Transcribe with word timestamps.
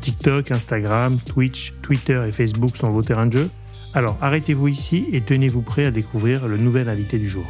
TikTok, 0.00 0.50
Instagram, 0.50 1.18
Twitch, 1.18 1.74
Twitter 1.82 2.22
et 2.26 2.32
Facebook 2.32 2.76
sont 2.76 2.90
vos 2.90 3.02
terrains 3.02 3.26
de 3.26 3.32
jeu 3.32 3.50
Alors 3.94 4.16
arrêtez-vous 4.20 4.68
ici 4.68 5.06
et 5.12 5.20
tenez-vous 5.20 5.62
prêt 5.62 5.84
à 5.84 5.90
découvrir 5.90 6.46
le 6.46 6.56
nouvel 6.56 6.88
invité 6.88 7.18
du 7.18 7.28
jour. 7.28 7.46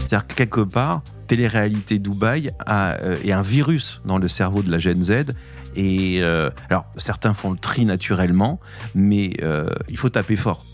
C'est-à-dire 0.00 0.26
que 0.26 0.34
quelque 0.34 0.60
part, 0.60 1.02
télé-réalité 1.26 1.98
Dubaï 1.98 2.52
a, 2.66 2.92
euh, 3.02 3.16
est 3.24 3.32
un 3.32 3.42
virus 3.42 4.00
dans 4.04 4.18
le 4.18 4.28
cerveau 4.28 4.62
de 4.62 4.70
la 4.70 4.78
Gen 4.78 5.02
Z. 5.02 5.34
Et 5.76 6.18
euh, 6.20 6.50
alors, 6.70 6.86
certains 6.96 7.34
font 7.34 7.50
le 7.50 7.58
tri 7.58 7.84
naturellement, 7.84 8.60
mais 8.94 9.32
euh, 9.42 9.68
il 9.88 9.96
faut 9.96 10.10
taper 10.10 10.36
fort 10.36 10.64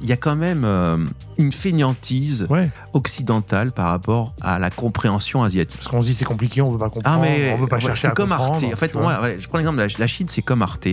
il 0.00 0.08
y 0.08 0.12
a 0.12 0.16
quand 0.16 0.36
même 0.36 0.64
euh, 0.64 0.96
une 1.38 1.52
fainéantise 1.52 2.48
occidentale 2.92 3.72
par 3.72 3.88
rapport 3.88 4.34
à 4.40 4.58
la 4.58 4.70
compréhension 4.70 5.42
asiatique. 5.42 5.80
Parce 5.80 5.88
qu'on 5.88 6.00
se 6.00 6.06
dit 6.06 6.14
c'est 6.14 6.24
compliqué, 6.24 6.62
on 6.62 6.70
veut 6.70 6.78
pas 6.78 6.88
comprendre, 6.88 7.20
ah 7.22 7.22
mais, 7.22 7.52
on 7.52 7.56
veut 7.56 7.66
pas 7.66 7.80
chercher 7.80 8.08
C'est 8.08 8.14
comme 8.14 8.32
Arte. 8.32 8.64
En 8.64 8.76
fait, 8.76 8.94
moi, 8.94 9.20
je 9.38 9.46
prends 9.48 9.58
l'exemple 9.58 9.78
de 9.78 9.98
la, 9.98 10.06
Chine, 10.06 10.28
c'est 10.28 10.42
comme 10.42 10.62
Arte. 10.62 10.88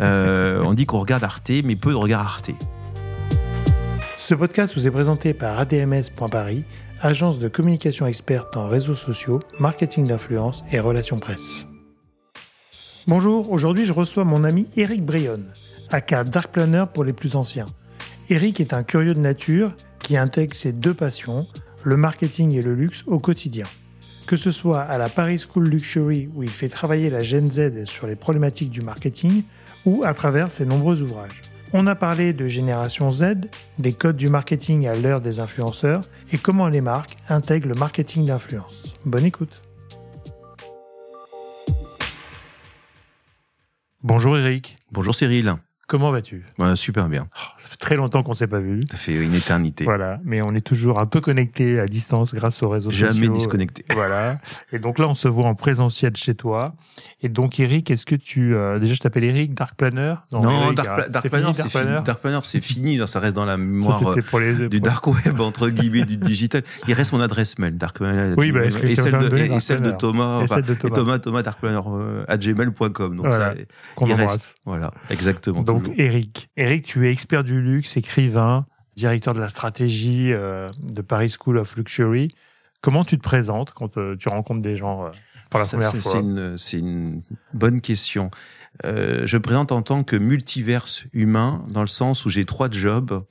Euh, 0.00 0.62
on 0.64 0.74
dit 0.74 0.86
qu'on 0.86 0.98
regarde 1.00 1.24
Arte, 1.24 1.50
mais 1.64 1.76
peu 1.76 1.90
de 1.90 1.96
regardent 1.96 2.26
Arte. 2.26 2.50
Ce 4.16 4.34
podcast 4.34 4.74
vous 4.74 4.86
est 4.86 4.90
présenté 4.90 5.34
par 5.34 5.58
ADMS.paris, 5.58 6.64
agence 7.00 7.38
de 7.38 7.48
communication 7.48 8.06
experte 8.06 8.56
en 8.56 8.68
réseaux 8.68 8.94
sociaux, 8.94 9.40
marketing 9.58 10.06
d'influence 10.06 10.64
et 10.72 10.80
relations 10.80 11.18
presse. 11.18 11.66
Bonjour, 13.06 13.50
aujourd'hui 13.50 13.84
je 13.84 13.92
reçois 13.92 14.24
mon 14.24 14.44
ami 14.44 14.66
Eric 14.76 15.04
Brion, 15.04 15.40
aka 15.90 16.22
Dark 16.22 16.52
Planner 16.52 16.84
pour 16.92 17.02
les 17.02 17.12
plus 17.14 17.34
anciens. 17.34 17.64
Eric 18.32 18.60
est 18.60 18.74
un 18.74 18.84
curieux 18.84 19.14
de 19.14 19.18
nature 19.18 19.74
qui 19.98 20.16
intègre 20.16 20.54
ses 20.54 20.70
deux 20.70 20.94
passions, 20.94 21.48
le 21.82 21.96
marketing 21.96 22.52
et 22.52 22.62
le 22.62 22.76
luxe, 22.76 23.02
au 23.08 23.18
quotidien. 23.18 23.64
Que 24.28 24.36
ce 24.36 24.52
soit 24.52 24.82
à 24.82 24.98
la 24.98 25.08
Paris 25.08 25.40
School 25.40 25.68
Luxury 25.68 26.28
où 26.36 26.44
il 26.44 26.48
fait 26.48 26.68
travailler 26.68 27.10
la 27.10 27.24
Gen 27.24 27.50
Z 27.50 27.86
sur 27.86 28.06
les 28.06 28.14
problématiques 28.14 28.70
du 28.70 28.82
marketing, 28.82 29.42
ou 29.84 30.04
à 30.04 30.14
travers 30.14 30.52
ses 30.52 30.64
nombreux 30.64 31.02
ouvrages. 31.02 31.42
On 31.72 31.88
a 31.88 31.96
parlé 31.96 32.32
de 32.32 32.46
Génération 32.46 33.10
Z, 33.10 33.48
des 33.80 33.92
codes 33.92 34.16
du 34.16 34.28
marketing 34.28 34.86
à 34.86 34.94
l'heure 34.94 35.20
des 35.20 35.40
influenceurs 35.40 36.02
et 36.32 36.38
comment 36.38 36.68
les 36.68 36.80
marques 36.80 37.16
intègrent 37.28 37.68
le 37.68 37.74
marketing 37.74 38.26
d'influence. 38.26 38.94
Bonne 39.04 39.24
écoute. 39.24 39.62
Bonjour 44.04 44.38
Eric. 44.38 44.78
Bonjour 44.92 45.16
Cyril. 45.16 45.56
Comment 45.90 46.12
vas-tu? 46.12 46.44
Super 46.76 47.08
bien. 47.08 47.26
Oh, 47.36 47.40
ça 47.58 47.66
fait 47.66 47.76
très 47.76 47.96
longtemps 47.96 48.22
qu'on 48.22 48.30
ne 48.30 48.36
s'est 48.36 48.46
pas 48.46 48.60
vu. 48.60 48.80
Ça 48.88 48.96
fait 48.96 49.12
une 49.12 49.34
éternité. 49.34 49.82
Voilà, 49.82 50.20
mais 50.22 50.40
on 50.40 50.54
est 50.54 50.60
toujours 50.60 51.00
un 51.00 51.06
peu 51.06 51.20
connecté 51.20 51.80
à 51.80 51.86
distance 51.86 52.32
grâce 52.32 52.62
aux 52.62 52.68
réseaux 52.68 52.92
sociaux. 52.92 53.08
Jamais 53.08 53.28
disconnecté. 53.28 53.84
Voilà. 53.92 54.38
Et 54.70 54.78
donc 54.78 55.00
là, 55.00 55.08
on 55.08 55.16
se 55.16 55.26
voit 55.26 55.46
en 55.46 55.56
présentiel 55.56 56.14
chez 56.14 56.36
toi. 56.36 56.76
Et 57.22 57.28
donc, 57.28 57.58
Eric, 57.58 57.90
est-ce 57.90 58.06
que 58.06 58.14
tu... 58.14 58.54
Euh, 58.54 58.78
déjà, 58.78 58.94
je 58.94 59.00
t'appelle 59.00 59.24
Eric, 59.24 59.52
Dark 59.52 59.74
Planner? 59.74 60.14
Non, 60.32 60.72
Dark, 60.72 60.86
Planner, 61.28 61.52
c'est 61.54 61.68
fini. 61.68 62.02
Dark 62.04 62.20
Planner, 62.20 62.40
c'est 62.44 62.60
fini. 62.60 63.08
ça 63.08 63.18
reste 63.18 63.34
dans 63.34 63.44
la 63.44 63.56
mémoire 63.56 64.00
euh, 64.34 64.68
du 64.68 64.80
Dark 64.80 65.04
Web, 65.08 65.40
entre 65.40 65.70
guillemets, 65.70 66.04
du 66.04 66.16
digital. 66.18 66.62
Il 66.86 66.94
reste 66.94 67.12
mon 67.12 67.20
adresse 67.20 67.58
mail, 67.58 67.76
Dark 67.76 67.96
Planner. 67.96 68.34
Oui, 68.36 68.52
bah, 68.52 68.64
et, 68.64 68.70
celle 68.70 69.18
de, 69.18 69.36
et, 69.36 69.58
celle 69.58 69.80
de, 69.80 69.90
Thomas. 69.90 70.44
Et, 70.44 70.46
celle 70.46 70.62
de 70.62 70.74
Thomas. 70.74 70.94
Thomas, 70.94 71.18
Thomas, 71.18 71.42
Dark 71.42 71.58
Planner, 71.58 71.80
euh, 71.84 72.24
à 72.28 72.36
gmail.com. 72.36 73.16
Donc 73.16 73.26
voilà, 73.26 73.54
ça, 73.56 74.06
il 74.06 74.12
reste. 74.12 74.54
Voilà, 74.64 74.92
exactement. 75.10 75.62
Donc, 75.62 75.79
Eric. 75.96 76.50
Eric, 76.56 76.86
tu 76.86 77.06
es 77.06 77.12
expert 77.12 77.44
du 77.44 77.60
luxe, 77.60 77.96
écrivain, 77.96 78.66
directeur 78.96 79.34
de 79.34 79.40
la 79.40 79.48
stratégie 79.48 80.32
euh, 80.32 80.66
de 80.82 81.02
Paris 81.02 81.34
School 81.38 81.58
of 81.58 81.76
Luxury. 81.76 82.34
Comment 82.82 83.04
tu 83.04 83.16
te 83.18 83.22
présentes 83.22 83.72
quand 83.72 83.98
euh, 83.98 84.16
tu 84.16 84.28
rencontres 84.28 84.62
des 84.62 84.76
gens 84.76 85.04
euh, 85.04 85.10
pour 85.50 85.60
la 85.60 85.66
première 85.66 85.94
fois? 85.94 86.22
C'est 86.56 86.78
une, 86.78 87.22
bonne 87.52 87.80
question. 87.80 88.30
je 88.84 89.36
me 89.36 89.40
présente 89.40 89.72
en 89.72 89.82
tant 89.82 90.02
que 90.02 90.16
multiverse 90.16 91.04
humain, 91.12 91.64
dans 91.68 91.82
le 91.82 91.88
sens 91.88 92.24
où 92.24 92.30
j'ai 92.30 92.44
trois 92.44 92.70
jobs. 92.70 93.24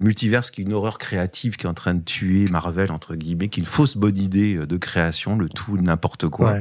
Multiverse 0.00 0.52
qui 0.52 0.60
est 0.60 0.64
une 0.64 0.72
horreur 0.72 0.98
créative 0.98 1.56
qui 1.56 1.66
est 1.66 1.68
en 1.68 1.74
train 1.74 1.94
de 1.94 2.04
tuer 2.04 2.44
Marvel, 2.46 2.92
entre 2.92 3.16
guillemets, 3.16 3.48
qui 3.48 3.60
est 3.60 3.62
une 3.62 3.68
fausse 3.68 3.96
bonne 3.96 4.16
idée 4.16 4.54
de 4.54 4.76
création, 4.76 5.36
le 5.36 5.48
tout 5.48 5.76
n'importe 5.76 6.28
quoi. 6.28 6.58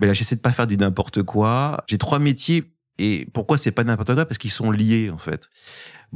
Mais 0.00 0.06
là, 0.06 0.12
j'essaie 0.12 0.36
de 0.36 0.42
pas 0.42 0.52
faire 0.52 0.66
du 0.66 0.76
n'importe 0.76 1.22
quoi. 1.22 1.84
J'ai 1.88 1.98
trois 1.98 2.18
métiers 2.18 2.75
et 2.98 3.26
pourquoi 3.32 3.56
c'est 3.56 3.72
pas 3.72 3.84
n'importe 3.84 4.14
quoi? 4.14 4.24
Parce 4.26 4.38
qu'ils 4.38 4.50
sont 4.50 4.70
liés 4.70 5.10
en 5.10 5.18
fait. 5.18 5.48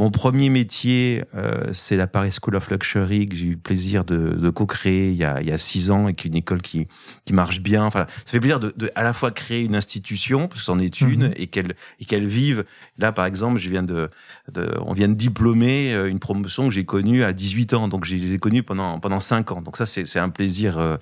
Mon 0.00 0.10
premier 0.10 0.48
métier, 0.48 1.24
euh, 1.34 1.74
c'est 1.74 1.94
la 1.94 2.06
Paris 2.06 2.34
School 2.40 2.56
of 2.56 2.70
Luxury 2.70 3.28
que 3.28 3.36
j'ai 3.36 3.48
eu 3.48 3.50
le 3.50 3.56
plaisir 3.58 4.02
de, 4.06 4.30
de 4.30 4.48
co-créer 4.48 5.10
il, 5.10 5.16
y 5.18 5.24
a, 5.24 5.42
il 5.42 5.46
y 5.46 5.52
a 5.52 5.58
six 5.58 5.90
ans 5.90 6.08
et 6.08 6.14
qui 6.14 6.26
est 6.26 6.30
une 6.30 6.38
école 6.38 6.62
qui, 6.62 6.88
qui 7.26 7.34
marche 7.34 7.60
bien. 7.60 7.84
Enfin, 7.84 8.06
ça 8.24 8.30
fait 8.30 8.40
plaisir 8.40 8.60
de, 8.60 8.72
de 8.74 8.90
à 8.94 9.02
la 9.02 9.12
fois 9.12 9.30
créer 9.30 9.62
une 9.62 9.74
institution, 9.74 10.48
parce 10.48 10.62
que 10.62 10.64
c'en 10.64 10.78
est 10.78 11.02
une, 11.02 11.26
mhm. 11.26 11.34
et 11.36 11.48
qu'elle 11.48 11.74
et 11.98 12.06
qu'elle 12.06 12.26
vive. 12.26 12.64
Là, 12.96 13.12
par 13.12 13.26
exemple, 13.26 13.58
je 13.58 13.68
viens 13.68 13.82
de, 13.82 14.08
de 14.50 14.74
on 14.86 14.94
vient 14.94 15.08
de 15.08 15.12
diplômer 15.12 15.92
euh, 15.92 16.08
une 16.08 16.18
promotion 16.18 16.66
que 16.66 16.74
j'ai 16.74 16.86
connue 16.86 17.22
à 17.22 17.34
18 17.34 17.74
ans, 17.74 17.88
donc 17.88 18.06
je 18.06 18.16
les 18.16 18.32
ai 18.32 18.38
connues 18.38 18.62
pendant 18.62 18.98
pendant 19.00 19.20
cinq 19.20 19.52
ans. 19.52 19.60
Donc 19.60 19.76
ça, 19.76 19.84
c'est 19.84 20.18
un 20.18 20.30
plaisir 20.30 20.78
euh, 20.78 20.96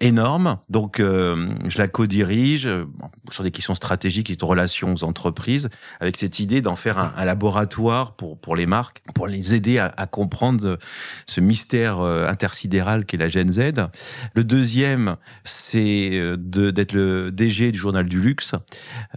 énorme. 0.00 0.58
Donc 0.68 1.00
euh, 1.00 1.48
je 1.68 1.78
la 1.78 1.88
co-dirige 1.88 2.68
sur 3.30 3.44
des 3.44 3.50
questions 3.50 3.74
stratégiques 3.74 4.28
et 4.28 4.36
de 4.36 4.44
relations 4.44 4.92
aux 4.92 5.04
entreprises, 5.04 5.70
avec 6.00 6.18
cette 6.18 6.38
idée 6.38 6.60
d'en 6.60 6.76
faire 6.76 6.98
un, 6.98 7.14
un 7.16 7.24
laboratoire 7.24 8.14
pour 8.14 8.41
pour, 8.42 8.56
les 8.56 8.66
marques, 8.66 9.02
pour 9.14 9.26
les 9.26 9.54
aider 9.54 9.78
à, 9.78 9.92
à 9.96 10.06
comprendre 10.06 10.78
ce 11.26 11.40
mystère 11.40 12.00
euh, 12.00 12.28
intersidéral 12.28 13.04
qu'est 13.04 13.16
la 13.16 13.28
Gen 13.28 13.50
Z. 13.50 13.72
Le 14.34 14.44
deuxième, 14.44 15.16
c'est 15.44 16.10
euh, 16.12 16.36
d'être 16.36 16.92
le 16.92 17.30
DG 17.30 17.72
du 17.72 17.78
journal 17.78 18.08
du 18.08 18.20
luxe 18.20 18.52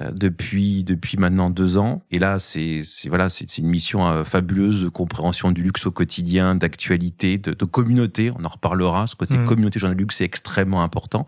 euh, 0.02 0.12
depuis 0.12 0.84
depuis 0.84 1.18
maintenant 1.18 1.50
deux 1.50 1.78
ans. 1.78 2.04
Et 2.12 2.20
là, 2.20 2.40
c'est 2.40 2.80
voilà, 3.08 3.30
c'est 3.30 3.58
une 3.58 3.68
mission 3.68 4.24
fabuleuse 4.24 4.84
de 4.84 4.90
compréhension 4.90 5.52
du 5.52 5.62
luxe 5.62 5.86
au 5.86 5.92
quotidien, 5.92 6.56
d'actualité, 6.56 7.38
de, 7.38 7.54
de, 7.54 7.66
communauté. 7.66 8.32
On 8.38 8.46
en 8.46 8.50
reparlera. 8.50 9.08
Ce 9.08 9.16
côté 9.16 9.38
mmh. 9.38 9.46
communauté 9.46 9.80
journal 9.80 9.98
du 9.98 10.04
luxe, 10.04 10.18
c'est 10.18 10.26
extrêmement 10.26 10.84
important. 10.84 11.26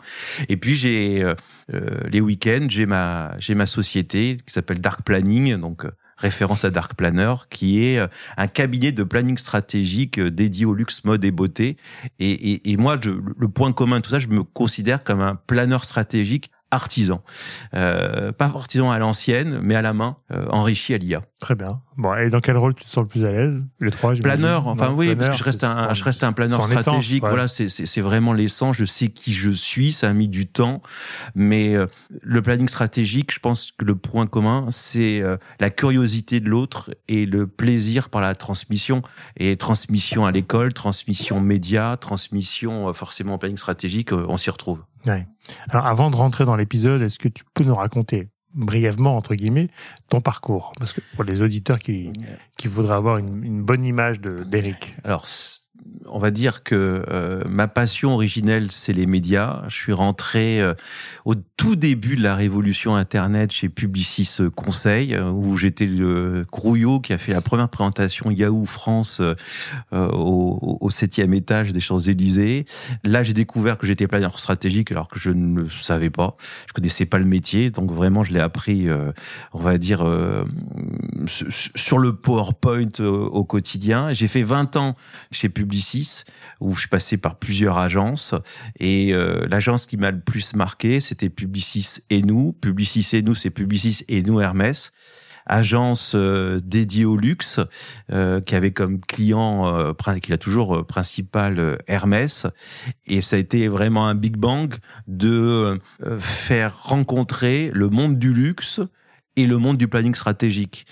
Et 0.50 0.58
puis 0.58 0.76
j'ai 0.76 1.26
les 2.10 2.22
week-ends, 2.22 2.68
j'ai 2.70 2.86
ma 2.86 3.38
j'ai 3.40 3.56
ma 3.56 3.66
société 3.66 4.38
qui 4.46 4.54
s'appelle 4.54 4.80
Dark 4.80 5.02
Planning, 5.02 5.58
donc 5.58 5.86
référence 6.18 6.66
à 6.66 6.70
Dark 6.70 6.96
Planner, 6.96 7.34
qui 7.50 7.86
est 7.86 8.00
euh, 8.00 8.08
un 8.38 8.48
cabinet 8.48 8.92
de 8.92 9.04
planning 9.04 9.38
stratégique 9.38 10.20
euh, 10.20 10.32
dédié 10.32 10.66
au 10.66 10.74
luxe, 10.74 11.04
mode 11.04 11.24
et 11.24 11.32
beauté. 11.32 11.78
Et, 12.20 12.78
moi, 12.78 13.00
le 13.04 13.48
point 13.48 13.72
commun 13.72 13.98
de 13.98 14.02
tout 14.02 14.10
ça, 14.10 14.20
je 14.20 14.28
me 14.28 14.44
considère 14.44 15.04
comme 15.04 15.22
un 15.22 15.36
planeur 15.36 15.84
stratégique 15.84 16.52
artisan. 16.72 17.22
Euh, 17.74 18.32
pas 18.32 18.46
artisan 18.46 18.92
à 18.92 19.00
l'ancienne, 19.00 19.60
mais 19.62 19.76
à 19.76 19.82
la 19.82 19.94
main, 19.94 20.18
enrichi 20.50 20.94
à 20.94 20.98
l'IA. 20.98 21.22
Très 21.40 21.54
bien. 21.56 21.82
Bon, 21.98 22.16
et 22.16 22.30
dans 22.30 22.40
quel 22.40 22.58
rôle 22.58 22.74
tu 22.76 22.84
te 22.84 22.90
sens 22.90 23.04
le 23.04 23.08
plus 23.08 23.26
à 23.26 23.32
l'aise 23.32 23.62
Les 23.80 23.92
trois, 23.92 24.14
Planeur, 24.14 24.68
enfin 24.68 24.92
oui, 24.92 25.16
parce 25.16 25.30
que 25.30 25.36
je 25.36 25.44
reste 25.44 25.64
un, 25.64 25.94
je 25.94 26.04
reste 26.04 26.24
un 26.24 26.34
planeur 26.34 26.64
stratégique. 26.64 27.24
Voilà, 27.24 27.48
c'est 27.48 28.02
vraiment 28.02 28.34
l'essence. 28.34 28.76
Je 28.76 28.86
sais 28.86 29.10
qui 29.10 29.34
je 29.34 29.52
suis. 29.52 29.92
Ça 29.92 30.10
a 30.10 30.14
mis 30.14 30.28
du 30.28 30.48
temps, 30.48 30.82
mais 31.36 31.76
euh, 31.76 31.86
le 32.22 32.42
planning 32.42 32.68
stratégique, 32.68 33.34
je 33.34 33.40
pense 33.40 33.72
que 33.78 33.86
le 33.86 33.96
point 33.96 34.26
commun, 34.26 34.68
c'est 34.70 35.22
euh, 35.22 35.38
la 35.60 35.70
curiosité 35.70 36.40
de 36.40 36.50
l'autre 36.50 36.92
et 37.08 37.26
le 37.26 37.48
plaisir 37.48 38.10
par 38.10 38.22
la 38.22 38.34
transmission. 38.36 39.02
Et 39.38 39.56
transmission 39.58 40.26
à 40.26 40.32
l'école, 40.32 40.74
transmission 40.74 41.40
média, 41.40 41.98
transmission 41.98 42.90
euh, 42.90 42.94
forcément 42.94 43.38
planning 43.38 43.58
stratégique, 43.58 44.12
on 44.12 44.38
s'y 44.38 44.50
retrouve. 44.50 44.84
Ouais. 45.06 45.28
Alors, 45.70 45.86
avant 45.88 46.10
de 46.10 46.16
rentrer 46.16 46.46
dans 46.46 46.56
l'épisode, 46.56 47.02
est-ce 47.02 47.20
que 47.20 47.28
tu 47.28 47.44
peux 47.54 47.64
nous 47.64 47.76
raconter 47.76 48.30
brièvement, 48.54 49.16
entre 49.16 49.36
guillemets, 49.36 49.70
ton 50.10 50.22
parcours? 50.22 50.72
Parce 50.80 50.94
que 50.94 51.02
pour 51.16 51.24
les 51.24 51.42
auditeurs 51.42 51.80
qui, 51.80 52.12
qui 52.58 52.68
voudraient 52.68 52.96
avoir 52.96 53.18
une, 53.18 53.62
bonne 53.62 53.86
image 53.86 54.20
d'Eric. 54.20 54.96
Alors, 55.04 55.26
on 56.10 56.20
va 56.20 56.32
dire 56.32 56.64
que 56.64 57.04
euh, 57.10 57.44
ma 57.50 57.68
passion 57.68 58.14
originelle, 58.14 58.72
c'est 58.72 58.94
les 58.94 59.06
médias. 59.06 59.64
Je 59.68 59.76
suis 59.76 59.94
rentré 59.94 60.62
euh, 60.62 60.74
au 61.26 61.36
tout 61.36 61.76
début 61.76 62.16
de 62.16 62.24
la 62.24 62.36
révolution 62.36 62.96
Internet 62.96 63.52
chez 63.52 63.70
Publicis 63.70 64.38
Conseil, 64.56 65.14
euh, 65.14 65.30
où 65.30 65.58
j'étais 65.58 65.86
le 65.86 66.46
grouillot 66.52 67.00
qui 67.00 67.14
a 67.14 67.18
fait 67.18 67.34
la 67.34 67.42
première 67.42 67.70
présentation 67.70 68.32
Yahoo 68.32 68.66
France 68.66 69.22
au, 69.92 70.78
au, 70.82 70.90
septième 70.90 71.34
étage 71.34 71.74
des 71.74 71.80
Champs-Élysées. 71.80 72.66
Là, 73.04 73.24
j'ai 73.24 73.34
découvert 73.34 73.78
que 73.78 73.86
j'étais 73.86 74.08
planeur 74.08 74.40
stratégique 74.40 74.92
alors 74.92 75.08
que 75.08 75.20
je 75.20 75.32
ne 75.32 75.62
le 75.62 75.70
savais 75.70 76.10
pas. 76.10 76.38
Je 76.68 76.74
connaissais 76.74 77.06
pas 77.06 77.20
le 77.20 77.26
métier, 77.26 77.70
donc 77.72 77.92
vraiment, 77.92 78.24
je 78.24 78.34
l'ai 78.34 78.40
appris, 78.40 78.88
on 79.54 79.60
va 79.60 79.78
dire, 79.78 80.06
sur 81.28 81.98
le 81.98 82.16
PowerPoint 82.16 83.00
au 83.00 83.44
quotidien. 83.44 84.14
J'ai 84.14 84.28
fait 84.28 84.44
20 84.44 84.76
ans 84.76 84.96
chez 85.32 85.50
Publicis, 85.50 85.77
où 86.60 86.74
je 86.74 86.82
suis 86.82 86.90
passé 86.90 87.18
par 87.18 87.36
plusieurs 87.36 87.78
agences. 87.78 88.34
Et 88.80 89.14
euh, 89.14 89.46
l'agence 89.50 89.86
qui 89.86 89.98
m'a 89.98 90.12
le 90.12 90.20
plus 90.20 90.56
marqué, 90.56 91.02
c'était 91.02 91.30
Publicis 91.30 92.02
et 92.10 92.22
nous. 92.22 92.54
Publicis 92.54 93.08
et 93.14 93.22
nous, 93.22 93.36
c'est 93.36 93.50
Publicis 93.50 94.04
et 94.08 94.24
nous 94.24 94.40
Hermès 94.40 94.92
agence 95.50 96.12
euh, 96.14 96.60
dédiée 96.62 97.06
au 97.06 97.16
luxe, 97.16 97.62
euh, 98.12 98.42
qui 98.42 98.54
avait 98.54 98.72
comme 98.72 99.00
client, 99.00 99.94
qu'il 100.22 100.34
a 100.34 100.38
toujours 100.38 100.86
principal 100.86 101.78
Hermès. 101.88 102.48
Et 103.06 103.22
ça 103.22 103.38
a 103.38 103.40
été 103.40 103.70
vraiment 103.70 104.08
un 104.08 104.16
big 104.16 104.36
bang 104.36 104.76
de 105.08 105.80
faire 106.20 106.84
rencontrer 106.84 107.72
le 107.74 107.88
monde 107.88 108.20
du 108.20 108.34
luxe 108.34 108.82
et 109.38 109.46
le 109.46 109.58
monde 109.58 109.78
du 109.78 109.88
planning 109.88 110.16
stratégique 110.16 110.86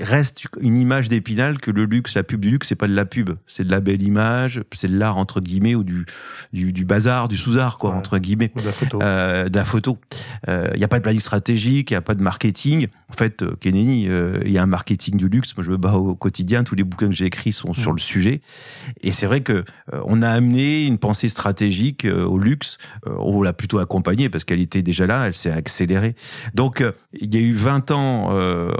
reste 0.00 0.46
une 0.60 0.76
image 0.76 1.08
d'épinal 1.08 1.58
que 1.58 1.70
le 1.70 1.84
luxe, 1.84 2.14
la 2.14 2.22
pub 2.22 2.40
du 2.40 2.50
luxe, 2.50 2.68
c'est 2.68 2.74
pas 2.74 2.88
de 2.88 2.94
la 2.94 3.04
pub, 3.04 3.30
c'est 3.46 3.64
de 3.64 3.70
la 3.70 3.80
belle 3.80 4.02
image, 4.02 4.62
c'est 4.74 4.88
de 4.88 4.96
l'art 4.96 5.16
entre 5.16 5.40
guillemets 5.40 5.74
ou 5.74 5.84
du 5.84 6.04
du, 6.52 6.84
bazar, 6.84 7.28
du 7.28 7.36
sous-art 7.36 7.78
quoi 7.78 7.92
entre 7.92 8.18
guillemets, 8.18 8.52
de 8.56 8.64
la 8.64 8.72
photo. 8.72 9.02
Euh, 9.02 9.48
de 9.48 9.56
la 9.56 9.64
photo. 9.64 9.98
Il 10.46 10.50
euh, 10.50 10.76
n'y 10.76 10.84
a 10.84 10.88
pas 10.88 10.98
de 10.98 11.02
planning 11.02 11.20
stratégique, 11.20 11.90
il 11.90 11.94
y 11.94 11.96
a 11.96 12.00
pas 12.00 12.14
de 12.14 12.22
marketing. 12.22 12.88
En 13.14 13.18
fait, 13.18 13.42
euh, 13.42 13.54
Kennedy, 13.60 14.08
il 14.44 14.50
y 14.50 14.58
a 14.58 14.62
un 14.62 14.66
marketing 14.66 15.16
du 15.16 15.28
luxe. 15.28 15.56
Moi, 15.56 15.64
je 15.64 15.70
me 15.70 15.76
bats 15.76 15.94
au 15.94 16.14
quotidien. 16.14 16.64
Tous 16.64 16.74
les 16.74 16.84
bouquins 16.84 17.08
que 17.08 17.14
j'ai 17.14 17.26
écrits 17.26 17.52
sont 17.52 17.72
sur 17.72 17.92
mm. 17.92 17.96
le 17.96 18.00
sujet. 18.00 18.40
Et 19.02 19.12
c'est 19.12 19.26
vrai 19.26 19.40
que 19.42 19.64
on 19.92 20.22
a 20.22 20.28
amené 20.28 20.84
une 20.84 20.98
pensée 20.98 21.28
stratégique 21.28 22.04
au 22.04 22.38
luxe. 22.38 22.78
on 23.06 23.42
l'a 23.42 23.52
plutôt 23.52 23.78
accompagnée 23.78 24.28
parce 24.28 24.44
qu'elle 24.44 24.60
était 24.60 24.82
déjà 24.82 25.06
là, 25.06 25.26
elle 25.26 25.34
s'est 25.34 25.50
accélérée. 25.50 26.14
Donc, 26.54 26.84
il 27.12 27.34
y 27.34 27.38
a 27.38 27.40
eu 27.40 27.52
20 27.52 27.90
ans 27.92 28.30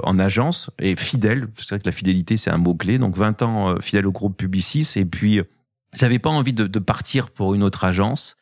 en 0.03 0.19
agence 0.19 0.69
et 0.79 0.95
fidèle. 0.95 1.47
C'est 1.55 1.69
vrai 1.69 1.79
que 1.79 1.85
la 1.85 1.91
fidélité, 1.91 2.37
c'est 2.37 2.49
un 2.49 2.57
mot-clé. 2.57 2.97
Donc 2.97 3.17
20 3.17 3.41
ans 3.41 3.69
euh, 3.69 3.79
fidèle 3.81 4.07
au 4.07 4.11
groupe 4.11 4.37
Publicis. 4.37 4.87
Et 4.95 5.05
puis, 5.05 5.41
j'avais 5.93 6.19
pas 6.19 6.29
envie 6.29 6.53
de, 6.53 6.79
partir 6.79 7.29
pour 7.29 7.55
une 7.55 7.63
autre 7.63 7.83
agence. 7.83 8.37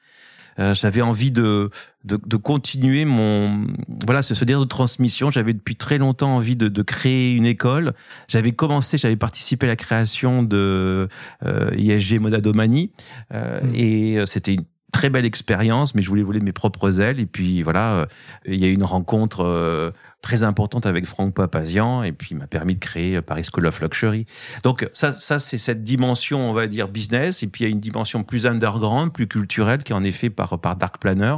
Euh, 0.59 0.73
j'avais 0.73 1.01
envie 1.01 1.31
de, 1.31 1.69
de, 2.03 2.37
continuer 2.37 3.05
mon 3.05 3.67
voilà 4.05 4.21
ce, 4.21 4.35
ce 4.35 4.45
de 4.45 4.63
transmission. 4.65 5.31
J'avais 5.31 5.53
depuis 5.53 5.75
très 5.75 5.97
longtemps 5.97 6.35
envie 6.35 6.55
de, 6.55 6.81
créer 6.81 7.33
une 7.33 7.45
école. 7.45 7.93
J'avais 8.27 8.51
commencé, 8.51 8.97
j'avais 8.97 9.15
participé 9.15 9.65
à 9.65 9.69
la 9.69 9.75
création 9.75 10.43
de 10.43 11.07
euh, 11.45 11.71
ISG 11.75 12.19
Modadomani 12.19 12.91
euh, 13.33 13.61
mmh. 13.61 13.75
et 13.75 14.23
c'était 14.25 14.53
une 14.53 14.65
très 14.91 15.09
belle 15.09 15.25
expérience, 15.25 15.95
mais 15.95 16.01
je 16.01 16.09
voulais 16.09 16.23
voler 16.23 16.39
mes 16.39 16.51
propres 16.51 16.99
ailes. 17.01 17.19
Et 17.19 17.25
puis 17.25 17.63
voilà, 17.63 18.07
il 18.45 18.59
y 18.59 18.65
a 18.65 18.67
eu 18.67 18.73
une 18.73 18.83
rencontre 18.83 19.93
très 20.23 20.41
importante 20.41 20.87
avec 20.87 21.05
Franck 21.05 21.35
Papazian 21.35 22.01
et 22.01 22.13
puis 22.13 22.33
m'a 22.33 22.47
permis 22.47 22.73
de 22.73 22.79
créer 22.79 23.21
Paris 23.21 23.43
School 23.51 23.67
of 23.67 23.79
Luxury. 23.81 24.25
Donc 24.63 24.89
ça, 24.93 25.19
ça 25.19 25.37
c'est 25.37 25.59
cette 25.59 25.83
dimension, 25.83 26.49
on 26.49 26.53
va 26.53 26.65
dire 26.65 26.87
business. 26.87 27.43
Et 27.43 27.47
puis 27.47 27.63
il 27.63 27.67
y 27.67 27.69
a 27.69 27.71
une 27.71 27.81
dimension 27.81 28.23
plus 28.23 28.47
underground, 28.47 29.13
plus 29.13 29.27
culturelle, 29.27 29.83
qui 29.83 29.91
est 29.91 29.95
en 29.95 30.03
effet 30.03 30.31
par 30.31 30.59
par 30.59 30.75
Dark 30.75 30.97
Planner 30.97 31.35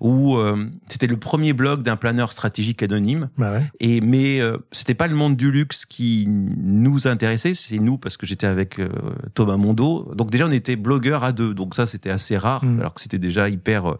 où 0.00 0.36
euh, 0.36 0.66
c'était 0.88 1.06
le 1.06 1.16
premier 1.16 1.52
blog 1.52 1.82
d'un 1.82 1.96
planeur 1.96 2.32
stratégique 2.32 2.82
anonyme. 2.82 3.28
Bah 3.38 3.60
Et 3.80 4.00
mais 4.00 4.40
euh, 4.40 4.58
c'était 4.72 4.94
pas 4.94 5.06
le 5.06 5.14
monde 5.14 5.36
du 5.36 5.50
luxe 5.50 5.84
qui 5.84 6.26
nous 6.28 7.06
intéressait, 7.06 7.54
c'est 7.54 7.78
nous 7.78 7.98
parce 7.98 8.16
que 8.16 8.26
j'étais 8.26 8.46
avec 8.46 8.78
euh, 8.78 8.88
Thomas 9.34 9.56
Mondo. 9.56 10.12
Donc 10.14 10.30
déjà 10.30 10.46
on 10.46 10.50
était 10.50 10.76
blogueurs 10.76 11.24
à 11.24 11.32
deux, 11.32 11.54
donc 11.54 11.74
ça 11.74 11.86
c'était 11.86 12.10
assez 12.10 12.36
rare, 12.36 12.64
mm. 12.64 12.80
alors 12.80 12.94
que 12.94 13.00
c'était 13.00 13.18
déjà 13.18 13.48
hyper 13.48 13.96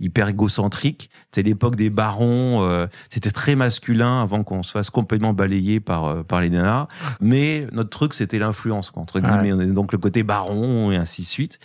hyper 0.00 0.28
égocentrique. 0.28 1.10
C'était 1.26 1.48
l'époque 1.48 1.76
des 1.76 1.90
barons, 1.90 2.86
c'était 3.10 3.30
très 3.30 3.56
masculin 3.64 4.22
avant 4.22 4.44
qu'on 4.44 4.62
se 4.62 4.72
fasse 4.72 4.90
complètement 4.90 5.32
balayer 5.32 5.80
par 5.80 6.24
par 6.24 6.40
les 6.40 6.50
nanas. 6.50 6.88
Mais 7.20 7.66
notre 7.72 7.90
truc 7.90 8.14
c'était 8.14 8.38
l'influence 8.38 8.92
entre 8.94 9.20
guillemets, 9.20 9.66
donc 9.72 9.92
le 9.92 9.98
côté 9.98 10.22
baron 10.22 10.90
et 10.90 10.96
ainsi 10.96 11.22
de 11.22 11.26
suite. 11.26 11.58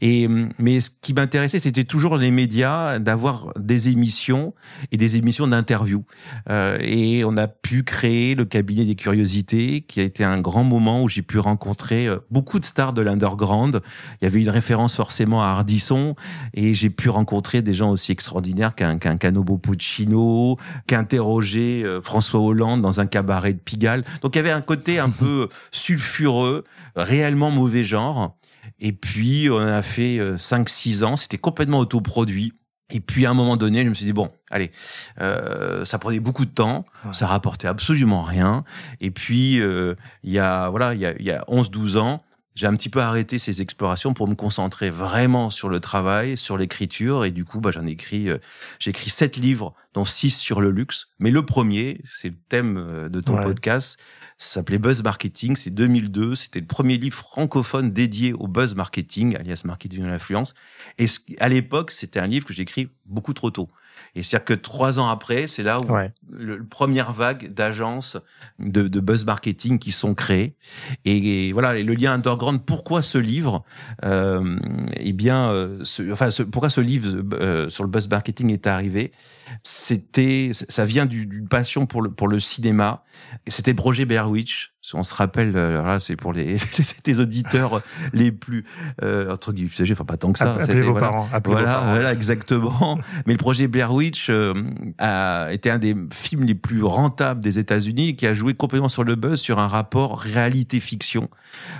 Et 0.00 0.28
mais 0.58 0.80
ce 0.80 0.90
qui 1.00 1.14
m'intéressait 1.14 1.60
c'était 1.60 1.84
toujours 1.84 2.16
les 2.16 2.30
médias 2.30 2.98
d'avoir 2.98 3.52
des 3.58 3.88
émissions 3.88 4.54
et 4.92 4.96
des 4.96 5.16
émissions 5.16 5.46
d'interview. 5.46 6.04
Euh, 6.50 6.78
et 6.80 7.24
on 7.24 7.36
a 7.36 7.48
pu 7.48 7.82
créer 7.82 8.34
le 8.34 8.44
cabinet 8.44 8.84
des 8.84 8.94
curiosités, 8.94 9.82
qui 9.82 10.00
a 10.00 10.02
été 10.02 10.24
un 10.24 10.40
grand 10.40 10.64
moment 10.64 11.02
où 11.02 11.08
j'ai 11.08 11.22
pu 11.22 11.38
rencontrer 11.38 12.06
euh, 12.06 12.18
beaucoup 12.30 12.58
de 12.58 12.64
stars 12.64 12.92
de 12.92 13.02
l'underground. 13.02 13.80
Il 14.20 14.24
y 14.24 14.26
avait 14.26 14.40
une 14.40 14.50
référence 14.50 14.96
forcément 14.96 15.42
à 15.42 15.46
Ardisson, 15.46 16.14
et 16.54 16.74
j'ai 16.74 16.90
pu 16.90 17.08
rencontrer 17.08 17.62
des 17.62 17.74
gens 17.74 17.90
aussi 17.90 18.12
extraordinaires 18.12 18.74
qu'un 18.74 18.98
qu'un 18.98 19.16
Canobo 19.16 19.58
Puccino, 19.58 20.56
qu'interroger 20.86 21.35
euh, 21.40 22.00
François 22.00 22.40
Hollande 22.40 22.82
dans 22.82 23.00
un 23.00 23.06
cabaret 23.06 23.52
de 23.52 23.58
Pigalle. 23.58 24.04
Donc 24.22 24.34
il 24.34 24.38
y 24.38 24.40
avait 24.40 24.50
un 24.50 24.62
côté 24.62 24.98
un 24.98 25.10
peu 25.18 25.48
sulfureux, 25.70 26.64
réellement 26.94 27.50
mauvais 27.50 27.84
genre. 27.84 28.36
Et 28.78 28.92
puis, 28.92 29.48
on 29.50 29.58
a 29.58 29.80
fait 29.80 30.18
5-6 30.18 31.04
ans, 31.04 31.16
c'était 31.16 31.38
complètement 31.38 31.78
autoproduit. 31.78 32.52
Et 32.90 33.00
puis 33.00 33.26
à 33.26 33.30
un 33.30 33.34
moment 33.34 33.56
donné, 33.56 33.84
je 33.84 33.88
me 33.88 33.94
suis 33.94 34.04
dit 34.04 34.12
bon, 34.12 34.30
allez, 34.50 34.70
euh, 35.20 35.84
ça 35.84 35.98
prenait 35.98 36.20
beaucoup 36.20 36.44
de 36.44 36.50
temps, 36.50 36.84
ça 37.12 37.26
rapportait 37.26 37.66
absolument 37.66 38.22
rien. 38.22 38.64
Et 39.00 39.10
puis 39.10 39.60
euh, 39.60 39.96
il 40.22 40.32
y 40.32 40.38
a 40.38 40.68
voilà, 40.68 40.94
il 40.94 41.00
y 41.00 41.06
a, 41.06 41.14
il 41.18 41.24
y 41.24 41.32
a 41.32 41.42
11-12 41.48 41.98
ans, 41.98 42.22
j'ai 42.56 42.66
un 42.66 42.74
petit 42.74 42.88
peu 42.88 43.00
arrêté 43.00 43.38
ces 43.38 43.62
explorations 43.62 44.14
pour 44.14 44.26
me 44.26 44.34
concentrer 44.34 44.88
vraiment 44.90 45.50
sur 45.50 45.68
le 45.68 45.78
travail, 45.78 46.36
sur 46.38 46.56
l'écriture. 46.56 47.24
Et 47.26 47.30
du 47.30 47.44
coup, 47.44 47.60
bah, 47.60 47.70
j'en 47.70 47.86
ai 47.86 47.90
écrit, 47.90 48.30
euh, 48.30 48.38
j'ai 48.78 48.90
écrit 48.90 49.10
sept 49.10 49.36
livres, 49.36 49.74
dont 49.92 50.06
six 50.06 50.30
sur 50.30 50.62
le 50.62 50.70
luxe. 50.70 51.08
Mais 51.18 51.30
le 51.30 51.44
premier, 51.44 52.00
c'est 52.04 52.30
le 52.30 52.36
thème 52.48 52.88
euh, 52.90 53.08
de 53.10 53.20
ton 53.20 53.36
podcast, 53.36 54.00
ça 54.38 54.54
s'appelait 54.54 54.78
Buzz 54.78 55.02
Marketing, 55.02 55.54
c'est 55.54 55.70
2002, 55.70 56.34
c'était 56.34 56.60
le 56.60 56.66
premier 56.66 56.96
livre 56.96 57.16
francophone 57.16 57.90
dédié 57.90 58.32
au 58.32 58.48
buzz 58.48 58.74
marketing, 58.74 59.36
alias 59.36 59.62
marketing 59.64 60.02
de 60.02 60.08
l'influence. 60.08 60.54
Et 60.98 61.06
à 61.38 61.48
l'époque, 61.48 61.90
c'était 61.90 62.20
un 62.20 62.26
livre 62.26 62.46
que 62.46 62.52
j'ai 62.52 62.62
écrit 62.62 62.88
beaucoup 63.04 63.32
trop 63.32 63.50
tôt. 63.50 63.70
Et 64.14 64.22
c'est-à-dire 64.22 64.44
que 64.44 64.54
trois 64.54 64.98
ans 64.98 65.08
après, 65.08 65.46
c'est 65.46 65.62
là 65.62 65.80
où 65.80 65.86
le, 66.30 66.64
première 66.64 67.12
vague 67.12 67.52
d'agences 67.52 68.16
de, 68.58 68.88
de, 68.88 69.00
buzz 69.00 69.24
marketing 69.24 69.78
qui 69.78 69.92
sont 69.92 70.14
créées. 70.14 70.56
Et, 71.04 71.52
voilà, 71.52 71.74
le 71.74 71.94
lien 71.94 72.12
underground. 72.12 72.60
Pourquoi 72.64 73.02
ce 73.02 73.18
livre 73.18 73.64
euh, 74.04 74.58
Eh 74.94 75.12
bien, 75.12 75.50
euh, 75.50 75.82
enfin, 76.12 76.28
pourquoi 76.50 76.70
ce 76.70 76.80
livre 76.80 77.22
euh, 77.34 77.68
sur 77.68 77.84
le 77.84 77.90
buzz 77.90 78.08
marketing 78.08 78.52
est 78.52 78.66
arrivé? 78.66 79.12
C'était, 79.62 80.50
ça 80.52 80.84
vient 80.84 81.06
d'une 81.06 81.48
passion 81.48 81.86
pour 81.86 82.02
le 82.02 82.10
pour 82.10 82.28
le 82.28 82.40
cinéma. 82.40 83.04
C'était 83.46 83.72
le 83.72 83.76
projet 83.76 84.04
Blair 84.04 84.30
Witch 84.30 84.76
on 84.94 85.02
se 85.02 85.14
rappelle, 85.14 85.52
euh, 85.56 85.82
là, 85.82 86.00
c'est 86.00 86.16
pour 86.16 86.32
les, 86.32 86.56
les 87.06 87.20
auditeurs 87.20 87.82
les 88.12 88.30
plus 88.30 88.64
euh, 89.02 89.32
entre 89.32 89.52
guillemets, 89.52 89.70
enfin 89.92 90.04
pas 90.04 90.16
tant 90.16 90.32
que 90.32 90.38
ça. 90.38 90.52
Appelez 90.52 90.82
vos 90.82 90.94
parents. 90.94 91.28
voilà, 91.44 91.78
voilà, 91.78 92.12
exactement. 92.12 92.98
Mais 93.26 93.32
le 93.32 93.38
projet 93.38 93.68
Blair 93.68 93.92
Witch 93.92 94.28
euh, 94.30 94.54
a 94.98 95.48
été 95.52 95.70
un 95.70 95.78
des 95.78 95.96
films 96.12 96.44
les 96.44 96.54
plus 96.54 96.82
rentables 96.82 97.40
des 97.40 97.58
États-Unis, 97.58 98.16
qui 98.16 98.26
a 98.26 98.34
joué 98.34 98.54
complètement 98.54 98.88
sur 98.88 99.04
le 99.04 99.14
buzz, 99.14 99.40
sur 99.40 99.58
un 99.58 99.66
rapport 99.66 100.18
réalité-fiction 100.18 101.30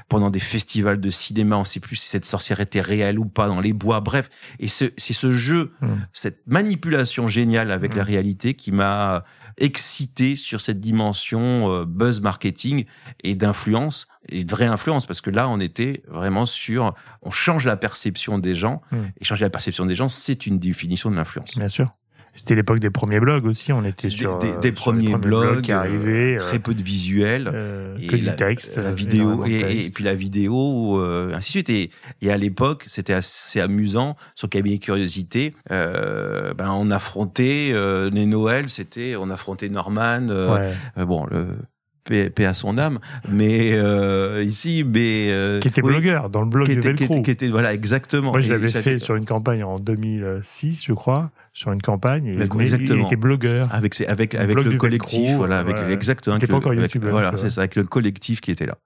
pendant 0.08 0.30
des 0.30 0.40
festivals 0.40 1.00
de 1.00 1.10
cinéma. 1.10 1.56
On 1.56 1.60
ne 1.60 1.64
sait 1.64 1.80
plus 1.80 1.96
si 1.96 2.08
cette 2.08 2.24
sorcière 2.24 2.60
était 2.60 2.80
réelle 2.80 3.18
ou 3.18 3.26
pas 3.26 3.48
dans 3.48 3.60
les 3.60 3.72
bois. 3.72 4.00
Bref, 4.00 4.28
et 4.58 4.68
c'est 4.68 4.92
ce 4.98 5.32
jeu, 5.32 5.72
hmm. 5.80 5.88
cette 6.12 6.46
manipulation 6.46 7.28
géniale 7.28 7.55
avec 7.58 7.94
la 7.94 8.02
réalité 8.02 8.54
qui 8.54 8.72
m'a 8.72 9.24
excité 9.58 10.36
sur 10.36 10.60
cette 10.60 10.80
dimension 10.80 11.72
euh, 11.72 11.84
buzz 11.84 12.20
marketing 12.20 12.84
et 13.24 13.34
d'influence 13.34 14.06
et 14.28 14.44
de 14.44 14.50
vraie 14.50 14.66
influence 14.66 15.06
parce 15.06 15.20
que 15.20 15.30
là 15.30 15.48
on 15.48 15.60
était 15.60 16.02
vraiment 16.08 16.44
sur 16.44 16.94
on 17.22 17.30
change 17.30 17.64
la 17.64 17.76
perception 17.76 18.38
des 18.38 18.54
gens 18.54 18.82
hmm. 18.92 19.04
et 19.18 19.24
changer 19.24 19.46
la 19.46 19.50
perception 19.50 19.86
des 19.86 19.94
gens 19.94 20.08
c'est 20.08 20.46
une 20.46 20.58
définition 20.58 21.10
de 21.10 21.16
l'influence. 21.16 21.56
Bien 21.56 21.68
sûr. 21.68 21.86
C'était 22.36 22.54
l'époque 22.54 22.78
des 22.78 22.90
premiers 22.90 23.18
blogs 23.18 23.46
aussi. 23.46 23.72
On 23.72 23.84
était 23.84 24.10
sur 24.10 24.38
des, 24.38 24.52
des, 24.58 24.72
premiers, 24.72 25.16
blogs, 25.16 25.62
qui 25.62 25.72
arrivaient, 25.72 26.34
euh, 26.34 26.38
très 26.38 26.58
peu 26.58 26.74
de 26.74 26.82
visuels, 26.82 27.50
euh, 27.52 27.96
que 27.96 28.16
du 28.16 28.36
texte, 28.36 28.76
la 28.76 28.92
vidéo 28.92 29.44
et, 29.46 29.90
puis 29.92 30.04
la 30.04 30.14
vidéo, 30.14 31.00
euh, 31.00 31.34
ainsi 31.34 31.48
de 31.48 31.52
suite. 31.52 31.70
Et, 31.70 31.90
et 32.20 32.30
à 32.30 32.36
l'époque, 32.36 32.84
c'était 32.88 33.14
assez 33.14 33.60
amusant 33.60 34.16
sur 34.34 34.50
Cabinet 34.50 34.78
Curiosité. 34.78 35.54
Euh, 35.70 36.52
ben 36.54 36.70
on 36.70 36.90
affrontait 36.90 37.72
les 38.12 38.26
Noëls, 38.26 38.68
c'était 38.68 39.16
on 39.16 39.30
affrontait 39.30 39.70
Norman. 39.70 40.26
bon, 40.96 41.26
le 41.26 41.48
paix, 42.06 42.30
paix 42.30 42.44
à 42.46 42.54
son 42.54 42.78
âme, 42.78 42.98
mais 43.28 43.72
euh, 43.74 44.42
ici, 44.46 44.84
mais 44.84 45.28
euh, 45.30 45.60
Qui 45.60 45.68
était 45.68 45.82
oui, 45.82 45.92
blogueur 45.92 46.30
dans 46.30 46.40
le 46.40 46.48
blog 46.48 46.66
qui 46.66 46.72
était, 46.72 46.94
qui, 46.94 47.04
Velcro. 47.04 47.14
était, 47.16 47.22
qui 47.22 47.30
était- 47.32 47.48
voilà 47.48 47.74
exactement. 47.74 48.30
Moi, 48.30 48.40
je 48.40 48.50
l'avais 48.52 48.68
fait 48.68 48.98
sur 48.98 49.14
une 49.16 49.24
campagne 49.24 49.62
en 49.64 49.78
2006, 49.78 50.84
je 50.86 50.92
crois, 50.92 51.30
sur 51.52 51.72
une 51.72 51.82
campagne. 51.82 52.26
Et 52.26 52.32
mais 52.36 52.44
il- 52.46 52.54
il 52.56 52.60
exactement. 52.62 53.06
était 53.06 53.16
blogueur. 53.16 53.68
avec 53.74 53.94
ses- 53.94 54.06
avec 54.06 54.32
Le 54.34 54.40
avec 54.40 54.56
le 54.56 54.64
du 54.64 54.78
collectif, 54.78 55.20
Velcro, 55.20 55.36
voilà, 55.38 55.58
avec 55.58 55.76
ouais. 55.76 55.92
exactement. 55.92 56.36
Avec 56.36 56.48
pas 56.50 56.56
encore 56.56 56.72
avec- 56.72 56.82
youtubeur, 56.82 57.10
Voilà, 57.10 57.36
c'est 57.36 57.50
ça, 57.50 57.60
avec 57.62 57.76
le 57.76 57.84
collectif 57.84 58.40
qui 58.40 58.50
était 58.50 58.66
là. 58.66 58.78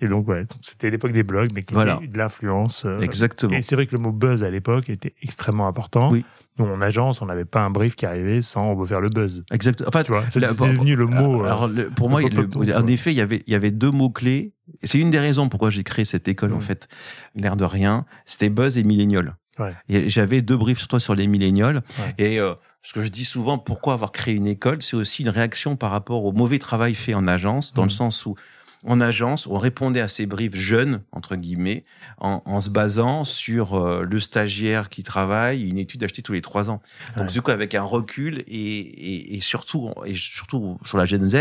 Et 0.00 0.08
donc, 0.08 0.28
ouais, 0.28 0.44
c'était 0.62 0.90
l'époque 0.90 1.12
des 1.12 1.22
blogs, 1.22 1.50
mais 1.54 1.62
qui 1.62 1.74
Voilà. 1.74 1.96
était 2.02 2.08
de 2.12 2.18
l'influence. 2.18 2.84
euh, 2.86 3.00
Exactement. 3.00 3.56
Et 3.56 3.62
c'est 3.62 3.74
vrai 3.74 3.86
que 3.86 3.96
le 3.96 4.02
mot 4.02 4.12
buzz 4.12 4.42
à 4.44 4.50
l'époque 4.50 4.88
était 4.90 5.14
extrêmement 5.22 5.66
important. 5.66 6.10
Oui. 6.10 6.24
Nous, 6.58 6.64
en 6.66 6.80
agence, 6.80 7.20
on 7.20 7.26
n'avait 7.26 7.44
pas 7.44 7.60
un 7.60 7.70
brief 7.70 7.96
qui 7.96 8.06
arrivait 8.06 8.40
sans 8.40 8.70
on 8.70 8.74
veut 8.76 8.86
faire 8.86 9.00
le 9.00 9.08
buzz. 9.08 9.44
Exact. 9.50 9.82
Tu 10.04 10.12
vois, 10.12 10.22
c'est 10.30 10.38
devenu 10.40 10.94
le 10.94 11.06
mot. 11.06 11.42
euh, 11.42 11.46
Alors, 11.46 11.66
le- 11.66 11.90
pour 11.90 12.08
moi, 12.10 12.20
le- 12.20 12.76
en 12.76 12.86
effet, 12.86 13.10
il 13.12 13.16
y 13.16 13.20
avait, 13.20 13.42
il 13.48 13.52
y 13.52 13.56
avait 13.56 13.72
deux 13.72 13.90
mots 13.90 14.10
clés. 14.10 14.52
C'est 14.84 14.98
une 14.98 15.10
des 15.10 15.18
raisons 15.18 15.48
pourquoi 15.48 15.70
j'ai 15.70 15.82
créé 15.82 16.04
cette 16.04 16.28
école, 16.28 16.52
en 16.52 16.58
Mm. 16.58 16.62
fait. 16.62 16.88
L'air 17.34 17.56
de 17.56 17.64
rien, 17.64 18.06
c'était 18.24 18.50
buzz 18.50 18.78
et 18.78 18.84
millénial. 18.84 19.36
Ouais. 19.58 19.74
Et 19.88 20.08
j'avais 20.08 20.42
deux 20.42 20.56
briefs 20.56 20.78
sur 20.78 20.88
toi 20.88 21.00
sur 21.00 21.14
les 21.14 21.26
millénials. 21.26 21.82
Ouais. 21.98 22.14
Et 22.18 22.40
euh, 22.40 22.54
ce 22.82 22.92
que 22.92 23.02
je 23.02 23.08
dis 23.08 23.24
souvent, 23.24 23.58
pourquoi 23.58 23.94
avoir 23.94 24.12
créé 24.12 24.34
une 24.34 24.46
école, 24.46 24.80
c'est 24.82 24.96
aussi 24.96 25.22
une 25.22 25.28
réaction 25.30 25.74
par 25.76 25.90
rapport 25.90 26.24
au 26.24 26.32
mauvais 26.32 26.58
travail 26.60 26.94
fait 26.94 27.14
en 27.14 27.26
agence, 27.26 27.72
dans 27.74 27.82
Mm. 27.82 27.86
le 27.86 27.90
sens 27.90 28.26
où 28.26 28.34
en 28.86 29.00
agence, 29.00 29.46
on 29.46 29.56
répondait 29.58 30.00
à 30.00 30.08
ces 30.08 30.26
briefs 30.26 30.54
jeunes, 30.56 31.02
entre 31.12 31.36
guillemets, 31.36 31.82
en, 32.18 32.42
en 32.44 32.60
se 32.60 32.68
basant 32.70 33.24
sur 33.24 33.74
euh, 33.74 34.02
le 34.04 34.20
stagiaire 34.20 34.88
qui 34.90 35.02
travaille, 35.02 35.68
une 35.68 35.78
étude 35.78 36.04
achetée 36.04 36.22
tous 36.22 36.32
les 36.34 36.42
trois 36.42 36.70
ans. 36.70 36.80
Donc, 37.16 37.26
Ouais. 37.26 37.32
du 37.32 37.40
coup, 37.42 37.50
avec 37.50 37.74
un 37.74 37.82
recul 37.82 38.44
et, 38.46 38.78
et, 38.78 39.36
et 39.36 39.40
surtout, 39.40 39.90
et 40.04 40.14
surtout 40.14 40.78
sur 40.84 40.98
la 40.98 41.06
Gen 41.06 41.24
Z, 41.24 41.34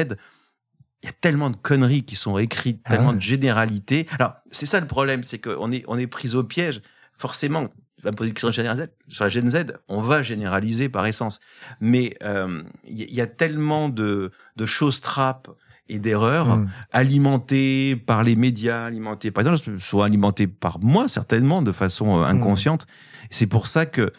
il 1.03 1.07
y 1.07 1.09
a 1.09 1.13
tellement 1.19 1.49
de 1.49 1.57
conneries 1.57 2.03
qui 2.03 2.15
sont 2.15 2.37
écrites, 2.37 2.79
Ah 2.85 2.91
tellement 2.91 3.09
ouais. 3.09 3.15
de 3.17 3.21
généralités. 3.21 4.07
Alors, 4.19 4.35
c'est 4.51 4.65
ça 4.65 4.79
le 4.79 4.87
problème, 4.87 5.21
c'est 5.23 5.39
qu'on 5.39 5.71
est, 5.71 5.83
on 5.87 5.97
est 5.99 6.07
pris 6.07 6.35
au 6.35 6.43
piège. 6.45 6.81
Forcément, 7.17 7.67
la 8.05 8.11
Gen 8.51 8.75
Z, 8.75 8.87
sur 9.09 9.23
la 9.25 9.29
Gen 9.29 9.49
Z, 9.49 9.65
on 9.87 10.01
va 10.01 10.23
généraliser 10.23 10.89
par 10.89 11.05
essence. 11.05 11.39
Mais 11.79 12.17
euh, 12.23 12.63
il 12.87 12.99
y, 12.99 13.03
il 13.03 13.13
y 13.13 13.21
a 13.21 13.27
tellement 13.27 13.89
de, 13.89 14.31
de 14.55 14.65
choses 14.65 15.01
trappes 15.01 15.49
et 15.89 15.99
d'erreurs 15.99 16.57
Mm. 16.57 16.69
alimentées 16.91 17.95
par 17.95 18.23
les 18.23 18.35
médias, 18.35 18.85
alimentées 18.85 19.31
par 19.31 19.45
exemple, 19.47 19.79
soit 19.79 20.05
alimentées 20.05 20.47
par 20.47 20.79
moi 20.79 21.07
certainement 21.07 21.61
de 21.61 21.71
façon 21.71 22.19
euh, 22.19 22.23
inconsciente. 22.25 22.87
C'est 23.29 23.47
pour 23.47 23.67
ça 23.67 23.85
que 23.85 24.11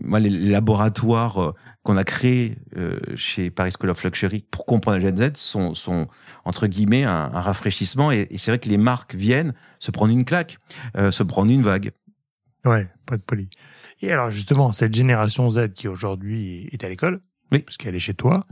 moi, 0.00 0.18
les 0.18 0.30
laboratoires 0.30 1.40
euh, 1.42 1.54
qu'on 1.84 1.96
a 1.96 2.04
créés 2.04 2.58
euh, 2.76 2.98
chez 3.14 3.50
Paris 3.50 3.70
School 3.78 3.90
of 3.90 4.02
Luxury 4.02 4.44
pour 4.50 4.66
comprendre 4.66 4.96
la 4.98 5.02
Gen 5.02 5.16
Z 5.16 5.36
sont, 5.36 5.74
sont 5.74 6.08
entre 6.44 6.66
guillemets 6.66 7.04
un, 7.04 7.30
un 7.32 7.40
rafraîchissement. 7.40 8.10
Et, 8.10 8.26
et 8.30 8.38
c'est 8.38 8.50
vrai 8.50 8.58
que 8.58 8.68
les 8.68 8.76
marques 8.78 9.14
viennent 9.14 9.54
se 9.78 9.90
prendre 9.92 10.12
une 10.12 10.24
claque, 10.24 10.58
euh, 10.96 11.10
se 11.12 11.22
prendre 11.22 11.50
une 11.52 11.62
vague. 11.62 11.92
Ouais, 12.64 12.88
pas 13.06 13.16
de 13.16 13.22
poli. 13.22 13.48
Et 14.02 14.12
alors, 14.12 14.30
justement, 14.30 14.72
cette 14.72 14.94
génération 14.94 15.48
Z 15.50 15.72
qui 15.74 15.86
aujourd'hui 15.88 16.68
est 16.72 16.82
à 16.84 16.88
l'école, 16.88 17.20
Oui. 17.52 17.60
parce 17.60 17.76
qu'elle 17.76 17.94
est 17.94 18.00
chez 18.00 18.14
toi, 18.14 18.46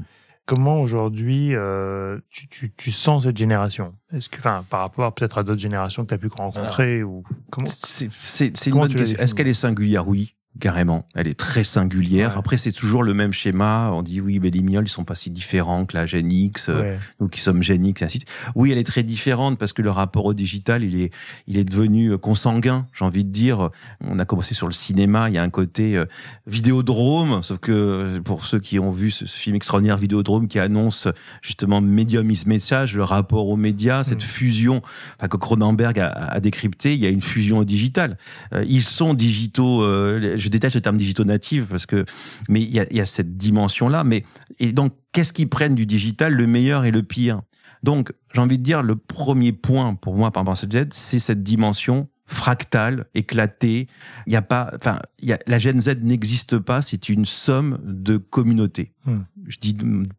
comment 0.47 0.81
aujourd'hui 0.81 1.55
euh, 1.55 2.19
tu, 2.31 2.49
tu, 2.49 2.73
tu 2.73 2.91
sens 2.91 3.25
cette 3.25 3.37
génération? 3.37 3.95
Est-ce 4.13 4.29
que, 4.29 4.39
enfin, 4.39 4.65
par 4.71 4.81
rapport 4.81 5.13
peut-être 5.13 5.39
à 5.39 5.43
d'autres 5.43 5.61
générations 5.61 6.03
que 6.05 6.09
tu 6.09 6.15
as 6.15 6.19
pu 6.19 6.29
rencontrer 6.29 7.03
ou 7.03 7.25
comment 7.51 7.67
C'est 7.67 8.67
une 8.67 8.75
bonne 8.75 8.95
question. 8.95 9.19
Est-ce 9.19 9.35
qu'elle 9.35 9.49
est 9.49 9.53
singulière? 9.55 10.09
Oui. 10.09 10.35
Carrément, 10.59 11.05
elle 11.15 11.29
est 11.29 11.39
très 11.39 11.65
singulière. 11.65 12.31
Ouais. 12.33 12.39
Après, 12.39 12.57
c'est 12.57 12.73
toujours 12.73 13.03
le 13.03 13.13
même 13.13 13.33
schéma. 13.33 13.91
On 13.93 14.03
dit 14.03 14.21
oui, 14.21 14.39
mais 14.41 14.51
les 14.51 14.61
millennials, 14.61 14.85
ils 14.87 14.89
sont 14.91 15.05
pas 15.05 15.15
si 15.15 15.31
différents 15.31 15.85
que 15.85 15.97
la 15.97 16.07
Gen 16.07 16.33
X. 16.33 16.69
euh, 16.69 16.81
Ouais. 16.81 16.99
nous 17.21 17.29
qui 17.29 17.41
sommes 17.41 17.63
Gen 17.63 17.85
X, 17.85 18.01
et 18.01 18.05
ainsi 18.07 18.19
de 18.19 18.23
suite. 18.25 18.33
Oui, 18.55 18.73
elle 18.73 18.79
est 18.79 18.85
très 18.85 19.03
différente 19.03 19.59
parce 19.59 19.73
que 19.73 19.83
le 19.83 19.91
rapport 19.91 20.25
au 20.25 20.35
digital, 20.35 20.83
il 20.85 21.01
est, 21.01 21.13
il 21.47 21.59
est 21.59 21.65
devenu 21.65 22.13
euh, 22.13 22.19
consanguin, 22.19 22.87
j'ai 22.93 23.05
envie 23.05 23.25
de 23.25 23.31
dire. 23.31 23.71
On 24.03 24.19
a 24.19 24.25
commencé 24.25 24.55
sur 24.55 24.67
le 24.67 24.73
cinéma, 24.73 25.29
il 25.29 25.35
y 25.35 25.39
a 25.39 25.43
un 25.43 25.51
côté 25.51 25.97
euh, 25.97 26.07
vidéodrome, 26.47 27.43
sauf 27.43 27.59
que 27.59 27.73
euh, 27.73 28.21
pour 28.21 28.45
ceux 28.45 28.59
qui 28.59 28.79
ont 28.79 28.91
vu 28.91 29.11
ce, 29.11 29.27
ce 29.27 29.37
film 29.37 29.57
extraordinaire 29.57 29.99
Vidéodrome 29.99 30.49
qui 30.49 30.59
annonce 30.59 31.07
justement 31.43 31.81
Medium 31.81 32.31
is 32.31 32.45
Message, 32.47 32.97
le 32.97 33.05
rapport 33.05 33.49
aux 33.49 33.57
médias, 33.57 34.05
cette 34.05 34.17
Mm. 34.23 34.27
fusion 34.27 34.83
enfin, 35.19 35.29
que 35.29 35.37
Cronenberg 35.37 35.99
a, 36.01 36.09
a 36.09 36.41
décrypté, 36.41 36.95
il 36.95 37.01
y 37.01 37.07
a 37.07 37.11
une 37.11 37.21
fusion 37.21 37.59
au 37.59 37.65
digital. 37.65 38.17
Euh, 38.55 38.65
ils 38.69 38.83
sont 38.83 39.15
digitaux, 39.15 39.83
euh, 39.83 40.37
je 40.47 40.51
déteste 40.51 40.77
le 40.77 40.81
terme 40.81 40.97
digitaux 40.97 41.25
natifs 41.25 41.67
parce 41.69 41.87
que, 41.87 42.05
mais 42.49 42.63
il 42.63 42.71
y 42.71 42.81
a, 42.81 42.87
il 42.91 42.97
y 42.97 43.01
a 43.01 43.05
cette 43.05 43.37
dimension-là. 43.37 44.05
Mais 44.05 44.25
et 44.59 44.73
donc, 44.73 44.95
qu'est-ce 45.13 45.33
qu'ils 45.33 45.49
prennent 45.49 45.75
du 45.75 45.87
digital, 45.87 46.33
le 46.33 46.47
meilleur 46.47 46.85
et 46.85 46.93
le 46.93 47.03
pire? 47.03 47.43
Donc, 47.83 48.13
j'ai 48.33 48.41
envie 48.41 48.59
de 48.59 48.63
dire, 48.63 48.83
le 48.83 48.97
premier 48.97 49.53
point 49.53 49.95
pour 49.95 50.17
moi 50.17 50.31
par 50.31 50.43
rapport 50.43 50.55
à 50.55 50.57
cette 50.57 50.73
Gen 50.73 50.85
Z, 50.85 50.89
c'est 50.93 51.19
cette 51.19 51.43
dimension 51.43 52.09
fractale, 52.29 53.07
éclatée. 53.15 53.87
Il 54.27 54.33
y 54.33 54.37
a 54.37 54.43
pas, 54.43 54.73
enfin, 54.75 54.99
la 55.47 55.59
Gen 55.59 55.81
Z 55.81 55.99
n'existe 56.03 56.59
pas. 56.59 56.83
C'est 56.83 57.09
une 57.09 57.25
somme 57.25 57.79
de 57.85 58.17
communautés. 58.17 58.93
Hmm. 59.05 59.19
Je 59.47 59.59
dis, 59.61 59.77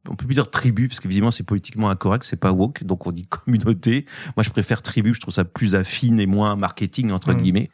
on 0.07 0.15
peut 0.15 0.25
plus 0.25 0.35
dire 0.35 0.49
tribu 0.49 0.87
parce 0.87 1.01
qu'évidemment 1.01 1.31
c'est 1.31 1.43
politiquement 1.43 1.89
incorrect, 1.89 2.23
c'est 2.23 2.39
pas 2.39 2.53
woke, 2.53 2.85
donc 2.85 3.07
on 3.07 3.11
dit 3.11 3.27
communauté. 3.27 4.05
Moi, 4.37 4.43
je 4.43 4.49
préfère 4.49 4.81
tribu. 4.81 5.13
Je 5.13 5.19
trouve 5.19 5.33
ça 5.33 5.43
plus 5.43 5.75
affine 5.75 6.19
et 6.19 6.27
moins 6.27 6.55
marketing 6.55 7.11
entre 7.11 7.33
Hmm. 7.33 7.37
guillemets 7.41 7.69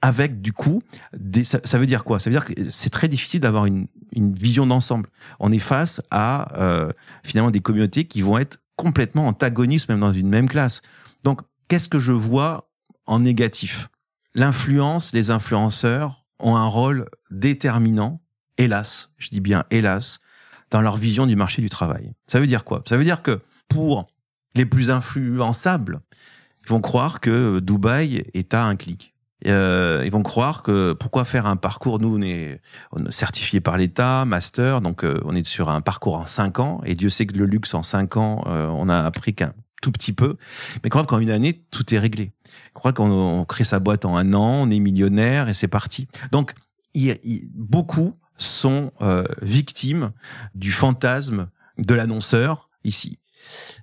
avec 0.00 0.40
du 0.42 0.52
coup, 0.52 0.82
des, 1.16 1.44
ça, 1.44 1.78
veut 1.78 1.86
dire 1.86 2.04
quoi? 2.04 2.18
Ça 2.18 2.28
veut 2.28 2.34
dire 2.34 2.44
que 2.44 2.70
c'est 2.70 2.90
très 2.90 3.08
difficile 3.08 3.40
d'avoir 3.40 3.66
une, 3.66 3.86
une 4.12 4.34
vision 4.34 4.66
d'ensemble. 4.66 5.08
On 5.38 5.52
est 5.52 5.58
face 5.58 6.02
à 6.10 6.58
euh, 6.60 6.92
finalement 7.22 7.50
des 7.50 7.60
communautés 7.60 8.04
qui 8.04 8.22
vont 8.22 8.38
être 8.38 8.58
complètement 8.76 9.26
antagonistes 9.26 9.88
même 9.88 10.00
dans 10.00 10.12
une 10.12 10.28
même 10.28 10.48
classe. 10.48 10.82
Donc, 11.24 11.40
qu'est-ce 11.68 11.88
que 11.88 11.98
je 11.98 12.12
vois 12.12 12.68
en 13.06 13.20
négatif? 13.20 13.88
L'influence, 14.34 15.12
les 15.12 15.30
influenceurs 15.30 16.24
ont 16.38 16.56
un 16.56 16.66
rôle 16.66 17.08
déterminant, 17.30 18.20
hélas, 18.58 19.10
je 19.18 19.28
dis 19.28 19.40
bien 19.40 19.64
hélas, 19.70 20.20
dans 20.70 20.80
leur 20.80 20.96
vision 20.96 21.26
du 21.26 21.36
marché 21.36 21.62
du 21.62 21.68
travail. 21.68 22.12
Ça 22.26 22.40
veut 22.40 22.46
dire 22.46 22.64
quoi? 22.64 22.82
Ça 22.88 22.96
veut 22.96 23.04
dire 23.04 23.22
que 23.22 23.40
pour 23.68 24.08
les 24.54 24.66
plus 24.66 24.90
influençables, 24.90 26.00
ils 26.64 26.68
vont 26.68 26.80
croire 26.80 27.20
que 27.20 27.60
Dubaï 27.60 28.24
est 28.34 28.54
à 28.54 28.64
un 28.64 28.76
clic. 28.76 29.11
Euh, 29.46 30.02
ils 30.04 30.10
vont 30.10 30.22
croire 30.22 30.62
que 30.62 30.92
pourquoi 30.92 31.24
faire 31.24 31.46
un 31.46 31.56
parcours 31.56 31.98
Nous, 31.98 32.16
on 32.16 32.22
est, 32.22 32.60
certifié 33.10 33.60
par 33.60 33.76
l'État, 33.76 34.24
master, 34.24 34.80
donc 34.80 35.04
euh, 35.04 35.20
on 35.24 35.34
est 35.34 35.46
sur 35.46 35.68
un 35.68 35.80
parcours 35.80 36.16
en 36.16 36.26
cinq 36.26 36.58
ans. 36.58 36.80
Et 36.84 36.94
Dieu 36.94 37.10
sait 37.10 37.26
que 37.26 37.36
le 37.36 37.46
luxe 37.46 37.74
en 37.74 37.82
cinq 37.82 38.16
ans, 38.16 38.44
euh, 38.46 38.68
on 38.68 38.88
a 38.88 38.98
appris 38.98 39.34
qu'un 39.34 39.52
tout 39.80 39.92
petit 39.92 40.12
peu. 40.12 40.36
Mais 40.84 40.90
croire 40.90 41.06
qu'en 41.06 41.18
une 41.18 41.30
année, 41.30 41.64
tout 41.70 41.92
est 41.94 41.98
réglé. 41.98 42.32
Croire 42.74 42.94
qu'on 42.94 43.10
on 43.10 43.44
crée 43.44 43.64
sa 43.64 43.80
boîte 43.80 44.04
en 44.04 44.16
un 44.16 44.32
an, 44.32 44.62
on 44.62 44.70
est 44.70 44.78
millionnaire 44.78 45.48
et 45.48 45.54
c'est 45.54 45.68
parti. 45.68 46.06
Donc, 46.30 46.54
beaucoup 47.54 48.14
sont 48.36 48.92
euh, 49.00 49.24
victimes 49.40 50.12
du 50.54 50.70
fantasme 50.72 51.48
de 51.78 51.94
l'annonceur 51.94 52.70
ici. 52.84 53.18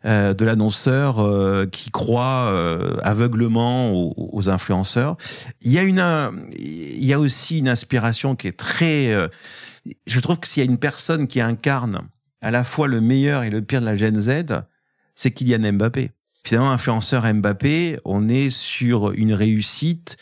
Euh, 0.06 0.34
de 0.34 0.46
l'annonceur 0.46 1.20
euh, 1.20 1.66
qui 1.66 1.92
croit 1.92 2.50
euh, 2.54 2.96
aveuglement 3.04 3.92
aux, 3.92 4.14
aux, 4.16 4.50
influenceurs. 4.50 5.18
Il 5.62 5.74
y 5.74 5.78
a 5.78 5.84
une, 5.84 6.50
il 6.58 7.04
y 7.04 7.12
a 7.12 7.20
aussi 7.20 7.60
une 7.60 7.68
inspiration 7.68 8.38
qui 8.38 8.48
est 8.48 8.58
très. 8.58 9.12
euh, 9.12 9.28
je 10.08 10.20
trouve 10.22 10.40
que 10.40 10.48
s'il 10.48 10.64
y 10.64 10.68
a 10.68 10.70
une 10.70 10.78
personne 10.78 11.28
qui 11.28 11.42
incarne 11.42 12.08
à 12.42 12.50
la 12.52 12.64
fois 12.64 12.88
le 12.88 13.02
meilleur 13.02 13.44
et 13.44 13.50
le 13.50 13.62
pire 13.62 13.82
de 13.82 13.86
la 13.86 13.98
Gen 13.98 14.20
Z, 14.22 14.62
c'est 15.16 15.32
Kylian 15.32 15.74
Mbappé. 15.74 16.12
Finalement, 16.46 16.72
influenceur 16.72 17.26
Mbappé, 17.34 18.00
on 18.06 18.30
est 18.30 18.50
sur 18.50 19.12
une 19.12 19.34
réussite 19.34 20.16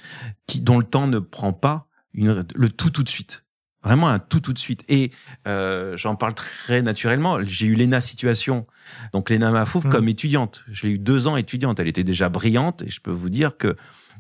qui, 0.48 0.62
dont 0.62 0.80
le 0.80 0.86
temps 0.86 1.06
ne 1.06 1.20
prend 1.20 1.54
pas 1.54 1.88
une, 2.16 2.44
le 2.56 2.70
tout 2.70 2.90
tout 2.90 3.04
de 3.04 3.10
suite. 3.10 3.44
Vraiment 3.88 4.10
un 4.10 4.20
tout 4.20 4.40
tout 4.40 4.54
de 4.54 4.60
suite. 4.60 4.84
Et 4.90 5.12
euh, 5.48 5.96
j'en 5.98 6.16
parle 6.16 6.34
très 6.34 6.82
naturellement. 6.82 7.40
J'ai 7.44 7.68
eu 7.68 7.76
Lena 7.76 8.02
Situation, 8.02 8.68
donc 9.14 9.30
Lena 9.30 9.52
Mafouf 9.52 9.86
mmh. 9.86 9.90
comme 9.90 10.08
étudiante. 10.08 10.66
Je 10.72 10.86
l'ai 10.86 10.94
eu 10.94 11.00
deux 11.00 11.28
ans 11.28 11.38
étudiante. 11.38 11.80
Elle 11.80 11.88
était 11.88 12.04
déjà 12.04 12.30
brillante 12.30 12.82
et 12.82 12.90
je 12.90 13.02
peux 13.02 13.12
vous 13.12 13.30
dire 13.30 13.58
que 13.58 13.76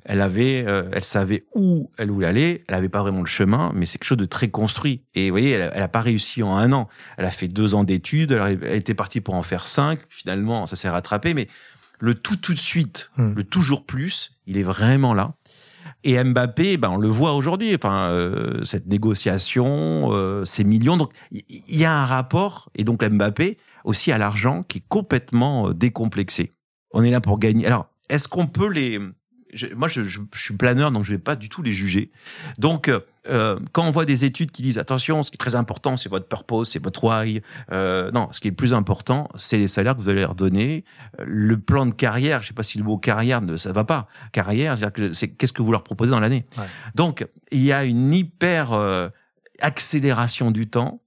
elle 0.06 0.22
avait, 0.22 0.64
euh, 0.68 0.90
elle 0.94 1.04
savait 1.04 1.46
où 1.54 1.92
elle 1.98 2.12
voulait 2.12 2.28
aller. 2.28 2.64
Elle 2.68 2.76
avait 2.76 2.90
pas 2.90 3.02
vraiment 3.02 3.20
le 3.20 3.28
chemin, 3.28 3.72
mais 3.76 3.86
c'est 3.86 3.98
quelque 3.98 4.08
chose 4.08 4.18
de 4.18 4.26
très 4.26 4.48
construit. 4.48 5.04
Et 5.16 5.30
vous 5.30 5.34
voyez, 5.34 5.52
elle, 5.52 5.72
elle 5.74 5.84
a 5.84 5.90
pas 5.90 6.02
réussi 6.02 6.44
en 6.44 6.56
un 6.56 6.72
an. 6.72 6.88
Elle 7.18 7.26
a 7.26 7.32
fait 7.32 7.50
deux 7.50 7.76
ans 7.76 7.84
d'études. 7.84 8.32
Elle, 8.32 8.60
elle, 8.64 8.78
était 8.78 8.94
partie 8.94 9.20
pour 9.20 9.34
en 9.34 9.44
faire 9.44 9.68
cinq. 9.68 10.00
Finalement, 10.08 10.66
ça 10.66 10.78
s'est 10.78 10.90
rattrapé. 10.90 11.34
Mais 11.34 11.48
le 12.00 12.14
tout 12.14 12.38
tout 12.38 12.54
de 12.54 12.60
suite, 12.60 13.10
mmh. 13.18 13.34
le 13.34 13.44
toujours 13.44 13.86
plus, 13.86 14.38
il 14.46 14.58
est 14.58 14.64
vraiment 14.64 15.14
là. 15.14 15.34
Et 16.08 16.24
Mbappé, 16.24 16.78
ben 16.78 16.92
on 16.92 16.98
le 16.98 17.10
voit 17.10 17.34
aujourd'hui. 17.34 17.76
Enfin, 17.76 18.12
euh, 18.12 18.64
cette 18.64 18.88
négociation, 18.88 20.14
euh, 20.14 20.46
ces 20.46 20.64
millions. 20.64 20.96
Donc, 20.96 21.12
il 21.32 21.44
y, 21.68 21.84
a 21.84 21.94
un 21.94 22.06
rapport. 22.06 22.70
Et 22.76 22.86
donc 22.86 23.04
Mbappé 23.04 23.58
aussi 23.84 24.14
à 24.14 24.18
l'argent 24.18 24.64
qui 24.64 24.78
est 24.78 24.84
complètement 24.88 25.68
euh, 25.68 25.74
décomplexé. 25.74 26.54
On 26.92 27.04
est 27.04 27.12
là 27.12 27.20
pour 27.20 27.40
gagner. 27.40 27.66
Alors, 27.66 27.90
est-ce 28.08 28.30
qu'on 28.30 28.48
peut 28.48 28.70
les 28.70 29.02
moi, 29.76 29.88
je, 29.88 30.02
suis 30.36 30.56
planeur, 30.56 30.92
donc 30.92 31.04
je 31.04 31.12
vais 31.12 31.20
pas 31.20 31.36
du 31.36 31.50
tout 31.50 31.62
les 31.62 31.72
juger. 31.72 32.12
Donc, 32.58 32.92
euh, 33.30 33.60
quand 33.72 33.86
on 33.86 33.92
voit 33.92 34.06
des 34.06 34.26
études 34.26 34.52
qui 34.52 34.62
disent 34.62 34.78
attention, 34.78 35.24
ce 35.24 35.32
qui 35.32 35.36
est 35.36 35.38
très 35.38 35.56
important, 35.56 35.98
c'est 35.98 36.10
votre 36.10 36.28
purpose, 36.28 36.70
c'est 36.70 36.84
votre 36.84 37.04
why. 37.04 37.42
Euh, 37.72 38.12
non, 38.12 38.30
ce 38.32 38.40
qui 38.40 38.48
est 38.48 38.52
le 38.52 38.56
plus 38.56 38.74
important, 38.74 39.30
c'est 39.36 39.58
les 39.58 39.68
salaires 39.68 39.96
que 39.96 40.02
vous 40.02 40.10
allez 40.10 40.22
leur 40.22 40.36
donner. 40.36 40.84
Le 41.24 41.60
plan 41.60 41.86
de 41.86 41.94
carrière, 41.94 42.42
je 42.42 42.50
sais 42.50 42.54
pas 42.54 42.64
si 42.64 42.78
le 42.78 42.84
mot 42.84 42.98
carrière 42.98 43.42
ne 43.42 43.56
ça 43.56 43.72
va 43.72 43.84
pas. 43.84 44.08
Carrière, 44.32 44.78
c'est 45.14 45.30
qu'est-ce 45.30 45.54
que 45.54 45.62
vous 45.62 45.72
leur 45.72 45.84
proposez 45.84 46.12
dans 46.12 46.20
l'année? 46.20 46.46
Donc 46.96 47.28
il 47.52 47.64
y 47.64 47.72
a 47.72 47.84
une 47.84 48.14
hyper 48.14 48.74
euh, 48.74 49.10
accélération 49.60 50.52
du 50.52 50.70
temps. 50.70 51.02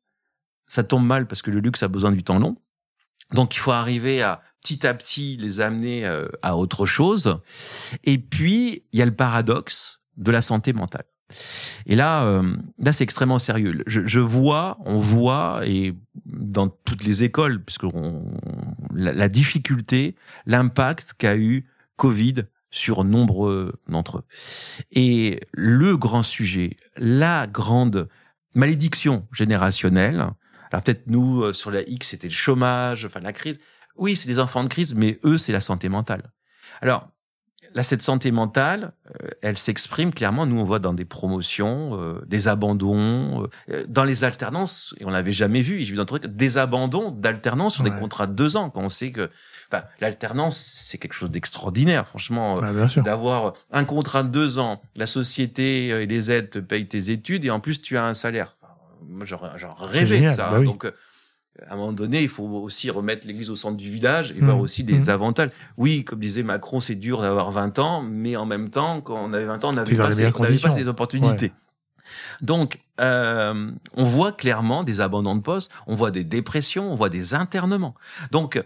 Ça 0.67 0.85
tombe 0.85 1.05
mal 1.05 1.27
parce 1.27 1.43
que 1.43 1.51
le 1.51 1.61
luxe 1.61 1.83
a 1.83 1.89
besoin 1.89 2.13
du 2.13 2.23
temps 2.23 2.39
long. 2.39 2.57
Donc 3.33 3.55
il 3.57 3.59
faut 3.59 3.73
arriver 3.73 4.23
à 4.23 4.43
petit 4.63 4.87
à 4.87 4.95
petit 4.95 5.37
les 5.37 5.61
amener 5.61 6.05
à 6.43 6.57
autre 6.57 6.85
chose. 6.85 7.41
Et 8.05 8.19
puis 8.19 8.85
il 8.93 8.99
y 8.99 9.03
a 9.03 9.07
le 9.07 9.15
paradoxe 9.15 10.01
de 10.17 10.31
la 10.31 10.43
santé 10.43 10.73
mentale. 10.73 11.05
Et 11.87 11.97
là, 11.97 12.25
euh, 12.25 12.57
là, 12.79 12.93
c'est 12.93 13.05
extrêmement 13.05 13.39
sérieux. 13.39 13.83
Je, 13.87 14.21
vois, 14.21 14.79
on 14.85 14.99
voit, 14.99 15.63
et 15.65 15.95
dans 16.27 16.69
toutes 16.69 17.05
les 17.05 17.23
écoles, 17.23 17.63
puisque 17.63 17.87
la, 18.95 19.13
la, 19.13 19.29
difficulté, 19.29 20.17
l'impact 20.47 21.15
qu'a 21.19 21.37
eu 21.37 21.67
Covid 21.97 22.45
sur 22.71 23.05
nombreux 23.05 23.75
d'entre 23.89 24.19
eux. 24.19 24.25
Et 24.93 25.41
le 25.53 25.97
grand 25.97 26.23
sujet, 26.23 26.77
la 26.97 27.47
grande 27.47 28.09
malédiction 28.55 29.27
générationnelle, 29.33 30.27
alors 30.71 30.83
peut-être 30.85 31.07
nous, 31.07 31.43
euh, 31.43 31.53
sur 31.53 31.71
la 31.71 31.83
X, 31.83 32.09
c'était 32.09 32.29
le 32.29 32.35
chômage, 32.35 33.05
enfin 33.05 33.21
la 33.21 33.33
crise. 33.33 33.59
Oui, 33.97 34.17
c'est 34.17 34.29
des 34.29 34.39
enfants 34.39 34.63
de 34.63 34.69
crise, 34.69 34.95
mais 34.95 35.19
eux, 35.25 35.37
c'est 35.37 35.53
la 35.53 35.61
santé 35.61 35.89
mentale. 35.89 36.33
Alors, 36.81 37.09
là, 37.75 37.83
cette 37.83 38.03
santé 38.03 38.31
mentale, 38.31 38.93
euh, 39.23 39.29
elle 39.43 39.57
s'exprime 39.57 40.13
clairement. 40.13 40.47
Nous, 40.47 40.59
on 40.59 40.65
voit 40.65 40.79
dans 40.79 40.93
des 40.93 41.05
promotions, 41.05 41.99
euh, 42.01 42.21
des 42.27 42.49
abandons, 42.49 43.49
euh, 43.71 43.85
dans 43.89 44.05
les 44.05 44.25
alternances, 44.25 44.95
et 44.99 45.05
on 45.05 45.11
l'avait 45.11 45.33
jamais 45.33 45.61
vu. 45.61 45.79
J'ai 45.79 45.93
vu 45.93 45.97
dans 45.97 46.05
truc 46.05 46.27
des 46.27 46.59
abandons 46.59 47.11
d'alternance 47.11 47.75
sur 47.75 47.85
des 47.85 47.91
contrats 47.91 48.27
de 48.27 48.33
deux 48.33 48.57
ans, 48.57 48.71
quand 48.71 48.83
on 48.83 48.89
sait 48.89 49.13
que 49.13 49.31
enfin, 49.73 49.85
l'alternance, 50.01 50.57
c'est 50.57 50.99
quelque 50.99 51.15
chose 51.15 51.31
d'extraordinaire, 51.31 52.07
franchement, 52.07 52.61
d'avoir 52.97 53.55
un 53.71 53.85
contrat 53.85 54.23
de 54.23 54.29
deux 54.29 54.59
ans, 54.59 54.81
la 54.97 55.07
société 55.07 55.89
et 55.89 56.07
les 56.07 56.31
aides 56.31 56.51
te 56.51 56.59
payent 56.59 56.89
tes 56.89 57.11
études, 57.11 57.45
et 57.45 57.51
en 57.51 57.61
plus, 57.61 57.81
tu 57.81 57.97
as 57.97 58.05
un 58.05 58.15
salaire. 58.15 58.57
moi, 59.09 59.27
j'en 59.27 59.75
rêvais 59.75 60.23
de 60.23 60.29
ça. 60.29 60.51
Bah 60.51 60.63
Donc, 60.63 60.91
à 61.69 61.75
un 61.75 61.77
moment 61.77 61.93
donné, 61.93 62.23
il 62.23 62.29
faut 62.29 62.45
aussi 62.45 62.91
remettre 62.91 63.27
l'église 63.27 63.51
au 63.51 63.57
centre 63.57 63.77
du 63.77 63.91
village 63.91 64.33
et 64.33 64.41
voir 64.41 64.57
mmh. 64.57 64.61
aussi 64.61 64.85
des 64.85 64.99
mmh. 64.99 65.09
avantages. 65.11 65.51
Oui, 65.77 66.05
comme 66.05 66.21
disait 66.21 66.43
Macron, 66.43 66.81
c'est 66.81 66.95
dur 66.95 67.21
d'avoir 67.21 67.51
20 67.51 67.79
ans, 67.79 68.03
mais 68.03 68.37
en 68.37 68.47
même 68.47 68.71
temps, 68.71 69.01
quand 69.01 69.23
on 69.23 69.33
avait 69.33 69.45
20 69.45 69.65
ans, 69.65 69.69
on 69.71 69.73
n'avait 69.75 69.97
pas, 69.97 70.13
ces 70.71 70.87
opportunités. 70.87 71.53
Donc, 72.41 72.81
euh, 73.01 73.71
on 73.95 74.05
voit 74.05 74.33
clairement 74.33 74.83
des 74.83 75.01
abandons 75.01 75.37
de 75.37 75.43
poste, 75.43 75.71
on 75.87 75.95
voit 75.95 76.11
des 76.11 76.25
dépressions, 76.25 76.93
on 76.93 76.97
voit 76.97 77.09
des 77.09 77.35
internements. 77.35 77.95
Donc, 78.31 78.63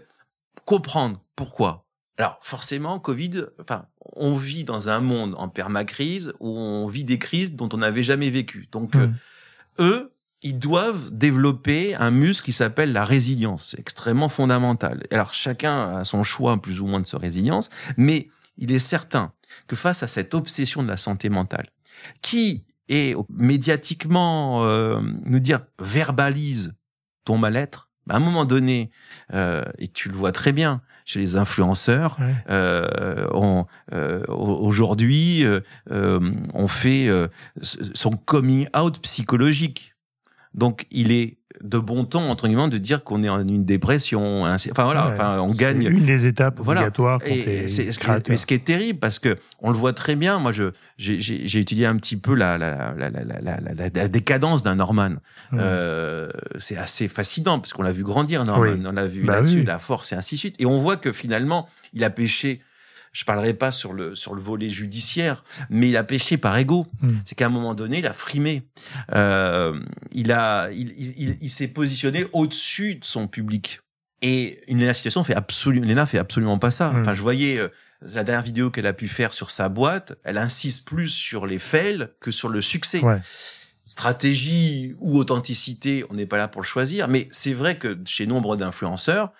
comprendre 0.65 1.19
pourquoi. 1.35 1.85
Alors, 2.17 2.37
forcément, 2.41 2.99
Covid, 2.99 3.45
enfin, 3.61 3.85
on 4.15 4.35
vit 4.35 4.63
dans 4.63 4.89
un 4.89 5.01
monde 5.01 5.35
en 5.37 5.49
permacrise 5.49 6.33
où 6.39 6.49
on 6.49 6.87
vit 6.87 7.03
des 7.03 7.19
crises 7.19 7.51
dont 7.51 7.69
on 7.73 7.77
n'avait 7.77 8.03
jamais 8.03 8.29
vécu. 8.29 8.67
Donc, 8.71 8.95
mmh. 8.95 9.13
eux, 9.79 10.11
ils 10.45 10.59
doivent 10.59 11.09
développer 11.11 11.95
un 11.95 12.11
muscle 12.11 12.45
qui 12.45 12.53
s'appelle 12.53 12.93
la 12.93 13.03
résilience, 13.03 13.75
extrêmement 13.79 14.29
fondamental. 14.29 15.03
Alors 15.09 15.33
chacun 15.33 15.97
a 15.97 16.05
son 16.05 16.21
choix 16.21 16.61
plus 16.61 16.79
ou 16.79 16.85
moins 16.85 16.99
de 16.99 17.07
sa 17.07 17.17
résilience, 17.17 17.71
mais 17.97 18.29
il 18.57 18.71
est 18.71 18.79
certain 18.79 19.33
que 19.65 19.75
face 19.75 20.03
à 20.03 20.07
cette 20.07 20.35
obsession 20.35 20.83
de 20.83 20.87
la 20.87 20.97
santé 20.97 21.29
mentale, 21.29 21.67
qui 22.21 22.67
est 22.89 23.17
médiatiquement 23.29 24.63
euh, 24.65 25.01
nous 25.23 25.39
dire 25.39 25.61
verbalise 25.79 26.75
ton 27.23 27.39
mal-être, 27.39 27.89
à 28.07 28.17
un 28.17 28.19
moment 28.19 28.45
donné, 28.45 28.91
euh, 29.33 29.63
et 29.79 29.87
tu 29.87 30.09
le 30.09 30.15
vois 30.15 30.31
très 30.31 30.51
bien 30.51 30.81
chez 31.05 31.19
les 31.19 31.37
influenceurs, 31.37 32.17
euh, 32.49 33.25
euh, 33.93 34.23
aujourd'hui, 34.27 35.43
on 35.89 36.67
fait 36.67 37.09
son 37.63 38.11
coming 38.11 38.67
out 38.77 38.99
psychologique. 38.99 39.94
Donc, 40.55 40.87
il 40.89 41.11
est 41.11 41.37
de 41.63 41.77
bon 41.77 42.05
ton 42.05 42.29
entre 42.29 42.47
guillemets 42.47 42.69
de 42.69 42.77
dire 42.77 43.03
qu'on 43.03 43.23
est 43.23 43.29
en 43.29 43.47
une 43.47 43.65
dépression 43.65 44.43
enfin 44.43 44.83
voilà 44.83 45.07
enfin 45.07 45.39
on 45.39 45.51
gagne 45.51 45.83
une 45.83 46.05
des 46.05 46.25
étapes 46.25 46.59
obligatoires 46.59 47.21
et 47.25 47.67
c'est 47.67 47.89
mais 48.29 48.37
ce 48.37 48.45
qui 48.45 48.53
est 48.53 48.65
terrible 48.65 48.99
parce 48.99 49.19
que 49.19 49.37
on 49.61 49.71
le 49.71 49.77
voit 49.77 49.93
très 49.93 50.15
bien. 50.15 50.39
Moi 50.39 50.51
je 50.51 50.71
j'ai 50.97 51.59
étudié 51.59 51.85
un 51.85 51.95
petit 51.95 52.17
peu 52.17 52.35
la 52.35 52.57
la 52.57 52.93
la 52.97 53.09
la 53.09 53.41
la, 53.41 53.89
la, 53.93 54.07
décadence 54.07 54.63
d'un 54.63 54.75
Norman 54.75 55.15
euh, 55.53 56.29
c'est 56.57 56.77
assez 56.77 57.07
fascinant 57.07 57.59
parce 57.59 57.73
qu'on 57.73 57.83
l'a 57.83 57.91
vu 57.91 58.03
grandir 58.03 58.43
Norman 58.45 58.75
on 58.85 58.91
l'a 58.91 59.05
vu 59.05 59.23
bah 59.23 59.37
là-dessus 59.37 59.63
la 59.63 59.79
force 59.79 60.11
et 60.11 60.15
ainsi 60.15 60.35
de 60.35 60.39
suite. 60.39 60.55
Et 60.59 60.65
on 60.65 60.79
voit 60.79 60.97
que 60.97 61.11
finalement 61.11 61.67
il 61.93 62.03
a 62.03 62.09
pêché 62.09 62.61
je 63.15 63.23
parlerai 63.23 63.53
pas 63.53 63.71
sur 63.71 63.93
le 63.93 64.13
sur 64.13 64.35
le 64.35 64.41
volet 64.41 64.67
judiciaire, 64.67 65.45
mais 65.69 65.87
il 65.87 65.95
a 65.95 66.03
péché 66.03 66.35
par 66.35 66.57
ego. 66.57 66.85
Hmm. 67.01 67.19
C'est 67.23 67.33
qu'à 67.35 67.45
un 67.45 67.49
moment 67.49 67.73
donné, 67.73 67.99
il 67.99 68.07
a 68.07 68.11
frimé. 68.11 68.67
Euh, 69.13 69.79
il 70.11 70.33
a, 70.33 70.69
il, 70.71 70.91
il, 70.97 71.37
il 71.39 71.49
s'est 71.49 71.69
positionné 71.69 72.25
au-dessus 72.33 72.95
de 72.95 73.05
son 73.05 73.29
public. 73.29 73.79
Et 74.21 74.59
une 74.67 74.93
situation 74.93 75.23
fait 75.23 75.33
absolument, 75.33 75.87
Lena 75.87 76.05
fait 76.05 76.17
absolument 76.17 76.59
pas 76.59 76.71
ça. 76.71 76.91
Hmm. 76.91 77.01
Enfin, 77.01 77.13
je 77.13 77.21
voyais 77.21 77.57
euh, 77.57 77.69
la 78.01 78.25
dernière 78.25 78.43
vidéo 78.43 78.69
qu'elle 78.69 78.85
a 78.85 78.91
pu 78.91 79.07
faire 79.07 79.33
sur 79.33 79.49
sa 79.49 79.69
boîte, 79.69 80.17
elle 80.25 80.37
insiste 80.37 80.85
plus 80.85 81.07
sur 81.07 81.45
les 81.45 81.59
fails 81.59 82.09
que 82.19 82.31
sur 82.31 82.49
le 82.49 82.61
succès. 82.61 82.99
Ouais. 82.99 83.21
Stratégie 83.85 84.93
ou 84.99 85.17
authenticité, 85.17 86.03
on 86.09 86.15
n'est 86.15 86.25
pas 86.25 86.37
là 86.37 86.49
pour 86.49 86.61
le 86.61 86.67
choisir, 86.67 87.07
mais 87.07 87.29
c'est 87.31 87.53
vrai 87.53 87.77
que 87.77 87.97
chez 88.05 88.27
nombre 88.27 88.57
d'influenceurs, 88.57 89.31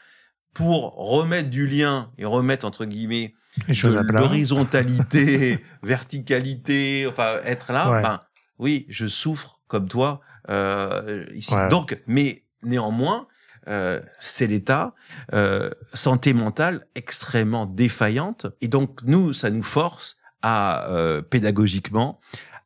pour 0.56 0.96
remettre 0.96 1.50
du 1.52 1.68
lien 1.68 2.12
et 2.18 2.26
remettre 2.26 2.66
entre 2.66 2.86
guillemets 2.86 3.36
l'horizontalité, 3.68 5.64
verticalité, 5.84 7.06
enfin 7.08 7.40
être 7.44 7.72
là, 7.72 8.02
ben 8.02 8.22
oui, 8.58 8.86
je 8.90 9.06
souffre 9.06 9.60
comme 9.68 9.88
toi 9.88 10.22
euh, 10.50 11.26
ici. 11.34 11.54
Donc, 11.70 12.02
mais 12.08 12.46
néanmoins, 12.64 13.28
euh, 13.68 14.00
c'est 14.20 14.48
l'État, 14.48 14.96
euh, 15.34 15.72
santé 15.94 16.34
mentale 16.34 16.88
extrêmement 16.96 17.66
défaillante, 17.66 18.48
et 18.62 18.70
donc 18.70 19.02
nous, 19.04 19.34
ça 19.34 19.50
nous 19.50 19.64
force 19.64 20.18
à 20.42 20.88
euh, 20.90 21.22
pédagogiquement 21.22 22.20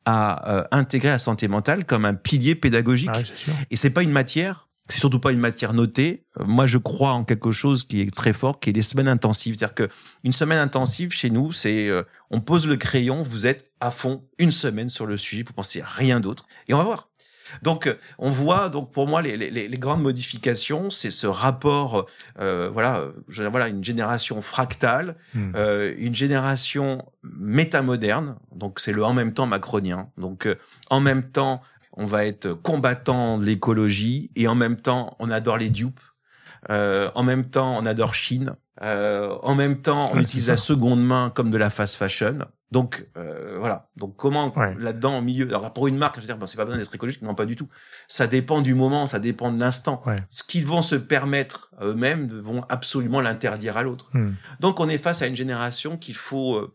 à 0.05 0.51
euh, 0.51 0.63
intégrer 0.71 1.09
la 1.09 1.17
santé 1.17 1.47
mentale 1.47 1.85
comme 1.85 2.05
un 2.05 2.13
pilier 2.13 2.55
pédagogique. 2.55 3.09
Ah 3.13 3.19
et 3.69 3.75
c'est 3.75 3.89
pas 3.89 4.03
une 4.03 4.11
matière 4.11 4.68
c'est 4.89 4.99
surtout 4.99 5.19
pas 5.19 5.31
une 5.31 5.39
matière 5.39 5.73
notée. 5.73 6.25
Euh, 6.39 6.43
moi, 6.45 6.65
je 6.65 6.77
crois 6.77 7.11
en 7.11 7.23
quelque 7.23 7.51
chose 7.51 7.87
qui 7.87 8.01
est 8.01 8.13
très 8.13 8.33
fort, 8.33 8.59
qui 8.59 8.69
est 8.69 8.73
les 8.73 8.81
semaines 8.81 9.07
intensives. 9.07 9.55
C'est-à-dire 9.57 9.75
que 9.75 9.89
une 10.23 10.31
semaine 10.31 10.59
intensive 10.59 11.11
chez 11.11 11.29
nous, 11.29 11.51
c'est 11.51 11.87
euh, 11.87 12.03
on 12.31 12.41
pose 12.41 12.67
le 12.67 12.75
crayon, 12.75 13.21
vous 13.21 13.47
êtes 13.47 13.71
à 13.79 13.91
fond 13.91 14.23
une 14.37 14.51
semaine 14.51 14.89
sur 14.89 15.05
le 15.05 15.17
sujet, 15.17 15.43
vous 15.43 15.53
pensez 15.53 15.81
à 15.81 15.85
rien 15.85 16.19
d'autre, 16.19 16.45
et 16.67 16.73
on 16.73 16.77
va 16.77 16.83
voir. 16.83 17.09
Donc, 17.61 17.87
euh, 17.87 17.95
on 18.17 18.29
voit 18.29 18.69
donc 18.69 18.91
pour 18.91 19.07
moi 19.07 19.21
les, 19.21 19.37
les, 19.37 19.67
les 19.67 19.77
grandes 19.77 20.01
modifications, 20.01 20.89
c'est 20.89 21.11
ce 21.11 21.27
rapport, 21.27 22.07
euh, 22.39 22.69
voilà, 22.71 23.05
voilà 23.27 23.67
une 23.67 23.83
génération 23.83 24.41
fractale, 24.41 25.15
hmm. 25.33 25.51
euh, 25.55 25.93
une 25.97 26.15
génération 26.15 27.05
métamoderne. 27.23 28.35
Donc, 28.55 28.79
c'est 28.79 28.91
le 28.91 29.03
en 29.03 29.13
même 29.13 29.33
temps 29.33 29.47
macronien. 29.47 30.09
Donc, 30.17 30.47
en 30.89 30.99
même 30.99 31.23
temps 31.23 31.61
on 31.93 32.05
va 32.05 32.25
être 32.25 32.53
combattant 32.53 33.37
de 33.37 33.45
l'écologie 33.45 34.31
et 34.35 34.47
en 34.47 34.55
même 34.55 34.77
temps 34.77 35.15
on 35.19 35.29
adore 35.29 35.57
les 35.57 35.69
dupes. 35.69 35.99
Euh, 36.69 37.09
en 37.15 37.23
même 37.23 37.45
temps 37.49 37.77
on 37.77 37.85
adore 37.85 38.13
Chine. 38.13 38.55
Euh, 38.81 39.35
en 39.43 39.55
même 39.55 39.81
temps 39.81 40.11
on 40.13 40.19
utilise 40.19 40.47
la 40.47 40.57
seconde 40.57 41.03
main 41.03 41.31
comme 41.33 41.49
de 41.49 41.57
la 41.57 41.69
fast 41.69 41.95
fashion. 41.95 42.39
Donc 42.71 43.07
euh, 43.17 43.57
voilà. 43.59 43.89
Donc 43.97 44.15
comment 44.15 44.53
là-dedans 44.77 45.17
au 45.17 45.21
milieu 45.21 45.47
Alors 45.47 45.73
pour 45.73 45.87
une 45.87 45.97
marque, 45.97 46.15
je 46.15 46.21
veux 46.21 46.25
dire, 46.27 46.37
bon, 46.37 46.45
c'est 46.45 46.57
pas 46.57 46.65
besoin 46.65 46.77
d'être 46.77 46.93
écologique, 46.93 47.21
non 47.21 47.33
pas 47.33 47.45
du 47.45 47.55
tout. 47.55 47.67
Ça 48.07 48.27
dépend 48.27 48.61
du 48.61 48.75
moment, 48.75 49.07
ça 49.07 49.19
dépend 49.19 49.51
de 49.51 49.59
l'instant. 49.59 50.01
Ce 50.29 50.43
qu'ils 50.43 50.65
vont 50.65 50.81
se 50.81 50.95
permettre 50.95 51.71
eux-mêmes 51.81 52.27
vont 52.27 52.63
absolument 52.69 53.21
l'interdire 53.21 53.75
à 53.75 53.83
l'autre. 53.83 54.09
Hmm. 54.13 54.33
Donc 54.59 54.79
on 54.79 54.87
est 54.87 54.99
face 54.99 55.21
à 55.21 55.27
une 55.27 55.35
génération 55.35 55.97
qu'il 55.97 56.15
faut 56.15 56.71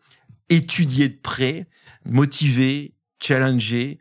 étudier 0.48 1.08
de 1.08 1.16
près, 1.16 1.66
motiver, 2.04 2.94
challenger, 3.20 4.00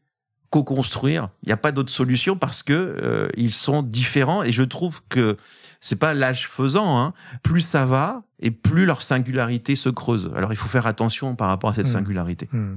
co-construire. 0.53 1.29
Il 1.41 1.47
n'y 1.47 1.53
a 1.53 1.57
pas 1.57 1.71
d'autre 1.71 1.89
solution 1.89 2.37
parce 2.37 2.61
que 2.61 2.73
euh, 2.73 3.27
ils 3.35 3.51
sont 3.51 3.81
différents 3.81 4.43
et 4.43 4.51
je 4.51 4.61
trouve 4.61 5.01
que 5.09 5.35
c'est 5.81 5.97
pas 5.97 6.13
l'âge 6.13 6.47
faisant. 6.47 6.99
Hein. 6.99 7.13
Plus 7.41 7.61
ça 7.61 7.87
va 7.87 8.21
et 8.39 8.51
plus 8.51 8.85
leur 8.85 9.01
singularité 9.01 9.75
se 9.75 9.89
creuse. 9.89 10.31
Alors 10.35 10.53
il 10.53 10.55
faut 10.55 10.69
faire 10.69 10.85
attention 10.85 11.35
par 11.35 11.47
rapport 11.47 11.71
à 11.71 11.73
cette 11.73 11.87
mmh. 11.87 11.89
singularité. 11.89 12.49
Mmh. 12.51 12.75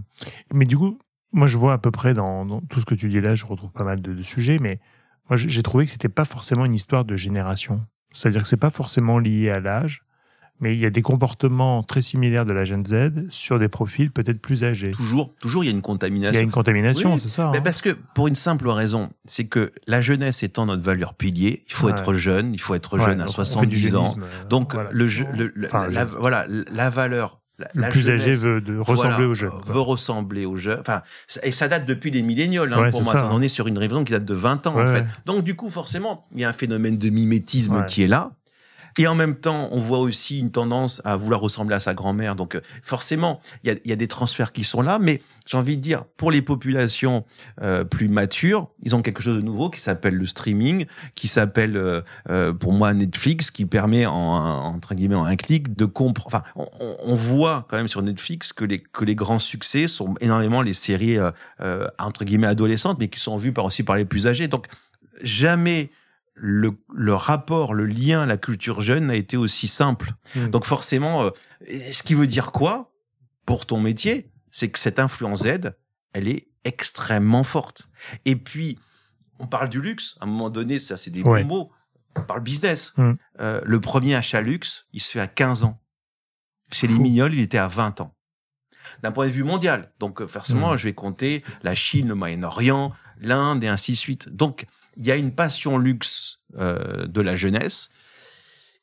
Mais 0.54 0.64
du 0.64 0.78
coup, 0.78 0.98
moi 1.32 1.46
je 1.46 1.58
vois 1.58 1.74
à 1.74 1.78
peu 1.78 1.90
près 1.90 2.14
dans, 2.14 2.62
tout 2.62 2.80
ce 2.80 2.86
que 2.86 2.94
tu 2.94 3.08
dis 3.08 3.20
là, 3.20 3.34
je 3.34 3.44
retrouve 3.44 3.72
pas 3.72 3.84
mal 3.84 4.00
de, 4.00 4.22
sujets, 4.22 4.56
mais 4.58 4.80
moi 5.28 5.36
j'ai 5.36 5.62
trouvé 5.62 5.84
que 5.84 5.90
c'était 5.90 6.08
pas 6.08 6.24
forcément 6.24 6.64
une 6.64 6.74
histoire 6.74 7.04
de 7.04 7.14
génération. 7.14 7.84
C'est-à-dire 8.10 8.42
que 8.42 8.48
c'est 8.48 8.56
pas 8.56 8.70
forcément 8.70 9.18
lié 9.18 9.50
à 9.50 9.60
l'âge. 9.60 10.05
Mais 10.60 10.74
il 10.74 10.80
y 10.80 10.86
a 10.86 10.90
des 10.90 11.02
comportements 11.02 11.82
très 11.82 12.02
similaires 12.02 12.46
de 12.46 12.52
la 12.52 12.64
Gen 12.64 12.84
Z 12.84 13.28
sur 13.30 13.58
des 13.58 13.68
profils 13.68 14.10
peut-être 14.10 14.40
plus 14.40 14.64
âgés. 14.64 14.90
Toujours, 14.92 15.34
toujours, 15.40 15.64
il 15.64 15.66
y 15.66 15.70
a 15.70 15.72
une 15.72 15.82
contamination. 15.82 16.32
Il 16.32 16.36
y 16.36 16.38
a 16.38 16.42
une 16.44 16.50
contamination, 16.50 17.18
c'est 17.18 17.28
ça. 17.28 17.50
Mais 17.52 17.58
hein. 17.58 17.62
parce 17.62 17.80
que, 17.82 17.90
pour 18.14 18.28
une 18.28 18.34
simple 18.34 18.68
raison, 18.68 19.10
c'est 19.24 19.46
que 19.46 19.72
la 19.86 20.00
jeunesse 20.00 20.42
étant 20.42 20.66
notre 20.66 20.82
valeur 20.82 21.14
pilier, 21.14 21.64
il 21.68 21.72
faut 21.72 21.86
Ouais. 21.86 21.92
être 21.92 22.14
jeune, 22.14 22.54
il 22.54 22.60
faut 22.60 22.74
être 22.74 22.98
Ouais, 22.98 23.04
jeune 23.04 23.20
à 23.20 23.24
on 23.24 23.32
fait 23.32 23.66
du 23.66 23.78
70 23.88 23.94
ans. 23.96 24.14
euh, 24.18 24.48
Donc, 24.48 24.74
voilà. 24.74 24.90
le, 24.92 25.06
le- 25.06 25.52
le- 25.54 25.66
Enfin, 25.66 25.88
la, 25.88 26.04
voilà, 26.04 26.46
la 26.72 26.90
valeur, 26.90 27.40
la, 27.58 27.68
le 27.74 27.80
la 27.82 27.88
plus 27.88 28.08
âgé 28.10 28.34
jeunesse, 28.34 28.42
veut 28.44 28.60
de 28.60 28.78
ressembler 28.78 29.10
voilà, 29.12 29.28
aux 29.28 29.34
jeunes. 29.34 29.50
quoi. 29.50 29.62
Veut 29.74 29.80
ressembler 29.80 30.44
aux 30.46 30.56
jeunes. 30.56 30.80
Enfin, 30.80 31.02
et 31.42 31.52
ça 31.52 31.68
date 31.68 31.86
depuis 31.86 32.10
les 32.10 32.22
millénials, 32.22 32.72
hein, 32.72 32.80
Ouais, 32.80 32.90
pour 32.90 33.02
moi. 33.02 33.12
ça, 33.12 33.20
Ça, 33.20 33.26
hein. 33.26 33.30
On 33.32 33.40
est 33.42 33.48
sur 33.48 33.66
une 33.66 33.78
révolution 33.78 34.04
qui 34.04 34.12
date 34.12 34.24
de 34.24 34.34
20 34.34 34.66
ans, 34.66 34.74
Ouais, 34.76 34.82
en 34.82 34.86
fait. 34.86 35.00
ouais. 35.00 35.06
Donc, 35.26 35.42
du 35.44 35.54
coup, 35.54 35.70
forcément, 35.70 36.26
il 36.34 36.40
y 36.40 36.44
a 36.44 36.48
un 36.48 36.52
phénomène 36.54 36.98
de 36.98 37.08
mimétisme 37.10 37.76
Ouais. 37.76 37.86
qui 37.86 38.02
est 38.02 38.08
là. 38.08 38.32
Et 38.98 39.06
en 39.06 39.14
même 39.14 39.36
temps, 39.36 39.68
on 39.72 39.78
voit 39.78 39.98
aussi 39.98 40.38
une 40.38 40.50
tendance 40.50 41.02
à 41.04 41.16
vouloir 41.16 41.40
ressembler 41.40 41.74
à 41.76 41.80
sa 41.80 41.92
grand-mère. 41.92 42.34
Donc, 42.34 42.54
euh, 42.54 42.60
forcément, 42.82 43.40
il 43.62 43.70
y 43.70 43.74
a, 43.74 43.76
y 43.84 43.92
a 43.92 43.96
des 43.96 44.08
transferts 44.08 44.52
qui 44.52 44.64
sont 44.64 44.80
là. 44.80 44.98
Mais 44.98 45.20
j'ai 45.46 45.58
envie 45.58 45.76
de 45.76 45.82
dire, 45.82 46.04
pour 46.16 46.30
les 46.30 46.40
populations 46.40 47.24
euh, 47.60 47.84
plus 47.84 48.08
matures, 48.08 48.68
ils 48.82 48.96
ont 48.96 49.02
quelque 49.02 49.22
chose 49.22 49.36
de 49.36 49.42
nouveau 49.42 49.68
qui 49.68 49.80
s'appelle 49.80 50.14
le 50.14 50.24
streaming, 50.26 50.86
qui 51.14 51.28
s'appelle, 51.28 51.76
euh, 51.76 52.00
euh, 52.30 52.52
pour 52.54 52.72
moi, 52.72 52.94
Netflix, 52.94 53.50
qui 53.50 53.66
permet, 53.66 54.06
en, 54.06 54.14
entre 54.14 54.94
guillemets, 54.94 55.14
en 55.14 55.24
un 55.24 55.36
clic, 55.36 55.76
de 55.76 55.84
comprendre. 55.84 56.26
Enfin, 56.28 56.42
on, 56.56 56.96
on- 57.04 57.14
voit 57.16 57.66
quand 57.68 57.76
même 57.76 57.88
sur 57.88 58.02
Netflix 58.02 58.52
que 58.52 58.64
les, 58.64 58.80
que 58.80 59.04
les 59.04 59.14
grands 59.14 59.38
succès 59.38 59.88
sont 59.88 60.14
énormément 60.20 60.62
les 60.62 60.72
séries, 60.72 61.18
euh, 61.18 61.88
entre 61.98 62.24
guillemets, 62.24 62.46
adolescentes, 62.46 62.98
mais 62.98 63.08
qui 63.08 63.20
sont 63.20 63.36
vues 63.36 63.52
par, 63.52 63.64
aussi 63.64 63.82
par 63.82 63.96
les 63.96 64.04
plus 64.04 64.26
âgés. 64.26 64.48
Donc, 64.48 64.66
jamais 65.22 65.90
le, 66.38 66.78
le 66.94 67.14
rapport, 67.14 67.72
le 67.74 67.86
lien, 67.86 68.26
la 68.26 68.36
culture 68.36 68.80
jeune 68.82 69.06
n'a 69.06 69.14
été 69.14 69.36
aussi 69.36 69.66
simple. 69.68 70.12
Mm. 70.34 70.48
Donc 70.48 70.64
forcément, 70.64 71.22
euh, 71.24 71.30
ce 71.92 72.02
qui 72.02 72.14
veut 72.14 72.26
dire 72.26 72.52
quoi 72.52 72.92
pour 73.46 73.64
ton 73.66 73.80
métier 73.80 74.30
C'est 74.50 74.68
que 74.70 74.78
cette 74.78 74.98
influence 74.98 75.44
Z, 75.44 75.72
elle 76.12 76.28
est 76.28 76.48
extrêmement 76.64 77.42
forte. 77.44 77.82
Et 78.24 78.36
puis, 78.36 78.78
on 79.38 79.46
parle 79.46 79.68
du 79.68 79.80
luxe. 79.80 80.16
À 80.20 80.24
un 80.24 80.28
moment 80.28 80.50
donné, 80.50 80.78
ça 80.78 80.96
c'est 80.96 81.10
des 81.10 81.22
Ouais. 81.22 81.42
bons 81.42 81.48
mots. 81.48 81.72
On 82.16 82.22
parle 82.22 82.40
business. 82.40 82.92
Mm. 82.96 83.12
Euh, 83.40 83.60
le 83.64 83.80
premier 83.80 84.14
achat 84.14 84.40
luxe, 84.40 84.86
il 84.92 85.00
se 85.00 85.12
fait 85.12 85.20
à 85.20 85.26
15 85.28 85.64
ans. 85.64 85.80
Chez 86.72 86.86
les 86.86 86.94
Fou. 86.94 87.02
Mignols, 87.02 87.34
il 87.34 87.40
était 87.40 87.58
à 87.58 87.68
20 87.68 88.00
ans. 88.00 88.14
D'un 89.02 89.12
point 89.12 89.26
de 89.26 89.32
vue 89.32 89.44
mondial. 89.44 89.92
Donc 90.00 90.20
euh, 90.20 90.26
forcément, 90.26 90.72
Mm. 90.74 90.76
je 90.76 90.84
vais 90.84 90.94
compter 90.94 91.42
la 91.62 91.74
Chine, 91.74 92.08
le 92.08 92.14
Moyen-Orient, 92.14 92.92
l'Inde 93.20 93.62
et 93.64 93.68
ainsi 93.68 93.92
de 93.92 93.96
suite. 93.96 94.28
Donc, 94.28 94.66
il 94.96 95.04
y 95.04 95.10
a 95.10 95.16
une 95.16 95.32
passion 95.32 95.78
luxe 95.78 96.40
euh, 96.58 97.06
de 97.06 97.20
la 97.20 97.36
jeunesse 97.36 97.90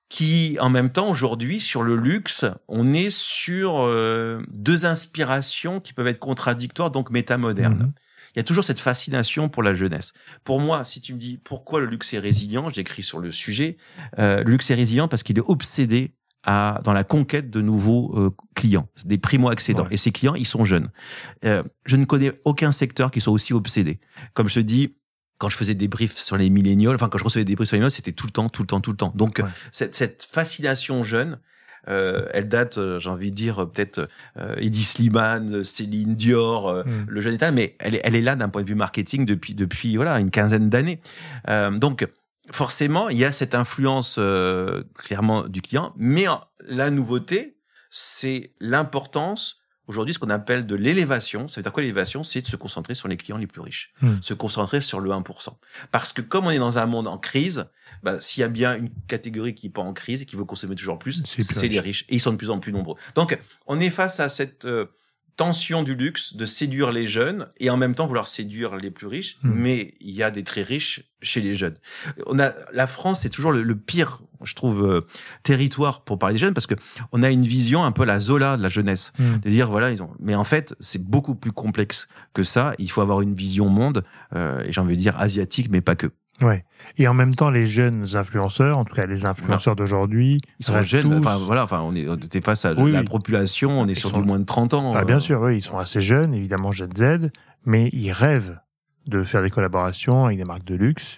qui, 0.09 0.57
en 0.59 0.69
même 0.69 0.91
temps, 0.91 1.09
aujourd'hui, 1.09 1.59
sur 1.59 1.81
le 1.81 1.95
luxe, 1.95 2.45
on 2.67 2.93
est 2.93 3.09
sur 3.09 3.79
euh, 3.79 4.43
deux 4.49 4.85
inspirations 4.85 5.79
qui 5.79 5.93
peuvent 5.93 6.07
être 6.07 6.19
contradictoires, 6.19 6.91
donc 6.91 7.09
métamodernes. 7.09 7.85
Mhm. 7.85 7.93
Il 8.35 8.39
y 8.39 8.41
a 8.41 8.43
toujours 8.43 8.63
cette 8.63 8.79
fascination 8.79 9.49
pour 9.49 9.63
la 9.63 9.73
jeunesse. 9.73 10.13
Pour 10.43 10.59
moi, 10.59 10.83
si 10.83 11.01
tu 11.01 11.13
me 11.13 11.19
dis 11.19 11.39
pourquoi 11.43 11.79
le 11.79 11.85
luxe 11.85 12.13
est 12.13 12.19
résilient, 12.19 12.69
j'écris 12.71 13.03
sur 13.03 13.19
le 13.19 13.31
sujet. 13.31 13.77
Euh, 14.17 14.43
le 14.43 14.51
luxe 14.51 14.69
est 14.71 14.75
résilient 14.75 15.07
parce 15.07 15.23
qu'il 15.23 15.37
est 15.37 15.43
obsédé 15.45 16.15
à, 16.43 16.81
dans 16.83 16.93
la 16.93 17.03
conquête 17.03 17.49
de 17.49 17.61
nouveaux 17.61 18.13
euh, 18.17 18.35
clients, 18.55 18.89
des 19.05 19.17
primo-accédants. 19.17 19.83
Ouais. 19.83 19.93
Et 19.93 19.97
ces 19.97 20.11
clients, 20.11 20.35
ils 20.35 20.47
sont 20.47 20.65
jeunes. 20.65 20.89
Euh, 21.45 21.63
je 21.85 21.95
ne 21.95 22.05
connais 22.05 22.39
aucun 22.43 22.71
secteur 22.71 23.11
qui 23.11 23.21
soit 23.21 23.33
aussi 23.33 23.53
obsédé. 23.53 23.99
Comme 24.33 24.49
je 24.49 24.55
te 24.55 24.59
dis, 24.59 24.95
quand 25.37 25.49
je 25.49 25.57
faisais 25.57 25.73
des 25.75 25.87
briefs 25.87 26.17
sur 26.17 26.37
les 26.37 26.49
millénials, 26.49 26.95
enfin 26.95 27.09
quand 27.09 27.17
je 27.17 27.23
recevais 27.23 27.45
des 27.45 27.55
briefs 27.55 27.69
sur 27.69 27.75
les 27.75 27.79
millénials, 27.79 27.91
c'était 27.91 28.11
tout 28.13 28.27
le 28.27 28.31
temps, 28.31 28.49
tout 28.49 28.61
le 28.63 28.67
temps, 28.67 28.79
tout 28.81 28.91
le 28.91 28.97
temps. 28.97 29.11
Donc 29.15 29.39
Ouais. 29.43 29.49
cette, 29.71 29.95
cette 29.95 30.27
fascination 30.31 31.03
jeune, 31.03 31.39
euh, 31.89 32.27
elle 32.31 32.47
date, 32.47 32.77
euh, 32.77 32.97
j'ai 32.99 33.09
envie 33.09 33.31
de 33.31 33.35
dire, 33.35 33.63
euh, 33.63 33.65
peut-être 33.65 34.07
euh, 34.37 34.55
Eddie 34.57 34.83
Slimane, 34.85 35.55
euh, 35.55 35.63
Céline 35.65 36.15
Dior, 36.15 36.69
euh, 36.69 36.83
Mm. 36.85 37.05
le 37.09 37.21
jeune 37.21 37.33
état, 37.33 37.51
mais 37.51 37.75
elle 37.79 37.95
est, 37.95 38.01
elle 38.05 38.15
est 38.15 38.21
là 38.21 38.35
d'un 38.37 38.47
point 38.47 38.61
de 38.61 38.67
vue 38.67 38.75
marketing 38.75 39.25
depuis, 39.25 39.53
depuis 39.53 39.97
voilà, 39.97 40.17
une 40.19 40.31
quinzaine 40.31 40.69
d'années. 40.69 41.01
Euh, 41.49 41.71
donc, 41.71 42.07
forcément, 42.51 43.09
il 43.09 43.17
y 43.17 43.25
a 43.25 43.33
cette 43.33 43.53
influence 43.53 44.15
euh, 44.17 44.83
clairement 44.95 45.47
du 45.49 45.61
client, 45.61 45.93
mais 45.97 46.25
la 46.65 46.89
nouveauté, 46.89 47.57
c'est 47.89 48.51
l'importance 48.61 49.57
aujourd'hui 49.87 50.13
ce 50.13 50.19
qu'on 50.19 50.29
appelle 50.29 50.65
de 50.65 50.75
l'élévation. 50.75 51.47
Ça 51.47 51.55
veut 51.59 51.63
dire 51.63 51.71
quoi 51.71 51.81
l'élévation? 51.81 52.23
C'est 52.23 52.41
de 52.41 52.47
se 52.47 52.55
concentrer 52.55 52.95
sur 52.95 53.07
les 53.07 53.17
clients 53.17 53.37
les 53.37 53.47
plus 53.47 53.61
riches, 53.61 53.93
Hmm. 54.01 54.15
se 54.21 54.33
concentrer 54.33 54.81
sur 54.81 54.99
le 54.99 55.11
1%. 55.11 55.57
Parce 55.91 56.13
que 56.13 56.21
comme 56.21 56.45
on 56.47 56.51
est 56.51 56.57
dans 56.59 56.77
un 56.77 56.85
monde 56.85 57.07
en 57.07 57.17
crise, 57.17 57.65
bah, 58.03 58.19
s'il 58.21 58.41
y 58.41 58.43
a 58.43 58.47
bien 58.49 58.75
une 58.75 58.89
catégorie 59.07 59.53
qui 59.53 59.67
n'est 59.67 59.73
pas 59.73 59.81
en 59.81 59.93
crise 59.93 60.21
et 60.21 60.25
qui 60.25 60.35
veut 60.35 60.45
consommer 60.45 60.75
toujours 60.75 60.99
plus, 60.99 61.23
C'est 61.25 61.37
les 61.37 61.45
plus 61.45 61.53
c'est 61.55 61.67
les 61.67 61.79
riches. 61.79 62.05
Et 62.09 62.15
ils 62.15 62.21
sont 62.21 62.31
de 62.31 62.37
plus 62.37 62.49
en 62.49 62.59
plus 62.59 62.71
nombreux. 62.71 62.97
Donc, 63.15 63.37
on 63.67 63.79
est 63.79 63.89
face 63.89 64.19
à 64.19 64.29
cette 64.29 64.65
euh, 64.65 64.85
tension 65.35 65.83
du 65.83 65.95
luxe 65.95 66.35
de 66.35 66.45
séduire 66.45 66.91
les 66.91 67.07
jeunes 67.07 67.47
et 67.59 67.69
en 67.69 67.77
même 67.77 67.95
temps 67.95 68.05
vouloir 68.05 68.27
séduire 68.27 68.75
les 68.75 68.91
plus 68.91 69.07
riches. 69.07 69.37
Hmm. 69.43 69.51
Mais 69.55 69.95
il 69.99 70.11
y 70.11 70.23
a 70.23 70.31
des 70.31 70.43
très 70.43 70.61
riches 70.61 71.03
chez 71.21 71.41
les 71.41 71.55
jeunes. 71.55 71.75
On 72.27 72.37
a 72.39 72.51
la 72.73 72.85
France, 72.85 73.21
c'est 73.21 73.29
toujours 73.29 73.53
le, 73.53 73.63
le 73.63 73.77
pire, 73.77 74.21
je 74.43 74.53
trouve, 74.55 74.85
euh, 74.85 75.07
territoire 75.43 76.03
pour 76.03 76.19
parler 76.19 76.33
des 76.33 76.39
jeunes 76.39 76.53
parce 76.53 76.67
que 76.67 76.75
on 77.13 77.23
a 77.23 77.29
une 77.29 77.43
vision 77.43 77.83
un 77.85 77.91
peu 77.93 78.03
la 78.03 78.19
Zola 78.19 78.57
de 78.57 78.61
la 78.61 78.69
jeunesse 78.69 79.13
Mm. 79.19 79.39
de 79.39 79.49
dire 79.49 79.69
voilà 79.69 79.91
ils 79.91 80.01
ont 80.01 80.09
mais 80.19 80.35
en 80.35 80.43
fait 80.43 80.75
c'est 80.79 81.03
beaucoup 81.03 81.35
plus 81.35 81.51
complexe 81.51 82.07
que 82.33 82.43
ça 82.43 82.73
il 82.79 82.89
faut 82.89 83.01
avoir 83.01 83.21
une 83.21 83.33
vision 83.33 83.69
monde 83.69 84.03
euh, 84.35 84.63
et 84.63 84.71
j'ai 84.71 84.81
envie 84.81 84.95
de 84.95 85.01
dire 85.01 85.19
asiatique 85.19 85.67
mais 85.69 85.81
pas 85.81 85.95
que 85.95 86.07
Ouais. 86.41 86.65
Et 86.97 87.07
en 87.07 87.13
même 87.13 87.35
temps, 87.35 87.49
les 87.51 87.65
jeunes 87.65 88.05
influenceurs, 88.15 88.77
en 88.77 88.85
tout 88.85 88.93
cas 88.95 89.05
les 89.05 89.25
influenceurs 89.25 89.75
d'aujourd'hui, 89.75 90.39
ils 90.59 90.65
sont 90.65 90.81
jeunes 90.81 91.03
tous- 91.03 91.17
enfin 91.19 91.37
voilà 91.37 91.63
enfin 91.63 91.81
on 91.81 91.93
est 91.95 92.07
on 92.09 92.15
était 92.15 92.41
face 92.41 92.65
à 92.65 92.73
Oui, 92.73 92.91
la 92.91 92.99
oui. 93.01 93.05
population 93.05 93.69
on 93.79 93.87
est 93.87 93.91
Ils 93.91 93.95
sur 93.99 94.09
sont- 94.09 94.19
du 94.19 94.25
moins 94.27 94.39
de 94.39 94.45
30 94.45 94.73
ans 94.73 94.93
Ah, 94.95 95.05
bien 95.05 95.17
euh, 95.17 95.19
sûr, 95.19 95.39
oui, 95.41 95.57
ils 95.57 95.61
sont 95.61 95.77
assez 95.77 96.01
jeunes, 96.01 96.33
évidemment 96.33 96.71
Gen 96.71 96.89
Z, 96.97 97.31
mais 97.65 97.89
ils 97.93 98.11
rêvent 98.11 98.59
de 99.05 99.23
faire 99.23 99.41
des 99.43 99.49
collaborations 99.51 100.25
avec 100.25 100.37
des 100.37 100.43
marques 100.43 100.65
de 100.65 100.75
luxe 100.75 101.17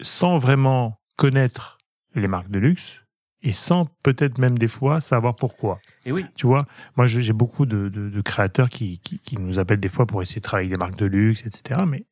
sans 0.00 0.38
vraiment 0.38 0.98
connaître 1.16 1.78
les 2.14 2.26
marques 2.28 2.50
de 2.50 2.58
luxe 2.58 3.02
et 3.42 3.52
sans 3.52 3.86
peut-être 4.02 4.38
même 4.38 4.58
des 4.58 4.68
fois 4.68 5.00
savoir 5.00 5.36
pourquoi. 5.36 5.78
et 6.04 6.12
oui 6.12 6.26
Tu 6.34 6.46
vois, 6.46 6.66
moi 6.96 7.06
j'ai 7.06 7.32
beaucoup 7.32 7.64
de, 7.64 7.88
de- 7.88 8.10
de 8.10 8.20
créateurs 8.20 8.68
qui, 8.70 8.98
qui, 8.98 9.18
qui 9.20 9.38
nous 9.38 9.58
appellent 9.58 9.80
des 9.80 9.88
fois 9.88 10.04
pour 10.06 10.20
essayer 10.20 10.40
de 10.40 10.44
travailler 10.44 10.66
avec 10.68 10.78
des 10.78 10.84
marques 10.84 10.98
de 10.98 11.06
luxe, 11.06 11.44
etc. 11.46 11.80
Mais 11.86 12.06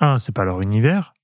un, 0.00 0.18
c'est 0.18 0.32
pas 0.32 0.44
leur 0.44 0.60
univers. 0.60 1.14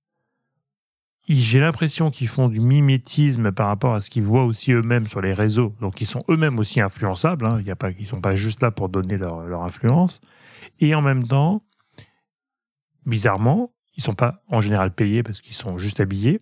J'ai 1.29 1.61
l'impression 1.61 2.11
qu'ils 2.11 2.29
font 2.29 2.49
du 2.49 2.61
mimétisme 2.61 3.53
par 3.53 3.69
rapport 3.69 3.95
à 3.95 4.01
ce 4.01 4.11
qu'ils 4.11 4.25
voient 4.25 4.45
aussi 4.45 4.73
eux-mêmes 4.73 5.07
sur 5.07 5.21
les 5.21 5.35
réseaux. 5.35 5.75
Donc 5.81 6.01
ils 6.01 6.07
sont 6.07 6.23
eux-mêmes 6.29 6.59
aussi 6.59 6.81
influençables. 6.81 7.47
Hein. 7.47 7.59
Il 7.61 7.67
y 7.67 7.71
a 7.71 7.77
pas, 7.77 7.91
ils 7.91 8.07
sont 8.07 8.21
pas 8.21 8.35
juste 8.35 8.61
là 8.61 8.71
pour 8.71 8.89
donner 8.89 9.17
leur, 9.17 9.43
leur 9.43 9.63
influence. 9.63 10.21
Et 10.81 10.95
en 10.95 11.03
même 11.03 11.27
temps, 11.27 11.63
bizarrement, 13.07 13.73
ils 13.97 14.03
sont 14.03 14.15
pas 14.15 14.41
en 14.49 14.61
général 14.61 14.93
payés 14.93 15.23
parce 15.23 15.41
qu'ils 15.41 15.55
sont 15.55 15.79
juste 15.79 16.01
habillés, 16.01 16.41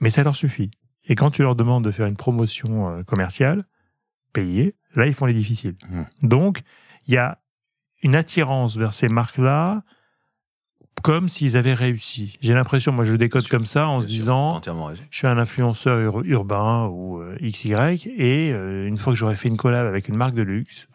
mais 0.00 0.10
ça 0.10 0.22
leur 0.22 0.36
suffit. 0.36 0.70
Et 1.06 1.14
quand 1.14 1.30
tu 1.30 1.42
leur 1.42 1.54
demandes 1.54 1.84
de 1.84 1.90
faire 1.90 2.06
une 2.06 2.16
promotion 2.16 2.88
euh, 2.88 3.02
commerciale, 3.02 3.64
payée, 4.32 4.74
là 4.94 5.06
ils 5.06 5.14
font 5.14 5.26
les 5.26 5.34
difficiles. 5.34 5.76
Mhm. 5.90 6.06
Donc 6.22 6.62
il 7.06 7.14
y 7.14 7.18
a 7.18 7.40
une 8.02 8.14
attirance 8.14 8.76
vers 8.76 8.94
ces 8.94 9.08
marques-là, 9.08 9.82
comme 11.02 11.28
s'ils 11.28 11.56
avaient 11.56 11.74
réussi. 11.74 12.38
J'ai 12.40 12.54
l'impression, 12.54 12.92
moi 12.92 13.04
je 13.04 13.16
décode 13.16 13.46
comme 13.48 13.66
ça 13.66 13.88
en 13.88 13.98
bien 13.98 14.06
se 14.08 14.12
sûr, 14.12 14.20
disant, 14.20 14.60
je 15.10 15.18
suis 15.18 15.26
un 15.26 15.38
influenceur 15.38 15.98
ur- 16.00 16.22
urbain 16.24 16.86
ou 16.86 17.20
euh, 17.20 17.36
XY, 17.42 17.72
et 18.16 18.50
euh, 18.52 18.86
une 18.86 18.96
fois 18.98 19.12
que 19.12 19.18
j'aurai 19.18 19.36
fait 19.36 19.48
une 19.48 19.56
collab 19.56 19.86
avec 19.86 20.08
une 20.08 20.16
marque 20.16 20.34
de 20.34 20.42
luxe, 20.42 20.88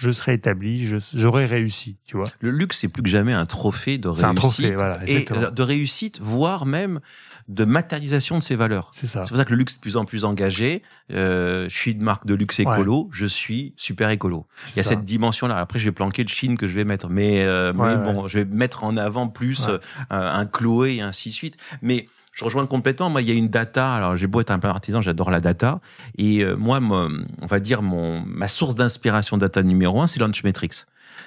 je 0.00 0.10
serai 0.10 0.32
établi, 0.32 0.86
j'aurai 1.14 1.44
réussi, 1.44 1.98
tu 2.06 2.16
vois. 2.16 2.28
le 2.40 2.50
luxe 2.50 2.78
c'est 2.80 2.88
plus 2.88 3.02
que 3.02 3.08
jamais 3.08 3.34
un 3.34 3.44
trophée 3.44 3.98
de 3.98 4.10
C'est 4.14 4.24
un 4.24 4.28
réussite 4.28 4.36
trophée, 4.38 4.74
voilà, 4.74 5.00
et 5.06 5.26
de 5.26 5.62
réussite 5.62 6.20
voire 6.22 6.64
même 6.64 7.00
de 7.48 7.64
matérialisation 7.64 8.38
de 8.38 8.42
ses 8.42 8.56
valeurs 8.56 8.90
C'est 8.94 9.06
ça. 9.06 9.24
C'est 9.24 9.28
pour 9.30 9.36
ça 9.36 9.44
que 9.44 9.50
le 9.50 9.56
luxe 9.56 9.74
est 9.74 9.76
de 9.76 9.80
plus 9.80 9.96
en 9.96 10.04
plus 10.06 10.24
engagé. 10.24 10.82
Euh, 11.12 11.68
je 11.68 11.76
suis 11.76 11.90
une 11.92 12.00
marque 12.02 12.24
de 12.24 12.34
luxe 12.34 12.60
écolo, 12.60 13.08
je 13.12 13.26
suis 13.26 13.74
super 13.76 14.08
écolo. 14.10 14.46
Il 14.70 14.76
y 14.76 14.80
a 14.80 14.84
Ça. 14.84 14.90
cette 14.90 15.04
dimension-là. 15.04 15.56
Après, 15.58 15.78
je 15.78 15.84
vais 15.86 15.92
planquer 15.92 16.22
le 16.22 16.28
Chine 16.28 16.56
que 16.56 16.66
je 16.68 16.74
vais 16.74 16.84
mettre, 16.84 17.08
mais, 17.10 17.42
euh, 17.42 17.72
Ouais, 17.72 17.96
mais 17.96 18.06
ouais. 18.06 18.12
bon, 18.14 18.26
je 18.28 18.38
vais 18.38 18.44
mettre 18.44 18.84
en 18.84 18.96
avant 18.96 19.28
plus 19.28 19.66
euh, 19.68 19.78
un 20.10 20.46
Chloé 20.46 20.96
et 20.96 21.00
ainsi 21.02 21.30
de 21.30 21.34
suite. 21.34 21.56
Mais 21.82 22.06
je 22.32 22.44
rejoins 22.44 22.66
complètement. 22.66 23.10
Moi, 23.10 23.22
il 23.22 23.28
y 23.28 23.30
a 23.32 23.34
une 23.34 23.48
data. 23.48 23.92
Alors, 23.94 24.16
j'ai 24.16 24.26
beau 24.26 24.40
être 24.40 24.50
un 24.50 24.58
plein 24.58 24.70
artisan, 24.70 25.00
j'adore 25.00 25.30
la 25.30 25.40
data. 25.40 25.80
Et 26.16 26.44
euh, 26.44 26.56
moi, 26.56 26.80
mon- 26.80 27.24
on 27.42 27.46
va 27.46 27.60
dire 27.60 27.82
mon 27.82 28.20
ma 28.24 28.48
source 28.48 28.74
d'inspiration 28.74 29.36
data 29.36 29.62
numéro 29.62 30.00
un, 30.00 30.06
c'est 30.06 30.20
Launchmetrics. 30.20 30.84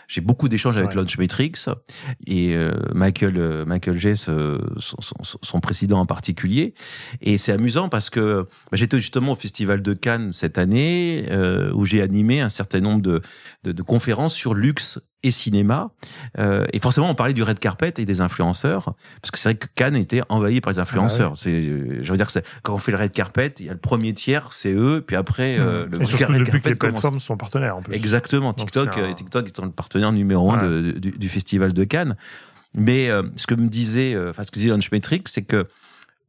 J'ai 0.07 0.21
beaucoup 0.21 0.49
d'échanges 0.49 0.77
avec 0.77 0.89
Ouais. 0.89 0.95
Launchmetrics 0.95 1.57
et 2.25 2.55
euh, 2.55 2.73
Michael 2.95 3.37
euh, 3.37 3.63
Michael 3.65 3.99
son, 4.17 4.57
son- 5.01 5.37
son 5.41 5.59
président 5.59 5.99
en 5.99 6.05
particulier. 6.05 6.73
Et 7.21 7.37
c'est 7.37 7.51
amusant 7.51 7.89
parce 7.89 8.09
que 8.09 8.43
bah, 8.71 8.77
j'étais 8.77 8.99
justement 8.99 9.33
au 9.33 9.35
Festival 9.35 9.81
de 9.81 9.93
Cannes 9.93 10.31
cette 10.31 10.57
année 10.57 11.27
euh, 11.29 11.71
où 11.73 11.85
j'ai 11.85 12.01
animé 12.01 12.41
un 12.41 12.49
certain 12.49 12.79
nombre 12.79 13.01
de, 13.01 13.21
de, 13.63 13.71
de 13.71 13.81
conférences 13.83 14.33
sur 14.33 14.53
luxe 14.55 14.99
et 15.23 15.31
cinéma. 15.31 15.91
Euh, 16.37 16.65
et 16.73 16.79
forcément, 16.79 17.09
on 17.09 17.15
parlait 17.15 17.33
du 17.33 17.43
red 17.43 17.57
carpet 17.59 17.93
et 17.97 18.05
des 18.05 18.21
influenceurs, 18.21 18.93
parce 19.21 19.31
que 19.31 19.39
c'est 19.39 19.49
vrai 19.49 19.55
que 19.55 19.67
Cannes 19.73 19.95
était 19.95 20.21
envahi 20.29 20.59
par 20.61 20.73
les 20.73 20.79
influenceurs. 20.79 21.31
Ah 21.33 21.39
C'est, 21.39 21.63
je 21.63 22.11
veux 22.11 22.17
dire, 22.17 22.29
c'est, 22.29 22.45
quand 22.61 22.73
on 22.75 22.77
fait 22.77 22.91
le 22.91 22.97
red 22.97 23.11
carpet, 23.11 23.53
il 23.59 23.65
y 23.65 23.69
a 23.69 23.73
le 23.73 23.79
premier 23.79 24.13
tiers, 24.13 24.51
c'est 24.53 24.73
eux, 24.73 25.03
puis 25.05 25.15
après, 25.15 25.57
euh, 25.59 25.85
le 25.89 26.01
et 26.01 26.05
surtout 26.05 26.25
red 26.25 26.39
depuis 26.39 26.45
que 26.45 26.51
carpet 26.51 26.69
les 26.71 26.77
commence. 26.77 26.91
plateformes 26.93 27.19
sont 27.19 27.37
partenaires 27.37 27.77
en 27.77 27.81
plus. 27.81 27.95
Exactement, 27.95 28.53
TikTok, 28.53 28.97
un- 28.97 29.01
euh, 29.01 29.13
TikTok 29.13 29.47
étant 29.47 29.65
le 29.65 29.71
partenaire 29.71 30.11
numéro 30.11 30.51
un 30.51 30.61
de- 30.63 30.91
du, 30.99 31.11
du 31.11 31.29
festival 31.29 31.73
de 31.73 31.83
Cannes. 31.85 32.15
Mais 32.75 33.09
euh, 33.09 33.23
ce 33.35 33.47
que 33.47 33.55
me 33.55 33.67
disait, 33.67 34.15
enfin 34.29 34.43
ce 34.43 34.51
que 34.51 34.55
disait 34.59 34.71
c'est 35.29 35.43
que 35.43 35.67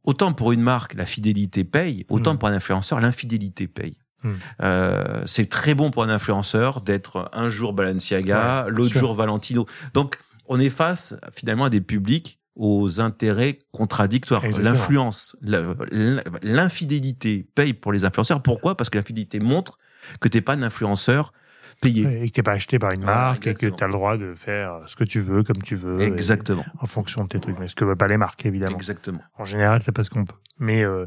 autant 0.03 0.31
pour 0.33 0.51
une 0.51 0.61
marque 0.61 0.93
la 0.93 1.05
fidélité 1.07 1.63
paye, 1.63 2.05
autant 2.09 2.35
Mm. 2.35 2.37
pour 2.37 2.47
un 2.49 2.53
influenceur 2.53 2.99
l'infidélité 3.01 3.67
paye. 3.67 3.97
Mm. 4.23 4.33
Euh, 4.61 5.23
c'est 5.25 5.49
très 5.49 5.73
bon 5.73 5.91
pour 5.91 6.03
un 6.03 6.09
influenceur 6.09 6.81
d'être 6.81 7.29
un 7.33 7.47
jour 7.47 7.73
Balenciaga, 7.73 8.65
Ouais, 8.65 8.71
l'autre 8.71 8.93
jour 8.93 9.15
Valentino. 9.15 9.65
Donc 9.93 10.17
on 10.47 10.59
est 10.59 10.69
face 10.69 11.15
finalement 11.33 11.65
à 11.65 11.69
des 11.69 11.81
publics 11.81 12.39
aux 12.55 13.01
intérêts 13.01 13.59
contradictoires. 13.71 14.43
L'influence, 14.59 15.35
l'infidélité 15.41 17.45
paye 17.53 17.73
pour 17.73 17.91
les 17.91 18.05
influenceurs. 18.05 18.41
Pourquoi? 18.41 18.77
Parce 18.77 18.89
que 18.89 18.97
l'infidélité 18.97 19.39
montre 19.39 19.77
que 20.21 20.29
t'es 20.29 20.41
pas 20.41 20.53
un 20.53 20.61
influenceur 20.61 21.33
payé. 21.81 22.23
Et 22.23 22.29
que 22.29 22.33
t'es 22.33 22.43
pas 22.43 22.53
acheté 22.53 22.79
par 22.79 22.91
une 22.91 23.01
Voilà, 23.01 23.17
marque 23.17 23.47
et 23.47 23.53
que 23.53 23.67
tu 23.67 23.83
as 23.83 23.87
le 23.87 23.93
droit 23.93 24.17
de 24.17 24.33
faire 24.35 24.81
ce 24.87 24.95
que 24.95 25.03
tu 25.03 25.21
veux, 25.21 25.43
comme 25.43 25.61
tu 25.61 25.75
veux. 25.75 26.01
et 26.01 26.05
Exactement. 26.05 26.65
En 26.79 26.87
fonction 26.87 27.23
de 27.23 27.29
tes 27.29 27.39
trucs. 27.39 27.59
Mais 27.59 27.67
ce 27.67 27.75
que 27.75 27.85
veulent 27.85 27.97
pas 27.97 28.07
les 28.07 28.17
marques, 28.17 28.45
évidemment. 28.45 28.75
Exactement. 28.75 29.21
En 29.37 29.45
général, 29.45 29.81
c'est 29.81 29.91
parce 29.91 30.09
qu'on 30.09 30.25
peut. 30.25 30.35
Mais, 30.57 30.83
euh, 30.83 31.05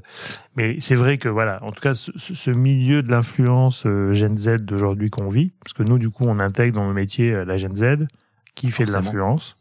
mais 0.56 0.78
c'est 0.80 0.94
vrai 0.94 1.16
que, 1.18 1.28
voilà, 1.28 1.62
en 1.64 1.72
tout 1.72 1.80
cas, 1.80 1.94
ce, 1.94 2.50
milieu 2.50 3.02
de 3.02 3.10
l'influence 3.10 3.86
euh, 3.86 4.12
Gen 4.12 4.36
Z 4.36 4.58
d'aujourd'hui 4.58 5.08
qu'on 5.08 5.28
vit, 5.30 5.52
parce 5.64 5.72
que 5.72 5.82
nous, 5.82 5.98
du 5.98 6.10
coup, 6.10 6.24
on 6.26 6.38
intègre 6.38 6.74
dans 6.76 6.86
nos 6.86 6.92
métiers 6.92 7.32
euh, 7.32 7.44
la 7.44 7.56
Gen 7.56 7.74
Z, 7.74 8.06
qui 8.54 8.70
fait 8.70 8.84
de 8.84 8.92
l'influence, 8.92 9.56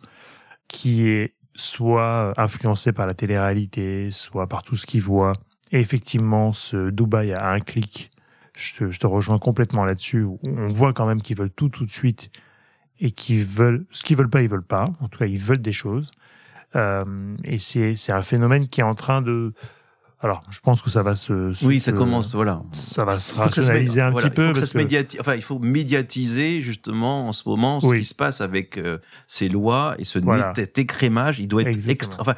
qui 0.68 1.08
est 1.08 1.36
soit 1.56 2.34
influencé 2.38 2.92
par 2.92 3.08
la 3.08 3.14
télé-réalité, 3.14 4.10
soit 4.12 4.48
par 4.48 4.64
tout 4.64 4.76
ce 4.76 4.86
qu'il 4.86 5.02
voit. 5.02 5.34
Et 5.72 5.80
effectivement, 5.80 6.52
ce 6.52 6.90
Dubaï 6.90 7.34
à 7.34 7.50
un 7.50 7.60
clic, 7.60 8.12
je 8.58 8.76
te, 8.76 8.92
je 8.92 9.00
te 9.00 9.08
rejoins 9.08 9.38
complètement 9.40 9.86
là-dessus. 9.86 10.26
On 10.46 10.68
voit 10.70 10.92
quand 10.94 11.06
même 11.06 11.22
qu'ils 11.22 11.38
veulent 11.38 11.52
tout 11.52 11.70
tout 11.70 11.86
de 11.86 11.92
suite 11.92 12.32
et 13.00 13.12
qu'ils 13.12 13.46
veulent 13.46 13.86
ce 13.92 14.04
qu'ils 14.04 14.18
veulent 14.18 14.30
pas, 14.30 14.42
ils 14.42 14.50
veulent 14.50 14.64
pas. 14.64 14.86
En 15.00 15.08
tout 15.08 15.20
cas, 15.20 15.26
ils 15.28 15.38
veulent 15.38 15.62
des 15.62 15.72
choses. 15.72 16.10
Euh, 16.76 17.36
et 17.44 17.60
c'est 17.60 17.96
c'est 17.96 18.12
un 18.12 18.22
phénomène 18.24 18.68
qui 18.68 18.82
est 18.82 18.84
en 18.84 18.96
train 18.96 19.22
de. 19.22 19.54
Alors, 20.20 20.42
je 20.50 20.60
pense 20.62 20.82
que 20.82 20.90
ça 20.90 21.04
va 21.04 21.16
se. 21.16 21.54
se- 21.54 21.64
Oui, 21.64 21.80
ça 21.80 21.92
se- 21.92 21.96
commence, 21.96 22.34
voilà. 22.34 22.64
Ça 22.74 23.06
va 23.06 23.20
se 23.20 23.36
rationaliser 23.36 24.02
un 24.02 24.10
voilà, 24.10 24.30
petit 24.30 24.36
peu. 24.36 24.42
il 24.42 24.48
faut 24.48 24.54
que 24.54 24.58
ça 24.58 24.62
parce 24.62 24.72
se 24.72 24.78
médiati- 24.80 25.18
enfin, 25.22 25.36
il 25.36 25.44
faut 25.44 25.60
médiatiser 25.60 26.64
justement 26.64 27.28
en 27.28 27.34
ce 27.34 27.48
moment 27.48 27.80
ce 27.80 27.86
Oui. 27.86 28.00
qui 28.00 28.06
se 28.06 28.16
passe 28.16 28.42
avec 28.42 28.80
euh, 28.80 28.98
ces 29.28 29.48
lois 29.48 29.94
et 30.00 30.06
ce 30.06 30.18
Voilà. 30.18 30.54
net- 30.58 30.76
écrémage. 30.80 31.40
Il 31.40 31.48
doit 31.48 31.62
être 31.62 31.68
Exactement. 31.68 31.94
extra. 31.94 32.22
Enfin, 32.22 32.34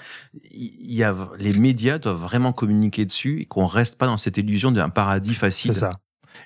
il 0.51 0.93
y 0.93 1.03
a 1.05 1.15
les 1.39 1.53
médias 1.53 1.99
doivent 1.99 2.19
vraiment 2.21 2.51
communiquer 2.51 3.05
dessus 3.05 3.39
et 3.41 3.45
qu'on 3.45 3.65
reste 3.65 3.97
pas 3.97 4.07
dans 4.07 4.17
cette 4.17 4.37
illusion 4.37 4.71
d'un 4.73 4.89
paradis 4.89 5.33
facile. 5.33 5.73
C'est 5.73 5.79
ça. 5.79 5.91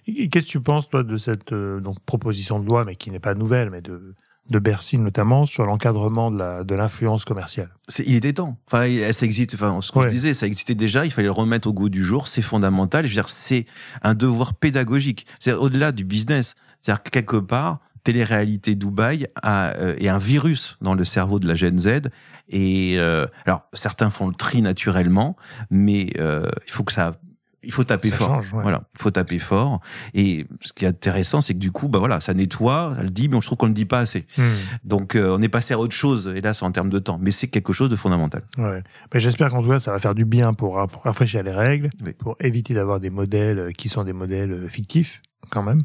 Qu'est-ce 0.06 0.46
que 0.46 0.52
tu 0.52 0.60
penses, 0.62 0.90
toi, 0.90 1.04
de 1.04 1.18
cette 1.18 1.54
euh, 1.54 1.80
donc, 1.80 2.00
proposition 2.06 2.60
de 2.60 2.68
loi, 2.68 2.86
mais 2.86 2.96
qui 2.96 3.12
n'est 3.12 3.20
pas 3.20 3.34
nouvelle, 3.36 3.70
mais 3.70 3.82
de, 3.82 4.14
de 4.50 4.60
Bercy 4.60 4.98
notamment, 4.98 5.46
sur 5.46 5.66
l'encadrement 5.66 6.30
de 6.32 6.76
l'influence 6.76 7.26
commerciale? 7.26 7.70
Il 8.06 8.16
était 8.16 8.34
temps. 8.34 8.58
Enfin, 8.68 8.86
ça 9.12 9.26
existe. 9.26 9.56
Enfin, 9.56 9.80
ce 9.82 9.92
qu'on 9.92 10.02
Ouais. 10.02 10.10
disait, 10.10 10.34
ça 10.34 10.48
existait 10.48 10.76
déjà. 10.76 11.06
Il 11.06 11.12
fallait 11.12 11.28
le 11.28 11.32
remettre 11.32 11.68
au 11.68 11.74
goût 11.74 11.90
du 11.90 12.04
jour. 12.04 12.28
C'est 12.28 12.42
fondamental. 12.42 13.06
Je 13.06 13.10
veux 13.10 13.16
dire, 13.16 13.30
c'est 13.30 13.66
un 14.02 14.14
devoir 14.14 14.54
pédagogique. 14.54 15.26
C'est 15.40 15.54
au-delà 15.54 15.92
du 15.92 16.04
business. 16.04 16.56
C'est-à-dire 16.82 17.04
que 17.04 17.10
quelque 17.10 17.38
part, 17.38 17.80
télé-réalité 18.04 18.76
Dubaï 18.76 19.28
a, 19.42 19.70
euh, 19.78 19.96
est 19.98 20.10
un 20.10 20.18
virus 20.18 20.78
dans 20.82 20.94
le 20.94 21.06
cerveau 21.06 21.40
de 21.40 21.48
la 21.48 21.56
Gen 21.56 21.80
Z. 21.80 22.10
Et 22.50 22.96
euh, 22.98 23.26
alors, 23.46 23.64
certains 23.72 24.10
font 24.10 24.28
le 24.28 24.34
tri 24.36 24.62
naturellement, 24.62 25.38
mais 25.72 26.10
euh, 26.20 26.50
il 26.68 26.72
faut 26.72 26.84
que 26.84 26.92
ça, 26.92 27.14
il 27.63 27.71
faut 27.71 27.84
taper 27.84 28.10
Ça 28.10 28.17
fort. 28.17 28.28
change, 28.36 28.54
ouais. 28.54 28.62
Voilà, 28.62 28.84
il 28.95 29.02
faut 29.02 29.12
taper 29.12 29.39
fort. 29.39 29.80
Et 30.13 30.45
ce 30.62 30.73
qui 30.73 30.86
est 30.86 30.88
intéressant, 30.89 31.41
c'est 31.41 31.54
que 31.54 31.60
du 31.60 31.71
coup, 31.71 31.88
bah 31.88 31.99
voilà, 31.99 32.19
ça 32.19 32.34
nettoie. 32.34 32.95
Elle 32.99 33.12
dit, 33.12 33.30
mais 33.30 33.39
je 33.41 33.45
trouve 33.45 33.58
qu'on 33.58 33.67
le 33.67 33.73
dit 33.73 33.86
pas 33.86 33.99
assez. 33.99 34.26
Hmm. 34.38 34.43
Donc, 34.84 35.15
euh, 35.15 35.36
on 35.38 35.41
est 35.41 35.49
passé 35.49 35.73
à 35.73 35.80
autre 35.80 35.95
chose, 35.95 36.32
hélas, 36.36 36.62
en 36.62 36.71
termes 36.71 36.89
de 36.89 36.99
temps. 36.99 37.17
Mais 37.21 37.32
c'est 37.32 37.47
quelque 37.47 37.73
chose 37.73 37.89
de 37.89 37.95
fondamental. 37.95 38.43
Ouais. 38.58 38.84
J'espère 39.15 39.49
qu'en 39.49 39.62
tout 39.63 39.69
cas, 39.69 39.80
ça 39.80 39.91
va 39.91 39.99
faire 39.99 40.15
du 40.15 40.26
bien 40.26 40.54
pour, 40.54 40.76
ra- 40.76 40.88
pour 40.88 41.04
rafraîchir 41.04 41.43
les 41.43 41.54
règles, 41.54 41.89
Oui. 42.06 42.13
pour 42.13 42.36
éviter 42.39 42.73
d'avoir 42.73 42.99
des 42.99 43.10
modèles 43.10 43.60
euh, 43.60 43.71
qui 43.71 43.89
sont 43.89 44.04
des 44.04 44.13
modèles 44.13 44.52
euh, 44.52 44.67
fictifs, 44.69 45.21
quand 45.49 45.63
même. 45.63 45.80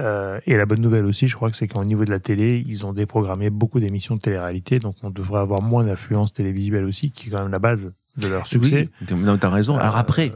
Euh, 0.00 0.38
et 0.46 0.56
la 0.56 0.64
bonne 0.64 0.80
nouvelle 0.80 1.04
aussi, 1.06 1.26
je 1.26 1.34
crois 1.34 1.50
que 1.50 1.56
c'est 1.56 1.66
qu'au 1.66 1.84
niveau 1.84 2.04
de 2.04 2.10
la 2.10 2.20
télé, 2.20 2.62
ils 2.68 2.86
ont 2.86 2.92
déprogrammé 2.92 3.50
beaucoup 3.50 3.80
d'émissions 3.80 4.14
de 4.14 4.20
télé-réalité, 4.20 4.78
donc 4.78 4.94
on 5.02 5.10
devrait 5.10 5.40
avoir 5.40 5.60
moins 5.60 5.82
d'influence 5.82 6.32
télévisuelle 6.32 6.84
aussi, 6.84 7.10
qui 7.10 7.26
est 7.28 7.30
quand 7.32 7.40
même 7.42 7.50
la 7.50 7.58
base 7.58 7.92
de 8.16 8.28
leur 8.28 8.46
succès. 8.46 8.90
Oui, 9.10 9.16
non, 9.16 9.36
t'as 9.38 9.48
raison. 9.50 9.76
Alors 9.76 9.96
après, 9.96 10.32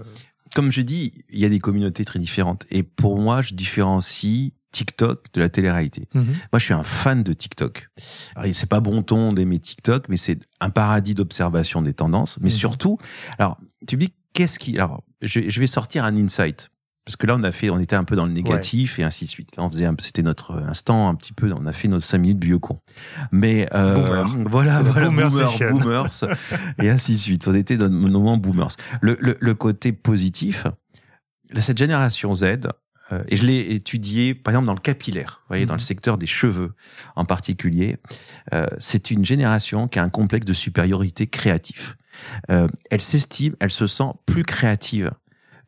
comme 0.54 0.70
j'ai 0.72 0.84
dit, 0.84 1.12
il 1.30 1.38
y 1.38 1.44
a 1.44 1.48
des 1.48 1.58
communautés 1.58 2.04
très 2.04 2.18
différentes. 2.18 2.66
Et 2.70 2.82
pour 2.82 3.18
moi, 3.18 3.42
je 3.42 3.54
différencie 3.54 4.52
TikTok 4.72 5.26
de 5.34 5.40
la 5.40 5.48
télé-réalité. 5.50 6.08
mhm. 6.14 6.24
Moi, 6.24 6.58
je 6.58 6.64
suis 6.64 6.74
un 6.74 6.82
fan 6.82 7.22
de 7.22 7.32
TikTok. 7.34 7.88
Alors, 8.34 8.54
c'est 8.54 8.68
pas 8.68 8.80
bon 8.80 9.02
ton 9.02 9.32
d'aimer 9.34 9.58
TikTok, 9.58 10.08
mais 10.08 10.16
c'est 10.16 10.38
un 10.60 10.70
paradis 10.70 11.14
d'observation 11.14 11.82
des 11.82 11.92
tendances. 11.92 12.38
Mais 12.40 12.48
Mhm. 12.50 12.56
surtout, 12.56 12.98
alors, 13.38 13.58
tu 13.86 13.96
me 13.96 14.02
dis, 14.02 14.12
qu'est-ce 14.32 14.58
qui... 14.58 14.76
Alors, 14.78 15.02
je, 15.20 15.40
je 15.48 15.60
vais 15.60 15.66
sortir 15.66 16.04
un 16.06 16.16
insight. 16.16 16.70
Parce 17.04 17.16
que 17.16 17.26
là, 17.26 17.34
on 17.36 17.42
a 17.42 17.50
fait, 17.50 17.68
on 17.68 17.80
était 17.80 17.96
un 17.96 18.04
peu 18.04 18.14
dans 18.14 18.24
le 18.26 18.32
négatif 18.32 18.98
et 19.00 19.02
ainsi 19.02 19.24
de 19.24 19.30
suite. 19.30 19.56
Là, 19.56 19.64
on 19.64 19.70
faisait, 19.70 19.88
c'était 19.98 20.22
notre 20.22 20.52
instant 20.54 21.08
un 21.08 21.14
petit 21.16 21.32
peu, 21.32 21.52
on 21.52 21.66
a 21.66 21.72
fait 21.72 21.88
nos 21.88 22.00
cinq 22.00 22.18
minutes 22.18 22.42
vieux 22.44 22.60
con. 22.60 22.78
Mais 23.32 23.68
euh, 23.74 24.22
Boomer. 24.24 24.48
voilà, 24.48 24.82
voilà, 24.82 25.08
boomer 25.08 25.28
boomer, 25.28 25.50
session. 25.50 25.70
boomers 25.70 26.10
et 26.80 26.88
ainsi 26.90 27.12
de 27.14 27.18
suite. 27.18 27.48
On 27.48 27.54
était 27.54 27.76
dans 27.76 27.86
le 27.86 27.90
moment 27.90 28.36
boomers. 28.36 28.76
Le, 29.00 29.16
le, 29.20 29.36
le 29.40 29.54
côté 29.54 29.90
positif, 29.92 30.66
cette 31.56 31.76
génération 31.78 32.32
Z, 32.34 32.44
euh, 33.10 33.22
et 33.28 33.36
je 33.36 33.44
l'ai 33.46 33.72
étudié 33.74 34.32
par 34.34 34.52
exemple 34.54 34.66
dans 34.66 34.72
le 34.74 34.78
capillaire, 34.80 35.40
vous 35.42 35.48
voyez, 35.48 35.66
dans 35.66 35.74
Mhm. 35.74 35.78
le 35.80 35.82
secteur 35.84 36.18
des 36.18 36.26
cheveux 36.28 36.72
en 37.16 37.24
particulier, 37.24 37.96
euh, 38.54 38.66
c'est 38.78 39.10
une 39.10 39.24
génération 39.24 39.88
qui 39.88 39.98
a 39.98 40.04
un 40.04 40.08
complexe 40.08 40.46
de 40.46 40.52
supériorité 40.52 41.26
créatif. 41.26 41.96
Euh, 42.50 42.68
elle 42.92 43.00
s'estime, 43.00 43.56
elle 43.58 43.70
se 43.70 43.88
sent 43.88 44.10
plus 44.24 44.44
créative 44.44 45.10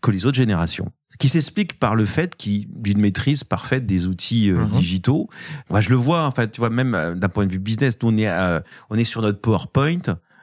que 0.00 0.12
les 0.12 0.26
autres 0.26 0.36
générations. 0.36 0.92
Qui 1.18 1.28
s'explique 1.28 1.78
par 1.78 1.94
le 1.94 2.04
fait 2.06 2.34
qu'il- 2.36 2.66
d'une 2.70 2.98
maîtrise 3.00 3.44
parfaite 3.44 3.86
des 3.86 4.06
outils 4.06 4.50
euh, 4.50 4.64
Mhm. 4.64 4.70
digitaux. 4.70 5.28
Moi, 5.70 5.80
je 5.80 5.90
le 5.90 5.96
vois, 5.96 6.24
en 6.26 6.30
fait, 6.30 6.50
tu 6.50 6.60
vois, 6.60 6.70
même 6.70 6.94
euh, 6.94 7.14
d'un 7.14 7.28
point 7.28 7.46
de 7.46 7.52
vue 7.52 7.58
business, 7.60 7.96
nous, 8.02 8.08
on 8.10 8.16
est, 8.16 8.28
euh, 8.28 8.60
on 8.90 8.96
est 8.96 9.04
sur 9.04 9.22
notre 9.22 9.40
PowerPoint, 9.40 10.00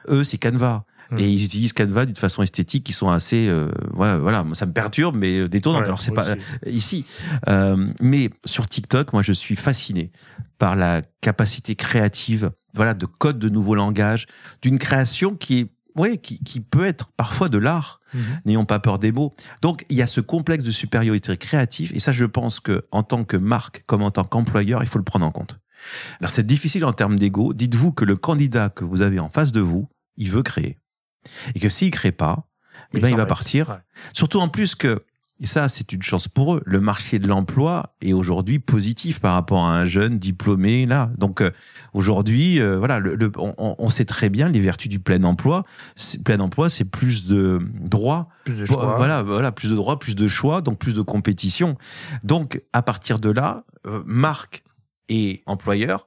eux, 0.08 0.24
c'est 0.24 0.38
Canva. 0.38 0.84
Mhm. 1.10 1.18
Et 1.18 1.30
ils 1.30 1.44
utilisent 1.44 1.74
Canva 1.74 2.06
d'une 2.06 2.16
façon 2.16 2.42
esthétique 2.42 2.84
qui 2.84 2.92
sont 2.94 3.10
assez, 3.10 3.48
euh, 3.48 3.68
voilà, 3.92 4.16
voilà, 4.16 4.44
ça 4.54 4.64
me 4.64 4.72
perturbe, 4.72 5.14
mais 5.16 5.46
détonnante. 5.48 5.80
Ouais, 5.82 5.86
Alors, 5.86 6.00
c'est 6.00 6.12
pas 6.14 6.36
ici. 6.66 7.04
Euh, 7.48 7.88
mais 8.00 8.30
sur 8.46 8.66
TikTok, 8.66 9.12
moi, 9.12 9.20
je 9.20 9.32
suis 9.32 9.56
fasciné 9.56 10.10
par 10.58 10.74
la 10.76 11.02
capacité 11.20 11.74
créative, 11.74 12.50
voilà, 12.72 12.94
de 12.94 13.04
code 13.04 13.38
de 13.38 13.48
nouveaux 13.50 13.74
langages, 13.74 14.26
d'une 14.62 14.78
création 14.78 15.34
qui 15.34 15.58
est, 15.58 15.66
ouais, 15.96 16.18
qui, 16.18 16.42
qui 16.42 16.60
peut 16.60 16.86
être 16.86 17.10
parfois 17.16 17.48
de 17.48 17.58
l'art. 17.58 18.00
Mhm. 18.14 18.22
N'ayons 18.44 18.64
pas 18.64 18.78
peur 18.78 18.98
des 18.98 19.12
mots. 19.12 19.34
Donc, 19.60 19.84
il 19.88 19.96
y 19.96 20.02
a 20.02 20.06
ce 20.06 20.20
complexe 20.20 20.64
de 20.64 20.70
supériorité 20.70 21.36
créative, 21.36 21.92
et 21.94 22.00
ça, 22.00 22.12
je 22.12 22.24
pense 22.24 22.60
que 22.60 22.86
en 22.90 23.02
tant 23.02 23.24
que 23.24 23.36
marque, 23.36 23.84
comme 23.86 24.02
en 24.02 24.10
tant 24.10 24.24
qu'employeur, 24.24 24.82
il 24.82 24.88
faut 24.88 24.98
le 24.98 25.04
prendre 25.04 25.26
en 25.26 25.30
compte. 25.30 25.58
Alors, 26.20 26.30
c'est 26.30 26.46
difficile 26.46 26.84
en 26.84 26.92
termes 26.92 27.18
d'ego. 27.18 27.54
Dites-vous 27.54 27.92
que 27.92 28.04
le 28.04 28.16
candidat 28.16 28.68
que 28.68 28.84
vous 28.84 29.02
avez 29.02 29.18
en 29.18 29.28
face 29.28 29.52
de 29.52 29.60
vous, 29.60 29.88
il 30.16 30.30
veut 30.30 30.42
créer, 30.42 30.78
et 31.54 31.60
que 31.60 31.68
s'il 31.68 31.90
crée 31.90 32.12
pas, 32.12 32.48
eh 32.94 33.00
ben, 33.00 33.08
il 33.08 33.16
va 33.16 33.26
partir. 33.26 33.70
Ouais. 33.70 33.76
Surtout 34.12 34.38
en 34.38 34.48
plus 34.48 34.74
que, 34.74 35.04
et 35.42 35.46
ça 35.46 35.68
c'est 35.68 35.92
une 35.92 36.02
chance 36.02 36.28
pour 36.28 36.54
eux, 36.54 36.62
le 36.64 36.80
marché 36.80 37.18
de 37.18 37.26
l'emploi 37.28 37.94
est 38.00 38.12
aujourd'hui 38.12 38.58
positif 38.60 39.20
par 39.20 39.34
rapport 39.34 39.64
à 39.64 39.76
un 39.76 39.84
jeune 39.84 40.18
diplômé 40.18 40.86
là. 40.86 41.10
Donc 41.18 41.40
euh, 41.40 41.50
aujourd'hui, 41.92 42.60
euh, 42.60 42.78
voilà, 42.78 42.98
le, 43.00 43.16
le- 43.16 43.32
on, 43.36 43.90
sait 43.90 44.04
très 44.04 44.28
bien 44.28 44.48
les 44.48 44.60
vertus 44.60 44.88
du 44.88 45.00
plein 45.00 45.22
emploi. 45.24 45.64
Plein 46.24 46.38
emploi, 46.40 46.70
c'est 46.70 46.84
plus 46.84 47.26
de 47.26 47.60
droits, 47.80 48.28
Plus 48.44 48.56
de 48.56 48.64
choix. 48.64 48.94
voilà, 48.96 49.22
voilà, 49.22 49.52
plus 49.52 49.68
de 49.68 49.74
droits, 49.74 49.98
plus 49.98 50.14
de 50.14 50.28
choix, 50.28 50.62
donc 50.62 50.78
plus 50.78 50.94
de 50.94 51.02
compétition. 51.02 51.76
Donc 52.24 52.62
à 52.72 52.82
partir 52.82 53.18
de 53.18 53.28
là, 53.30 53.64
euh, 53.86 54.02
marque 54.06 54.62
et 55.08 55.42
employeur, 55.46 56.06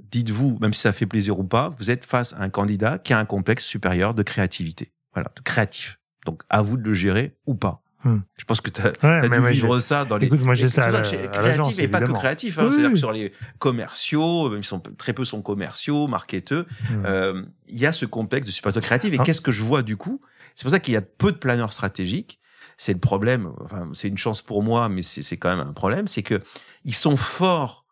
dites-vous, 0.00 0.58
même 0.60 0.72
si 0.72 0.80
ça 0.80 0.92
fait 0.92 1.06
plaisir 1.06 1.38
ou 1.40 1.44
pas, 1.44 1.74
vous 1.78 1.90
êtes 1.90 2.04
face 2.04 2.32
à 2.34 2.42
un 2.42 2.48
candidat 2.50 2.98
qui 2.98 3.12
a 3.12 3.18
un 3.18 3.24
complexe 3.24 3.64
supérieur 3.64 4.14
de 4.14 4.22
créativité, 4.22 4.92
voilà, 5.12 5.30
de 5.36 5.42
créatif. 5.42 5.98
Donc 6.24 6.42
à 6.50 6.62
vous 6.62 6.76
de 6.76 6.82
le 6.84 6.94
gérer 6.94 7.36
ou 7.46 7.54
pas. 7.54 7.82
Hmm. 8.04 8.18
Je 8.36 8.44
pense 8.44 8.60
que 8.60 8.70
tu 8.70 8.80
as, 8.80 8.92
Ouais, 9.02 9.28
mais 9.28 9.40
dû 9.40 9.60
vivre 9.60 9.78
ça 9.80 10.04
dans 10.04 10.16
les. 10.18 10.26
Écoute, 10.26 10.42
moi, 10.42 10.54
j'ai 10.54 10.68
ça 10.68 10.90
créatif 10.90 11.78
et 11.78 11.88
pas 11.88 12.00
que 12.00 12.12
créatif. 12.12 12.58
Hein, 12.58 12.64
Oui, 12.66 12.70
C'est-à-dire 12.72 12.88
oui. 12.88 12.92
que 12.92 12.98
sur 12.98 13.12
les 13.12 13.32
commerciaux, 13.58 14.50
même 14.50 14.60
ils 14.60 14.64
sont 14.64 14.80
très 14.98 15.12
peu 15.12 15.24
sont 15.24 15.42
commerciaux, 15.42 16.06
marketeux, 16.06 16.66
Mhm. 16.90 17.02
euh, 17.06 17.42
il 17.68 17.78
y 17.78 17.86
a 17.86 17.92
ce 17.92 18.06
complexe 18.06 18.46
de 18.46 18.52
supériorité 18.52 18.84
créative. 18.86 19.14
Et 19.14 19.18
Ah. 19.20 19.22
qu'est-ce 19.24 19.40
que 19.40 19.52
je 19.52 19.62
vois 19.62 19.82
du 19.82 19.96
coup? 19.96 20.20
C'est 20.54 20.62
pour 20.64 20.70
ça 20.70 20.78
qu'il 20.80 20.94
y 20.94 20.96
a 20.96 21.02
peu 21.02 21.32
de 21.32 21.36
planeurs 21.36 21.72
stratégiques. 21.72 22.38
C'est 22.76 22.92
le 22.92 22.98
problème. 23.00 23.50
Enfin, 23.64 23.88
c'est 23.94 24.08
une 24.08 24.18
chance 24.18 24.42
pour 24.42 24.62
moi, 24.62 24.88
mais 24.88 25.02
c'est 25.02 25.22
c'est 25.22 25.36
quand 25.38 25.54
même 25.54 25.66
un 25.66 25.72
problème. 25.72 26.06
C'est 26.06 26.22
que 26.22 26.42
ils 26.84 26.94
sont 26.94 27.16
forts. 27.16 27.84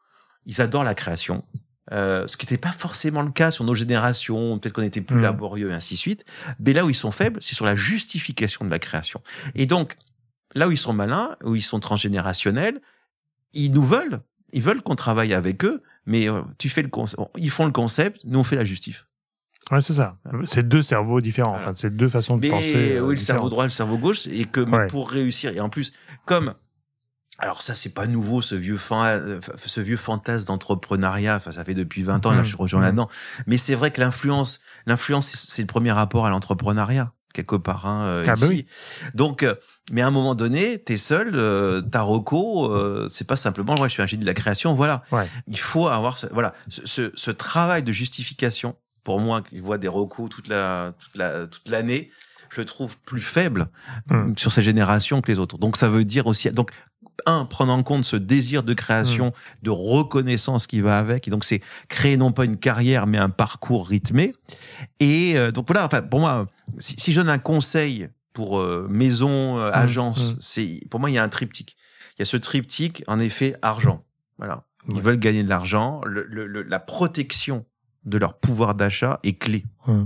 Ils 0.46 0.60
adorent 0.60 0.84
la 0.84 0.94
création. 0.94 1.42
Euh, 1.92 2.26
ce 2.26 2.36
qui 2.36 2.46
n'était 2.46 2.58
pas 2.58 2.72
forcément 2.72 3.22
le 3.22 3.30
cas 3.30 3.50
sur 3.50 3.64
nos 3.64 3.74
générations, 3.74 4.58
peut-être 4.58 4.72
qu'on 4.74 4.82
était 4.82 5.00
plus 5.02 5.16
Mm. 5.18 5.22
laborieux 5.22 5.70
et 5.70 5.74
ainsi 5.74 5.94
de 5.94 5.98
suite. 5.98 6.24
Mais 6.60 6.72
là 6.72 6.84
où 6.84 6.90
ils 6.90 6.94
sont 6.94 7.10
faibles, 7.10 7.40
c'est 7.42 7.54
sur 7.54 7.66
la 7.66 7.74
justification 7.74 8.64
de 8.64 8.70
la 8.70 8.78
création. 8.78 9.20
Et 9.54 9.66
donc, 9.66 9.96
là 10.54 10.66
où 10.68 10.70
ils 10.72 10.78
sont 10.78 10.92
malins, 10.94 11.36
où 11.44 11.54
ils 11.54 11.62
sont 11.62 11.80
transgénérationnels, 11.80 12.80
ils 13.52 13.70
nous 13.70 13.84
veulent, 13.84 14.20
ils 14.52 14.62
veulent 14.62 14.80
qu'on 14.82 14.96
travaille 14.96 15.34
avec 15.34 15.64
eux, 15.64 15.82
mais 16.06 16.28
euh, 16.28 16.42
tu 16.58 16.68
fais 16.68 16.82
le 16.82 16.88
concept, 16.88 17.20
ils 17.36 17.50
font 17.50 17.66
le 17.66 17.72
concept, 17.72 18.20
nous 18.24 18.38
on 18.38 18.44
fait 18.44 18.56
la 18.56 18.64
justif. 18.64 19.06
Ouais, 19.70 19.80
c'est 19.80 19.94
ça. 19.94 20.18
C'est 20.44 20.68
deux 20.68 20.82
cerveaux 20.82 21.20
différents. 21.22 21.52
Voilà. 21.52 21.64
Enfin, 21.68 21.72
c'est 21.74 21.94
deux 21.96 22.08
façons 22.10 22.36
de 22.36 22.42
Mais 22.42 22.50
penser. 22.50 22.96
euh, 22.96 23.00
oui, 23.00 23.14
le 23.14 23.18
cerveau 23.18 23.48
droit, 23.48 23.64
le 23.64 23.70
cerveau 23.70 23.96
gauche, 23.96 24.26
et 24.26 24.44
que 24.44 24.60
Ouais. 24.60 24.86
pour 24.88 25.10
réussir, 25.10 25.52
et 25.56 25.60
en 25.60 25.70
plus, 25.70 25.92
comme 26.26 26.54
alors 27.38 27.62
ça 27.62 27.74
c'est 27.74 27.92
pas 27.92 28.06
nouveau 28.06 28.42
ce 28.42 28.54
vieux 28.54 28.76
fan, 28.76 29.20
euh, 29.22 29.40
ce 29.64 29.80
vieux 29.80 29.96
fantasme 29.96 30.46
d'entrepreneuriat. 30.46 31.36
Enfin 31.36 31.52
ça 31.52 31.64
fait 31.64 31.74
depuis 31.74 32.02
20 32.02 32.24
ans 32.26 32.30
là 32.30 32.38
Mhm. 32.38 32.42
je 32.44 32.48
suis 32.48 32.56
rejoint 32.56 32.80
Mhm. 32.80 32.86
là-dedans. 32.86 33.08
Mais 33.46 33.56
c'est 33.58 33.74
vrai 33.74 33.90
que 33.90 34.00
l'influence, 34.00 34.60
l'influence 34.86 35.30
c'est- 35.32 35.62
le 35.62 35.66
premier 35.66 35.92
rapport 35.92 36.26
à 36.26 36.30
l'entrepreneuriat 36.30 37.12
quelque 37.32 37.56
part. 37.56 37.86
Hein, 37.86 38.04
euh, 38.04 38.22
Ah 38.28 38.36
bah 38.36 38.46
ici. 38.46 38.46
oui. 38.48 38.66
Donc, 39.14 39.42
euh, 39.42 39.56
mais 39.90 40.02
à 40.02 40.06
un 40.06 40.12
moment 40.12 40.36
donné, 40.36 40.80
t'es 40.80 40.96
seul, 40.96 41.32
euh, 41.34 41.82
ta 41.82 42.02
reco, 42.02 42.72
euh, 42.72 43.08
c'est 43.10 43.26
pas 43.26 43.34
simplement 43.34 43.74
ouais 43.74 43.88
je 43.88 43.94
suis 43.94 44.02
un 44.02 44.06
génie 44.06 44.22
de 44.22 44.26
la 44.28 44.34
création. 44.34 44.74
Voilà, 44.76 45.02
Ouais. 45.10 45.28
il 45.48 45.58
faut 45.58 45.88
avoir 45.88 46.16
ce, 46.18 46.26
voilà 46.30 46.54
ce, 46.68 46.86
ce, 46.86 47.10
ce 47.16 47.30
travail 47.32 47.82
de 47.82 47.90
justification. 47.90 48.76
Pour 49.02 49.18
moi 49.20 49.42
qui 49.42 49.58
vois 49.58 49.76
des 49.78 49.88
recos 49.88 50.30
toute 50.30 50.46
la 50.46 50.94
toute 50.98 51.16
la 51.16 51.46
toute 51.48 51.68
l'année, 51.68 52.10
je 52.50 52.60
le 52.60 52.66
trouve 52.66 52.96
plus 53.00 53.20
faible 53.20 53.66
Mm. 54.08 54.34
sur 54.36 54.52
ces 54.52 54.62
générations 54.62 55.20
que 55.20 55.30
les 55.32 55.40
autres. 55.40 55.58
Donc 55.58 55.76
ça 55.76 55.88
veut 55.88 56.04
dire 56.04 56.28
aussi 56.28 56.48
donc 56.52 56.70
un 57.26 57.44
prendre 57.44 57.72
en 57.72 57.82
compte 57.82 58.04
ce 58.04 58.16
désir 58.16 58.62
de 58.62 58.74
création, 58.74 59.32
de 59.62 59.70
reconnaissance 59.70 60.66
qui 60.66 60.80
va 60.80 60.98
avec 60.98 61.28
et 61.28 61.30
donc 61.30 61.44
c'est 61.44 61.60
créer 61.88 62.16
non 62.16 62.32
pas 62.32 62.44
une 62.44 62.56
carrière 62.56 63.06
mais 63.06 63.18
un 63.18 63.30
parcours 63.30 63.86
rythmé 63.88 64.34
et 65.00 65.34
euh, 65.36 65.50
donc 65.50 65.66
voilà 65.68 65.84
enfin 65.86 66.02
pour 66.02 66.20
moi 66.20 66.46
si, 66.78 66.94
si 66.98 67.12
je 67.12 67.20
donne 67.20 67.30
un 67.30 67.38
conseil 67.38 68.08
pour 68.32 68.58
euh, 68.58 68.86
maison 68.90 69.58
euh, 69.58 69.70
agence 69.72 70.32
mm. 70.34 70.36
c'est 70.40 70.80
pour 70.90 71.00
moi 71.00 71.10
il 71.10 71.14
y 71.14 71.18
a 71.18 71.22
un 71.22 71.28
triptyque. 71.28 71.76
Il 72.16 72.20
y 72.20 72.22
a 72.22 72.26
ce 72.26 72.36
triptyque 72.36 73.02
en 73.08 73.18
effet 73.18 73.56
argent. 73.62 74.04
Voilà. 74.38 74.64
Ils 74.88 74.94
Ouais. 74.94 75.00
veulent 75.00 75.18
gagner 75.18 75.42
de 75.42 75.48
l'argent, 75.48 76.00
le- 76.04 76.26
le- 76.28 76.46
le- 76.46 76.62
la 76.62 76.78
protection 76.78 77.64
de 78.04 78.18
leur 78.18 78.34
pouvoir 78.38 78.74
d'achat 78.76 79.18
est 79.24 79.38
clé. 79.38 79.64
Mm. 79.86 80.04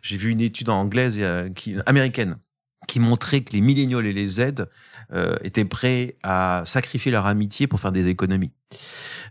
J'ai 0.00 0.16
vu 0.16 0.30
une 0.30 0.40
étude 0.40 0.68
anglaise, 0.70 1.20
qui, 1.54 1.76
américaine, 1.86 2.36
qui 2.88 3.00
montrait 3.00 3.42
que 3.42 3.52
les 3.52 3.60
milléniaux 3.60 4.00
et 4.00 4.12
les 4.12 4.26
Z 4.26 4.66
euh, 5.12 5.36
étaient 5.42 5.64
prêts 5.64 6.16
à 6.22 6.62
sacrifier 6.64 7.10
leur 7.12 7.26
amitié 7.26 7.66
pour 7.66 7.80
faire 7.80 7.92
des 7.92 8.08
économies. 8.08 8.52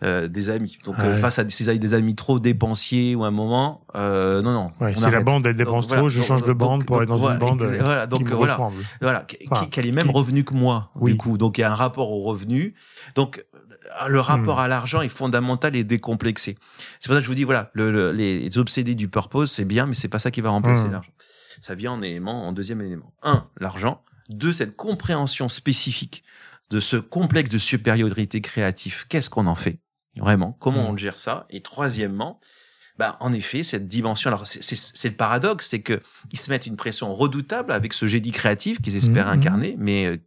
Euh, 0.03 0.27
des 0.27 0.49
amis. 0.49 0.77
Donc, 0.85 0.95
Ah 0.97 1.05
euh, 1.05 1.13
ouais. 1.13 1.19
face 1.19 1.39
à 1.39 1.43
des, 1.43 1.77
des 1.79 1.93
amis 1.93 2.15
trop 2.15 2.39
dépensiers 2.39 3.15
ou 3.15 3.23
à 3.23 3.27
un 3.27 3.31
moment, 3.31 3.85
euh, 3.95 4.41
non, 4.41 4.51
non. 4.51 4.69
Ouais, 4.79 4.95
si 4.95 5.01
la 5.09 5.21
bande 5.21 5.45
elle 5.45 5.53
Donc, 5.53 5.65
dépense 5.65 5.87
voilà. 5.87 6.01
trop, 6.01 6.09
je 6.09 6.19
Donc, 6.19 6.27
change 6.27 6.41
de 6.43 6.47
donc, 6.49 6.57
bande 6.57 6.85
pour 6.85 7.01
être 7.01 7.09
dans 7.09 7.17
voilà, 7.17 7.33
une 7.35 7.39
bande 7.39 7.61
euh, 7.63 7.77
voilà, 7.81 8.07
donc, 8.07 8.19
qui 8.19 8.25
me 8.25 8.35
voilà. 8.35 8.55
ressemble. 8.55 8.83
Voilà, 9.01 9.25
Enfin, 9.51 9.65
qui 9.65 9.79
a 9.79 9.83
les 9.83 9.91
mêmes 9.91 10.07
qui- 10.07 10.13
revenus 10.13 10.43
que 10.45 10.53
moi, 10.53 10.91
Oui. 10.95 11.11
du 11.11 11.17
coup. 11.17 11.37
Donc, 11.37 11.57
il 11.57 11.61
y 11.61 11.63
a 11.63 11.71
un 11.71 11.75
rapport 11.75 12.11
au 12.11 12.21
revenu. 12.21 12.73
Donc, 13.15 13.43
le 14.07 14.19
rapport 14.19 14.57
Hmm. 14.57 14.63
à 14.63 14.67
l'argent 14.67 15.01
est 15.01 15.09
fondamental 15.09 15.75
et 15.75 15.83
décomplexé. 15.83 16.57
C'est 16.99 17.07
pour 17.07 17.15
ça 17.15 17.19
que 17.19 17.23
je 17.23 17.27
vous 17.29 17.35
dis, 17.35 17.43
voilà, 17.43 17.69
le, 17.73 17.91
le- 17.91 18.11
les 18.11 18.57
obsédés 18.57 18.95
du 18.95 19.07
purpose, 19.07 19.51
c'est 19.51 19.65
bien, 19.65 19.85
mais 19.87 19.95
c'est 19.95 20.07
pas 20.07 20.19
ça 20.19 20.31
qui 20.31 20.41
va 20.41 20.49
remplacer 20.49 20.87
Hmm. 20.87 20.91
l'argent. 20.93 21.11
Ça 21.61 21.75
vient 21.75 21.91
en 21.91 22.01
élément, 22.01 22.47
en 22.47 22.53
deuxième 22.53 22.81
élément. 22.81 23.11
Un, 23.23 23.45
l'argent. 23.59 24.03
Deux, 24.31 24.53
cette 24.53 24.75
compréhension 24.75 25.49
spécifique 25.49 26.23
de 26.69 26.79
ce 26.79 26.95
complexe 26.97 27.49
de 27.49 27.57
supériorité 27.57 28.41
créatif. 28.41 29.05
Qu'est-ce 29.09 29.29
qu'on 29.29 29.47
en 29.47 29.55
fait? 29.55 29.79
Vraiment? 30.17 30.53
Comment 30.59 30.83
Hmm. 30.89 30.93
on 30.93 30.97
gère 30.97 31.19
ça? 31.19 31.45
Et 31.49 31.61
troisièmement, 31.61 32.39
bah, 32.97 33.17
en 33.19 33.33
effet, 33.33 33.63
cette 33.63 33.87
dimension, 33.87 34.29
alors 34.29 34.45
c'est- 34.47 35.09
le 35.09 35.15
paradoxe, 35.15 35.67
c'est 35.69 35.81
que 35.81 36.01
ils 36.31 36.39
se 36.39 36.49
mettent 36.49 36.65
une 36.67 36.75
pression 36.75 37.13
redoutable 37.13 37.71
avec 37.71 37.93
ce 37.93 38.05
génie 38.07 38.31
créatif 38.31 38.81
qu'ils 38.81 38.95
espèrent 38.95 39.27
Mhm. 39.27 39.33
incarner, 39.39 39.75
mais 39.77 40.05
euh, 40.05 40.17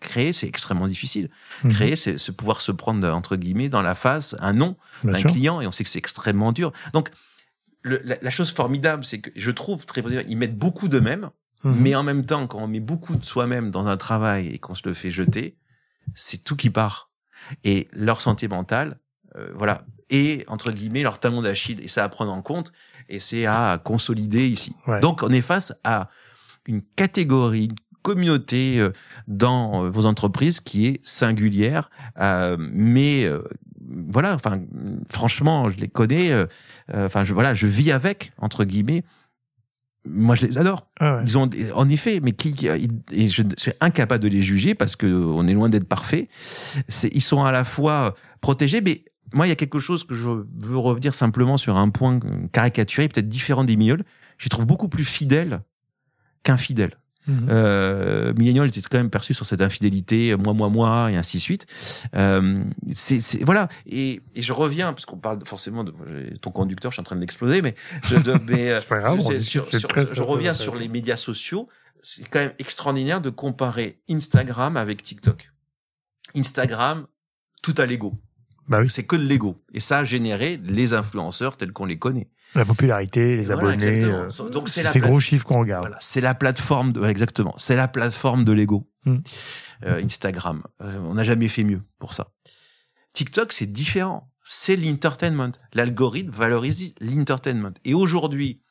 créer, 0.00 0.32
c'est 0.32 0.48
extrêmement 0.48 0.88
difficile. 0.88 1.30
Mhm. 1.62 1.72
Créer, 1.72 1.94
c'est 1.96 2.18
se 2.18 2.32
pouvoir 2.32 2.60
se 2.60 2.72
prendre, 2.72 3.08
entre 3.08 3.36
guillemets, 3.36 3.68
dans 3.68 3.82
la 3.82 3.94
face 3.94 4.34
un 4.40 4.52
nom 4.52 4.76
d'un 5.04 5.12
client, 5.22 5.60
et 5.60 5.66
on 5.68 5.70
sait 5.70 5.84
que 5.84 5.90
c'est 5.90 5.98
extrêmement 6.00 6.50
dur. 6.52 6.72
Donc, 6.92 7.10
le- 7.82 8.00
la, 8.04 8.16
la 8.20 8.30
chose 8.30 8.50
formidable, 8.50 9.04
c'est 9.04 9.20
que 9.20 9.30
je 9.36 9.50
trouve 9.52 9.86
très 9.86 10.02
ils 10.28 10.36
mettent 10.36 10.58
beaucoup 10.58 10.88
d'eux-mêmes, 10.88 11.30
Mhm. 11.64 11.76
mais 11.80 11.94
en 11.94 12.02
même 12.02 12.24
temps, 12.24 12.46
quand 12.46 12.58
on 12.58 12.68
met 12.68 12.80
beaucoup 12.80 13.16
de 13.16 13.24
soi-même 13.24 13.70
dans 13.70 13.86
un 13.86 13.96
travail 13.96 14.48
et 14.48 14.58
qu'on 14.58 14.74
se 14.74 14.86
le 14.88 14.94
fait 14.94 15.10
jeter, 15.10 15.56
c'est 16.14 16.42
tout 16.42 16.56
qui 16.56 16.70
part. 16.70 17.10
Et 17.64 17.88
leur 17.92 18.20
santé 18.20 18.48
mentale, 18.48 18.98
euh, 19.36 19.50
voilà, 19.54 19.84
et 20.10 20.44
entre 20.48 20.72
guillemets 20.72 21.02
leur 21.02 21.18
talon 21.18 21.42
d'Achille. 21.42 21.80
Et 21.80 21.88
ça 21.88 22.04
à 22.04 22.08
prendre 22.08 22.32
en 22.32 22.42
compte, 22.42 22.72
et 23.08 23.18
c'est 23.18 23.46
à 23.46 23.80
consolider 23.82 24.46
ici. 24.46 24.74
Ouais. 24.86 25.00
Donc 25.00 25.22
on 25.22 25.30
est 25.30 25.40
face 25.40 25.72
à 25.84 26.10
une 26.66 26.82
catégorie, 26.82 27.64
une 27.64 27.74
communauté 28.02 28.78
euh, 28.78 28.92
dans 29.28 29.84
euh, 29.84 29.88
vos 29.90 30.06
entreprises 30.06 30.60
qui 30.60 30.86
est 30.86 31.00
singulière, 31.04 31.90
euh, 32.18 32.56
mais 32.58 33.24
euh, 33.24 33.42
voilà, 34.08 34.34
enfin 34.34 34.60
franchement, 35.08 35.68
je 35.68 35.76
les 35.78 35.88
connais, 35.88 36.32
euh, 36.32 36.46
enfin 36.94 37.24
je 37.24 37.34
voilà, 37.34 37.54
je 37.54 37.66
vis 37.66 37.92
avec 37.92 38.32
entre 38.38 38.64
guillemets. 38.64 39.04
Moi, 40.08 40.34
je 40.34 40.46
les 40.46 40.56
adore. 40.58 40.86
Ah 40.98 41.16
ouais. 41.16 41.22
Ils 41.26 41.36
ont, 41.36 41.48
en 41.74 41.88
effet, 41.88 42.20
mais 42.22 42.32
qui, 42.32 42.54
qui- 42.54 42.68
et 42.68 43.28
je 43.28 43.42
suis 43.58 43.72
incapable 43.80 44.22
de 44.24 44.28
les 44.28 44.40
juger 44.42 44.74
parce 44.74 44.96
que 44.96 45.06
on 45.06 45.46
est 45.46 45.52
loin 45.52 45.68
d'être 45.68 45.86
parfait. 45.88 46.28
C'est, 46.88 47.08
ils 47.14 47.20
sont 47.20 47.44
à 47.44 47.52
la 47.52 47.64
fois 47.64 48.14
protégés, 48.40 48.80
mais 48.80 49.04
moi, 49.34 49.46
il 49.46 49.50
y 49.50 49.52
a 49.52 49.56
quelque 49.56 49.78
chose 49.78 50.04
que 50.04 50.14
je 50.14 50.28
veux 50.28 50.78
revenir 50.78 51.12
simplement 51.14 51.56
sur 51.56 51.76
un 51.76 51.90
point 51.90 52.18
caricaturé, 52.52 53.08
peut-être 53.08 53.28
différent 53.28 53.62
des 53.64 53.76
millennials. 53.76 54.04
Je 54.38 54.46
les 54.46 54.48
trouve 54.50 54.66
beaucoup 54.66 54.88
plus 54.88 55.04
fidèles 55.04 55.60
qu'infidèles. 56.42 56.96
Mhm. 57.26 57.46
Euh, 57.50 58.32
Millennial 58.34 58.66
était 58.68 58.80
quand 58.80 58.96
même 58.98 59.10
perçu 59.10 59.34
sur 59.34 59.44
cette 59.46 59.60
infidélité, 59.60 60.34
moi, 60.36 60.54
moi, 60.54 60.68
moi, 60.70 61.10
et 61.12 61.16
ainsi 61.16 61.36
de 61.36 61.42
suite. 61.42 61.66
Euh, 62.16 62.64
c'est, 62.90 63.18
voilà. 63.44 63.68
Et, 63.86 64.20
et 64.34 64.42
je 64.42 64.52
reviens, 64.52 64.92
parce 64.92 65.04
qu'on 65.04 65.18
parle 65.18 65.38
forcément 65.44 65.84
de 65.84 65.92
ton 66.40 66.50
conducteur, 66.50 66.90
je 66.90 66.94
suis 66.94 67.00
en 67.00 67.04
train 67.04 67.16
de 67.16 67.20
l'exploser, 67.20 67.60
mais, 67.62 67.74
je, 68.04 68.16
de- 68.16 68.34
mais 68.48 68.70
euh, 68.72 68.80
grave, 69.00 69.20
sur- 69.40 69.66
sur- 69.66 69.88
très, 69.88 70.06
je 70.12 70.22
reviens 70.22 70.54
sur 70.54 70.76
les 70.76 70.88
médias 70.88 71.16
sociaux. 71.16 71.68
C'est 72.02 72.26
quand 72.28 72.38
même 72.38 72.54
extraordinaire 72.58 73.20
de 73.20 73.28
comparer 73.28 74.00
Instagram 74.08 74.78
avec 74.78 75.02
TikTok. 75.02 75.50
Instagram, 76.34 77.06
tout 77.62 77.74
à 77.76 77.84
l'ego. 77.86 78.14
Bah 78.68 78.78
oui, 78.80 78.88
C'est 78.90 79.04
que 79.04 79.16
de 79.16 79.22
l'ego. 79.26 79.62
Et 79.74 79.80
ça 79.80 79.98
a 79.98 80.04
généré 80.04 80.60
les 80.62 80.92
influenceurs 80.94 81.56
tels 81.56 81.72
qu'on 81.72 81.86
les 81.86 81.98
connaît. 81.98 82.28
la 82.54 82.64
popularité, 82.64 83.36
les 83.36 83.44
voilà, 83.44 83.70
abonnés. 83.72 84.04
euh, 84.04 84.28
Donc 84.52 84.68
c'est 84.68 84.84
ces 84.84 85.00
gros 85.00 85.18
chiffres 85.20 85.44
qu'on 85.44 85.60
regarde. 85.60 85.82
voilà, 85.84 85.98
c'est 86.00 86.20
la 86.20 86.34
plateforme 86.34 86.92
de, 86.92 87.04
exactement. 87.04 87.54
C'est 87.58 87.76
la 87.76 87.88
plateforme 87.88 88.44
de 88.44 88.52
l'ego. 88.52 88.88
Mm. 89.06 89.16
Euh, 89.86 90.04
Instagram. 90.04 90.62
Euh, 90.82 90.98
on 91.00 91.14
n'a 91.14 91.24
jamais 91.24 91.48
fait 91.48 91.64
mieux 91.64 91.82
pour 91.98 92.12
ça. 92.14 92.28
TikTok, 93.12 93.52
c'est 93.52 93.66
différent. 93.72 94.30
C'est 94.44 94.76
l'entertainment. 94.76 95.52
L'algorithme 95.74 96.30
valorise 96.30 96.94
l'entertainment. 97.00 97.72
Et 97.84 97.94
aujourd'hui, 97.94 98.62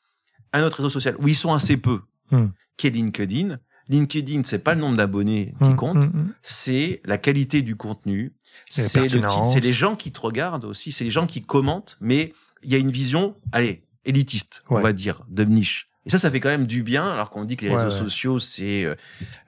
un 0.54 0.64
autre 0.64 0.78
réseau 0.78 0.90
social 0.90 1.16
où 1.20 1.28
ils 1.28 1.36
sont 1.36 1.54
assez 1.54 1.78
peu, 1.78 2.02
Mm. 2.32 2.48
qui 2.78 2.88
est 2.88 2.92
LinkedIn. 2.92 3.60
LinkedIn, 3.90 4.42
c'est 4.46 4.64
pas 4.64 4.76
le 4.76 4.82
nombre 4.82 4.98
d'abonnés 4.98 5.54
qui 5.62 5.70
Mhm, 5.70 5.76
compte, 5.76 5.98
mhm. 5.98 6.34
c'est 6.42 7.02
la 7.06 7.18
qualité 7.18 7.62
du 7.62 7.76
contenu, 7.76 8.34
c'est 8.70 9.08
le 9.08 9.60
les 9.62 9.74
gens 9.74 9.96
qui 9.96 10.12
te 10.12 10.20
regardent 10.22 10.66
aussi, 10.66 10.92
c'est 10.92 11.04
les 11.04 11.12
gens 11.12 11.26
qui 11.26 11.42
commentent, 11.42 11.98
mais 12.00 12.34
il 12.64 12.72
y 12.72 12.76
a 12.76 12.78
une 12.78 12.92
vision, 12.92 13.36
allez, 13.52 13.84
élitiste, 14.06 14.64
on 14.70 14.80
va 14.80 14.94
dire, 14.94 15.24
de 15.30 15.44
niche. 15.44 15.88
Et 16.06 16.10
ça, 16.10 16.18
ça 16.18 16.32
fait 16.32 16.40
quand 16.40 16.50
même 16.50 16.66
du 16.66 16.82
bien, 16.82 17.04
alors 17.12 17.30
qu'on 17.30 17.44
dit 17.44 17.58
que 17.58 17.66
les 17.66 17.70
Ouais, 17.72 17.76
réseaux 17.76 17.90
ouais. 17.90 17.98
sociaux, 18.00 18.40
c'est 18.40 18.86
euh, 18.86 18.96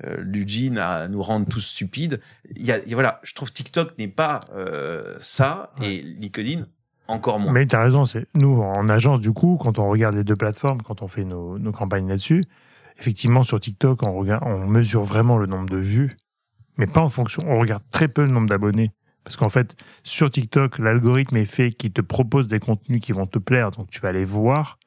euh, 0.06 0.18
l'ugine 0.20 0.78
à 0.78 1.08
nous 1.08 1.22
rendre 1.22 1.48
tous 1.48 1.62
stupides. 1.62 2.20
Il 2.56 2.64
y 2.66 2.72
a, 2.72 2.80
il 2.84 2.90
y 2.90 2.94
a- 2.94 2.96
voilà, 2.96 3.20
je 3.24 3.34
trouve 3.34 3.52
TikTok 3.54 3.98
n'est 3.98 4.08
pas 4.10 4.42
euh, 4.54 5.16
ça, 5.20 5.74
et 5.82 6.02
LinkedIn 6.02 6.68
encore 7.08 7.40
moins. 7.40 7.54
Mais 7.54 7.66
tu 7.66 7.76
as 7.76 7.82
raison, 7.82 8.06
c'est 8.06 8.28
nous 8.36 8.62
en 8.62 8.90
agence 8.90 9.20
du 9.22 9.32
coup, 9.32 9.58
quand 9.60 9.80
on 9.80 9.90
regarde 9.90 10.16
les 10.16 10.24
deux 10.24 10.36
plateformes, 10.36 10.82
quand 10.82 11.02
on 11.02 11.08
fait 11.08 11.24
nos, 11.24 11.58
nos 11.58 11.72
campagnes 11.72 12.08
là-dessus, 12.08 12.42
effectivement 13.02 13.44
sur 13.44 13.60
TikTok, 13.60 14.04
on, 14.08 14.14
regarde, 14.14 14.44
on 14.46 14.68
mesure 14.68 15.04
vraiment 15.04 15.38
le 15.38 15.48
nombre 15.48 15.68
de 15.70 15.78
vues, 15.78 16.10
mais 16.78 16.86
pas 16.88 17.02
en 17.02 17.10
fonction, 17.10 17.42
on 17.48 17.60
regarde 17.60 17.84
très 17.92 18.08
peu 18.08 18.24
le 18.24 18.32
nombre 18.32 18.48
d'abonnés. 18.48 18.92
Parce 19.24 19.36
qu'en 19.38 19.50
fait, 19.50 19.76
sur 20.04 20.32
TikTok, 20.32 20.80
l'algorithme 20.80 21.38
est 21.38 21.46
fait 21.46 21.72
qui 21.72 21.92
te 21.92 22.02
propose 22.02 22.48
des 22.48 22.60
contenus 22.60 23.02
qui 23.02 23.12
vont 23.12 23.28
te 23.28 23.38
plaire, 23.40 23.72
donc 23.72 23.90
tu 23.90 24.00
vas 24.02 24.12
les 24.12 24.24
voir, 24.24 24.80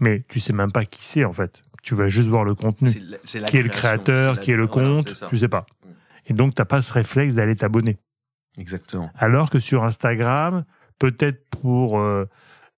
mais 0.00 0.24
tu 0.28 0.40
sais 0.40 0.52
même 0.52 0.72
pas 0.72 0.84
qui 0.84 1.02
c'est 1.04 1.24
en 1.24 1.32
fait. 1.32 1.60
Tu 1.82 1.94
vas 1.94 2.08
juste 2.08 2.28
voir 2.28 2.44
le 2.44 2.54
contenu. 2.54 2.88
C'est 2.88 3.00
la- 3.00 3.18
c'est 3.24 3.40
la 3.40 3.48
Qui 3.48 3.58
est 3.58 3.62
le 3.62 3.68
créateur, 3.68 4.36
la- 4.36 4.40
qui 4.40 4.50
est 4.52 4.56
le 4.56 4.66
voilà, 4.66 4.88
compte, 4.88 5.10
ça. 5.10 5.26
tu 5.28 5.36
sais 5.36 5.48
pas. 5.48 5.66
Mm. 5.84 5.88
Et 6.28 6.32
donc, 6.32 6.54
t'as 6.54 6.64
pas 6.64 6.80
ce 6.80 6.92
réflexe 6.94 7.34
d'aller 7.34 7.56
t'abonner. 7.56 7.98
Exactement. 8.56 9.10
Alors 9.16 9.50
que 9.50 9.58
sur 9.58 9.84
Instagram, 9.84 10.64
peut-être 10.98 11.44
pour 11.60 11.98
euh, 11.98 12.24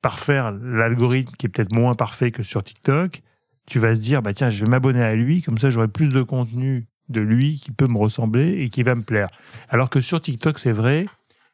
parfaire 0.02 0.50
l'algorithme 0.50 1.32
qui 1.38 1.46
est 1.46 1.48
peut-être 1.48 1.72
moins 1.72 1.94
parfait 1.94 2.32
que 2.32 2.42
sur 2.42 2.64
TikTok, 2.64 3.22
tu 3.66 3.78
vas 3.78 3.94
se 3.94 4.00
dire, 4.00 4.22
bah 4.22 4.32
tiens, 4.32 4.50
je 4.50 4.64
vais 4.64 4.70
m'abonner 4.70 5.02
à 5.02 5.14
lui, 5.14 5.42
comme 5.42 5.58
ça 5.58 5.70
j'aurai 5.70 5.88
plus 5.88 6.10
de 6.10 6.22
contenu 6.22 6.86
de 7.08 7.20
lui 7.20 7.54
qui 7.54 7.70
peut 7.70 7.86
me 7.86 7.98
ressembler 7.98 8.60
et 8.62 8.68
qui 8.68 8.82
va 8.82 8.94
me 8.94 9.02
plaire. 9.02 9.28
Alors 9.68 9.90
que 9.90 10.00
sur 10.00 10.20
TikTok, 10.20 10.58
c'est 10.58 10.72
vrai 10.72 11.06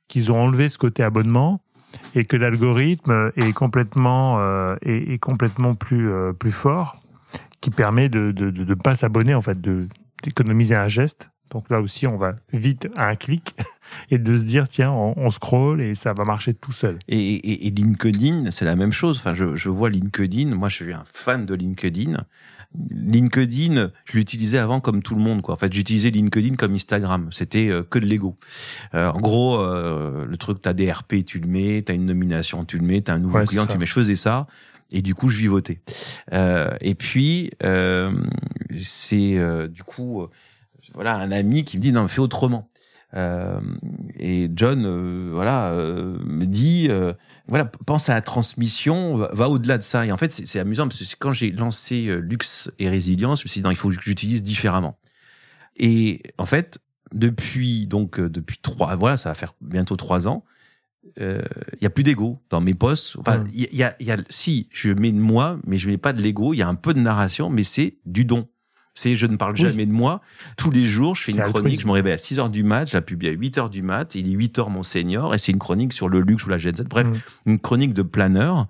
qu'ils 0.09 0.33
ont 0.33 0.41
enlevé 0.41 0.69
ce 0.69 0.79
côté 0.79 1.03
abonnement 1.03 1.61
et 2.15 2.25
que 2.25 2.37
l'algorithme 2.37 3.33
est 3.37 3.53
complètement, 3.53 4.39
euh, 4.41 4.77
est, 4.83 5.19
complètement 5.19 5.75
plus, 5.75 6.11
euh, 6.11 6.33
plus 6.33 6.53
fort, 6.53 7.03
qui 7.61 7.71
permet 7.71 8.09
de 8.09 8.33
ne 8.37 8.51
de, 8.51 8.75
pas 8.75 8.95
s'abonner, 8.95 9.35
en 9.35 9.43
fait, 9.43 9.61
d'économiser 10.23 10.75
un 10.75 10.89
geste. 10.89 11.31
Donc 11.53 11.69
là 11.69 11.81
aussi, 11.81 12.07
on 12.07 12.17
va 12.17 12.35
vite 12.53 12.89
à 12.97 13.07
un 13.09 13.15
clic 13.15 13.55
et 14.11 14.19
de 14.19 14.35
se 14.35 14.45
dire, 14.45 14.69
tiens, 14.69 14.91
on, 14.91 15.15
on 15.17 15.31
scroll 15.31 15.83
et 15.83 15.95
ça 15.95 16.15
va 16.15 16.25
marcher 16.25 16.55
tout 16.55 16.73
seul. 16.73 16.99
Et, 17.09 17.19
et, 17.19 17.67
et 17.67 17.71
LinkedIn, 17.71 18.51
c'est 18.51 18.65
la 18.65 18.75
même 18.75 18.93
chose. 18.93 19.19
Enfin, 19.19 19.35
je, 19.35 19.55
je 19.55 19.69
vois 19.69 19.91
LinkedIn. 19.91 20.55
Moi, 20.55 20.69
je 20.69 20.77
suis 20.77 20.93
un 20.93 21.05
fan 21.05 21.45
de 21.45 21.55
LinkedIn. 21.55 22.25
LinkedIn, 22.91 23.91
je 24.07 24.17
l'utilisais 24.17 24.57
avant 24.57 24.81
comme 24.81 25.03
tout 25.03 25.15
le 25.15 25.21
monde. 25.21 25.43
Quoi. 25.43 25.55
En 25.55 25.59
fait, 25.59 25.71
j'utilisais 25.71 26.09
LinkedIn 26.09 26.57
comme 26.57 26.73
Instagram. 26.73 27.29
C'était 27.31 27.69
euh, 27.69 27.83
que 27.83 27.99
de 27.99 28.07
l'ego. 28.07 28.39
Euh, 28.95 29.11
en 29.11 29.21
gros, 29.21 29.61
euh, 29.61 30.25
le 30.25 30.37
truc, 30.39 30.63
t'as 30.63 30.73
des 30.73 30.91
RP, 30.91 31.17
tu 31.27 31.39
le 31.39 31.49
mets, 31.49 31.83
t'as 31.83 31.93
une 31.93 32.07
nomination, 32.07 32.65
tu 32.65 32.79
le 32.79 32.87
mets, 32.87 33.03
t'as 33.03 33.13
un 33.13 33.19
nouveau 33.19 33.41
Ouais, 33.41 33.45
client, 33.45 33.67
tu 33.67 33.77
mets. 33.77 33.85
Je 33.85 33.93
faisais 33.93 34.17
ça. 34.17 34.47
Et 34.93 35.03
du 35.03 35.15
coup, 35.15 35.31
je 35.31 35.39
vivotais. 35.39 35.81
Euh, 36.33 36.71
et 36.81 36.95
puis, 36.95 37.51
euh, 37.63 38.13
c'est 38.79 39.39
euh, 39.39 39.67
du 39.67 39.83
coup, 39.83 40.27
voilà, 40.95 41.17
un 41.17 41.31
ami 41.31 41.65
qui 41.65 41.77
me 41.77 41.83
dit 41.83 41.93
non, 41.93 42.09
fais 42.09 42.21
autrement. 42.21 42.69
Euh, 43.15 43.61
et 44.19 44.51
John, 44.55 44.85
euh, 44.87 45.31
voilà, 45.33 45.71
euh, 45.73 46.19
me 46.25 46.47
dit, 46.47 46.89
voilà, 47.47 47.67
pense 47.87 48.09
à 48.09 48.15
la 48.15 48.23
transmission, 48.23 49.17
va, 49.17 49.31
va 49.33 49.49
au-delà 49.49 49.79
de 49.79 49.83
ça. 49.83 50.07
Et 50.07 50.13
en 50.13 50.17
fait, 50.17 50.33
c'est 50.33 50.59
amusant 50.59 50.89
parce 50.89 50.99
que 50.99 51.17
quand 51.19 51.33
j'ai 51.33 51.51
lancé 51.51 52.07
Luxe 52.21 52.71
et 52.79 52.89
Résilience, 52.89 53.41
je 53.41 53.45
me 53.45 53.49
suis 53.49 53.61
dit 53.61 53.65
non, 53.65 53.71
il 53.71 53.77
faut 53.77 53.89
que 53.89 54.01
j'utilise 54.01 54.43
différemment. 54.43 54.99
Et 55.77 56.23
en 56.39 56.47
fait, 56.47 56.79
depuis 57.13 57.87
donc 57.87 58.21
depuis 58.21 58.59
trois, 58.59 58.97
voilà, 58.97 59.17
ça 59.17 59.29
va 59.29 59.35
faire 59.35 59.55
bientôt 59.61 59.97
trois 59.97 60.27
ans. 60.29 60.45
Il 61.19 61.43
y 61.81 61.87
a 61.87 61.91
plus 61.91 62.05
d'ego 62.05 62.41
dans 62.49 62.61
mes 62.61 62.75
posts. 62.75 63.17
Enfin, 63.19 63.39
Mm. 63.39 63.51
il 63.53 63.75
y, 63.75 63.83
a, 63.83 63.95
y 64.01 64.11
a, 64.11 64.17
si 64.31 64.69
je 64.73 64.91
mets 64.91 65.13
de 65.13 65.19
moi, 65.19 65.59
mais 65.67 65.77
je 65.77 65.89
mets 65.89 65.99
pas 65.99 66.13
de 66.13 66.23
l'ego. 66.23 66.55
Il 66.55 66.59
y 66.59 66.63
a 66.63 66.69
un 66.69 66.77
peu 66.77 66.95
de 66.95 67.01
narration, 67.01 67.51
mais 67.51 67.65
c'est 67.65 67.97
du 68.07 68.25
don. 68.25 68.49
C'est 68.95 69.17
je 69.17 69.27
ne 69.27 69.37
parle 69.37 69.55
Oui. 69.55 69.61
jamais 69.63 69.87
de 69.87 69.93
moi. 69.93 70.21
Tous 70.59 70.71
les 70.71 70.85
jours, 70.85 71.15
je 71.15 71.23
fais 71.23 71.33
une 71.33 71.39
chronique. 71.39 71.57
altruisme. 71.57 71.83
Je 71.83 71.87
me 71.87 71.93
réveille 71.93 72.13
à 72.13 72.19
6 72.19 72.39
heures 72.39 72.51
du 72.51 72.63
mat, 72.63 72.91
je 72.91 72.95
la 72.97 73.01
publie 73.01 73.29
à 73.29 73.31
8 73.33 73.59
heures 73.59 73.71
du 73.71 73.83
mat. 73.83 74.15
Il 74.15 74.29
est 74.29 74.33
8 74.33 74.59
heures 74.59 74.71
mon 74.71 74.83
senior 74.83 75.35
et 75.35 75.39
c'est 75.39 75.53
une 75.53 75.59
chronique 75.59 75.93
sur 75.95 76.09
le 76.09 76.21
luxe 76.21 76.45
ou 76.45 76.51
la 76.51 76.59
Gen 76.59 76.77
Z. 76.77 76.83
Bref, 76.85 77.09
Mm. 77.09 77.15
une 77.53 77.59
chronique 77.59 77.95
de 77.95 78.03
planeur. 78.03 78.67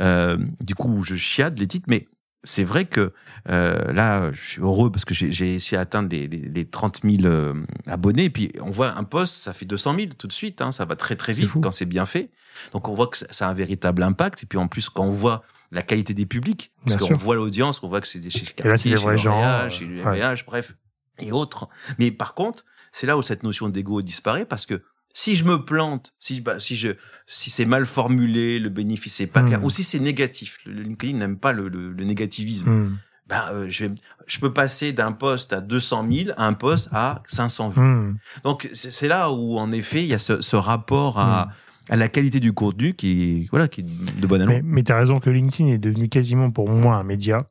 Euh, 0.00 0.38
du 0.64 0.74
coup, 0.74 1.02
je 1.04 1.16
chiade 1.16 1.58
les 1.58 1.66
titres, 1.66 1.86
mais 1.88 2.08
c'est 2.42 2.64
vrai 2.64 2.84
que 2.86 3.12
euh, 3.50 3.92
là, 3.92 4.30
je 4.32 4.40
suis 4.40 4.62
heureux 4.62 4.90
parce 4.90 5.04
que 5.04 5.12
j'ai 5.14 5.54
essayé 5.56 5.76
d'atteindre 5.76 6.08
les, 6.10 6.26
les, 6.28 6.38
les 6.48 6.64
30 6.64 7.00
000 7.02 7.24
euh, 7.24 7.54
abonnés. 7.86 8.24
Et 8.24 8.30
puis, 8.30 8.52
on 8.62 8.70
voit 8.70 8.96
un 8.96 9.04
post, 9.04 9.34
ça 9.34 9.52
fait 9.52 9.66
200 9.66 9.94
000 9.96 10.06
tout 10.16 10.26
de 10.28 10.32
suite. 10.32 10.62
Hein, 10.62 10.70
ça 10.70 10.84
va 10.86 10.96
très, 10.96 11.16
très 11.16 11.32
vite 11.32 11.48
fou. 11.48 11.60
quand 11.60 11.70
c'est 11.72 11.84
bien 11.86 12.06
fait. 12.06 12.30
Donc, 12.72 12.88
on 12.88 12.94
voit 12.94 13.08
que 13.08 13.16
ça 13.18 13.26
ça 13.30 13.48
a 13.48 13.50
un 13.50 13.54
véritable 13.54 14.02
impact. 14.02 14.42
Et 14.44 14.46
puis, 14.46 14.58
en 14.58 14.68
plus, 14.68 14.88
quand 14.88 15.04
on 15.04 15.10
voit 15.10 15.42
la 15.72 15.82
qualité 15.82 16.14
des 16.14 16.26
publics, 16.26 16.72
parce 16.84 16.96
qu'on 16.96 17.14
voit 17.14 17.34
l'audience, 17.36 17.82
on 17.82 17.88
voit 17.88 18.00
que 18.00 18.06
c'est 18.08 18.18
des 18.20 18.30
chez 18.30 18.46
Et 18.58 18.68
là, 18.68 18.76
chez 18.76 18.96
gens, 19.16 19.42
euh, 19.42 19.68
chez 19.70 19.84
ouais. 19.84 20.18
l'UMH, 20.20 20.44
bref, 20.46 20.74
et 21.18 21.32
autres. 21.32 21.68
Mais 21.98 22.10
par 22.10 22.34
contre, 22.34 22.64
c'est 22.92 23.06
là 23.06 23.16
où 23.18 23.22
cette 23.22 23.42
notion 23.42 23.68
d'ego 23.68 24.02
disparaît 24.02 24.44
parce 24.44 24.66
que 24.66 24.82
si 25.12 25.34
je 25.34 25.44
me 25.44 25.64
plante, 25.64 26.12
si, 26.18 26.40
bah, 26.42 26.60
si, 26.60 26.76
je, 26.76 26.90
si 27.26 27.48
c'est 27.50 27.64
mal 27.64 27.86
formulé, 27.86 28.58
le 28.58 28.68
bénéfice 28.68 29.18
n'est 29.20 29.26
pas 29.26 29.42
Hmm. 29.42 29.46
clair, 29.48 29.64
ou 29.64 29.70
si 29.70 29.82
c'est 29.82 29.98
négatif, 29.98 30.58
le 30.66 30.82
LinkedIn 30.82 31.16
n'aime 31.16 31.38
pas 31.38 31.52
le, 31.52 31.68
le, 31.68 31.90
le 31.92 32.04
négativisme, 32.04 32.68
Mm. 32.70 32.98
ben, 33.26 33.44
euh, 33.50 33.66
je, 33.68 33.86
vais, 33.86 33.94
je 34.26 34.38
peux 34.38 34.52
passer 34.52 34.92
d'un 34.92 35.12
poste 35.12 35.52
à 35.54 35.60
200 35.62 36.06
000 36.12 36.30
à 36.36 36.46
un 36.46 36.52
poste 36.52 36.90
à 36.92 37.22
500 37.28 37.70
vues. 37.70 37.80
Mm. 37.80 38.18
Donc 38.44 38.68
c'est 38.74 38.92
c'est 38.92 39.08
là 39.08 39.30
où 39.32 39.58
en 39.58 39.72
effet 39.72 40.02
il 40.02 40.06
y 40.08 40.14
a 40.14 40.18
ce, 40.18 40.40
ce 40.42 40.54
rapport 40.56 41.18
à, 41.18 41.48
à 41.88 41.96
la 41.96 42.08
qualité 42.08 42.40
du 42.40 42.52
contenu 42.52 42.94
qui 42.94 43.46
voilà, 43.50 43.68
qui 43.68 43.80
est 43.82 44.20
de 44.20 44.26
bonne 44.26 44.44
Mais, 44.44 44.54
allure. 44.56 44.64
mais 44.66 44.82
tu 44.82 44.92
as 44.92 44.96
raison 44.96 45.20
que 45.20 45.30
LinkedIn 45.30 45.70
est 45.70 45.78
devenu 45.78 46.08
quasiment 46.08 46.50
pour 46.50 46.68
moi 46.68 46.96
un 46.96 47.04
média. 47.04 47.46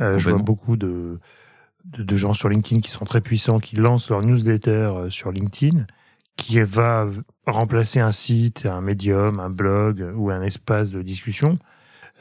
Euh, 0.00 0.18
je 0.18 0.30
vois 0.30 0.38
beaucoup 0.38 0.76
de, 0.76 1.18
de, 1.84 2.02
de 2.02 2.16
gens 2.16 2.32
sur 2.32 2.48
LinkedIn 2.48 2.80
qui 2.80 2.90
sont 2.90 3.04
très 3.04 3.20
puissants, 3.20 3.60
qui 3.60 3.76
lancent 3.76 4.10
leur 4.10 4.22
newsletter 4.22 4.70
euh, 4.70 5.10
sur 5.10 5.30
LinkedIn, 5.30 5.86
qui 6.36 6.60
va 6.60 7.08
remplacer 7.46 8.00
un 8.00 8.12
site, 8.12 8.66
un 8.68 8.80
médium, 8.80 9.38
un 9.38 9.50
blog 9.50 10.00
euh, 10.00 10.12
ou 10.14 10.30
un 10.30 10.42
espace 10.42 10.90
de 10.90 11.02
discussion. 11.02 11.58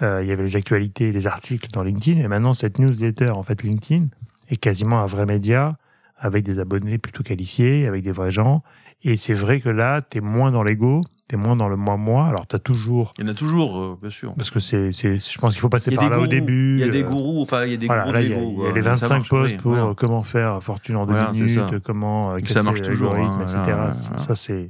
Euh, 0.01 0.21
il 0.21 0.27
y 0.27 0.31
avait 0.31 0.43
les 0.43 0.55
actualités, 0.55 1.11
les 1.11 1.25
articles 1.27 1.69
dans 1.71 1.81
LinkedIn, 1.83 2.21
et 2.21 2.27
maintenant 2.27 2.53
cette 2.53 2.79
newsletter, 2.79 3.29
en 3.29 3.43
fait, 3.43 3.63
LinkedIn, 3.63 4.07
est 4.49 4.57
quasiment 4.57 4.99
un 4.99 5.05
vrai 5.05 5.25
média 5.25 5.77
avec 6.17 6.43
des 6.43 6.59
abonnés 6.59 6.97
plutôt 6.97 7.23
qualifiés, 7.23 7.87
avec 7.87 8.03
des 8.03 8.11
vrais 8.11 8.31
gens. 8.31 8.61
Et 9.03 9.17
c'est 9.17 9.33
vrai 9.33 9.59
que 9.61 9.69
là, 9.69 10.01
tu 10.01 10.17
es 10.17 10.21
moins 10.21 10.51
dans 10.51 10.63
l'ego, 10.63 11.01
tu 11.27 11.35
es 11.35 11.37
moins 11.37 11.55
dans 11.55 11.67
le 11.67 11.75
moi-moi. 11.75 12.27
Alors, 12.27 12.45
tu 12.47 12.55
as 12.55 12.59
toujours 12.59 13.13
Il 13.17 13.25
y 13.25 13.27
en 13.27 13.31
a 13.31 13.33
toujours, 13.33 13.79
euh, 13.79 13.97
bien 14.01 14.09
sûr. 14.11 14.33
parce 14.35 14.51
que 14.51 14.59
c'est, 14.59 14.91
c'est, 14.91 15.17
je 15.19 15.37
pense 15.39 15.53
qu'il 15.53 15.61
faut 15.61 15.69
passer 15.69 15.91
Il 15.91 15.97
par 15.97 16.09
là 16.09 16.19
au 16.19 16.27
début. 16.27 16.75
il 16.75 16.79
y 16.81 16.83
a 16.83 16.89
des 16.89 17.03
euh, 17.03 17.07
gourous, 17.07 17.41
enfin 17.41 17.65
il 17.65 17.71
y 17.71 17.73
a 17.73 17.77
des 17.77 17.87
voilà, 17.87 18.03
gourous 18.03 18.13
là, 18.13 18.19
de 18.21 18.25
il 18.25 18.31
y 18.31 18.33
il 18.35 18.63
y 18.63 18.67
a 18.67 18.71
les 18.73 18.81
Ça 18.83 18.89
25 18.89 19.09
marche, 19.09 19.29
posts 19.29 19.55
oui, 19.55 19.61
pour 19.61 19.71
voilà. 19.71 19.85
euh, 19.87 19.93
comment 19.95 20.23
faire 20.23 20.61
fortune 20.63 20.95
en 20.97 21.05
deux 21.05 21.13
Voilà, 21.13 21.31
minutes, 21.31 21.49
ça. 21.49 21.69
comment 21.83 22.33
euh, 22.33 22.37
Ça 22.39 22.45
casser 22.55 22.61
marche 22.63 22.81
toujours, 22.81 23.13
l'algorithme, 23.13 23.57
hein, 23.57 23.61
etc. 23.91 24.09
Ça, 24.17 24.35
c'est 24.35 24.69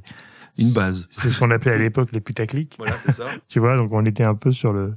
Une 0.58 0.72
base. 0.72 1.06
C'est 1.10 1.28
ce 1.30 1.38
qu'on 1.38 1.50
appelait 1.50 1.72
à 1.72 1.78
l'époque 1.78 2.08
les 2.12 2.20
putaclics. 2.20 2.74
Voilà, 2.78 2.94
c'est 3.04 3.12
ça. 3.12 3.26
Tu 3.48 3.58
vois, 3.60 3.76
donc 3.76 3.92
on 3.92 4.04
était 4.06 4.24
un 4.24 4.34
peu 4.34 4.50
sur 4.52 4.72
le 4.72 4.94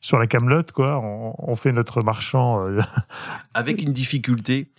sur 0.00 0.18
la 0.18 0.26
camelote, 0.26 0.72
quoi. 0.72 0.98
On, 1.00 1.34
on 1.38 1.54
fait 1.56 1.72
notre 1.72 2.02
marchand. 2.02 2.66
euh, 2.66 2.80
Avec 3.54 3.82
une 3.82 3.92
difficulté 3.92 4.70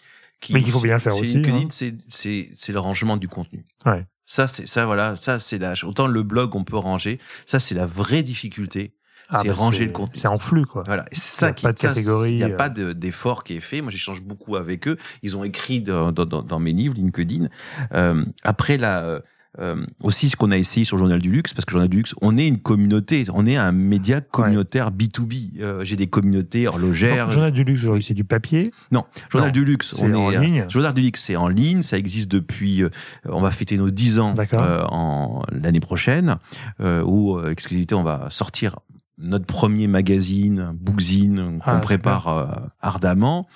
qui. 0.41 0.53
Mais 0.53 0.61
qu'il 0.61 0.71
faut 0.73 0.81
bien 0.81 0.93
le 0.95 0.99
faire 0.99 1.15
aussi, 1.17 1.41
hein. 1.47 1.67
c'est 1.69 1.95
c'est 2.09 2.47
c'est 2.55 2.73
le 2.73 2.79
rangement 2.79 3.15
du 3.17 3.27
contenu. 3.29 3.65
Ouais. 3.85 4.05
Ça 4.29 4.47
c'est 4.47 4.67
ça 4.67 4.85
voilà 4.85 5.15
ça 5.15 5.39
c'est 5.39 5.57
la 5.57 5.73
autant 5.83 6.05
le 6.07 6.21
blog 6.21 6.53
on 6.55 6.63
peut 6.65 6.77
ranger 6.77 7.17
ça 7.45 7.59
c'est 7.59 7.73
la 7.75 7.85
vraie 7.87 8.21
difficulté 8.23 8.91
ah, 9.29 9.39
c'est 9.41 9.47
bah, 9.49 9.53
ranger 9.55 9.85
le 9.85 9.91
contenu. 9.91 10.15
C'est 10.17 10.27
en 10.29 10.39
flux, 10.39 10.65
quoi. 10.65 10.83
Voilà, 10.85 11.03
c'est 11.11 11.17
Il 11.17 11.17
y 11.17 11.21
ça 11.21 11.45
a 11.47 11.51
qui 11.51 11.63
pas 11.63 11.73
de 11.73 11.79
ça, 11.79 11.89
catégorie, 11.89 12.29
Il 12.31 12.35
n'y 12.37 12.43
a 12.43 12.47
euh. 12.47 12.55
pas 12.55 12.69
de- 12.69 12.93
d'effort 12.93 13.43
qui 13.43 13.57
est 13.57 13.59
fait. 13.59 13.81
Moi, 13.81 13.91
j'échange 13.91 14.21
beaucoup 14.21 14.55
avec 14.55 14.87
eux. 14.87 14.95
Ils 15.21 15.35
ont 15.35 15.43
écrit 15.43 15.81
dans, 15.81 16.13
dans- 16.13 16.23
dans- 16.25 16.43
dans 16.43 16.59
mes 16.59 16.71
livres 16.71 16.95
LinkedIn. 16.95 17.49
Euh, 17.93 18.23
après, 18.43 18.77
la, 18.77 19.19
euh, 19.59 19.85
aussi, 20.03 20.29
ce 20.29 20.35
qu'on 20.35 20.51
a 20.51 20.57
essayé 20.57 20.85
sur 20.85 20.97
Journal 20.97 21.19
du 21.19 21.29
Luxe, 21.31 21.53
parce 21.53 21.65
que 21.65 21.71
Journal 21.71 21.89
du 21.89 21.97
Luxe, 21.97 22.13
on 22.21 22.37
est 22.37 22.47
une 22.47 22.59
communauté, 22.59 23.25
on 23.33 23.45
est 23.45 23.55
un 23.55 23.71
média 23.71 24.21
communautaire 24.21 24.91
B2B. 24.91 25.59
Euh, 25.61 25.83
J'ai 25.83 25.95
des 25.95 26.07
communautés 26.07 26.67
horlogères. 26.67 27.25
Donc, 27.25 27.33
Journal 27.33 27.51
du 27.51 27.63
luxe, 27.63 27.81
aujourd'hui, 27.83 28.03
c'est 28.03 28.13
du 28.13 28.23
papier. 28.23 28.71
Non, 28.91 29.05
Journal 29.29 29.49
Non, 29.49 29.53
du 29.53 29.65
Luxe, 29.65 29.93
c'est 29.95 30.03
on 30.03 30.13
en 30.13 30.31
est, 30.31 30.39
ligne. 30.39 30.61
euh, 30.61 30.69
Journal 30.69 30.93
du 30.93 31.01
Luxe, 31.01 31.23
c'est 31.23 31.35
en 31.35 31.47
ligne, 31.47 31.81
ça 31.81 31.97
existe 31.97 32.29
depuis. 32.29 32.83
euh, 32.83 32.89
on 33.25 33.41
va 33.41 33.51
fêter 33.51 33.77
nos 33.77 33.89
10 33.89 34.19
ans 34.19 34.33
euh, 34.53 34.83
en 34.89 35.41
l'année 35.51 35.79
prochaine, 35.79 36.37
euh, 36.81 37.01
où 37.03 37.37
euh, 37.37 37.49
exclusivité, 37.51 37.95
on 37.95 38.03
va 38.03 38.27
sortir 38.29 38.75
notre 39.19 39.45
premier 39.45 39.87
magazine, 39.87 40.71
Bookzine, 40.79 41.59
qu'on 41.65 41.71
Ah, 41.71 41.75
prépare 41.79 42.27
euh, 42.27 42.45
ardemment, 42.81 43.47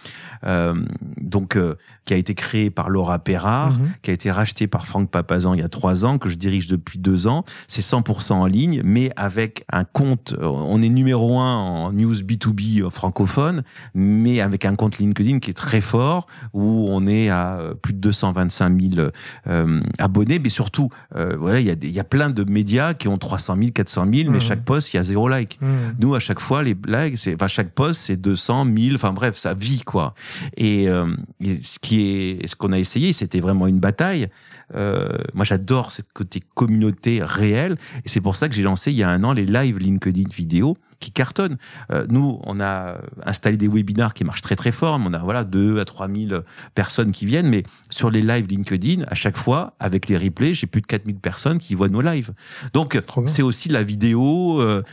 euh, 0.44 0.74
donc 1.20 1.56
euh, 1.56 1.76
qui 2.06 2.16
a 2.16 2.18
été 2.18 2.34
créé 2.34 2.72
par 2.72 2.90
Laura 2.90 3.20
Perrard, 3.20 3.74
Mhm. 3.74 3.90
qui 4.02 4.10
a 4.10 4.14
été 4.14 4.32
racheté 4.32 4.66
par 4.66 4.88
Franck 4.88 5.12
Papazan 5.12 5.54
il 5.54 5.60
y 5.60 5.64
a 5.64 5.68
trois 5.70 6.04
ans, 6.04 6.18
que 6.18 6.30
je 6.30 6.36
dirige 6.36 6.66
depuis 6.66 6.98
deux 6.98 7.28
ans. 7.28 7.46
C'est 7.68 7.84
100% 7.84 8.40
en 8.42 8.48
ligne, 8.48 8.82
mais 8.84 9.12
avec 9.16 9.64
un 9.72 9.84
compte. 9.84 10.34
euh, 10.40 10.48
On 10.48 10.82
est 10.82 10.90
numéro 10.90 11.38
un 11.40 11.56
en 11.56 11.92
news 11.92 12.16
B2B 12.24 12.90
francophone, 12.90 13.64
mais 13.94 14.42
avec 14.42 14.66
un 14.66 14.76
compte 14.76 14.98
LinkedIn 14.98 15.40
qui 15.40 15.52
est 15.52 15.54
très 15.56 15.82
fort, 15.82 16.26
où 16.54 16.88
on 16.90 17.06
est 17.06 17.30
à 17.30 17.58
euh, 17.60 17.74
plus 17.76 17.94
de 17.94 18.00
225 18.00 18.82
000 18.96 19.10
euh, 19.48 19.82
abonnés. 20.00 20.40
Mais 20.40 20.50
surtout, 20.50 20.90
euh, 21.16 21.36
voilà, 21.40 21.60
il 21.60 21.68
y, 21.68 21.70
a 21.72 21.76
y 21.88 22.00
a 22.00 22.04
plein 22.04 22.32
de 22.32 22.44
médias 22.44 22.94
qui 22.96 23.08
ont 23.08 23.18
300 23.20 23.56
000, 23.58 23.72
400 23.72 24.06
000, 24.12 24.32
mais 24.32 24.38
Mhm. 24.38 24.42
chaque 24.42 24.64
post, 24.66 24.92
il 24.94 24.98
y 24.98 25.00
a 25.00 25.04
zéro 25.04 25.28
like. 25.28 25.51
Mhm. 25.60 25.96
Nous, 26.00 26.16
à 26.16 26.20
chaque 26.20 26.40
fois, 26.40 26.64
les 26.64 26.76
likes, 26.86 27.18
c'est, 27.18 27.36
enfin, 27.36 27.48
chaque 27.48 27.72
post, 27.72 28.02
c'est 28.02 28.16
200, 28.16 28.66
1000, 28.66 28.96
enfin 28.96 29.12
bref, 29.12 29.36
ça 29.36 29.54
vit, 29.54 29.82
quoi. 29.82 30.14
Et, 30.56 30.88
euh, 30.88 31.14
et 31.42 31.56
ce 31.56 31.80
qui 31.80 32.02
est, 32.02 32.48
ce 32.48 32.56
qu'on 32.56 32.72
a 32.72 32.80
essayé, 32.80 33.12
c'était 33.14 33.40
vraiment 33.40 33.68
une 33.68 33.80
bataille. 33.80 34.30
Euh, 34.76 35.10
moi, 35.34 35.44
j'adore 35.44 35.92
ce 35.92 36.02
côté 36.14 36.42
communauté 36.56 37.22
réelle. 37.24 37.78
Et 38.06 38.10
c'est 38.10 38.22
pour 38.22 38.36
ça 38.36 38.48
que 38.48 38.56
j'ai 38.56 38.64
lancé 38.64 38.92
il 38.92 38.98
y 38.98 39.04
a 39.04 39.10
un 39.10 39.24
an 39.24 39.34
les 39.34 39.46
live 39.46 39.78
LinkedIn 39.78 40.30
vidéo 40.30 40.78
qui 41.02 41.12
cartonnent. 41.12 41.58
Euh, 41.92 42.06
nous, 42.08 42.40
on 42.46 42.62
a 42.62 42.96
installé 43.26 43.58
des 43.58 43.68
webinars 43.68 44.14
qui 44.14 44.24
marchent 44.24 44.42
très 44.42 44.56
très 44.56 44.72
fort. 44.72 44.98
On 45.04 45.12
a 45.14 45.18
voilà 45.20 45.44
2 45.44 45.80
à 45.82 45.84
3000 45.86 46.44
personnes 46.76 47.12
qui 47.12 47.26
viennent, 47.26 47.50
mais 47.50 47.64
sur 47.90 48.10
les 48.10 48.22
lives 48.22 48.48
LinkedIn, 48.48 49.04
à 49.08 49.16
chaque 49.16 49.36
fois, 49.38 49.74
avec 49.82 50.08
les 50.08 50.16
replays, 50.18 50.54
j'ai 50.54 50.68
plus 50.68 50.80
de 50.82 50.88
4000 50.88 51.18
personnes 51.18 51.58
qui 51.60 51.76
voient 51.76 51.90
nos 51.90 52.02
lives. 52.02 52.32
Donc, 52.72 52.96
c'est 53.28 53.42
aussi 53.42 53.68
la 53.68 53.84
vidéo. 53.84 54.62
euh, 54.62 54.84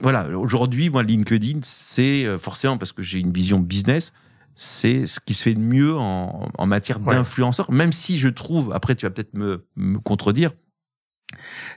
voilà, 0.00 0.28
aujourd'hui, 0.38 0.88
moi, 0.88 1.02
LinkedIn, 1.02 1.58
c'est 1.62 2.24
euh, 2.24 2.38
forcément 2.38 2.78
parce 2.78 2.92
que 2.92 3.02
j'ai 3.02 3.18
une 3.18 3.32
vision 3.32 3.58
business. 3.60 4.12
C'est 4.54 5.04
ce 5.04 5.20
qui 5.20 5.34
se 5.34 5.42
fait 5.42 5.54
de 5.54 5.60
mieux 5.60 5.94
en, 5.96 6.48
en 6.56 6.66
matière 6.66 6.98
Ouais. 7.06 7.14
d'influenceur, 7.14 7.70
même 7.70 7.92
si 7.92 8.18
je 8.18 8.28
trouve, 8.30 8.72
après 8.72 8.94
tu 8.94 9.04
vas 9.04 9.10
peut-être 9.10 9.34
me, 9.34 9.66
me 9.76 9.98
contredire, 9.98 10.52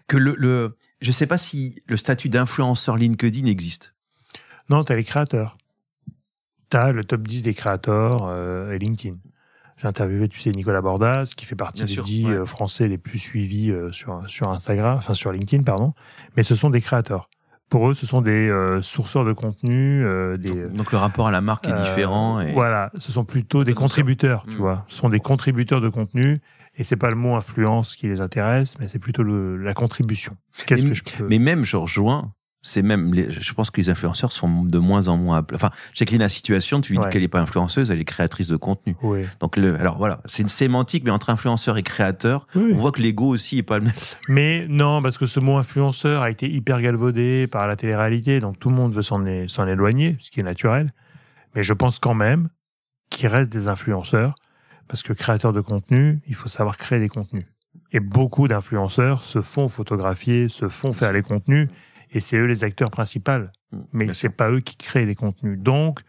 que 0.08 0.18
le, 0.18 0.36
le 0.38 0.78
je 1.02 1.12
sais 1.12 1.28
pas 1.28 1.38
si 1.38 1.82
le 1.88 1.98
statut 1.98 2.30
d'influenceur 2.30 2.98
LinkedIn 2.98 3.46
existe. 3.46 3.94
Non, 4.70 4.84
tu 4.84 4.92
as 4.92 4.96
les 4.96 5.04
créateurs. 5.04 5.58
Tu 6.70 6.78
as 6.78 6.92
le 6.92 7.04
top 7.04 7.28
10 7.28 7.42
des 7.42 7.54
créateurs 7.54 8.28
euh, 8.30 8.72
et 8.74 8.80
LinkedIn. 8.80 9.16
J'ai 9.78 9.88
interviewé, 9.88 10.28
tu 10.28 10.40
sais, 10.40 10.52
Nicolas 10.52 10.82
Bordas, 10.82 11.32
qui 11.38 11.46
fait 11.46 11.56
partie 11.56 11.78
Bien 11.80 11.86
des 11.86 11.94
sûr, 11.94 12.04
10 12.04 12.26
ouais. 12.26 12.32
euh, 12.34 12.46
Français 12.46 12.88
les 12.88 12.98
plus 12.98 13.18
suivis 13.18 13.72
euh, 13.72 13.92
sur, 13.94 14.22
sur 14.30 14.50
Instagram, 14.52 14.98
enfin 14.98 15.14
sur 15.14 15.32
LinkedIn, 15.32 15.64
pardon. 15.64 15.94
Mais 16.36 16.44
ce 16.44 16.54
sont 16.54 16.70
des 16.70 16.82
créateurs. 16.82 17.30
Pour 17.70 17.90
eux, 17.90 17.94
ce 17.94 18.06
sont 18.06 18.22
des 18.22 18.50
euh, 18.50 18.82
sourceurs 18.82 19.24
de 19.26 19.32
contenu, 19.32 20.04
des, 20.38 20.68
Donc 20.70 20.92
le 20.92 20.98
rapport 20.98 21.28
à 21.28 21.32
la 21.32 21.40
marque 21.40 21.68
est 21.68 21.74
différent. 21.82 22.42
Et... 22.42 22.52
Voilà, 22.52 22.92
ce 22.98 23.12
sont 23.12 23.24
plutôt 23.26 23.64
des 23.64 23.74
contributeurs, 23.74 24.44
tu 24.50 24.56
Mm. 24.58 24.60
vois. 24.60 24.86
Ce 24.90 24.96
sont 24.98 25.08
des 25.10 25.20
contributeurs 25.20 25.80
de 25.80 25.88
contenu, 25.90 26.42
et 26.80 26.84
c'est 26.84 26.96
pas 26.96 27.10
le 27.10 27.16
mot 27.16 27.36
influence 27.36 27.96
qui 27.96 28.08
les 28.08 28.22
intéresse, 28.22 28.80
mais 28.80 28.88
c'est 28.88 28.98
plutôt 29.00 29.22
le, 29.22 29.58
la 29.58 29.74
contribution. 29.76 30.36
Qu'est-ce 30.66 30.82
Mais- 30.84 30.90
que 30.90 30.96
je 30.96 31.04
peux 31.04 31.28
Mais 31.28 31.38
même, 31.38 31.64
je 31.66 31.78
rejoins. 31.78 32.34
C'est 32.62 32.82
même, 32.82 33.14
les- 33.14 33.32
je 33.32 33.54
pense 33.54 33.70
que 33.72 33.80
les 33.80 33.90
influenceurs 33.90 34.34
sont 34.34 34.64
de 34.66 34.78
moins 34.80 35.08
en 35.08 35.16
moins. 35.16 35.46
Enfin, 35.54 35.70
Jacqueline 35.94 36.20
la 36.20 36.28
situation, 36.28 36.82
tu 36.82 36.92
lui 36.92 37.00
Ouais. 37.00 37.06
dis 37.06 37.10
qu'elle 37.12 37.22
n'est 37.22 37.30
pas 37.30 37.40
influenceuse, 37.40 37.90
elle 37.90 38.02
est 38.02 38.06
créatrice 38.06 38.48
de 38.50 38.58
contenu. 38.58 38.98
Oui. 39.02 39.22
Donc, 39.40 39.56
le, 39.56 39.76
alors 39.80 39.98
voilà, 39.98 40.20
c'est 40.26 40.42
une 40.44 40.50
sémantique, 40.50 41.04
mais 41.06 41.12
entre 41.12 41.30
influenceur 41.30 41.78
et 41.78 41.84
créateur, 41.84 42.48
Oui. 42.56 42.72
on 42.74 42.78
voit 42.78 42.92
que 42.92 43.02
l'ego 43.02 43.28
aussi 43.28 43.60
est 43.60 43.64
pas 43.64 43.78
le 43.78 43.86
même. 43.86 43.94
Mais 44.28 44.66
non, 44.68 45.02
parce 45.02 45.18
que 45.18 45.26
ce 45.26 45.40
mot 45.40 45.56
influenceur 45.56 46.22
a 46.22 46.30
été 46.32 46.50
hyper 46.52 46.82
galvaudé 46.82 47.48
par 47.48 47.66
la 47.66 47.78
télé-réalité, 47.78 48.42
donc 48.42 48.60
tout 48.60 48.70
le 48.70 48.76
monde 48.76 48.94
veut 48.94 49.02
s'en 49.04 49.26
éloigner, 49.26 50.18
ce 50.20 50.30
qui 50.30 50.42
est 50.42 50.44
naturel. 50.44 50.90
Mais 51.56 51.64
je 51.64 51.72
pense 51.74 51.98
quand 52.00 52.14
même 52.14 52.50
qu'il 53.10 53.28
reste 53.28 53.50
des 53.54 53.70
influenceurs, 53.70 54.36
parce 54.90 55.02
que 55.04 55.14
créateur 55.14 55.54
de 55.54 55.62
contenu, 55.62 56.20
il 56.28 56.36
faut 56.36 56.50
savoir 56.50 56.76
créer 56.78 57.00
des 57.00 57.08
contenus. 57.08 57.46
Et 57.94 58.00
beaucoup 58.02 58.48
d'influenceurs 58.50 59.24
se 59.24 59.42
font 59.42 59.70
photographier, 59.70 60.50
se 60.50 60.68
font 60.68 60.92
faire 60.92 61.14
les 61.14 61.22
contenus, 61.22 61.70
et 62.12 62.20
c'est 62.20 62.38
eux 62.38 62.46
les 62.46 62.64
acteurs 62.66 62.90
principaux. 62.92 63.32
Mais 63.94 64.06
Bien 64.06 64.14
c'est 64.14 64.30
pas 64.30 64.50
eux 64.52 64.60
qui 64.60 64.76
créent 64.76 65.06
les 65.06 65.16
contenus. 65.16 65.58
Donc, 65.60 66.02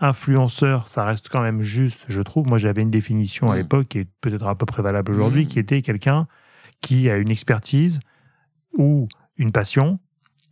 influenceur, 0.00 0.86
ça 0.86 1.04
reste 1.04 1.28
quand 1.28 1.42
même 1.42 1.60
juste, 1.60 2.04
je 2.08 2.22
trouve. 2.22 2.46
Moi, 2.46 2.58
j'avais 2.58 2.82
une 2.82 2.90
définition 2.90 3.50
à 3.50 3.54
Mm. 3.54 3.58
l'époque 3.58 3.88
qui 3.88 3.98
est 3.98 4.08
peut-être 4.20 4.46
à 4.46 4.56
peu 4.56 4.66
près 4.66 4.82
valable 4.82 5.10
aujourd'hui, 5.12 5.44
Mm. 5.44 5.48
qui 5.48 5.58
était 5.58 5.82
quelqu'un 5.82 6.26
qui 6.80 7.10
a 7.10 7.16
une 7.16 7.30
expertise 7.30 7.98
ou 8.76 9.08
une 9.36 9.50
passion 9.50 9.98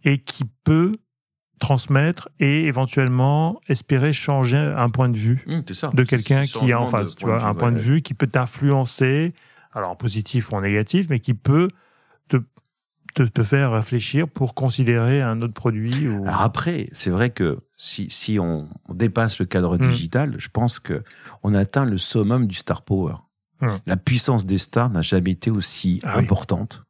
et 0.03 0.19
qui 0.19 0.45
peut 0.65 0.93
transmettre 1.59 2.29
et 2.39 2.67
éventuellement 2.67 3.61
espérer 3.69 4.13
changer 4.13 4.59
un 4.59 4.91
point 4.91 5.09
de 5.09 5.17
vue 5.17 5.45
ça. 5.71 5.91
de 5.95 6.05
quelqu'un 6.05 6.45
qui 6.45 6.73
a 6.73 6.81
en 6.81 6.87
face, 6.87 7.17
tu 7.17 7.25
vois, 7.27 7.43
un 7.45 7.55
point 7.55 7.73
de 7.73 7.79
vue 7.79 8.03
qui 8.03 8.15
peut 8.15 8.27
t'influencer, 8.27 9.33
alors 9.73 9.91
en 9.91 9.97
positif 9.97 10.53
ou 10.53 10.57
en 10.57 10.61
négatif, 10.61 11.07
mais 11.09 11.19
qui 11.21 11.35
peut 11.35 11.69
te, 12.29 12.39
te, 13.15 13.23
te 13.23 13.43
faire 13.43 13.73
réfléchir 13.73 14.29
pour 14.29 14.55
considérer 14.55 15.23
un 15.23 15.41
autre 15.43 15.55
produit. 15.55 16.09
Ou... 16.09 16.27
Alors 16.27 16.43
après, 16.43 16.89
c'est 16.93 17.11
vrai 17.11 17.31
que 17.31 17.59
si, 17.77 18.09
si 18.11 18.39
on 18.39 18.69
dépasse 18.93 19.39
le 19.39 19.47
cadre 19.47 19.77
Mm. 19.79 19.89
digital, 19.89 20.35
je 20.39 20.49
pense 20.49 20.79
que 20.79 21.03
on 21.43 21.55
atteint 21.55 21.85
le 21.85 21.97
summum 21.99 22.47
du 22.47 22.55
star 22.55 22.83
power. 22.83 23.15
Mm. 23.61 23.69
La 23.87 23.97
puissance 23.97 24.45
des 24.47 24.59
stars 24.59 24.91
n'a 24.91 25.03
jamais 25.03 25.31
été 25.33 25.51
aussi 25.51 26.01
Ah 26.05 26.15
oui. 26.19 26.25
importante. 26.25 26.83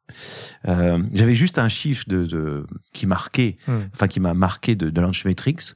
Euh, 0.66 1.02
J'avais 1.12 1.34
juste 1.34 1.58
un 1.58 1.68
chiffre 1.68 2.04
de, 2.08 2.24
de- 2.24 2.66
qui 2.92 3.06
marquait, 3.06 3.56
Mm. 3.68 3.72
enfin 3.94 4.08
qui 4.08 4.20
m'a 4.20 4.34
marqué 4.34 4.74
de, 4.74 4.90
de 4.90 5.00
Launchmetrics, 5.00 5.74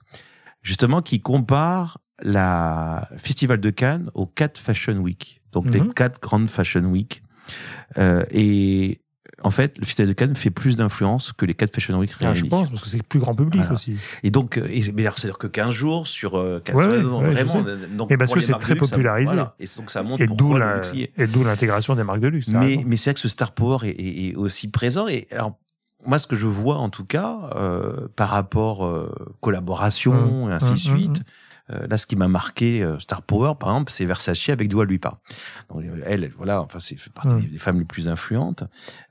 justement 0.63 1.01
qui 1.03 1.21
compare 1.21 1.99
la 2.23 3.09
Festival 3.17 3.61
de 3.61 3.71
Cannes 3.71 4.11
aux 4.15 4.27
quatre 4.27 4.59
Fashion 4.59 4.97
Week, 4.99 5.43
donc 5.53 5.67
les 5.73 5.81
Mhm. 5.81 5.95
quatre 5.95 6.21
grandes 6.21 6.51
Fashion 6.51 6.85
Week. 6.85 7.23
Euh, 7.99 8.25
et 8.31 9.01
en 9.43 9.51
fait, 9.51 9.79
le 9.79 9.85
Festival 9.85 10.09
de 10.09 10.13
Cannes 10.13 10.35
fait 10.35 10.51
plus 10.51 10.77
d'influence 10.77 11.33
que 11.33 11.45
les 11.47 11.55
quatre 11.55 11.75
Fashion 11.75 11.99
Week 11.99 12.11
Ah, 12.23 12.33
je 12.35 12.45
pense, 12.45 12.69
parce 12.71 12.83
que 12.83 12.89
c'est 12.89 12.97
le 12.99 13.03
plus 13.03 13.21
grand 13.21 13.35
public 13.35 13.61
Voilà. 13.61 13.73
aussi. 13.75 13.95
Et 14.23 14.31
donc, 14.31 14.59
euh, 14.59 14.67
et- 14.71 14.93
mais 14.93 15.03
alors, 15.03 15.19
c'est-à-dire 15.19 15.39
que 15.39 15.47
15 15.47 15.73
jours 15.73 16.07
sur 16.07 16.37
euh, 16.39 16.61
4 16.65 16.77
Ouais, 16.77 16.85
semaines, 16.85 17.07
ouais, 17.07 17.37
je 17.37 17.45
vraiment. 17.47 17.67
euh, 17.67 17.77
donc 17.97 18.11
Mais 18.11 18.17
parce 18.17 18.33
que 18.33 18.41
c'est 18.41 18.53
très 18.55 18.75
ça- 18.75 18.81
popularisé. 18.81 19.33
voilà. 19.33 19.55
Et 19.59 19.65
donc, 19.77 19.91
ça 19.91 20.03
montre 20.03 20.23
Et 20.23 20.27
d'où 20.27 20.57
la- 20.57 20.83
et 21.17 21.27
d'où 21.27 21.43
l'intégration 21.45 21.95
des 21.95 22.05
marques 22.05 22.21
de 22.21 22.29
luxe. 22.29 22.49
Mais, 22.49 22.83
mais 22.87 22.97
c'est 22.97 23.11
vrai 23.11 23.15
que 23.15 23.21
ce 23.21 23.29
star 23.29 23.53
power 23.53 23.79
est, 23.89 23.91
est- 23.91 24.29
est 24.31 24.35
aussi 24.37 24.71
présent. 24.71 25.09
Et 25.09 25.27
alors, 25.33 25.59
moi, 26.07 26.19
ce 26.19 26.27
que 26.27 26.37
je 26.37 26.47
vois, 26.47 26.77
en 26.79 26.89
tout 26.91 27.05
cas, 27.05 27.51
euh, 27.57 28.09
par 28.17 28.29
rapport 28.31 28.85
euh, 28.87 29.11
collaboration 29.41 30.47
Mmh. 30.47 30.51
et 30.51 30.55
ainsi 30.55 30.67
de 30.89 30.93
Mmh, 30.93 30.97
suite, 30.99 31.19
euh, 31.21 31.31
là, 31.89 31.97
ce 31.97 32.07
qui 32.07 32.17
m'a 32.17 32.29
marqué, 32.29 32.83
euh, 32.83 32.99
star 32.99 33.23
power, 33.23 33.55
par 33.59 33.71
exemple, 33.71 33.93
c'est 33.93 34.05
Versace 34.05 34.49
avec 34.49 34.69
Dua 34.69 34.85
Lipa. 34.85 35.19
Donc, 35.69 35.85
euh, 35.85 36.03
elle, 36.05 36.31
voilà, 36.37 36.63
enfin, 36.63 36.81
c'est 36.81 36.97
partie 37.13 37.47
des, 37.47 37.59
femmes 37.59 37.79
les 37.79 37.85
plus 37.85 38.09
influentes. 38.09 38.65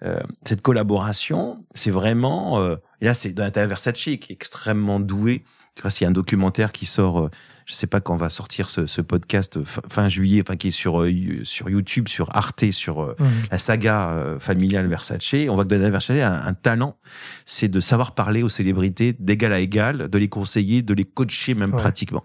Euh, 0.03 0.19
cette 0.43 0.61
collaboration, 0.61 1.63
c'est 1.73 1.91
vraiment, 1.91 2.59
euh, 2.59 2.75
et 3.01 3.05
là, 3.05 3.13
c'est 3.13 3.31
Donatella 3.31 3.67
Versace 3.67 3.93
qui 3.93 4.11
est 4.11 4.31
extrêmement 4.31 4.99
douée. 4.99 5.43
Tu 5.75 5.81
vois, 5.81 5.91
s'il 5.91 6.03
y 6.03 6.07
a 6.07 6.09
un 6.09 6.13
documentaire 6.13 6.71
qui 6.71 6.85
sort, 6.85 7.21
euh, 7.21 7.29
je 7.69 7.75
sais 7.75 7.85
pas 7.85 8.01
quand 8.01 8.15
va 8.17 8.29
sortir 8.29 8.67
ce, 8.71 8.87
ce 8.87 8.99
podcast 9.01 9.57
euh, 9.57 9.63
fin, 9.63 9.81
fin 9.87 10.09
juillet, 10.09 10.41
enfin 10.41 10.57
qui 10.57 10.69
est 10.69 10.71
sur 10.71 11.03
euh, 11.03 11.11
sur 11.43 11.69
YouTube, 11.69 12.07
sur 12.07 12.35
Arte, 12.35 12.71
sur 12.71 13.03
euh, 13.03 13.15
la 13.51 13.59
saga 13.59 14.09
euh, 14.09 14.39
familiale 14.39 14.87
Versace. 14.87 15.33
On 15.47 15.53
voit 15.53 15.65
que 15.65 15.69
Donatella 15.69 15.91
Versace 15.91 16.19
a 16.21 16.31
un, 16.31 16.47
un 16.47 16.53
talent, 16.55 16.97
c'est 17.45 17.67
de 17.67 17.79
savoir 17.79 18.15
parler 18.15 18.41
aux 18.41 18.49
célébrités 18.49 19.13
d'égal 19.13 19.53
à 19.53 19.59
égal, 19.59 20.09
de 20.09 20.17
les 20.17 20.29
conseiller, 20.29 20.81
de 20.81 20.93
les 20.95 21.05
coacher 21.05 21.53
même 21.53 21.69
Ouais. 21.73 21.77
pratiquement. 21.77 22.23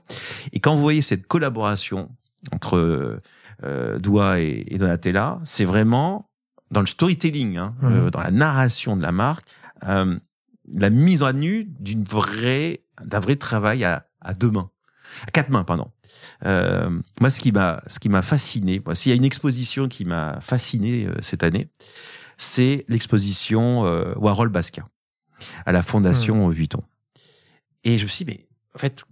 Et 0.52 0.60
quand 0.60 0.74
vous 0.74 0.80
voyez 0.82 1.02
cette 1.02 1.26
collaboration 1.26 2.10
entre 2.52 3.18
Doua 3.98 4.40
et, 4.40 4.64
et 4.68 4.78
Donatella, 4.78 5.40
c'est 5.44 5.64
vraiment 5.66 6.30
dans 6.70 6.80
le 6.80 6.86
storytelling, 6.86 7.58
hein, 7.58 7.74
dans 8.10 8.20
la 8.20 8.30
narration 8.30 8.96
de 8.96 9.02
la 9.02 9.12
marque, 9.12 9.46
la 9.82 10.90
mise 10.90 11.22
en 11.22 11.32
nu 11.34 11.64
d'une 11.78 12.04
vraie, 12.04 12.84
d'un 13.04 13.20
vrai 13.20 13.36
travail 13.36 13.84
à, 13.84 14.06
à 14.20 14.32
deux 14.34 14.50
mains, 14.50 14.70
à 15.26 15.30
quatre 15.30 15.50
mains, 15.50 15.64
pardon. 15.64 15.90
Euh, 16.44 16.90
moi, 17.20 17.30
ce 17.30 17.40
qui 17.40 17.52
m'a, 17.52 17.82
ce 17.86 17.98
qui 17.98 18.08
m'a 18.08 18.22
fasciné, 18.22 18.80
moi, 18.84 18.94
s'il 18.94 19.10
y 19.10 19.12
a 19.12 19.16
une 19.16 19.24
exposition 19.24 19.88
qui 19.88 20.04
m'a 20.04 20.40
fasciné 20.40 21.06
euh, 21.06 21.14
cette 21.20 21.42
année, 21.42 21.68
c'est 22.38 22.84
l'exposition 22.88 23.86
euh, 23.86 24.14
Warhol 24.16 24.48
Basquiat 24.48 24.88
à 25.66 25.72
la 25.72 25.82
Fondation 25.82 26.48
Vuitton. 26.48 26.82
Et 27.84 27.98
je 27.98 28.04
me 28.04 28.08
suis 28.08 28.24
dit, 28.24 28.32
mais 28.32 28.46
en 28.74 28.78
fait, 28.78 29.04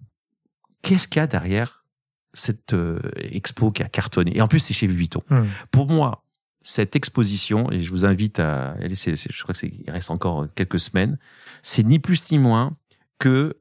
qu'est-ce 0.82 1.08
qu'il 1.08 1.20
y 1.20 1.22
a 1.22 1.26
derrière 1.26 1.84
cette 2.32 2.74
expo 3.16 3.70
qui 3.70 3.82
a 3.82 3.88
cartonné? 3.88 4.36
Et 4.36 4.40
en 4.40 4.48
plus, 4.48 4.60
c'est 4.60 4.72
chez 4.72 4.86
Vuitton. 4.86 5.22
Mhm. 5.28 5.48
Pour 5.70 5.88
moi, 5.88 6.24
cette 6.62 6.96
exposition, 6.96 7.70
et 7.70 7.80
je 7.80 7.90
vous 7.90 8.04
invite 8.04 8.38
à 8.38 8.70
aller, 8.72 8.94
je 8.94 9.42
crois 9.42 9.54
qu'il 9.54 9.84
reste 9.88 10.10
encore 10.10 10.46
quelques 10.54 10.80
semaines, 10.80 11.18
c'est 11.62 11.82
ni 11.82 11.98
plus 11.98 12.30
ni 12.30 12.38
moins 12.38 12.76
que 13.18 13.56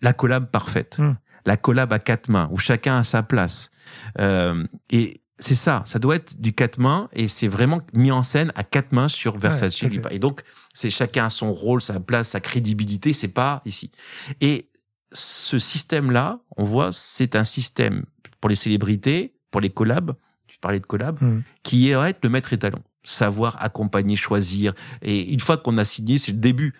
la 0.00 0.12
collab 0.12 0.50
parfaite. 0.50 0.98
Mm. 0.98 1.16
La 1.46 1.56
collab 1.56 1.92
à 1.92 1.98
quatre 1.98 2.28
mains, 2.28 2.48
où 2.52 2.56
chacun 2.58 2.98
a 2.98 3.04
sa 3.04 3.22
place. 3.22 3.70
Euh, 4.18 4.66
et 4.90 5.20
c'est 5.38 5.54
ça, 5.54 5.82
ça 5.84 5.98
doit 5.98 6.16
être 6.16 6.40
du 6.40 6.52
quatre 6.52 6.78
mains, 6.78 7.08
et 7.12 7.28
c'est 7.28 7.46
vraiment 7.48 7.80
mis 7.94 8.10
en 8.10 8.22
scène 8.22 8.50
à 8.56 8.64
quatre 8.64 8.92
mains 8.92 9.08
sur 9.08 9.38
Versace. 9.38 9.82
et 10.10 10.18
donc, 10.18 10.42
c'est 10.74 10.90
chacun 10.90 11.26
a 11.26 11.30
son 11.30 11.52
rôle, 11.52 11.80
sa 11.80 12.00
place, 12.00 12.30
sa 12.30 12.40
crédibilité, 12.40 13.12
c'est 13.12 13.28
pas 13.32 13.62
ici. 13.64 13.92
Et 14.40 14.68
ce 15.12 15.58
système-là, 15.58 16.40
on 16.56 16.64
voit, 16.64 16.90
c'est 16.92 17.36
un 17.36 17.44
système 17.44 18.04
pour 18.40 18.50
les 18.50 18.56
célébrités, 18.56 19.34
pour 19.50 19.60
les 19.60 19.70
collabs, 19.70 20.14
tu 20.48 20.58
parlais 20.58 20.80
de 20.80 20.86
collab, 20.86 21.20
Mhm. 21.22 21.42
qui 21.62 21.88
est 21.90 21.92
être 21.92 22.18
le 22.22 22.30
maître 22.30 22.52
étalon. 22.52 22.82
Savoir 23.04 23.56
accompagner, 23.62 24.16
choisir. 24.16 24.74
Et 25.02 25.32
une 25.32 25.40
fois 25.40 25.56
qu'on 25.56 25.78
a 25.78 25.84
signé, 25.84 26.18
c'est 26.18 26.32
le 26.32 26.38
début. 26.38 26.74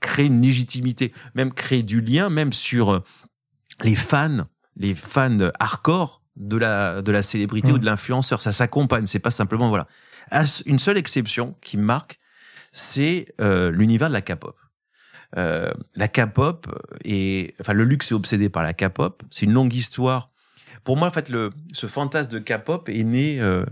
Créer 0.00 0.26
une 0.26 0.40
légitimité, 0.40 1.12
même 1.34 1.52
créer 1.52 1.82
du 1.82 2.00
lien, 2.00 2.30
même 2.30 2.52
sur 2.52 2.90
euh, 2.92 3.04
les 3.82 3.94
fans, 3.96 4.46
les 4.76 4.94
fans 4.94 5.50
hardcore 5.58 6.22
de 6.36 6.56
la, 6.56 7.02
de 7.02 7.10
la 7.12 7.22
célébrité 7.22 7.70
Mm. 7.72 7.74
ou 7.74 7.78
de 7.78 7.84
l'influenceur. 7.86 8.40
Ça 8.42 8.52
s'accompagne, 8.52 9.06
c'est 9.06 9.18
pas 9.18 9.30
simplement, 9.30 9.68
voilà. 9.68 9.86
Une 10.66 10.78
seule 10.78 10.98
exception 10.98 11.54
qui 11.62 11.76
me 11.78 11.82
marque, 11.84 12.18
c'est 12.72 13.26
euh, 13.40 13.70
l'univers 13.70 14.08
de 14.08 14.12
la 14.12 14.20
K-pop. 14.22 14.56
Euh, 15.36 15.70
la 15.94 16.08
K-pop 16.08 16.66
et 17.04 17.54
enfin 17.60 17.72
le 17.74 17.84
luxe 17.84 18.10
est 18.12 18.14
obsédé 18.14 18.48
par 18.48 18.62
la 18.62 18.72
K-pop. 18.74 19.22
C'est 19.30 19.46
une 19.46 19.52
longue 19.52 19.74
histoire. 19.74 20.30
Pour 20.84 20.96
moi, 20.96 21.08
en 21.08 21.10
fait, 21.10 21.28
le, 21.28 21.50
ce 21.72 21.86
fantasme 21.86 22.30
de 22.30 22.38
K-pop 22.38 22.88
est 22.88 23.04
né. 23.04 23.40
euh, 23.40 23.64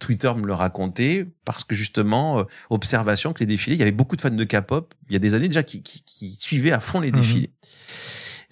Twitter 0.00 0.32
me 0.34 0.46
le 0.46 0.54
racontait 0.54 1.26
parce 1.44 1.62
que 1.64 1.74
justement, 1.74 2.38
euh, 2.38 2.44
observation 2.70 3.32
que 3.34 3.40
les 3.40 3.46
défilés, 3.46 3.76
il 3.76 3.80
y 3.80 3.82
avait 3.82 3.92
beaucoup 3.92 4.16
de 4.16 4.20
fans 4.22 4.30
de 4.30 4.44
K-pop 4.44 4.94
il 5.08 5.12
y 5.12 5.16
a 5.16 5.18
des 5.18 5.34
années 5.34 5.48
déjà 5.48 5.62
qui, 5.62 5.82
qui, 5.82 6.02
qui 6.04 6.36
suivaient 6.40 6.72
à 6.72 6.80
fond 6.80 7.00
les 7.00 7.10
Mhm. 7.12 7.20
défilés. 7.20 7.50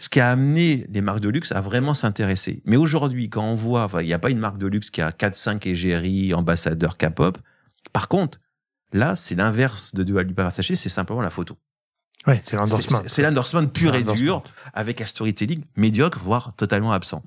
Ce 0.02 0.08
qui 0.08 0.18
a 0.18 0.32
amené 0.32 0.84
les 0.88 1.00
marques 1.00 1.20
de 1.20 1.28
luxe 1.28 1.52
à 1.52 1.60
vraiment 1.60 1.94
s'intéresser. 1.94 2.60
Mais 2.64 2.76
aujourd'hui, 2.76 3.30
quand 3.30 3.44
on 3.44 3.54
voit, 3.54 3.88
il 4.00 4.06
n'y 4.06 4.12
a 4.12 4.18
pas 4.18 4.30
une 4.30 4.40
marque 4.40 4.58
de 4.58 4.66
luxe 4.66 4.90
qui 4.90 5.00
a 5.00 5.10
4-5 5.10 5.68
égéries, 5.68 6.34
ambassadeurs 6.34 6.98
K-pop. 6.98 7.38
Par 7.92 8.08
contre, 8.08 8.40
là, 8.92 9.14
c'est 9.14 9.36
l'inverse 9.36 9.94
de 9.94 10.02
Dua 10.02 10.24
Lipa 10.24 10.42
Versace, 10.42 10.74
c'est 10.74 10.88
simplement 10.88 11.20
la 11.20 11.30
photo. 11.30 11.56
Ouais, 12.26 12.40
c'est 12.42 12.56
l'endorsement. 12.56 13.02
C'est 13.06 13.22
l'endorsement 13.22 13.64
pur 13.68 13.94
et 13.94 14.02
dur, 14.02 14.42
avec 14.74 15.00
un 15.00 15.06
storytelling 15.06 15.62
médiocre, 15.76 16.18
voire 16.18 16.52
totalement 16.56 16.92
absent. 16.92 17.22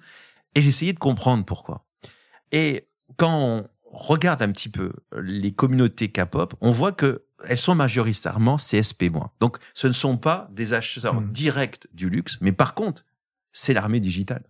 Et 0.53 0.61
j'ai 0.61 0.67
essayé 0.67 0.91
de 0.91 0.99
comprendre 0.99 1.45
pourquoi. 1.45 1.85
Et 2.51 2.89
quand 3.15 3.39
on 3.39 3.69
regarde 3.85 4.41
un 4.41 4.51
petit 4.51 4.67
peu 4.67 4.91
les 5.17 5.53
communautés 5.53 6.11
K-pop, 6.11 6.53
on 6.59 6.71
voit 6.71 6.91
que 6.91 7.23
elles 7.47 7.57
sont 7.57 7.75
majoritairement 7.75 8.55
CSP-. 8.57 9.11
Donc, 9.39 9.57
ce 9.73 9.87
ne 9.87 9.93
sont 9.93 10.17
pas 10.17 10.47
des 10.51 10.73
acheteurs 10.73 11.15
Mm. 11.21 11.31
directs 11.31 11.87
du 11.93 12.09
luxe, 12.09 12.37
mais 12.41 12.51
par 12.51 12.73
contre, 12.73 13.03
c'est 13.51 13.73
l'armée 13.73 13.99
digitale. 13.99 14.43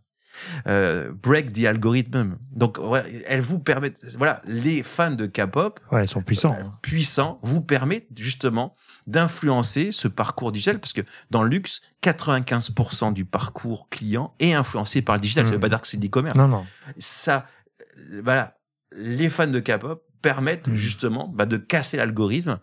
euh, 0.68 1.14
break 1.14 1.54
the 1.54 1.64
algorithm. 1.64 2.36
Donc, 2.52 2.78
elles 3.26 3.40
vous 3.40 3.58
permettent, 3.58 3.98
voilà, 4.18 4.42
les 4.46 4.84
fans 4.84 5.12
de 5.12 5.28
K-pop, 5.28 5.80
Ouais, 5.94 6.04
ils 6.04 6.10
sont 6.10 6.22
puissants. 6.22 6.52
euh, 6.60 6.64
puissants, 6.82 7.40
vous 7.42 7.62
permettent 7.62 8.10
justement 8.18 8.76
d'influencer 9.08 9.94
ce 9.94 10.10
parcours 10.10 10.52
digital 10.52 10.80
parce 10.82 10.92
que 10.92 11.04
dans 11.32 11.42
le 11.42 11.48
luxe, 11.48 11.80
95% 12.02 13.14
du 13.14 13.24
parcours 13.24 13.88
client 13.90 14.34
est 14.40 14.52
influencé 14.54 15.02
par 15.02 15.16
le 15.16 15.22
digital. 15.22 15.46
Ça 15.46 15.52
Mm. 15.52 15.54
veut 15.54 15.60
pas 15.62 15.70
dire 15.70 15.80
que 15.80 15.88
c'est 15.88 15.96
de 15.98 16.04
l'e-commerce. 16.04 16.38
Non, 16.38 16.50
non. 16.50 16.66
Ça, 16.98 17.46
euh, 18.12 18.22
voilà, 18.22 18.58
les 18.92 19.30
fans 19.30 19.48
de 19.48 19.60
K-pop 19.62 20.04
permettent 20.30 20.68
Mm. 20.70 20.74
justement 20.74 21.28
bah, 21.28 21.46
de 21.46 21.58
casser 21.58 21.98
l'algorithme. 21.98 22.58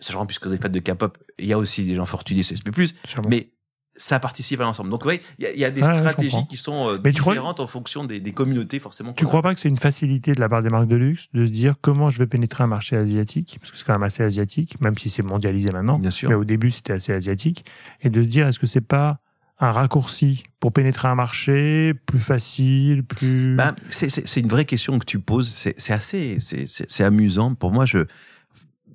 Sachant 0.00 0.26
puisque 0.26 0.46
les 0.46 0.56
fans 0.56 0.68
de 0.68 0.80
K-pop, 0.80 1.16
il 1.38 1.46
y 1.46 1.52
a 1.52 1.58
aussi 1.58 1.84
des 1.84 1.94
gens 1.94 2.06
fortunés, 2.06 2.42
sûrement. 2.42 3.28
mais 3.30 3.50
ça 3.96 4.18
participe 4.18 4.60
à 4.60 4.64
l'ensemble. 4.64 4.90
Donc, 4.90 5.02
vous 5.02 5.06
voyez, 5.06 5.20
il 5.38 5.44
y, 5.44 5.46
a- 5.46 5.52
il 5.52 5.58
y 5.60 5.64
a 5.64 5.70
des 5.70 5.82
stratégies 5.82 6.46
qui 6.48 6.56
sont 6.56 6.88
euh, 6.88 6.98
crois- 6.98 7.10
différentes 7.12 7.60
en 7.60 7.68
fonction 7.68 8.02
des, 8.04 8.18
des 8.18 8.32
communautés, 8.32 8.80
forcément. 8.80 9.12
Tu 9.12 9.24
a. 9.24 9.28
crois 9.28 9.40
pas 9.42 9.54
que 9.54 9.60
c'est 9.60 9.68
une 9.68 9.76
facilité 9.76 10.32
de 10.34 10.40
la 10.40 10.48
part 10.48 10.62
des 10.62 10.68
marques 10.70 10.88
de 10.88 10.96
luxe 10.96 11.28
de 11.32 11.46
se 11.46 11.50
dire 11.52 11.74
comment 11.80 12.08
je 12.10 12.18
vais 12.18 12.26
pénétrer 12.26 12.64
un 12.64 12.66
marché 12.66 12.96
asiatique, 12.96 13.56
parce 13.60 13.70
que 13.70 13.78
c'est 13.78 13.84
quand 13.84 13.92
même 13.92 14.02
assez 14.02 14.24
asiatique, 14.24 14.80
même 14.80 14.98
si 14.98 15.10
c'est 15.10 15.22
mondialisé 15.22 15.68
maintenant, 15.70 16.00
Bien 16.00 16.10
sûr. 16.10 16.28
mais 16.28 16.34
au 16.34 16.44
début 16.44 16.72
c'était 16.72 16.92
assez 16.94 17.12
asiatique, 17.12 17.64
et 18.00 18.10
de 18.10 18.20
se 18.20 18.26
dire 18.26 18.48
est-ce 18.48 18.58
que 18.58 18.66
c'est 18.66 18.80
pas 18.80 19.20
un 19.60 19.70
raccourci 19.70 20.42
pour 20.60 20.72
pénétrer 20.72 21.08
un 21.08 21.14
marché 21.14 21.94
plus 22.06 22.18
facile, 22.18 23.04
plus... 23.04 23.54
Ben, 23.56 23.74
c'est- 23.88 24.08
c'est 24.08 24.26
c'est 24.26 24.40
une 24.40 24.48
vraie 24.48 24.64
question 24.64 24.98
que 24.98 25.04
tu 25.06 25.20
poses. 25.20 25.48
C'est 25.48 25.74
c'est 25.78 25.92
assez, 25.92 26.38
c'est- 26.40 26.66
c'est 26.66 26.90
c'est 26.90 27.04
amusant. 27.04 27.54
Pour 27.54 27.70
moi, 27.72 27.86
je, 27.86 28.06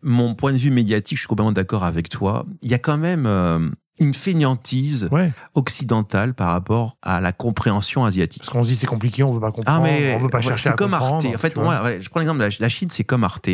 mon 0.01 0.36
point 0.36 0.51
de 0.53 0.57
vue 0.57 0.72
médiatique, 0.72 1.18
je 1.18 1.22
suis 1.22 1.28
complètement 1.28 1.51
d'accord 1.51 1.84
avec 1.84 2.10
toi. 2.10 2.45
Il 2.62 2.70
y 2.70 2.74
a 2.74 2.78
quand 2.80 2.97
même 2.97 3.26
euh, 3.26 3.70
une 3.99 4.14
fainéantise 4.14 5.07
ouais, 5.12 5.32
occidentale 5.55 6.34
par 6.34 6.49
rapport 6.51 6.97
à 7.01 7.20
la 7.22 7.32
compréhension 7.32 8.05
asiatique. 8.05 8.41
parce 8.43 8.49
qu'on 8.49 8.64
se 8.64 8.70
dit 8.70 8.76
c'est 8.76 8.88
compliqué, 8.88 9.24
on 9.24 9.34
veut 9.34 9.39
pas 9.41 9.51
comprendre, 9.51 9.82
Ah 9.86 9.89
mais 9.89 10.14
on 10.16 10.20
veut 10.20 10.30
pas 10.30 10.41
chercher 10.41 10.64
c'est 10.64 10.70
à 10.70 10.74
comme 10.74 10.91
comprendre. 10.91 11.16
Arte. 11.26 11.36
En 11.36 11.38
fait, 11.38 11.55
moi, 11.57 11.99
je 11.99 12.10
prends 12.10 12.20
l'exemple 12.22 12.47
la 12.60 12.70
Chine, 12.70 12.89
c'est 12.89 13.03
comme 13.03 13.24
Arte. 13.24 13.49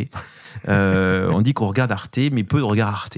Euh, 0.68 1.30
on 1.32 1.42
dit 1.42 1.54
qu'on 1.54 1.68
regarde 1.68 1.92
Arte, 1.92 2.18
mais 2.32 2.44
peu 2.44 2.60
de 2.60 2.64
regardent 2.64 2.94
Arte. 2.94 3.18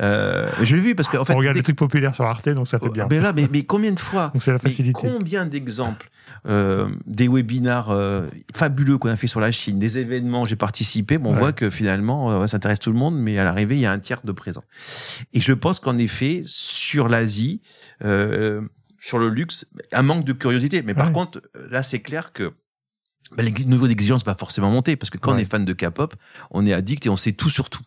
Euh, 0.00 0.50
je 0.62 0.74
l'ai 0.76 0.82
vu 0.82 0.94
parce 0.94 1.08
qu'en 1.08 1.24
fait, 1.24 1.32
on 1.34 1.36
regarde 1.38 1.56
des 1.56 1.62
trucs 1.62 1.76
populaires 1.76 2.14
sur 2.14 2.24
Arte, 2.24 2.48
donc 2.50 2.68
ça 2.68 2.78
fait 2.78 2.88
bien. 2.88 3.06
mais 3.10 3.20
là, 3.20 3.32
mais, 3.32 3.48
mais 3.52 3.62
combien 3.62 3.92
de 3.92 4.00
fois 4.00 4.30
Donc 4.34 4.42
c'est 4.42 4.50
la 4.52 4.58
mais 4.62 4.70
facilité. 4.70 4.92
combien 4.92 5.46
d'exemples 5.46 6.10
euh, 6.48 6.88
des 7.06 7.28
webinars 7.28 7.90
euh, 7.90 8.26
fabuleux 8.54 8.98
qu'on 8.98 9.08
a 9.10 9.16
fait 9.16 9.26
sur 9.26 9.40
la 9.40 9.50
Chine, 9.52 9.78
des 9.78 9.98
événements 9.98 10.42
où 10.42 10.46
j'ai 10.46 10.56
participé, 10.56 11.18
bon, 11.18 11.30
on 11.30 11.32
Ouais. 11.34 11.38
voit 11.40 11.52
que 11.52 11.70
finalement, 11.70 12.30
euh, 12.42 12.46
ça 12.46 12.56
intéresse 12.56 12.78
tout 12.78 12.92
le 12.92 12.98
monde, 12.98 13.16
mais 13.18 13.38
à 13.38 13.44
l'arrivée, 13.44 13.74
il 13.76 13.80
y 13.80 13.86
a 13.86 13.92
un 13.92 13.98
tiers 13.98 14.20
de 14.24 14.32
présents. 14.32 14.64
Et 15.34 15.40
je 15.40 15.52
pense 15.52 15.80
qu'en 15.80 15.98
effet, 15.98 16.42
sur 16.46 17.08
l'Asie, 17.08 17.60
euh, 18.04 18.60
sur 18.98 19.18
le 19.18 19.28
luxe, 19.28 19.66
un 19.92 20.02
manque 20.02 20.24
de 20.24 20.32
curiosité. 20.32 20.82
Mais 20.82 20.94
par 20.94 21.12
contre, 21.12 21.40
là, 21.70 21.82
c'est 21.82 22.00
clair 22.00 22.32
que 22.32 22.52
le 23.36 23.50
niveau 23.64 23.88
d'exigence 23.88 24.24
va 24.24 24.34
forcément 24.34 24.70
monter 24.70 24.96
parce 24.96 25.10
que 25.10 25.18
quand 25.18 25.34
on 25.34 25.38
est 25.38 25.44
fan 25.44 25.64
de 25.64 25.72
K-pop, 25.72 26.14
on 26.50 26.64
est 26.66 26.72
addict 26.72 27.06
et 27.06 27.08
on 27.08 27.16
sait 27.16 27.32
tout 27.32 27.50
sur 27.50 27.70
tout. 27.70 27.82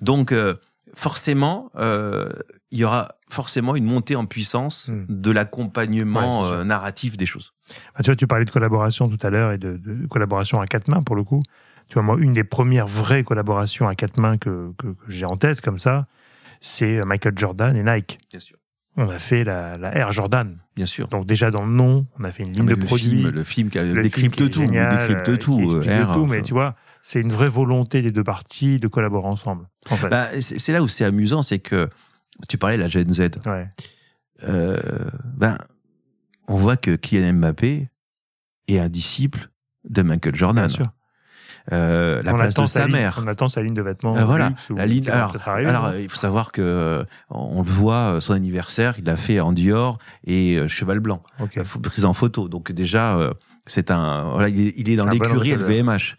Donc, 0.00 0.32
euh, 0.32 0.54
forcément, 0.94 1.70
euh, 1.76 2.28
il 2.70 2.78
y 2.78 2.84
aura 2.84 3.08
forcément 3.28 3.76
une 3.76 3.84
montée 3.84 4.16
en 4.16 4.26
puissance 4.26 4.88
Hmm. 4.88 5.04
de 5.08 5.30
l'accompagnement 5.30 6.40
Ouais, 6.40 6.52
euh, 6.52 6.64
narratif 6.64 7.16
des 7.16 7.26
choses. 7.26 7.52
Bah, 7.94 8.02
tu 8.02 8.06
vois, 8.10 8.16
tu 8.16 8.26
parlais 8.26 8.44
de 8.44 8.50
collaboration 8.50 9.08
tout 9.08 9.24
à 9.24 9.30
l'heure 9.30 9.52
et 9.52 9.58
de, 9.58 9.76
de 9.76 10.06
collaboration 10.08 10.60
à 10.60 10.66
quatre 10.66 10.88
mains 10.88 11.02
pour 11.02 11.14
le 11.16 11.22
coup. 11.24 11.42
Tu 11.88 11.94
vois, 11.94 12.02
moi, 12.02 12.16
une 12.18 12.32
des 12.32 12.44
premières 12.44 12.86
vraies 12.86 13.24
collaborations 13.24 13.88
à 13.88 13.94
quatre 13.94 14.18
mains 14.20 14.38
que, 14.38 14.72
que, 14.78 14.88
que 14.88 14.94
j'ai 15.08 15.26
en 15.26 15.36
tête 15.36 15.60
comme 15.60 15.78
ça, 15.78 16.06
c'est 16.60 17.00
Michael 17.04 17.34
Jordan 17.36 17.76
et 17.76 17.82
Nike. 17.82 18.18
Bien 18.30 18.40
sûr. 18.40 18.56
On 18.96 19.08
a 19.08 19.18
fait 19.18 19.44
la, 19.44 19.76
la 19.78 19.94
Air 19.96 20.12
Jordan. 20.12 20.58
Bien 20.76 20.86
sûr. 20.86 21.08
Donc 21.08 21.24
déjà 21.26 21.50
dans 21.50 21.64
le 21.64 21.70
nom, 21.72 22.06
on 22.18 22.24
a 22.24 22.32
fait 22.32 22.42
une 22.42 22.52
ligne 22.52 22.66
Ah, 22.66 22.70
de 22.74 22.80
le 22.80 22.84
produits. 22.86 23.08
film, 23.22 23.30
le 23.30 23.44
film 23.44 23.70
qui 23.70 23.78
a- 23.78 23.84
le 23.84 24.02
décrypte 24.02 24.34
film 24.36 24.48
qui 24.48 24.50
tout, 24.54 24.60
génial, 24.60 24.98
décrypte 25.08 25.28
euh, 25.28 25.36
tout. 25.36 25.56
qui 25.58 25.62
euh, 25.88 26.04
tout, 26.12 26.20
enfin. 26.22 26.26
mais 26.26 26.42
tu 26.42 26.52
vois, 26.52 26.74
c'est 27.02 27.20
une 27.20 27.32
vraie 27.32 27.48
volonté 27.48 28.02
des 28.02 28.10
deux 28.10 28.24
parties 28.24 28.78
de 28.78 28.88
collaborer 28.88 29.28
ensemble. 29.28 29.66
En 29.90 29.96
fait. 29.96 30.08
Bah, 30.08 30.28
c'est 30.40 30.58
c'est 30.58 30.72
là 30.72 30.82
où 30.82 30.88
c'est 30.88 31.04
amusant, 31.04 31.42
c'est 31.42 31.60
que 31.60 31.88
tu 32.48 32.58
parlais 32.58 32.76
de 32.76 32.82
la 32.82 32.88
Gen 32.88 33.08
Z. 33.12 33.20
ouais. 33.46 33.68
Euh, 34.42 34.78
ben, 35.36 35.58
on 36.48 36.56
voit 36.56 36.76
que 36.76 36.96
Kylian 36.96 37.34
Mbappé 37.34 37.88
est 38.68 38.78
un 38.78 38.88
disciple 38.88 39.50
de 39.88 40.02
Michael 40.02 40.34
Jordan. 40.34 40.66
Bien 40.66 40.74
sûr. 40.74 40.86
Euh, 41.72 42.22
la 42.22 42.32
on 42.32 42.36
place 42.36 42.50
attend 42.50 42.62
de 42.64 42.68
sa 42.68 42.86
ligne- 42.86 42.92
mère. 42.96 43.20
On 43.22 43.26
attend 43.26 43.48
sa 43.48 43.62
ligne 43.62 43.74
de 43.74 43.82
vêtements. 43.82 44.16
Euh, 44.16 44.24
voilà, 44.24 44.52
ou 44.70 44.76
la 44.76 44.86
ligne. 44.86 45.08
Alors, 45.10 45.34
arriver, 45.46 45.68
alors, 45.70 45.94
il 45.94 46.08
faut 46.08 46.16
savoir 46.18 46.52
que 46.52 46.60
euh, 46.62 47.04
on 47.30 47.62
le 47.62 47.68
voit, 47.70 48.14
euh, 48.16 48.20
son 48.20 48.32
anniversaire, 48.34 48.94
il 48.98 49.04
l'a 49.04 49.16
fait 49.16 49.40
en 49.40 49.52
Dior 49.52 49.98
et 50.26 50.56
euh, 50.56 50.68
cheval 50.68 51.00
blanc, 51.00 51.22
Ok. 51.40 51.58
euh, 51.58 51.64
prise 51.82 52.04
en 52.04 52.12
photo. 52.14 52.48
Donc 52.48 52.72
déjà, 52.72 53.16
euh, 53.16 53.32
c'est 53.66 53.90
un, 53.90 54.30
voilà, 54.32 54.48
il 54.48 54.68
est, 54.68 54.74
il 54.76 54.90
est 54.90 54.96
dans 54.96 55.04
bon 55.04 55.10
l'écurie 55.12 55.54
ambassadeur. 55.54 55.68
LVMH. 55.68 56.16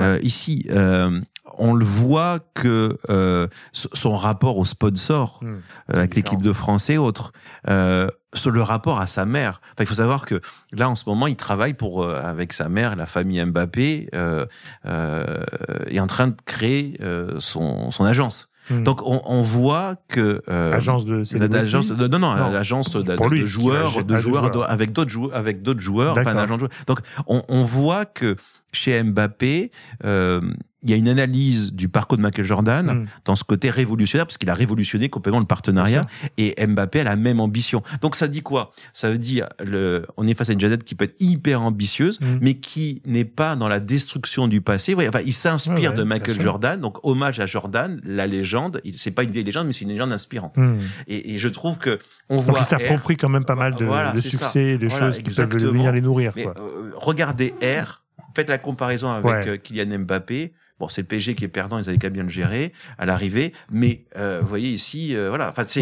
Euh, 0.00 0.18
ici, 0.22 0.66
euh, 0.70 1.20
on 1.58 1.74
le 1.74 1.84
voit 1.84 2.38
que 2.54 2.98
euh, 3.10 3.48
so- 3.72 3.88
son 3.92 4.16
rapport 4.16 4.58
au 4.58 4.64
sponsor 4.64 5.40
Hmm. 5.42 5.46
euh, 5.92 5.98
avec 5.98 6.14
l'équipe 6.14 6.40
de 6.42 6.52
France 6.52 6.88
et 6.90 6.98
autres, 6.98 7.32
euh, 7.68 8.08
le 8.46 8.62
rapport 8.62 9.00
à 9.00 9.06
sa 9.06 9.26
mère. 9.26 9.60
Enfin, 9.72 9.80
il 9.84 9.86
faut 9.86 9.94
savoir 9.94 10.24
que 10.24 10.40
là, 10.72 10.88
en 10.88 10.94
ce 10.94 11.04
moment, 11.08 11.26
il 11.26 11.36
travaille 11.36 11.74
pour 11.74 12.02
euh, 12.02 12.20
avec 12.22 12.52
sa 12.52 12.68
mère, 12.68 12.94
la 12.96 13.06
famille 13.06 13.44
Mbappé, 13.44 14.08
euh, 14.14 14.46
euh, 14.86 15.44
est 15.88 16.00
en 16.00 16.06
train 16.06 16.28
de 16.28 16.36
créer 16.46 16.96
euh, 17.02 17.34
son, 17.40 17.90
son 17.90 18.04
agence. 18.04 18.48
Hmm. 18.70 18.84
Donc, 18.84 19.02
on, 19.04 19.20
on 19.24 19.42
voit 19.42 19.96
que 20.08 20.40
euh, 20.48 20.72
agence 20.72 21.04
de 21.04 21.24
l'agence 21.48 21.88
de- 21.88 22.06
non 22.06 22.20
non, 22.20 22.36
Non. 22.36 22.50
l'agence 22.52 22.92
de, 22.94 23.28
lui, 23.28 23.40
de 23.40 23.46
joueurs 23.46 23.96
de 23.96 24.02
de 24.02 24.16
joueurs 24.16 24.44
joueurs. 24.52 24.66
de- 24.68 24.72
avec 24.72 24.92
d'autres 24.92 25.10
joueurs 25.10 25.36
avec 25.36 25.62
d'autres 25.62 25.80
joueurs 25.80 26.16
enfin 26.16 26.36
un 26.36 26.44
agent 26.44 26.54
de 26.54 26.58
joueurs. 26.60 26.70
donc 26.86 27.00
on, 27.26 27.42
on 27.48 27.64
voit 27.64 28.04
que 28.04 28.36
chez 28.72 29.02
Mbappé 29.02 29.72
euh, 30.04 30.40
il 30.84 30.90
y 30.90 30.92
a 30.92 30.96
une 30.96 31.08
analyse 31.08 31.72
du 31.72 31.88
parcours 31.88 32.16
de 32.18 32.22
Michael 32.22 32.44
Jordan 32.44 32.86
Hmm. 32.86 33.06
dans 33.24 33.36
ce 33.36 33.44
côté 33.44 33.70
révolutionnaire 33.70 34.26
parce 34.26 34.38
qu'il 34.38 34.50
a 34.50 34.54
révolutionné 34.54 35.08
complètement 35.08 35.40
le 35.40 35.46
partenariat 35.46 36.06
et 36.38 36.54
Mbappé 36.66 37.00
a 37.00 37.04
la 37.04 37.16
même 37.16 37.40
ambition 37.40 37.82
donc 38.00 38.16
ça 38.16 38.26
dit 38.28 38.42
quoi? 38.42 38.72
Ça 38.92 39.10
veut 39.10 39.18
dire 39.18 39.48
le 39.64 40.06
on 40.16 40.26
est 40.26 40.34
face 40.34 40.50
à 40.50 40.52
une 40.54 40.60
Jadette 40.60 40.84
qui 40.84 40.94
peut 40.94 41.04
être 41.04 41.16
hyper 41.20 41.62
ambitieuse 41.62 42.18
Hmm. 42.20 42.38
mais 42.40 42.54
qui 42.54 43.00
n'est 43.06 43.24
pas 43.24 43.56
dans 43.56 43.68
la 43.68 43.80
destruction 43.80 44.48
du 44.48 44.60
passé. 44.60 44.94
Voyez, 44.94 45.08
Enfin, 45.08 45.20
il 45.24 45.32
s'inspire 45.32 45.74
Ouais, 45.76 45.88
ouais, 45.88 45.94
de 45.94 46.02
Michael. 46.04 46.40
Jordan, 46.40 46.80
donc 46.80 46.98
hommage 47.04 47.40
à 47.40 47.46
Jordan, 47.46 48.00
la 48.04 48.26
légende. 48.26 48.80
C'est 48.96 49.10
pas 49.12 49.22
une 49.22 49.30
vieille 49.30 49.44
légende, 49.44 49.66
mais 49.66 49.72
c'est 49.72 49.84
une 49.84 49.90
légende 49.90 50.12
inspirante. 50.12 50.56
Hmm. 50.56 50.76
Et, 51.08 51.34
et 51.34 51.38
je 51.38 51.48
trouve 51.48 51.78
que 51.78 51.98
on 52.28 52.36
Donc 52.36 52.44
voit. 52.46 52.58
il 52.60 52.64
s'approprie 52.66 53.16
quand 53.16 53.28
même 53.28 53.44
pas 53.44 53.54
mal 53.54 53.74
de, 53.74 53.84
Voilà, 53.84 54.12
de 54.12 54.18
c'est 54.18 54.36
ça. 54.36 54.46
succès, 54.46 54.78
de 54.78 54.86
Voilà, 54.88 55.06
choses 55.12 55.18
qui 55.22 55.34
peuvent 55.34 55.56
venir 55.58 55.92
les 55.92 56.00
nourrir. 56.00 56.32
Mais 56.36 56.44
Quoi. 56.44 56.54
euh, 56.58 56.90
regardez 56.96 57.54
R, 57.62 58.02
faites 58.34 58.48
la 58.48 58.58
comparaison 58.58 59.10
avec 59.10 59.24
Ouais. 59.24 59.48
euh, 59.48 59.56
Kylian 59.56 59.98
Mbappé. 60.00 60.52
C'est 60.90 61.02
le 61.02 61.06
PSG 61.06 61.34
qui 61.34 61.44
est 61.44 61.48
perdant, 61.48 61.78
ils 61.78 61.88
avaient 61.88 61.98
qu'à 61.98 62.10
bien 62.10 62.22
le 62.22 62.28
gérer 62.28 62.72
à 62.98 63.06
l'arrivée. 63.06 63.52
Mais 63.70 64.02
euh, 64.16 64.40
vous 64.42 64.48
voyez 64.48 64.70
ici, 64.70 65.14
euh, 65.14 65.28
voilà. 65.28 65.50
Enfin, 65.50 65.64
c'est. 65.66 65.80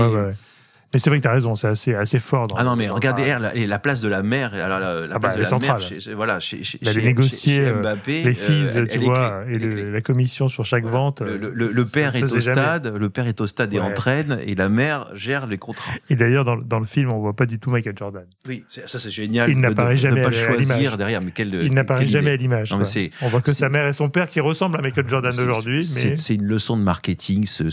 Mais 0.93 0.99
c'est 0.99 1.09
vrai 1.09 1.19
que 1.19 1.23
tu 1.23 1.29
as 1.29 1.33
raison, 1.33 1.55
c'est 1.55 1.69
assez, 1.69 1.95
assez 1.95 2.19
fort. 2.19 2.49
Dans, 2.49 2.57
Ah 2.57 2.65
non, 2.65 2.75
mais 2.75 2.89
dans- 2.89 2.95
regardez 2.95 3.33
R, 3.33 3.39
la, 3.39 3.55
la 3.55 3.79
place 3.79 4.01
de 4.01 4.09
la 4.09 4.23
mère, 4.25 4.53
alors 4.55 4.81
la, 4.81 4.95
la 5.07 5.07
Ah 5.15 5.19
bah, 5.19 5.19
place 5.21 5.33
elle 5.35 5.39
de 5.39 5.43
la 5.45 5.49
centrale. 5.49 5.79
mère, 5.91 6.01
chez, 6.01 6.15
voilà, 6.15 6.41
chez, 6.41 6.65
chez, 6.65 6.79
chez- 6.83 7.03
négocier, 7.03 7.61
euh, 7.61 7.81
Mbappé, 7.81 8.25
les 8.25 8.35
fees, 8.35 8.51
euh, 8.51 8.81
elle- 8.81 8.89
tu 8.89 8.99
elle 8.99 9.05
vois, 9.05 9.45
et 9.49 9.59
le- 9.59 9.93
la 9.93 10.01
commission 10.01 10.49
sur 10.49 10.65
chaque 10.65 10.85
vente. 10.85 11.21
Le, 11.21 11.37
le- 11.37 11.47
euh, 11.49 11.71
le- 11.73 11.85
père 11.85 12.13
ça 12.13 12.19
est 12.19 12.25
au 12.25 12.41
jamais. 12.41 12.41
stade, 12.41 12.93
le 12.99 13.09
père 13.09 13.27
est 13.29 13.41
au 13.41 13.47
stade 13.47 13.73
et 13.73 13.79
entraîne, 13.79 14.41
et 14.45 14.55
la 14.57 14.69
mère 14.69 15.07
gère 15.15 15.47
les 15.47 15.59
contrats. 15.59 15.93
Et 16.11 16.17
d'ailleurs, 16.17 16.45
dans, 16.45 16.57
dans 16.57 16.81
le 16.81 16.87
film, 16.87 17.11
on 17.13 17.21
voit 17.21 17.35
pas 17.35 17.47
du 17.47 17.59
tout 17.61 17.71
Michael 17.71 17.95
Jordan. 17.97 18.25
Oui, 18.49 18.65
ça 18.69 18.99
c'est 18.99 19.11
génial. 19.11 19.49
Il 19.49 19.61
n'apparaît 19.61 19.97
jamais 19.97 20.23
pas 20.23 20.29
à 20.29 20.31
le 20.31 20.37
l'image. 20.37 20.67
choisir 20.67 20.97
derrière, 20.97 21.21
mais 21.25 21.31
quelle 21.31 21.55
Il 21.55 21.73
n'apparaît 21.73 22.07
jamais 22.07 22.33
à 22.33 22.37
l'image. 22.37 22.75
On 23.23 23.29
voit 23.29 23.41
que 23.41 23.53
sa 23.53 23.69
mère 23.69 23.87
et 23.87 23.93
son 23.93 24.09
père 24.09 24.27
qui 24.29 24.41
ressemblent 24.41 24.77
à 24.79 24.83
Michael 24.83 25.09
Jordan 25.09 25.35
d'aujourd'hui, 25.35 25.85
c'est 25.85 26.35
une 26.35 26.45
leçon 26.47 26.77
de 26.77 26.83
marketing. 26.83 27.47
Ce, 27.47 27.65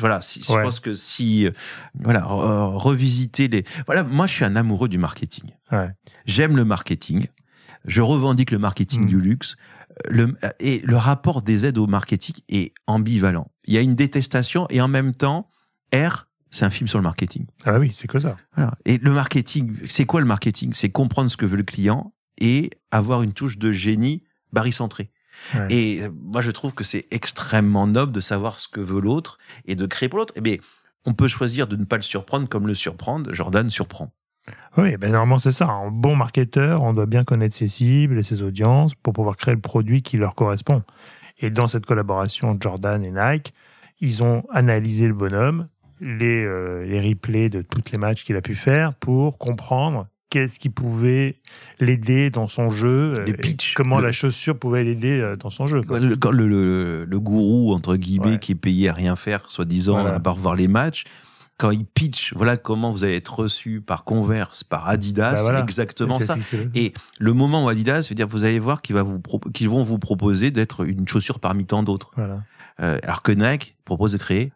voilà, 0.00 0.18
je 0.20 0.40
pense 0.60 0.80
que 0.80 0.92
si 0.92 1.48
voilà 2.02 2.24
revisiter 2.66 3.48
les 3.48 3.64
voilà, 3.86 4.02
moi 4.02 4.26
je 4.26 4.32
suis 4.34 4.44
un 4.44 4.56
amoureux 4.56 4.88
du 4.88 4.98
marketing. 4.98 5.50
Ouais. 5.72 5.90
J'aime 6.26 6.56
le 6.56 6.64
marketing. 6.64 7.26
Je 7.86 8.00
revendique 8.02 8.50
le 8.50 8.58
marketing 8.58 9.02
Mm. 9.04 9.06
du 9.08 9.20
luxe. 9.20 9.56
Le, 10.08 10.36
et 10.58 10.80
le 10.84 10.96
rapport 10.96 11.42
des 11.42 11.66
aides 11.66 11.78
au 11.78 11.86
marketing 11.86 12.34
est 12.48 12.72
ambivalent. 12.86 13.50
Il 13.64 13.74
y 13.74 13.78
a 13.78 13.80
une 13.80 13.94
détestation 13.94 14.66
et 14.70 14.80
en 14.80 14.88
même 14.88 15.14
temps, 15.14 15.50
R, 15.94 16.26
c'est 16.50 16.64
un 16.64 16.70
film 16.70 16.88
sur 16.88 16.98
le 16.98 17.04
marketing. 17.04 17.46
ah 17.64 17.72
bah 17.72 17.78
oui, 17.78 17.92
c'est 17.94 18.08
que 18.08 18.18
ça. 18.18 18.36
Voilà. 18.56 18.74
Et 18.86 18.98
le 18.98 19.12
marketing, 19.12 19.76
c'est 19.88 20.04
quoi 20.06 20.20
le 20.20 20.26
marketing? 20.26 20.72
C'est 20.72 20.88
comprendre 20.90 21.30
ce 21.30 21.36
que 21.36 21.46
veut 21.46 21.56
le 21.56 21.62
client 21.62 22.12
et 22.40 22.70
avoir 22.90 23.22
une 23.22 23.32
touche 23.34 23.58
de 23.58 23.70
génie 23.72 24.24
barycentré. 24.52 25.10
Ouais. 25.54 25.66
Et 25.70 26.02
euh, 26.02 26.10
moi, 26.22 26.40
je 26.42 26.50
trouve 26.50 26.72
que 26.74 26.84
c'est 26.84 27.06
extrêmement 27.10 27.86
noble 27.86 28.12
de 28.12 28.20
savoir 28.20 28.58
ce 28.60 28.68
que 28.68 28.80
veut 28.80 29.00
l'autre 29.00 29.38
et 29.66 29.74
de 29.76 29.86
créer 29.86 30.08
pour 30.08 30.18
l'autre. 30.18 30.32
Eh 30.36 30.40
bien, 30.40 30.56
on 31.06 31.12
peut 31.12 31.28
choisir 31.28 31.66
de 31.66 31.76
ne 31.76 31.84
pas 31.84 31.96
le 31.96 32.02
surprendre 32.02 32.48
comme 32.48 32.66
le 32.66 32.74
surprendre. 32.74 33.32
Jordan 33.32 33.68
surprend. 33.70 34.12
Oui, 34.76 34.96
ben 34.96 35.12
normalement 35.12 35.38
c'est 35.38 35.52
ça. 35.52 35.66
Un 35.66 35.90
bon 35.90 36.16
marketeur, 36.16 36.82
on 36.82 36.92
doit 36.92 37.06
bien 37.06 37.24
connaître 37.24 37.56
ses 37.56 37.68
cibles 37.68 38.18
et 38.18 38.22
ses 38.22 38.42
audiences 38.42 38.94
pour 38.94 39.12
pouvoir 39.12 39.36
créer 39.36 39.54
le 39.54 39.60
produit 39.60 40.02
qui 40.02 40.16
leur 40.16 40.34
correspond. 40.34 40.82
Et 41.38 41.50
dans 41.50 41.68
cette 41.68 41.86
collaboration 41.86 42.56
Jordan 42.60 43.04
et 43.04 43.10
Nike, 43.10 43.54
ils 44.00 44.22
ont 44.22 44.44
analysé 44.50 45.06
le 45.06 45.14
bonhomme, 45.14 45.68
les, 46.00 46.44
euh, 46.44 46.84
les 46.84 47.00
replays 47.00 47.48
de 47.48 47.62
tous 47.62 47.82
les 47.92 47.98
matchs 47.98 48.24
qu'il 48.24 48.36
a 48.36 48.42
pu 48.42 48.54
faire 48.54 48.94
pour 48.94 49.38
comprendre 49.38 50.08
qu'est-ce 50.34 50.58
qui 50.58 50.68
pouvait 50.68 51.36
l'aider 51.78 52.30
dans 52.30 52.48
son 52.48 52.68
jeu, 52.70 53.22
Les 53.24 53.30
et 53.32 53.36
pitchs. 53.36 53.74
comment 53.74 53.98
Le- 53.98 54.06
la 54.06 54.12
chaussure 54.12 54.58
pouvait 54.58 54.82
l'aider 54.82 55.20
euh, 55.20 55.36
dans 55.36 55.50
son 55.50 55.66
jeu. 55.66 55.76
Le, 55.88 56.16
quand 56.16 56.32
le, 56.32 57.06
gourou, 57.20 57.72
entre 57.72 57.94
guillemets, 57.96 58.32
Ouais. 58.32 58.38
qui 58.40 58.52
est 58.52 58.56
payé 58.56 58.88
à 58.88 58.92
rien 58.92 59.14
faire, 59.16 59.48
soi-disant, 59.48 60.00
Voilà. 60.00 60.16
à 60.16 60.20
part 60.20 60.34
voir 60.34 60.56
les 60.56 60.66
matchs, 60.66 61.04
quand 61.56 61.70
il 61.70 61.84
pitch, 61.84 62.34
voilà 62.34 62.56
comment 62.56 62.90
vous 62.90 63.04
allez 63.04 63.14
être 63.14 63.32
reçu 63.38 63.80
par 63.80 64.02
Converse, 64.02 64.64
par 64.64 64.88
Adidas, 64.88 65.34
Bah 65.36 65.42
voilà. 65.44 65.60
exactement 65.62 66.18
ça. 66.18 66.36
Et 66.74 66.92
le 67.20 67.32
moment 67.32 67.64
où 67.66 67.68
Adidas 67.68 68.08
veut 68.10 68.16
dire, 68.16 68.26
vous 68.26 68.42
allez 68.42 68.58
voir 68.58 68.82
qu'ils 68.82 68.96
vont 69.68 69.84
vous 69.84 69.98
proposer 70.00 70.50
d'être 70.50 70.84
une 70.84 71.06
chaussure 71.06 71.38
parmi 71.38 71.64
tant 71.64 71.84
d'autres. 71.84 72.10
Voilà. 72.16 72.42
Euh, 72.80 72.98
alors 73.04 73.22
que 73.22 73.30
Nike 73.30 73.76
propose 73.84 74.10
de 74.10 74.16
créer 74.18 74.52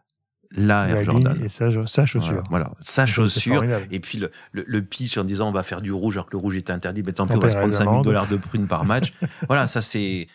la 0.55 0.87
Air 0.87 0.95
La 0.95 1.03
Jordan. 1.03 1.39
et 1.43 1.49
sa, 1.49 1.69
sa 1.85 2.05
chaussure. 2.05 2.43
Voilà, 2.49 2.65
voilà. 2.65 2.71
sa 2.79 3.05
chaussure. 3.05 3.63
Et 3.91 3.99
puis 3.99 4.17
le, 4.17 4.31
le, 4.51 4.63
le 4.67 4.81
pitch 4.81 5.17
en 5.17 5.23
disant 5.23 5.49
on 5.49 5.51
va 5.51 5.63
faire 5.63 5.81
du 5.81 5.91
rouge 5.91 6.17
alors 6.17 6.25
que 6.27 6.31
le 6.37 6.41
rouge 6.41 6.55
était 6.55 6.73
interdit, 6.73 7.03
mais 7.05 7.11
tant 7.13 7.27
pis, 7.27 7.33
On 7.35 7.39
va 7.39 7.49
se 7.49 7.55
prendre 7.55 7.67
les 7.71 7.73
5000 7.77 7.89
amendes. 7.89 8.03
dollars 8.05 8.27
de 8.27 8.35
prune 8.37 8.67
par 8.67 8.83
match. 8.85 9.13
voilà, 9.47 9.67
ça 9.67 9.81
c'est, 9.81 10.27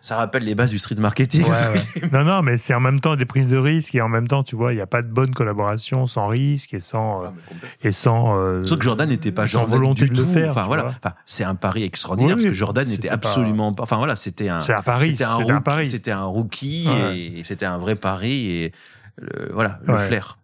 ça 0.00 0.16
rappelle 0.16 0.42
les 0.44 0.54
bases 0.56 0.70
du 0.70 0.78
street 0.78 0.96
marketing. 0.98 1.44
Ouais, 1.44 1.50
ouais. 1.50 2.08
non, 2.12 2.24
non, 2.24 2.42
mais 2.42 2.56
c'est 2.56 2.74
en 2.74 2.80
même 2.80 2.98
temps 2.98 3.14
des 3.14 3.26
prises 3.26 3.48
de 3.48 3.56
risque 3.56 3.94
et 3.94 4.00
en 4.00 4.08
même 4.08 4.26
temps, 4.26 4.42
tu 4.42 4.56
vois, 4.56 4.72
il 4.72 4.76
n'y 4.76 4.82
a 4.82 4.86
pas 4.88 5.02
de 5.02 5.08
bonne 5.08 5.32
collaboration 5.34 6.06
sans 6.06 6.26
risque 6.26 6.74
et 6.74 6.80
sans. 6.80 7.24
euh, 7.24 7.28
et 7.82 7.92
sans 7.92 8.36
euh, 8.38 8.62
Sauf 8.62 8.78
que 8.78 8.84
Jordan 8.84 9.08
n'était 9.08 9.30
pas 9.30 9.46
sans 9.46 9.60
Jordan 9.60 9.78
volonté 9.78 10.04
du 10.06 10.10
de 10.10 10.16
le 10.18 10.24
tout. 10.24 10.32
faire, 10.32 10.50
Enfin 10.50 10.64
voilà, 10.66 10.86
enfin, 10.86 11.14
c'est 11.26 11.44
un 11.44 11.54
pari 11.54 11.84
extraordinaire 11.84 12.36
Oui, 12.36 12.42
parce 12.42 12.50
que 12.52 12.56
Jordan 12.58 12.88
n'était 12.88 13.08
absolument 13.08 13.72
pas. 13.72 13.84
Enfin 13.84 13.98
voilà, 13.98 14.16
c'était 14.16 14.48
un. 14.48 14.60
C'est 14.60 14.72
un 14.74 14.82
pari. 14.82 15.10
C'était 15.12 15.24
un, 15.24 15.30
un 15.30 15.34
rookie, 15.36 15.62
pari. 15.64 15.86
c'était 15.86 16.10
un 16.12 16.26
Ouais. 16.28 17.18
et 17.18 17.44
c'était 17.44 17.66
un 17.66 17.78
vrai 17.78 17.94
pari 17.94 18.50
et 18.50 18.72
le- 19.22 19.50
voilà 19.52 19.80
le 19.86 19.94
Ouais. 19.94 20.06
flair. 20.06 20.38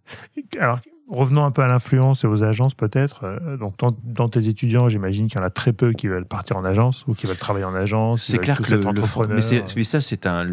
Alors, 0.60 0.80
revenons 1.08 1.44
un 1.44 1.50
peu 1.50 1.62
à 1.62 1.66
l'influence 1.68 2.24
et 2.24 2.26
aux 2.26 2.42
agences, 2.42 2.74
peut-être. 2.74 3.24
Euh, 3.24 3.56
Donc, 3.56 3.74
dans, 4.04 4.28
tes 4.28 4.46
étudiants, 4.48 4.88
j'imagine 4.88 5.26
qu'il 5.26 5.38
y 5.38 5.42
en 5.42 5.44
a 5.46 5.50
très 5.50 5.72
peu 5.72 5.92
qui 5.92 6.06
veulent 6.06 6.26
partir 6.26 6.56
en 6.56 6.64
agence 6.64 7.04
ou 7.06 7.14
qui 7.14 7.26
veulent 7.26 7.36
travailler 7.36 7.64
en 7.64 7.74
agence. 7.74 8.24
C'est 8.24 8.38
clair 8.38 8.60
que 8.60 8.74
le, 8.74 8.86
entrepreneurs. 8.86 9.38
mais, 9.50 9.64
mais 9.76 9.84
ça 9.84 10.00
c'est 10.00 10.26
un 10.26 10.46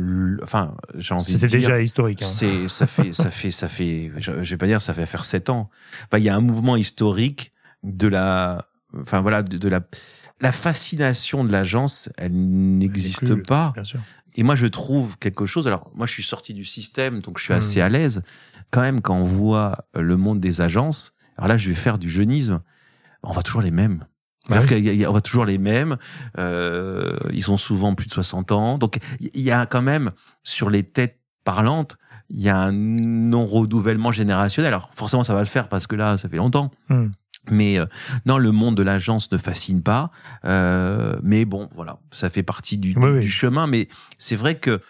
enfin 0.44 0.74
j'ai 0.96 1.14
envie 1.14 1.34
de 1.34 1.40
C'était 1.40 1.58
dire 1.58 1.70
déjà 1.70 1.82
historique. 1.82 2.22
hein. 2.22 2.28
C'est, 2.28 2.68
ça 2.70 2.88
fait, 2.88 3.14
ça 3.14 3.30
fait, 3.32 3.52
ça 3.52 3.68
fait, 3.68 4.12
je, 4.18 4.32
vais 4.32 4.58
pas 4.58 4.68
dire, 4.68 4.82
ça 4.82 4.94
fait 4.94 5.06
faire 5.06 5.26
sept 5.26 5.50
ans. 5.50 5.70
Enfin, 6.06 6.20
il 6.20 6.24
y 6.24 6.30
a 6.30 6.36
un 6.36 6.42
mouvement 6.42 6.76
historique 6.78 7.52
de 7.84 8.08
la, 8.08 8.66
enfin 9.00 9.22
voilà, 9.22 9.44
de, 9.44 9.58
de 9.58 9.70
la, 9.70 9.82
la 10.42 10.52
fascination 10.52 11.44
de 11.44 11.52
l'agence, 11.52 12.10
elle 12.18 12.32
n'existe 12.34 13.36
pas. 13.46 13.72
Bien 13.76 13.84
sûr. 13.84 14.00
Et 14.36 14.44
moi, 14.44 14.56
je 14.56 14.68
trouve 14.68 15.18
quelque 15.18 15.46
chose. 15.46 15.68
Alors, 15.68 15.90
moi, 15.96 16.06
je 16.06 16.12
suis 16.12 16.24
sorti 16.24 16.54
du 16.54 16.66
système, 16.66 17.22
donc 17.22 17.40
je 17.40 17.44
suis 17.44 17.54
assez 17.54 17.82
à 17.82 17.90
l'aise. 17.90 18.22
Quand 18.70 18.82
même, 18.82 19.02
quand 19.02 19.16
on 19.16 19.24
voit 19.24 19.86
le 19.94 20.18
monde 20.18 20.40
des 20.40 20.62
agences, 20.62 21.16
alors 21.38 21.48
là, 21.48 21.58
je 21.58 21.70
vais 21.70 21.76
faire 21.76 21.98
du 21.98 22.10
jeunisme. 22.10 22.62
On 23.24 23.32
voit 23.32 23.44
toujours 23.44 23.62
les 23.62 23.72
mêmes. 23.72 24.06
Bah 24.48 24.62
on 24.62 25.12
voit 25.12 25.22
toujours 25.22 25.46
les 25.46 25.58
mêmes. 25.58 25.98
Euh, 26.38 27.18
ils 27.34 27.50
ont 27.50 27.58
souvent 27.58 27.96
plus 27.96 28.08
de 28.08 28.14
60 28.14 28.52
ans. 28.52 28.78
Donc, 28.78 29.00
il 29.20 29.42
y 29.42 29.52
a 29.52 29.66
quand 29.66 29.82
même, 29.82 30.12
sur 30.44 30.70
les 30.70 30.84
têtes 30.84 31.20
parlantes, 31.44 31.98
il 32.30 32.42
y 32.42 32.50
a 32.50 32.58
un 32.58 32.72
non-renouvellement 32.72 34.12
générationnel. 34.12 34.74
Alors, 34.74 34.92
forcément, 34.94 35.24
ça 35.24 35.34
va 35.34 35.40
le 35.40 35.46
faire 35.46 35.68
parce 35.68 35.88
que 35.88 35.96
là, 35.96 36.18
ça 36.18 36.30
fait 36.30 36.38
longtemps. 36.38 36.72
Hmm. 36.90 37.08
Mais 37.52 37.80
euh, 37.80 37.86
non, 38.26 38.38
le 38.38 38.52
monde 38.52 38.76
de 38.76 38.84
l'agence 38.84 39.32
ne 39.32 39.38
fascine 39.38 39.82
pas. 39.84 40.12
Euh, 40.46 41.16
mais 41.24 41.46
bon, 41.46 41.70
voilà, 41.76 41.98
ça 42.12 42.30
fait 42.30 42.44
partie 42.44 42.78
du, 42.78 42.94
Oui, 42.98 43.12
du 43.12 43.18
oui. 43.20 43.28
chemin. 43.28 43.68
Mais 43.68 43.88
c'est 44.18 44.36
vrai 44.36 44.56
que 44.56 44.82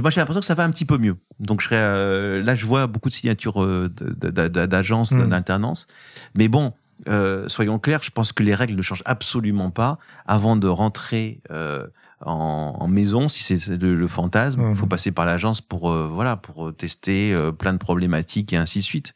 moi, 0.00 0.10
j'ai 0.10 0.20
l'impression 0.20 0.40
que 0.40 0.46
ça 0.46 0.54
va 0.54 0.64
un 0.64 0.70
petit 0.70 0.84
peu 0.84 0.98
mieux. 0.98 1.16
Donc, 1.40 1.60
je 1.60 1.66
serais 1.66 1.76
euh, 1.78 2.42
là, 2.42 2.54
je 2.54 2.64
vois 2.66 2.86
beaucoup 2.86 3.08
de 3.08 3.14
signatures 3.14 3.62
euh, 3.62 3.88
d'agences 3.88 5.12
Mm. 5.12 5.28
d'alternance. 5.28 5.86
Mais 6.34 6.48
bon, 6.48 6.72
euh, 7.08 7.48
soyons 7.48 7.78
clairs, 7.78 8.02
je 8.02 8.10
pense 8.10 8.32
que 8.32 8.42
les 8.42 8.54
règles 8.54 8.74
ne 8.76 8.82
changent 8.82 9.02
absolument 9.04 9.70
pas 9.70 9.98
avant 10.26 10.56
de 10.56 10.68
rentrer 10.68 11.40
euh, 11.50 11.86
en, 12.24 12.76
en 12.78 12.88
maison. 12.88 13.28
Si 13.28 13.42
c'est 13.42 13.68
le, 13.68 13.94
le 13.94 14.06
fantasme, 14.06 14.60
il 14.60 14.66
Mhm. 14.68 14.74
faut 14.76 14.86
passer 14.86 15.10
par 15.12 15.24
l'agence 15.26 15.60
pour 15.60 15.90
euh, 15.90 16.06
voilà 16.06 16.36
pour 16.36 16.68
euh, 16.68 16.72
tester 16.72 17.32
euh, 17.32 17.52
plein 17.52 17.72
de 17.72 17.78
problématiques 17.78 18.52
et 18.52 18.56
ainsi 18.56 18.78
de 18.80 18.84
suite. 18.84 19.14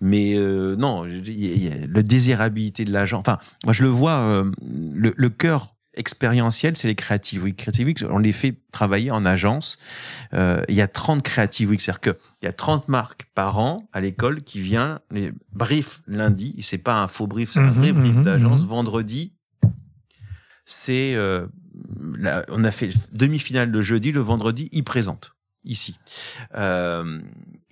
Mais 0.00 0.34
euh, 0.36 0.76
non, 0.76 1.06
y 1.06 1.46
a- 1.50 1.54
y 1.54 1.68
a 1.72 1.86
le 1.86 2.02
désirabilité 2.02 2.84
de 2.84 2.92
l'agent. 2.92 3.18
Enfin, 3.20 3.38
moi 3.64 3.72
je 3.72 3.82
le 3.82 3.88
vois, 3.88 4.18
euh, 4.18 4.50
le, 4.62 5.14
le 5.16 5.28
cœur 5.30 5.74
expérientiel, 5.96 6.76
c'est 6.76 6.88
les 6.88 6.96
Creative 6.96 7.44
Week. 7.44 7.56
Creative 7.56 7.86
Week, 7.86 8.04
on 8.10 8.18
les 8.18 8.32
fait 8.32 8.56
travailler 8.72 9.12
en 9.12 9.24
agence. 9.24 9.78
Euh, 10.32 10.60
il 10.68 10.74
y 10.74 10.80
a 10.82 10.88
30 10.88 11.22
Creative 11.22 11.70
Week, 11.70 11.80
c'est-à-dire 11.80 12.00
que 12.00 12.18
il 12.42 12.46
y 12.46 12.48
a 12.48 12.52
30 12.52 12.88
marques 12.88 13.26
par 13.36 13.58
an 13.58 13.76
à 13.92 14.00
l'école 14.00 14.42
qui 14.42 14.60
vient 14.60 14.98
les 15.12 15.32
brief 15.52 16.02
lundi, 16.08 16.52
et 16.58 16.62
c'est 16.62 16.78
pas 16.78 17.00
un 17.00 17.06
faux 17.06 17.28
brief, 17.28 17.52
c'est 17.52 17.60
un 17.60 17.66
Mhm, 17.66 17.72
vrai 17.74 17.92
brief 17.92 18.16
mhm, 18.16 18.24
d'agence. 18.24 18.64
Vendredi, 18.64 19.34
c'est 20.64 21.14
euh, 21.14 21.46
la- 22.18 22.44
on 22.48 22.64
a 22.64 22.70
fait 22.70 22.90
demi-finale 23.12 23.70
le 23.70 23.80
jeudi, 23.80 24.12
le 24.12 24.20
vendredi, 24.20 24.68
ils 24.72 24.84
présentent 24.84 25.34
ici. 25.64 25.98
Euh, 26.56 27.20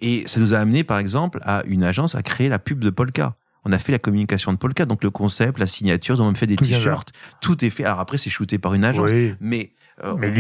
et 0.00 0.24
ça 0.26 0.40
nous 0.40 0.55
a 0.55 0.59
amené, 0.59 0.84
par 0.84 0.98
exemple, 0.98 1.38
à 1.42 1.62
une 1.66 1.82
agence 1.84 2.14
à 2.14 2.22
créer 2.22 2.48
la 2.48 2.59
pub 2.59 2.80
de 2.82 2.90
Polka. 2.90 3.36
On 3.64 3.70
a 3.72 3.78
fait 3.78 3.92
la 3.92 3.98
communication 4.00 4.53
de 4.53 4.59
Polka, 4.59 4.86
donc 4.86 5.05
le 5.05 5.11
concept, 5.11 5.59
la 5.59 5.66
signature, 5.68 6.16
ils 6.16 6.22
ont 6.22 6.26
même 6.26 6.36
fait 6.36 6.46
des 6.48 6.57
t-shirts, 6.57 7.12
tout 7.40 7.64
est 7.64 7.70
fait. 7.70 7.84
Alors 7.84 8.00
après, 8.00 8.16
c'est 8.18 8.30
shooté 8.30 8.59
par 8.59 8.74
une 8.74 8.84
agence, 8.84 9.11
Oui, 9.11 9.34
mais 9.40 9.72
euh, 10.03 10.14
mais. 10.18 10.30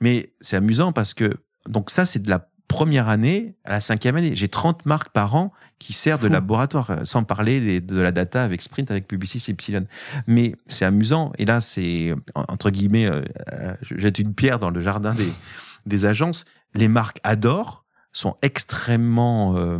Mais 0.00 0.32
c'est 0.40 0.56
amusant 0.56 0.92
parce 0.92 1.14
que 1.14 1.36
donc 1.68 1.90
ça, 1.90 2.04
c'est 2.04 2.18
de 2.18 2.28
la 2.28 2.50
première 2.72 3.08
année 3.08 3.54
à 3.64 3.70
la 3.70 3.80
cinquième 3.80 4.16
année. 4.16 4.34
J'ai 4.34 4.48
30 4.48 4.86
marques 4.86 5.10
par 5.10 5.34
an 5.34 5.52
qui 5.78 5.92
servent 5.92 6.22
de 6.22 6.28
laboratoire, 6.28 6.90
euh, 6.90 6.96
sans 7.04 7.22
parler 7.24 7.60
des- 7.60 7.80
de 7.80 8.00
la 8.00 8.12
data 8.12 8.42
avec 8.42 8.62
Sprint, 8.62 8.90
avec 8.90 9.06
Publicis, 9.06 9.42
Epsilon. 9.48 9.86
Mais 10.26 10.54
c'est 10.66 10.84
amusant. 10.84 11.32
Et 11.38 11.44
là, 11.44 11.60
c'est, 11.60 12.14
en- 12.34 12.44
entre 12.48 12.70
guillemets, 12.70 13.06
euh, 13.06 13.22
euh, 13.52 13.74
je 13.82 13.98
jette 13.98 14.18
une 14.18 14.34
pierre 14.34 14.58
dans 14.58 14.70
le 14.70 14.80
jardin 14.80 15.14
des, 15.14 15.28
des 15.86 16.04
agences. 16.06 16.44
Les 16.74 16.88
marques 16.88 17.20
adorent, 17.24 17.84
sont 18.14 18.36
extrêmement 18.42 19.56
euh, 19.56 19.78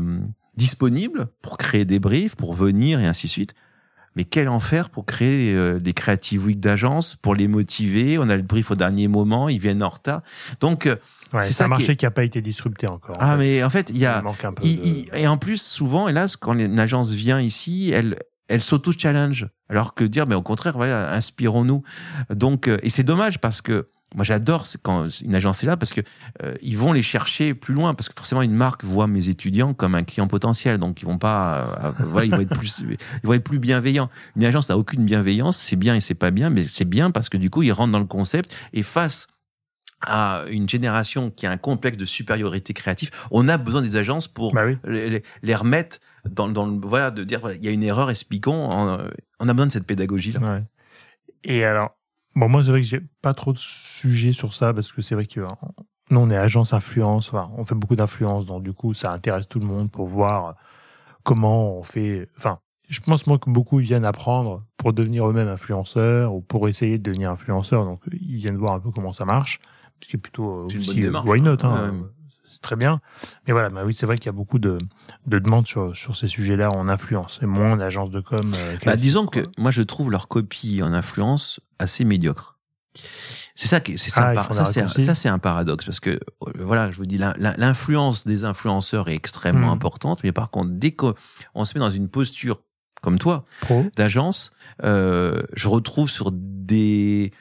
disponibles 0.57 1.29
pour 1.43 1.59
créer 1.59 1.85
des 1.85 1.99
briefs, 1.99 2.35
pour 2.37 2.55
venir 2.55 3.01
et 3.01 3.07
ainsi 3.07 3.27
de 3.27 3.31
suite. 3.33 3.55
Mais 4.17 4.25
quel 4.25 4.49
enfer 4.49 4.91
pour 4.91 5.07
créer 5.07 5.55
euh, 5.55 5.79
des 5.79 5.95
creative 5.95 6.45
week 6.47 6.61
d'agence, 6.61 7.15
pour 7.17 7.35
les 7.35 7.49
motiver. 7.49 8.19
On 8.19 8.29
a 8.29 8.37
le 8.37 8.43
brief 8.43 8.71
au 8.71 8.75
dernier 8.75 9.09
moment, 9.09 9.49
ils 9.49 9.59
viennent 9.61 9.83
en 9.83 9.89
retard. 9.89 10.23
Donc, 10.61 10.87
Ouais, 11.33 11.43
c'est 11.43 11.63
un 11.65 11.69
marché 11.69 11.97
qui 11.97 12.05
n'a 12.05 12.11
pas 12.11 12.25
été 12.25 12.41
disrupté 12.43 12.87
encore. 12.87 13.17
en 13.17 13.21
ah, 13.21 13.33
fait. 13.33 13.37
mais 13.39 13.63
en 13.65 13.71
fait, 13.71 13.91
il 13.91 13.99
y 13.99 14.07
a, 14.07 14.19
Il 14.19 14.25
manque 14.25 14.45
un 14.45 14.53
peu. 14.53 14.63
il- 14.65 14.77
de- 14.81 14.87
il- 14.87 15.09
et 15.15 15.27
en 15.27 15.37
plus, 15.39 15.61
souvent, 15.63 16.09
hélas, 16.09 16.37
quand 16.37 16.55
une 16.59 16.79
agence 16.79 17.13
vient 17.13 17.41
ici, 17.41 17.91
elle, 17.93 18.19
elle 18.49 18.61
s'auto-challenge. 18.63 19.49
Alors 19.71 19.95
que 19.95 20.05
dire, 20.05 20.27
mais 20.27 20.35
au 20.35 20.43
contraire, 20.43 20.77
voilà, 20.77 21.13
inspirons-nous. 21.13 21.83
Donc, 22.31 22.69
euh, 22.69 22.79
et 22.83 22.89
c'est 22.91 23.05
dommage 23.05 23.39
parce 23.41 23.63
que 23.63 23.89
moi, 24.15 24.25
j'adore 24.25 24.67
quand 24.83 25.07
une 25.25 25.35
agence 25.35 25.63
est 25.63 25.67
là 25.67 25.79
parce 25.79 25.95
que 25.95 26.03
euh, 26.43 26.55
ils 26.61 26.77
vont 26.77 26.93
les 26.93 27.01
chercher 27.03 27.55
plus 27.55 27.73
loin 27.73 27.95
parce 27.95 28.11
que 28.11 28.15
forcément, 28.15 28.43
une 28.43 28.53
marque 28.53 28.85
voit 28.85 29.07
mes 29.07 29.31
étudiants 29.31 29.73
comme 29.73 29.95
un 29.95 30.03
client 30.03 30.27
potentiel. 30.27 30.77
Donc, 30.77 31.01
ils 31.01 31.07
vont 31.07 31.17
pas, 31.17 31.79
euh, 31.83 32.05
voilà, 32.05 32.27
ils 32.27 32.31
vont 32.35 32.41
être 32.43 32.55
plus, 32.59 32.81
ils 32.87 33.27
vont 33.27 33.33
être 33.33 33.43
plus 33.45 33.59
bienveillants. 33.59 34.11
Une 34.37 34.45
agence 34.45 34.69
n'a 34.69 34.77
aucune 34.77 35.07
bienveillance. 35.07 35.57
C'est 35.57 35.77
bien 35.77 35.95
et 35.95 36.03
c'est 36.03 36.13
pas 36.15 36.31
bien, 36.31 36.51
mais 36.51 36.65
c'est 36.65 36.85
bien 36.85 37.11
parce 37.11 37.31
que 37.31 37.39
du 37.39 37.49
coup, 37.49 37.63
ils 37.63 37.73
rentrent 37.73 37.93
dans 37.93 37.99
le 38.01 38.05
concept 38.05 38.55
et 38.75 38.83
face 38.83 39.29
à 40.07 40.45
une 40.49 40.69
génération 40.69 41.31
qui 41.31 41.47
a 41.47 41.51
un 41.51 41.57
complexe 41.57 41.97
de 41.97 42.05
supériorité 42.05 42.73
créative, 42.75 43.11
on 43.31 43.49
a 43.49 43.57
besoin 43.57 43.83
des 43.83 43.97
agences 43.97 44.29
pour 44.29 44.53
Bah 44.53 44.65
oui. 44.67 44.79
les, 45.43 45.55
remettre 45.55 45.99
dans, 46.29 46.49
dans 46.49 46.67
le 46.67 46.79
voilà 46.83 47.11
de 47.11 47.25
dire 47.25 47.41
voilà 47.41 47.57
il 47.57 47.65
y 47.65 47.69
a 47.69 47.73
une 47.73 47.83
erreur 47.83 48.11
expliquons 48.11 48.69
on, 48.71 48.99
on 49.41 49.49
a 49.49 49.53
besoin 49.55 49.67
de 49.67 49.73
cette 49.73 49.87
pédagogie 49.87 50.33
là 50.33 50.41
Ouais. 50.41 50.63
Et 51.45 51.65
alors, 51.65 51.97
bon, 52.37 52.49
moi, 52.49 52.63
c'est 52.63 52.71
vrai 52.71 52.81
que 52.81 52.87
j'ai 52.87 53.01
pas 53.21 53.35
trop 53.35 53.53
de 53.53 53.59
sujets 53.59 54.33
sur 54.33 54.53
ça 54.53 54.73
parce 54.73 54.93
que 54.93 55.03
c'est 55.03 55.15
vrai 55.17 55.27
que 55.27 55.41
euh, 55.41 55.47
nous, 56.11 56.21
on 56.21 56.31
est 56.31 56.37
agence 56.37 56.73
influence, 56.73 57.29
enfin, 57.33 57.51
on 57.57 57.65
fait 57.65 57.75
beaucoup 57.75 57.97
d'influence, 57.97 58.47
donc 58.47 58.63
du 58.63 58.73
coup, 58.73 58.95
ça 58.95 59.11
intéresse 59.13 59.49
tout 59.49 59.59
le 59.59 59.67
monde 59.67 59.91
pour 59.91 60.07
voir 60.07 60.55
comment 61.25 61.79
on 61.79 61.83
fait. 61.83 62.29
Enfin, 62.37 62.59
je 62.89 63.01
pense 63.01 63.27
moi 63.27 63.39
que 63.39 63.51
beaucoup 63.51 63.79
viennent 63.79 64.05
apprendre 64.05 64.63
pour 64.77 64.93
devenir 64.93 65.29
eux-mêmes 65.29 65.49
influenceurs 65.49 66.35
ou 66.35 66.41
pour 66.43 66.69
essayer 66.69 66.99
de 66.99 67.03
devenir 67.03 67.31
influenceurs, 67.31 67.85
donc 67.85 68.01
ils 68.13 68.37
viennent 68.37 68.57
voir 68.57 68.75
un 68.75 68.81
peu 68.81 68.91
comment 68.91 69.13
ça 69.13 69.25
marche, 69.25 69.59
qui 70.07 70.17
est 70.17 70.21
plutôt 70.21 70.57
euh, 70.57 70.69
une 70.69 70.77
aussi, 70.77 70.87
bonne 70.89 70.99
euh, 70.99 71.03
démarche. 71.03 71.29
why 71.29 71.41
not, 71.41 71.51
hein, 71.65 71.91
Ouais. 71.91 71.97
euh, 71.99 72.03
c'est 72.47 72.61
très 72.61 72.77
bien. 72.77 73.01
Mais 73.47 73.53
voilà, 73.53 73.69
bah 73.71 73.83
oui, 73.87 73.95
c'est 73.95 74.05
vrai 74.07 74.17
qu'il 74.19 74.27
y 74.27 74.29
a 74.29 74.33
beaucoup 74.33 74.59
de, 74.59 74.77
de 75.27 75.39
demandes 75.39 75.67
sur, 75.67 75.97
sur 75.97 76.15
ces 76.17 76.29
sujets-là 76.29 76.69
en 76.75 76.89
influence, 76.89 77.41
et 77.43 77.47
moins 77.47 77.73
en 77.73 77.81
agence 77.81 78.11
de 78.11 78.21
com. 78.21 78.39
euh, 78.55 78.77
bah, 78.85 78.97
disons 78.97 79.27
que 79.27 79.41
moi 79.59 79.71
je 79.71 79.83
trouve 79.83 80.11
leur 80.11 80.29
copie 80.29 80.83
en 80.83 80.93
influence 80.93 81.61
assez 81.79 82.05
médiocre 82.05 82.59
c'est 83.55 83.69
ça 83.69 83.81
qui 83.81 83.93
est- 83.93 83.97
c'est 83.97 84.11
ça, 84.11 84.33
Ah, 84.37 84.53
ça, 84.53 84.65
des 84.65 84.71
c'est 84.73 84.81
un- 84.81 84.83
raccourcis. 84.85 85.05
ça 85.07 85.15
c'est 85.15 85.29
un 85.31 85.39
paradoxe 85.39 85.87
parce 85.87 85.99
que 86.01 86.21
voilà 86.59 86.91
je 86.91 86.97
vous 86.99 87.07
dis 87.07 87.17
l'in- 87.17 87.33
l'in- 87.39 87.55
l'influence 87.57 88.27
des 88.27 88.45
influenceurs 88.45 89.09
est 89.09 89.15
extrêmement 89.15 89.69
Hmm. 89.69 89.75
importante 89.79 90.23
mais 90.25 90.33
par 90.33 90.51
contre 90.51 90.73
dès 90.73 90.93
qu'on 90.93 91.15
se 91.65 91.73
met 91.75 91.81
dans 91.81 91.89
une 91.91 92.09
posture 92.11 92.61
comme 93.01 93.19
toi 93.19 93.45
d'agence, 93.97 94.53
euh, 94.85 95.43
je 95.55 95.69
retrouve 95.69 96.11
sur 96.11 96.31
des 96.33 97.33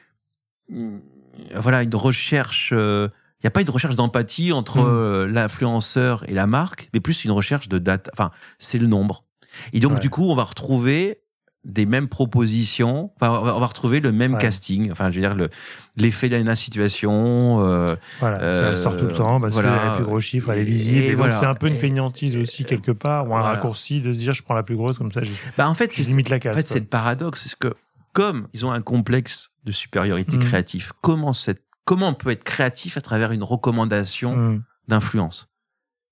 voilà 1.54 1.82
une 1.82 1.94
recherche. 1.94 2.72
Il 2.72 3.46
n'y 3.46 3.48
a 3.48 3.50
pas 3.50 3.60
une 3.62 3.70
recherche 3.70 3.94
d'empathie 3.96 4.52
entre 4.52 4.78
Mm. 4.80 4.86
euh, 4.86 5.26
l'influenceur 5.26 6.22
et 6.28 6.34
la 6.34 6.46
marque, 6.46 6.88
mais 6.94 7.00
plus 7.00 7.24
une 7.24 7.32
recherche 7.32 7.68
de 7.68 7.78
data. 7.78 8.10
Enfin, 8.14 8.30
c'est 8.58 8.78
le 8.78 8.86
nombre. 8.86 9.24
Et 9.72 9.80
donc 9.80 9.94
Ouais. 9.94 9.98
du 10.00 10.10
coup, 10.10 10.30
on 10.30 10.34
va 10.36 10.44
retrouver 10.44 11.18
des 11.64 11.86
mêmes 11.86 12.08
propositions. 12.08 13.12
Enfin, 13.20 13.30
on, 13.40 13.44
va, 13.60 13.66
retrouver 13.66 14.00
le 14.00 14.10
même 14.10 14.34
Ouais. 14.34 14.40
casting. 14.40 14.90
Enfin, 14.90 15.10
je 15.10 15.16
veux 15.16 15.20
dire, 15.20 15.34
le- 15.36 15.48
l'effet 15.96 16.28
de 16.28 16.36
la 16.36 16.54
situation. 16.56 17.60
euh, 17.64 17.94
Voilà, 18.20 18.36
ça 18.38 18.42
Euh, 18.44 18.76
sort 18.76 18.96
tout 18.96 19.06
le 19.06 19.12
temps 19.12 19.40
parce 19.40 19.52
voilà. 19.54 19.90
les 19.90 19.96
plus 19.96 20.04
gros 20.04 20.20
chiffres, 20.20 20.50
elle 20.50 20.58
est 20.60 20.64
visible. 20.64 20.98
et 20.98 21.06
Et, 21.06 21.10
donc, 21.10 21.18
voilà. 21.18 21.38
c'est 21.38 21.46
un 21.46 21.54
peu 21.54 21.68
une 21.68 21.76
feignantise 21.76 22.36
aussi, 22.36 22.64
quelque 22.64 22.90
part, 22.90 23.24
ou 23.24 23.26
un 23.36 23.40
Voilà. 23.40 23.46
raccourci 23.46 24.00
de 24.00 24.12
se 24.12 24.18
dire 24.18 24.32
je 24.32 24.42
prends 24.42 24.54
la 24.54 24.64
plus 24.64 24.76
grosse, 24.76 24.98
comme 24.98 25.12
ça, 25.12 25.22
je, 25.22 25.30
bah, 25.56 25.68
en 25.68 25.74
fait, 25.74 25.94
je 25.96 26.02
limite 26.02 26.30
la 26.30 26.36
en 26.36 26.40
casse. 26.40 26.56
fait, 26.56 26.66
c'est 26.66 26.80
le 26.80 26.86
paradoxe. 26.86 27.42
C'est 27.46 27.56
que 27.58 27.74
comme 28.12 28.48
ils 28.54 28.66
ont 28.66 28.72
un 28.72 28.82
complexe 28.82 29.51
de 29.64 29.72
supériorité 29.72 30.36
Mhm. 30.36 30.44
créative, 30.44 30.92
comment, 31.00 31.32
cette, 31.32 31.62
comment 31.84 32.08
on 32.08 32.14
peut 32.14 32.30
être 32.30 32.44
créatif 32.44 32.96
à 32.96 33.00
travers 33.00 33.32
une 33.32 33.42
recommandation 33.42 34.32
Hum, 34.34 34.62
d'influence? 34.88 35.48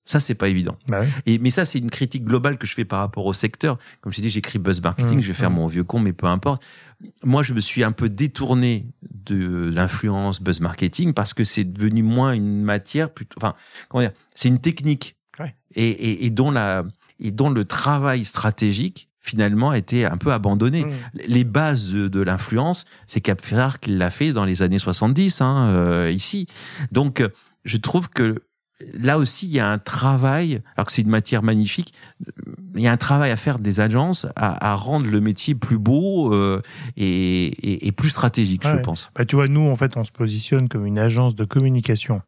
Ça, 0.05 0.19
c'est 0.19 0.35
pas 0.35 0.49
évident. 0.49 0.77
bah 0.89 1.01
oui. 1.03 1.09
Et, 1.27 1.39
mais 1.39 1.51
ça, 1.51 1.65
c'est 1.65 1.79
une 1.79 1.91
critique 1.91 2.25
globale 2.25 2.59
que 2.59 2.67
je 2.67 2.75
fais 2.75 2.87
par 2.87 3.01
rapport 3.01 3.27
au 3.27 3.33
secteur. 3.33 3.79
Comme 4.01 4.13
je 4.13 4.21
dit, 4.21 4.31
j'écris 4.31 4.59
buzz 4.59 4.81
marketing, 4.83 5.19
Mmh, 5.19 5.23
je 5.23 5.27
vais 5.29 5.35
faire 5.35 5.51
mmh. 5.51 5.55
mon 5.55 5.67
vieux 5.67 5.85
con, 5.85 6.01
mais 6.01 6.13
peu 6.13 6.27
importe. 6.27 6.65
Moi, 7.23 7.43
je 7.43 7.53
me 7.53 7.61
suis 7.61 7.85
un 7.85 7.93
peu 7.93 8.09
détourné 8.09 8.87
de 9.11 9.71
l'influence 9.73 10.41
buzz 10.43 10.61
marketing 10.61 11.13
parce 11.13 11.33
que 11.35 11.45
c'est 11.45 11.65
devenu 11.65 12.03
moins 12.03 12.33
une 12.33 12.63
matière, 12.63 13.13
plutôt, 13.13 13.37
enfin, 13.37 13.55
comment 13.89 14.03
dire, 14.03 14.13
c'est 14.35 14.49
une 14.49 14.61
technique. 14.61 15.17
Ouais. 15.39 15.55
Et, 15.75 15.89
et, 15.91 16.25
et 16.27 16.31
dont 16.31 16.51
la, 16.51 16.85
et 17.21 17.31
dont 17.31 17.51
le 17.51 17.65
travail 17.65 18.25
stratégique, 18.25 19.10
finalement, 19.31 19.71
a 19.71 19.79
été 19.79 20.05
un 20.05 20.17
peu 20.17 20.33
abandonné. 20.33 20.85
Hum. 20.85 20.93
Les 21.27 21.45
bases 21.45 21.93
de, 21.93 22.09
de 22.09 22.21
l'influence, 22.21 22.85
c'est 23.07 23.21
Capferrar 23.21 23.81
qui 23.81 23.91
l'a 23.91 24.11
fait 24.11 24.33
dans 24.33 24.45
les 24.45 24.63
années 24.63 24.79
70, 24.79 25.41
hein, 25.41 25.69
euh, 25.69 26.11
ici. 26.11 26.47
Donc, 26.93 27.21
euh, 27.21 27.29
je 27.65 27.77
trouve 27.77 28.09
que 28.11 28.43
là 28.95 29.19
aussi, 29.19 29.47
il 29.47 29.53
y 29.53 29.61
a 29.61 29.71
un 29.71 29.79
travail, 29.79 30.63
alors 30.75 30.87
que 30.87 30.93
c'est 30.93 31.03
une 31.03 31.11
matière 31.11 31.43
magnifique, 31.43 31.93
il 32.75 32.81
y 32.81 32.87
a 32.89 32.93
un 32.93 32.97
travail 32.97 33.31
à 33.31 33.37
faire 33.37 33.59
des 33.59 33.81
agences 33.81 34.27
à, 34.37 34.71
à 34.71 34.75
rendre 34.75 35.07
le 35.07 35.21
métier 35.21 35.55
plus 35.55 35.79
beau 35.79 36.33
euh, 36.35 36.63
et, 36.97 37.47
et, 37.47 37.87
et 37.87 37.93
plus 37.93 38.09
stratégique, 38.11 38.63
je 38.65 38.71
Ouais. 38.77 38.83
pense. 38.83 39.11
Bah, 39.15 39.25
tu 39.27 39.37
vois, 39.37 39.49
nous, 39.49 39.69
en 39.69 39.77
fait, 39.77 39.97
on 39.97 40.05
se 40.05 40.13
positionne 40.13 40.69
comme 40.69 40.87
une 40.87 40.99
agence 40.99 41.35
de 41.35 41.45
communication 41.45 42.23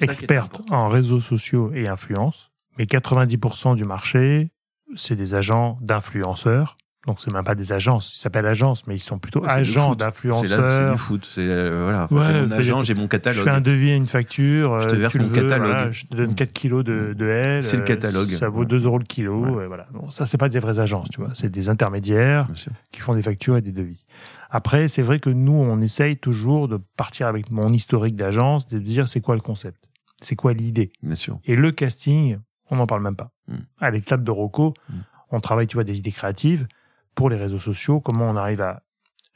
experte 0.00 0.60
en 0.70 0.88
réseaux 0.88 1.20
sociaux 1.20 1.72
et 1.74 1.88
influence. 1.88 2.50
Mais 2.78 2.84
90% 2.84 3.74
du 3.74 3.84
marché, 3.84 4.50
c'est 4.94 5.16
des 5.16 5.34
agents 5.34 5.78
d'influenceurs. 5.80 6.76
Donc, 7.06 7.20
c'est 7.20 7.32
même 7.32 7.44
pas 7.44 7.54
des 7.54 7.72
agences. 7.72 8.12
Ils 8.14 8.18
s'appellent 8.18 8.44
agences, 8.46 8.86
mais 8.86 8.94
ils 8.96 9.00
sont 9.00 9.18
plutôt 9.18 9.40
Ouais, 9.40 9.48
agents. 9.48 9.64
C'est 9.64 9.78
là- 9.78 9.88
c'est 9.90 9.96
d'influenceurs. 10.04 10.92
du 10.92 10.98
foot. 10.98 11.30
C'est 11.32 11.40
euh, 11.40 11.84
voilà. 11.84 12.06
Ouais, 12.10 12.34
j'ai 12.34 12.40
mon 12.42 12.50
agent, 12.50 12.82
j'ai 12.82 12.94
mon 12.94 13.02
Je 13.04 13.06
catalogue. 13.06 13.44
fais 13.44 13.50
un 13.50 13.60
devis 13.62 13.92
à 13.92 13.94
une 13.94 14.06
facture, 14.08 14.78
Je 14.82 14.88
te 14.88 14.94
euh, 14.94 14.98
verse 14.98 15.12
tu 15.12 15.20
mon 15.20 15.26
veux, 15.28 15.34
catalogue. 15.42 15.66
voilà, 15.68 15.90
je 15.90 16.04
te 16.04 16.14
donne 16.14 16.34
4 16.34 16.52
kilos 16.52 16.84
de, 16.84 17.14
de 17.16 17.26
L. 17.26 17.62
C'est 17.62 17.76
le 17.76 17.82
euh, 17.82 17.86
catalogue. 17.86 18.28
Ça 18.30 18.50
vaut 18.50 18.60
Ouais. 18.60 18.66
2 18.66 18.84
euros 18.84 18.98
le 18.98 19.04
kilo. 19.04 19.62
Et 19.62 19.66
voilà. 19.66 19.86
Bon, 19.92 20.10
ça, 20.10 20.26
c'est 20.26 20.36
pas 20.36 20.50
des 20.50 20.58
vraies 20.58 20.80
agences, 20.80 21.08
tu 21.08 21.20
vois. 21.20 21.30
C'est 21.32 21.48
des 21.48 21.70
intermédiaires 21.70 22.46
qui 22.92 23.00
font 23.00 23.14
des 23.14 23.22
factures 23.22 23.56
et 23.56 23.62
des 23.62 23.72
devis. 23.72 24.04
Après, 24.50 24.88
c'est 24.88 25.02
vrai 25.02 25.18
que 25.18 25.30
nous, 25.30 25.52
on 25.52 25.80
essaye 25.80 26.18
toujours 26.18 26.68
de 26.68 26.78
partir 26.96 27.26
avec 27.26 27.50
mon 27.50 27.72
historique 27.72 28.16
d'agence, 28.16 28.66
de 28.68 28.78
dire 28.78 29.08
c'est 29.08 29.20
quoi 29.22 29.34
le 29.34 29.40
concept, 29.40 29.78
c'est 30.20 30.36
quoi 30.36 30.52
l'idée? 30.52 30.90
Bien 31.02 31.16
sûr. 31.16 31.38
Et 31.46 31.56
le 31.56 31.70
casting, 31.70 32.38
on 32.70 32.76
n'en 32.76 32.86
parle 32.86 33.02
même 33.02 33.16
pas. 33.16 33.30
Mm. 33.48 33.56
À 33.80 33.90
l'étape 33.90 34.22
de 34.22 34.30
Rocco, 34.30 34.74
Mm. 34.88 34.94
on 35.30 35.40
travaille, 35.40 35.66
tu 35.66 35.74
vois, 35.74 35.84
des 35.84 35.98
idées 35.98 36.12
créatives 36.12 36.66
pour 37.14 37.30
les 37.30 37.36
réseaux 37.36 37.58
sociaux, 37.58 38.00
comment 38.00 38.28
on 38.28 38.36
arrive 38.36 38.60
à, 38.60 38.82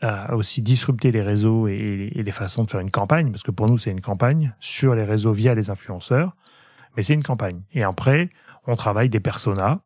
à 0.01 0.35
aussi 0.35 0.63
disrupter 0.63 1.13
les 1.13 1.23
réseaux 1.23 1.69
et, 1.69 2.11
et 2.15 2.23
les 2.23 2.33
façons 2.33 2.65
de 2.65 2.71
faire 2.71 2.81
une 2.81 2.91
campagne, 2.91 3.31
parce 3.31 3.43
que 3.43 3.51
pour 3.51 3.67
nous, 3.69 3.79
c'est 3.79 3.91
une 3.91 4.01
campagne 4.01 4.55
sur 4.61 4.95
les 4.95 5.05
réseaux 5.05 5.33
via 5.33 5.55
les 5.55 5.71
influenceurs, 5.71 6.37
mais 6.97 7.03
c'est 7.03 7.15
une 7.15 7.23
campagne. 7.23 7.63
Et 7.73 7.83
après, 7.83 8.31
on 8.67 8.77
travaille 8.77 9.09
des 9.09 9.21
personas, 9.21 9.81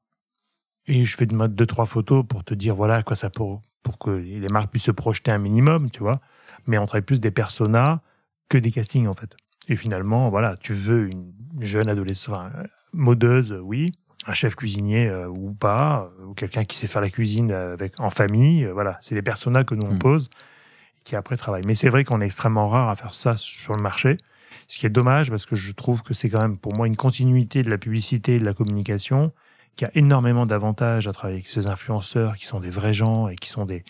et 0.86 1.04
je 1.04 1.16
fais 1.16 1.26
de 1.26 1.34
mode 1.34 1.54
deux, 1.54 1.66
trois 1.66 1.86
photos 1.86 2.24
pour 2.26 2.44
te 2.44 2.54
dire, 2.54 2.74
voilà, 2.74 3.02
quoi 3.02 3.16
ça 3.16 3.28
pour, 3.30 3.60
pour 3.82 3.98
que 3.98 4.10
les 4.10 4.46
marques 4.52 4.70
puissent 4.70 4.84
se 4.84 4.90
projeter 4.92 5.30
un 5.32 5.38
minimum, 5.38 5.90
tu 5.90 6.00
vois. 6.00 6.20
Mais 6.66 6.78
on 6.78 6.86
travaille 6.86 7.02
plus 7.02 7.20
des 7.20 7.30
personas 7.30 8.00
que 8.48 8.58
des 8.58 8.70
castings, 8.70 9.06
en 9.08 9.14
fait. 9.14 9.36
Et 9.68 9.74
finalement, 9.76 10.28
voilà, 10.30 10.56
tu 10.56 10.74
veux 10.74 11.08
une 11.10 11.32
jeune 11.58 11.88
adolescente, 11.88 12.52
modeuse, 12.96 13.58
oui, 13.62 13.92
un 14.26 14.32
chef 14.34 14.56
cuisinier 14.56 15.08
euh, 15.08 15.28
ou 15.28 15.52
pas, 15.52 16.10
euh, 16.20 16.26
ou 16.26 16.34
quelqu'un 16.34 16.64
qui 16.64 16.76
sait 16.76 16.86
faire 16.86 17.02
la 17.02 17.10
cuisine 17.10 17.50
euh, 17.52 17.74
avec 17.74 18.00
en 18.00 18.10
famille, 18.10 18.64
euh, 18.64 18.72
voilà, 18.72 18.98
c'est 19.00 19.14
les 19.14 19.22
personas 19.22 19.64
que 19.64 19.74
nous 19.74 19.86
on 19.86 19.94
Mm. 19.94 19.98
pose 19.98 20.30
et 20.98 21.02
qui 21.04 21.14
après 21.16 21.36
travaillent. 21.36 21.66
Mais 21.66 21.74
c'est 21.74 21.88
vrai 21.88 22.04
qu'on 22.04 22.20
est 22.20 22.24
extrêmement 22.26 22.68
rare 22.68 22.88
à 22.88 22.96
faire 22.96 23.14
ça 23.14 23.36
sur 23.36 23.74
le 23.74 23.80
marché, 23.82 24.16
ce 24.66 24.78
qui 24.78 24.86
est 24.86 24.90
dommage 24.90 25.30
parce 25.30 25.46
que 25.46 25.54
je 25.54 25.72
trouve 25.72 26.02
que 26.02 26.14
c'est 26.14 26.28
quand 26.28 26.42
même 26.42 26.58
pour 26.58 26.74
moi 26.76 26.86
une 26.86 26.96
continuité 26.96 27.62
de 27.62 27.70
la 27.70 27.78
publicité 27.78 28.36
et 28.36 28.40
de 28.40 28.44
la 28.44 28.54
communication 28.54 29.32
qui 29.76 29.84
a 29.84 29.90
énormément 29.94 30.46
d'avantages 30.46 31.06
à 31.06 31.12
travailler 31.12 31.38
avec 31.40 31.48
ces 31.48 31.66
influenceurs 31.66 32.36
qui 32.36 32.46
sont 32.46 32.60
des 32.60 32.70
vrais 32.70 32.94
gens 32.94 33.28
et 33.28 33.36
qui 33.36 33.48
sont 33.48 33.66
des 33.66 33.84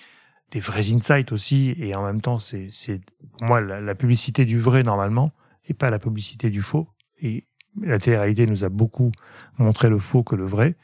des 0.52 0.61
vrais 0.61 0.92
insights 0.94 1.32
aussi 1.32 1.74
et 1.78 1.94
en 1.96 2.04
même 2.04 2.20
temps 2.20 2.38
c'est 2.38 2.68
c'est 2.70 3.00
pour 3.38 3.48
moi 3.48 3.61
la, 3.61 3.80
la 3.80 3.94
publicité 3.96 4.44
du 4.44 4.59
vrai 4.59 4.82
normalement 4.84 5.32
et 5.68 5.74
pas 5.74 5.90
la 5.90 5.98
publicité 5.98 6.50
du 6.50 6.62
faux 6.62 6.88
et 7.20 7.44
la 7.83 7.99
télé-réalité 7.99 8.47
nous 8.47 8.64
a 8.64 8.68
beaucoup 8.68 9.12
montré 9.59 9.89
le 9.91 9.99
faux 9.99 10.22
que 10.22 10.37
le 10.37 10.45
vrai 10.47 10.74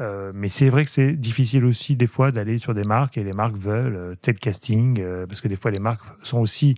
Euh, 0.00 0.30
mais 0.32 0.48
c'est 0.48 0.68
vrai 0.68 0.84
que 0.84 0.90
c'est 0.92 1.14
difficile 1.14 1.64
aussi 1.64 1.96
des 1.96 2.06
fois 2.06 2.30
d'aller 2.30 2.58
sur 2.58 2.72
des 2.72 2.84
marques 2.84 3.18
et 3.18 3.24
les 3.24 3.32
marques 3.32 3.56
veulent 3.56 3.96
euh, 3.96 4.14
tel 4.22 4.38
casting 4.38 5.00
euh, 5.00 5.26
parce 5.26 5.40
que 5.40 5.48
des 5.48 5.56
fois 5.56 5.72
les 5.72 5.80
marques 5.80 6.04
sont 6.22 6.38
aussi 6.38 6.76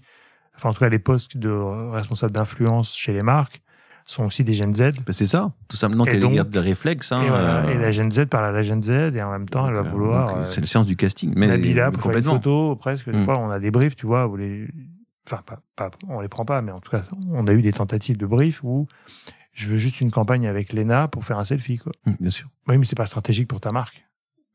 enfin 0.57 0.71
en 0.71 0.73
tout 0.73 0.81
cas 0.81 0.89
les 0.89 0.99
postes 0.99 1.37
de 1.37 1.51
responsables 1.51 2.33
d'influence 2.33 2.97
chez 2.97 3.13
les 3.13 3.23
marques 3.23 3.61
sont 4.07 4.25
aussi 4.25 4.43
des 4.43 4.55
Gen 4.55 4.75
Z 4.75 4.93
Ben, 5.07 5.13
c'est 5.13 5.27
ça, 5.27 5.53
tout 5.69 5.77
simplement 5.77 6.05
qu'elle 6.07 6.21
donc- 6.21 6.33
garde 6.35 6.49
des 6.49 6.61
réflexes. 6.61 7.13
Hein, 7.13 7.21
et, 7.23 7.29
voilà, 7.29 7.57
euh, 7.67 7.75
et 7.75 7.79
la 7.79 7.91
Gen 7.93 8.11
Z 8.11 8.25
parle 8.25 8.47
à 8.47 8.53
la 8.53 8.63
Gen 8.63 8.83
Z 8.83 8.91
et 9.15 9.23
en 9.23 9.31
même 9.31 9.49
temps 9.51 9.69
elle 9.69 9.75
va 9.75 9.83
vouloir 9.83 10.47
c'est 10.47 10.63
le 10.63 10.67
séance 10.67 10.87
du 10.87 10.97
casting. 10.97 11.35
Mais 11.37 11.47
Nabila 11.47 11.91
pour 11.91 12.01
faire 12.03 12.13
une 12.13 12.25
complètement. 12.25 12.37
photo 12.41 12.77
presque 12.77 13.11
des 13.11 13.19
Mm. 13.19 13.23
fois 13.27 13.37
on 13.39 13.51
a 13.51 13.59
des 13.61 13.71
briefs 13.71 13.97
tu 13.97 14.07
vois 14.07 14.27
où 14.29 14.37
les 14.37 14.67
enfin 15.31 15.43
pas, 15.45 15.61
pas 15.77 15.91
on 16.09 16.23
les 16.23 16.29
prend 16.29 16.47
pas 16.47 16.63
mais 16.63 16.73
en 16.73 16.81
tout 16.81 16.91
cas 16.91 17.05
on 17.31 17.47
a 17.47 17.53
eu 17.53 17.61
des 17.61 17.75
tentatives 17.75 18.17
de 18.17 18.25
briefs 18.25 18.65
où 18.65 18.89
je 19.53 19.69
veux 19.69 19.77
juste 19.77 20.01
une 20.01 20.11
campagne 20.11 20.47
avec 20.47 20.73
Lena 20.73 21.09
pour 21.09 21.25
faire 21.25 21.39
un 21.39 21.45
selfie 21.45 21.79
quoi 21.79 21.93
Mm, 22.07 22.13
Bien 22.21 22.31
sûr. 22.31 22.49
oui 22.69 22.79
mais 22.79 22.87
c'est 22.87 22.97
pas 22.97 23.07
stratégique 23.07 23.49
pour 23.49 23.61
ta 23.61 23.71
marque 23.71 24.05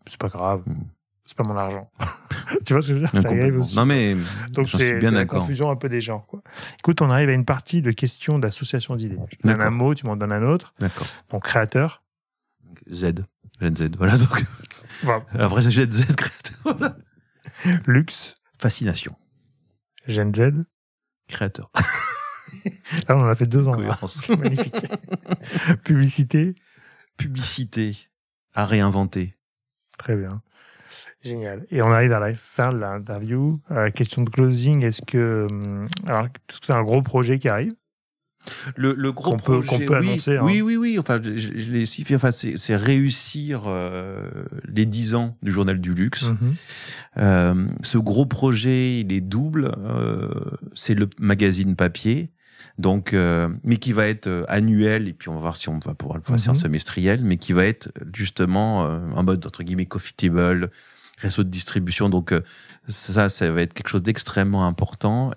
c'est 0.08 0.18
pas 0.18 0.28
grave 0.30 0.62
Mm. 0.66 0.84
c'est 1.26 1.38
pas 1.38 1.44
mon 1.48 1.58
argent 1.58 1.88
tu 2.66 2.74
vois 2.74 2.82
ce 2.82 2.88
que 2.90 2.94
je 2.94 3.00
veux 3.00 3.00
dire? 3.08 3.22
Ça 3.22 3.28
arrive 3.30 3.60
aussi 3.60 3.76
Non 3.76 3.86
mais 3.86 4.16
donc 4.52 4.70
c'est 4.70 5.00
la 5.02 5.26
confusion 5.26 5.70
un 5.70 5.76
peu 5.76 5.90
des 5.90 6.02
gens 6.02 6.20
quoi 6.20 6.42
écoute 6.80 7.02
on 7.02 7.10
arrive 7.10 7.30
à 7.30 7.34
une 7.34 7.46
partie 7.46 7.82
de 7.82 7.92
questions 7.92 8.40
d'association 8.40 8.96
d'idées 8.96 9.18
je 9.32 9.38
te 9.38 9.48
donne 9.48 9.62
un 9.62 9.70
mot 9.72 9.94
tu 9.96 10.06
m'en 10.06 10.16
donnes 10.16 10.32
un 10.32 10.44
autre 10.44 10.74
D'accord. 10.80 11.08
donc 11.30 11.44
créateur 11.44 12.02
Z. 12.92 13.14
Gen 13.62 13.76
Z. 13.76 13.96
Voilà 13.98 14.18
donc. 14.18 14.44
Après 15.40 15.62
Gen 15.72 15.90
Z 15.92 16.14
créateur. 16.16 16.58
Voilà. 16.78 16.98
luxe 17.88 18.34
Fascination. 18.60 19.16
Gen 20.08 20.34
Z 20.36 20.66
Créateur. 21.30 21.72
là 23.08 23.16
on 23.18 23.22
en 23.22 23.28
a 23.28 23.36
fait 23.36 23.46
deux 23.48 23.68
ans 23.68 23.74
hein. 23.74 23.78
Cohérence. 23.82 24.20
c'est 24.22 24.36
magnifique 24.38 24.76
publicité 25.84 26.56
Publicité. 27.18 27.96
À 28.54 28.66
réinventer. 28.66 29.36
Très 29.98 30.16
bien. 30.18 30.42
Génial. 31.24 31.66
Et 31.72 31.82
on 31.82 31.90
arrive 31.90 32.12
à 32.12 32.20
la 32.20 32.36
fin 32.36 32.74
de 32.74 32.78
l'interview. 32.80 33.60
Euh, 33.72 33.90
question 33.90 34.24
de 34.24 34.30
closing. 34.30 34.84
Est-ce 34.84 35.02
que. 35.02 35.48
hum, 35.50 35.88
Alors, 36.06 36.26
est-ce 36.26 36.60
que 36.60 36.66
c'est 36.68 36.74
un 36.74 36.84
gros 36.84 37.02
projet 37.02 37.40
qui 37.40 37.48
arrive? 37.48 37.72
Le, 38.76 38.94
le 38.94 39.12
gros 39.14 39.32
Qu'on 39.32 39.38
peut- 39.38 39.62
projet, 39.62 39.68
qu'on 39.68 39.78
peut 39.94 40.00
oui, 40.02 40.10
annoncer, 40.10 40.38
hein. 40.38 40.42
oui, 40.44 40.62
oui, 40.62 40.76
oui. 40.76 41.00
Enfin, 41.00 41.20
je, 41.24 41.32
je 41.58 41.72
l'ai. 41.72 41.86
Enfin, 42.16 42.32
c'est 42.32 42.58
c'est 42.58 42.76
réussir 42.76 43.64
euh, 43.66 44.30
les 44.68 44.86
10 44.86 45.16
ans 45.16 45.38
du 45.42 45.52
journal 45.54 45.80
du 45.80 45.94
luxe. 45.94 46.24
Mhm. 46.26 46.56
Euh, 47.18 47.68
ce 47.82 47.98
gros 47.98 48.26
projet, 48.26 49.00
il 49.00 49.12
est 49.14 49.22
double. 49.22 49.72
C'est 50.76 50.94
le 50.96 51.10
magazine 51.18 51.76
papier, 51.78 52.30
donc, 52.78 53.14
euh, 53.14 53.50
mais 53.64 53.78
qui 53.78 53.94
va 53.94 54.08
être 54.08 54.28
euh, 54.28 54.44
annuel. 54.48 55.08
Et 55.08 55.14
puis, 55.14 55.30
on 55.30 55.36
va 55.36 55.40
voir 55.42 55.56
si 55.58 55.70
on 55.70 55.80
va 55.80 55.94
pouvoir 55.94 56.18
le 56.18 56.24
passer 56.24 56.50
en 56.50 56.54
Mhm. 56.54 56.60
semestriel, 56.60 57.24
mais 57.24 57.38
qui 57.38 57.54
va 57.54 57.66
être 57.66 57.90
justement 58.14 58.86
euh, 58.86 59.00
en 59.16 59.24
mode 59.24 59.46
entre 59.46 59.64
guillemets 59.64 59.86
coffee 59.86 60.14
table, 60.14 60.70
réseau 61.18 61.44
de 61.44 61.50
distribution. 61.50 62.10
Donc, 62.10 62.32
euh, 62.32 62.42
ça, 62.88 63.30
ça 63.30 63.50
va 63.52 63.62
être 63.62 63.74
quelque 63.74 63.88
chose 63.90 64.04
d'extrêmement 64.04 64.66
important. 64.68 65.32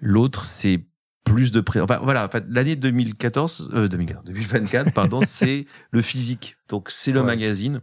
L'autre, 0.00 0.44
c'est 0.44 0.84
plus 1.24 1.50
de 1.52 1.60
pré... 1.62 1.80
enfin, 1.80 1.98
voilà, 2.02 2.28
l'année 2.50 2.76
2014, 2.76 3.70
euh, 3.74 3.88
2014, 3.88 4.26
2024, 4.26 4.92
pardon, 4.92 5.20
c'est 5.26 5.64
le 5.90 6.02
physique. 6.02 6.56
Donc, 6.68 6.90
c'est 6.90 7.12
le 7.12 7.20
Ouais. 7.20 7.26
magazine. 7.26 7.80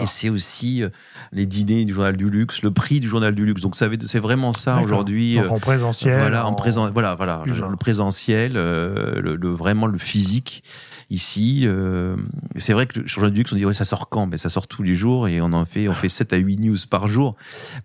Et 0.00 0.06
c'est 0.06 0.28
aussi 0.28 0.82
euh, 0.82 0.90
les 1.32 1.46
dîners 1.46 1.84
du 1.84 1.94
journal 1.94 2.16
du 2.16 2.28
luxe, 2.28 2.62
le 2.62 2.70
prix 2.70 3.00
du 3.00 3.08
journal 3.08 3.34
du 3.34 3.44
luxe. 3.46 3.62
Donc 3.62 3.74
c'est 3.74 4.18
vraiment 4.18 4.52
ça 4.52 4.80
aujourd'hui. 4.82 5.36
Donc 5.36 5.44
euh, 5.46 5.48
en 5.48 5.58
présentiel. 5.58 6.18
voilà, 6.20 6.46
en 6.46 6.54
présent, 6.54 6.90
voilà, 6.92 7.14
voilà, 7.14 7.42
le 7.46 7.76
présentiel, 7.76 8.52
euh, 8.56 9.20
le, 9.20 9.34
le- 9.36 9.48
vraiment 9.50 9.86
le 9.86 9.98
physique 9.98 10.62
ici. 11.10 11.62
euh, 11.64 12.16
c'est 12.56 12.74
vrai 12.74 12.86
que 12.86 13.00
le 13.00 13.06
journal 13.06 13.30
du 13.32 13.38
luxe, 13.38 13.52
on 13.52 13.56
dit 13.56 13.64
ouais, 13.64 13.72
ça 13.74 13.86
sort 13.86 14.08
quand? 14.10 14.26
Mais 14.26 14.36
ça 14.38 14.50
sort 14.50 14.68
tous 14.68 14.82
les 14.82 14.94
jours 14.94 15.26
et 15.26 15.40
on 15.40 15.52
en 15.54 15.64
fait, 15.64 15.88
on 15.88 15.94
fait 15.94 16.10
7 16.10 16.32
à 16.34 16.36
8 16.36 16.58
news 16.60 16.76
par 16.90 17.08
jour. 17.08 17.34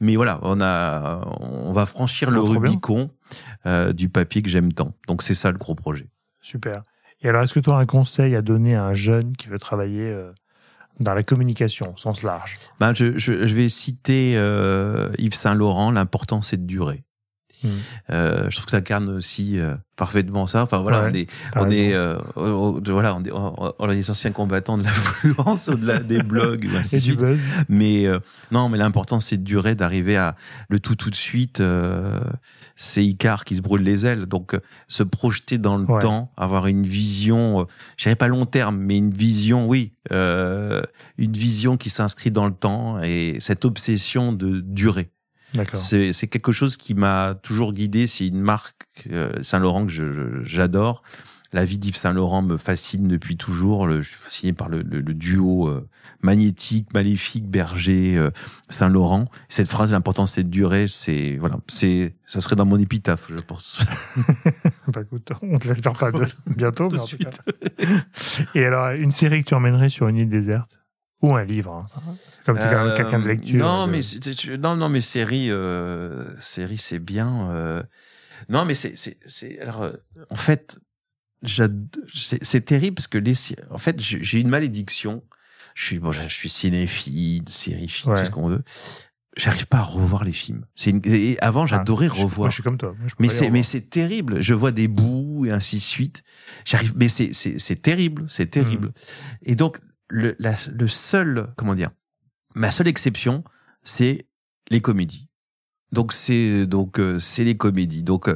Mais 0.01 0.15
voilà, 0.17 0.39
on 0.43 0.59
a, 0.61 1.21
on 1.39 1.71
va 1.71 1.85
franchir 1.85 2.29
le 2.31 2.41
Oh. 2.41 2.45
Rubicon 2.45 3.09
euh, 3.65 3.93
du 3.93 4.09
papier 4.09 4.41
que 4.41 4.49
j'aime 4.49 4.73
tant. 4.73 4.93
Donc 5.07 5.23
c'est 5.23 5.35
ça 5.35 5.49
le 5.51 5.57
gros 5.57 5.73
projet. 5.75 6.09
Super. 6.41 6.83
Et 7.21 7.29
alors, 7.29 7.43
est-ce 7.43 7.53
que 7.53 7.61
tu 7.61 7.69
as 7.69 7.75
un 7.75 7.85
conseil 7.85 8.35
à 8.35 8.41
donner 8.41 8.75
à 8.75 8.83
un 8.83 8.93
jeune 8.93 9.35
qui 9.37 9.47
veut 9.47 9.57
travailler 9.59 10.11
dans 10.99 11.13
la 11.13 11.23
communication 11.23 11.93
au 11.93 11.97
sens 11.97 12.23
large 12.23 12.57
ben, 12.79 12.93
je, 12.93 13.17
je, 13.17 13.45
je 13.47 13.55
vais 13.55 13.69
citer 13.69 14.33
euh, 14.35 15.09
Yves 15.17 15.33
Saint-Laurent, 15.35 15.91
l'important 15.91 16.41
c'est 16.41 16.57
de 16.57 16.65
durer. 16.67 17.03
Hmm. 17.63 17.67
Euh, 18.09 18.49
je 18.49 18.55
trouve 18.57 18.65
que 18.65 18.71
ça 18.71 18.77
incarne 18.77 19.07
aussi 19.09 19.57
euh, 19.57 19.75
parfaitement 19.95 20.45
ça. 20.47 20.63
Enfin 20.63 20.79
voilà, 20.79 21.03
Ouais, 21.05 21.27
on 21.55 21.69
est, 21.69 21.95
on 21.95 21.95
euh, 21.95 22.81
voilà, 22.91 23.15
on 23.15 23.23
est, 23.23 23.31
on- 23.31 23.73
on 23.79 23.89
est 23.89 23.95
des 23.95 24.11
anciens 24.11 24.31
combattants 24.31 24.77
de 24.77 24.83
l'influence 24.83 25.69
au-delà 25.69 25.99
des 25.99 26.21
blogs 26.21 26.67
ou 26.71 26.75
ainsi 26.75 26.95
Et 26.97 26.99
de 26.99 27.03
suite. 27.05 27.19
buzz 27.19 27.39
Mais 27.69 28.05
euh, 28.05 28.19
non, 28.51 28.67
mais 28.67 28.77
l'important 28.77 29.21
c'est 29.21 29.37
de 29.37 29.43
durer, 29.43 29.75
d'arriver 29.75 30.17
à 30.17 30.35
le 30.67 30.79
tout 30.81 30.95
tout 30.95 31.09
de 31.09 31.15
suite. 31.15 31.61
C'est 32.75 33.05
Icar 33.05 33.45
qui 33.45 33.55
se 33.55 33.61
brûle 33.61 33.81
les 33.83 34.05
ailes. 34.05 34.25
Donc 34.25 34.53
euh, 34.53 34.59
se 34.87 35.03
projeter 35.03 35.57
dans 35.57 35.77
le 35.77 35.85
Ouais. 35.85 36.01
temps, 36.01 36.31
avoir 36.37 36.67
une 36.67 36.83
vision, 36.83 37.61
euh, 37.61 37.63
je 37.97 38.03
dirais 38.05 38.15
pas 38.15 38.27
long 38.27 38.45
terme, 38.45 38.77
mais 38.77 38.97
une 38.97 39.11
vision, 39.11 39.67
oui, 39.67 39.93
euh, 40.11 40.81
une 41.17 41.33
vision 41.33 41.77
qui 41.77 41.89
s'inscrit 41.89 42.31
dans 42.31 42.45
le 42.47 42.53
temps 42.53 43.01
et 43.01 43.37
cette 43.39 43.65
obsession 43.65 44.33
de. 44.33 44.63
D'accord. 45.53 45.79
C'est 45.79 46.27
quelque 46.27 46.51
chose 46.51 46.77
qui 46.77 46.95
m'a 46.95 47.35
toujours 47.43 47.73
guidé. 47.73 48.07
C'est 48.07 48.25
une 48.27 48.41
marque 48.41 48.87
euh, 49.11 49.31
Saint-Laurent 49.43 49.85
que 49.85 49.91
je- 49.91 50.11
je- 50.11 50.43
j'adore. 50.43 51.03
La 51.53 51.65
vie 51.65 51.77
d'Yves 51.77 51.95
Saint-Laurent 51.95 52.41
me 52.41 52.57
fascine 52.57 53.07
depuis 53.07 53.37
toujours. 53.37 53.85
Le- 53.87 54.01
je 54.01 54.09
suis 54.09 54.17
fasciné 54.19 54.53
par 54.53 54.69
le, 54.69 54.81
le- 54.81 55.01
le 55.01 55.13
duo 55.13 55.67
euh, 55.69 55.87
magnétique, 56.21 56.91
maléfique, 56.93 57.47
berger, 57.47 58.17
euh, 58.17 58.31
Saint-Laurent. 58.69 59.25
Cette 59.49 59.67
phrase, 59.69 59.91
l'important 59.91 60.25
c'est 60.25 60.43
de 60.43 60.49
durer. 60.49 60.87
C'est 60.87 61.37
voilà, 61.39 61.57
c'est 61.67 62.15
ça 62.25 62.41
serait 62.41 62.55
dans 62.55 62.65
mon 62.65 62.79
épitaphe, 62.79 63.27
je 63.29 63.39
pense. 63.39 63.79
Bah, 64.87 65.01
écoute, 65.01 65.29
on 65.41 65.57
te 65.59 65.67
l'espère 65.67 65.93
pas 65.93 66.11
de- 66.11 66.25
bientôt, 66.57 66.89
mais 66.91 66.97
de 66.97 67.05
tout 67.07 67.17
cas. 67.17 67.29
Et 68.55 68.65
alors, 68.65 68.89
une 68.91 69.11
série 69.13 69.43
que 69.43 69.49
tu 69.49 69.53
emmènerais 69.53 69.89
sur 69.89 70.07
une 70.07 70.17
île 70.17 70.29
déserte? 70.29 70.77
Ou 71.21 71.35
un 71.35 71.43
livre 71.45 71.71
hein. 71.71 71.85
Comme 72.45 72.57
tu 72.59 72.65
es 72.65 72.69
quand 72.69 72.83
même 72.83 72.91
Euh, 72.91 72.97
quelqu'un 72.97 73.19
de 73.19 73.27
lecture. 73.27 73.57
Non, 73.57 73.87
de- 73.87 73.91
mais 73.93 74.57
non, 74.57 74.75
non, 74.75 74.89
mais 74.89 74.99
série, 74.99 75.49
euh, 75.51 76.25
série, 76.41 76.77
c'est 76.77 76.99
bien. 76.99 77.49
euh. 77.51 77.81
Non, 78.49 78.65
mais 78.65 78.73
c'est, 78.73 78.97
c'est, 78.97 79.17
c'est. 79.25 79.57
Alors, 79.61 79.89
en 80.29 80.35
fait, 80.35 80.79
c'est, 81.45 82.61
terrible 82.65 82.95
parce 82.95 83.07
que 83.07 83.17
les, 83.17 83.33
en 83.69 83.77
fait, 83.77 83.99
j'ai 83.99 84.39
une 84.39 84.49
malédiction. 84.49 85.23
Je 85.75 85.85
suis, 85.85 85.99
bon, 85.99 86.11
je 86.11 86.27
suis 86.29 86.49
cinéphile, 86.49 87.43
Ouais. 88.05 88.19
tout 88.19 88.25
ce 88.25 88.29
qu'on 88.29 88.47
veut. 88.47 88.63
J'arrive 89.35 89.65
pas 89.65 89.79
à 89.79 89.83
revoir 89.83 90.23
les 90.23 90.31
films. 90.31 90.65
C'est 90.75 90.91
une- 90.91 91.35
avant, 91.41 91.65
j'adorais 91.65 92.07
Ah, 92.11 92.15
je- 92.15 92.21
revoir. 92.21 92.39
Moi, 92.45 92.49
je 92.49 92.53
suis 92.53 92.63
comme 92.63 92.77
toi. 92.77 92.95
Mais 93.17 93.29
c'est, 93.29 93.49
mais 93.49 93.63
c'est 93.63 93.89
terrible. 93.89 94.39
Je 94.41 94.53
vois 94.53 94.71
des 94.71 94.87
bouts 94.87 95.45
et 95.47 95.51
ainsi 95.51 95.77
de 95.77 95.81
suite. 95.81 96.23
J'arrive, 96.65 96.93
mais 96.95 97.07
c'est, 97.07 97.33
c'est, 97.33 97.57
c'est 97.57 97.77
terrible. 97.77 98.25
C'est 98.29 98.45
terrible. 98.51 98.89
Hmm. 98.89 98.91
Et 99.41 99.55
donc, 99.55 99.79
le, 100.07 100.35
la, 100.37 100.53
le 100.71 100.87
seul, 100.87 101.51
comment 101.57 101.73
dire, 101.73 101.89
ma 102.53 102.69
seule 102.69 102.87
exception, 102.87 103.43
c'est 103.83 104.27
les 104.69 104.81
comédies. 104.81 105.29
Donc 105.93 106.11
c'est 106.13 106.65
donc 106.65 106.99
euh, 106.99 107.19
c'est 107.19 107.43
les 107.43 107.55
comédies. 107.55 108.03
Donc 108.03 108.27
euh, 108.27 108.35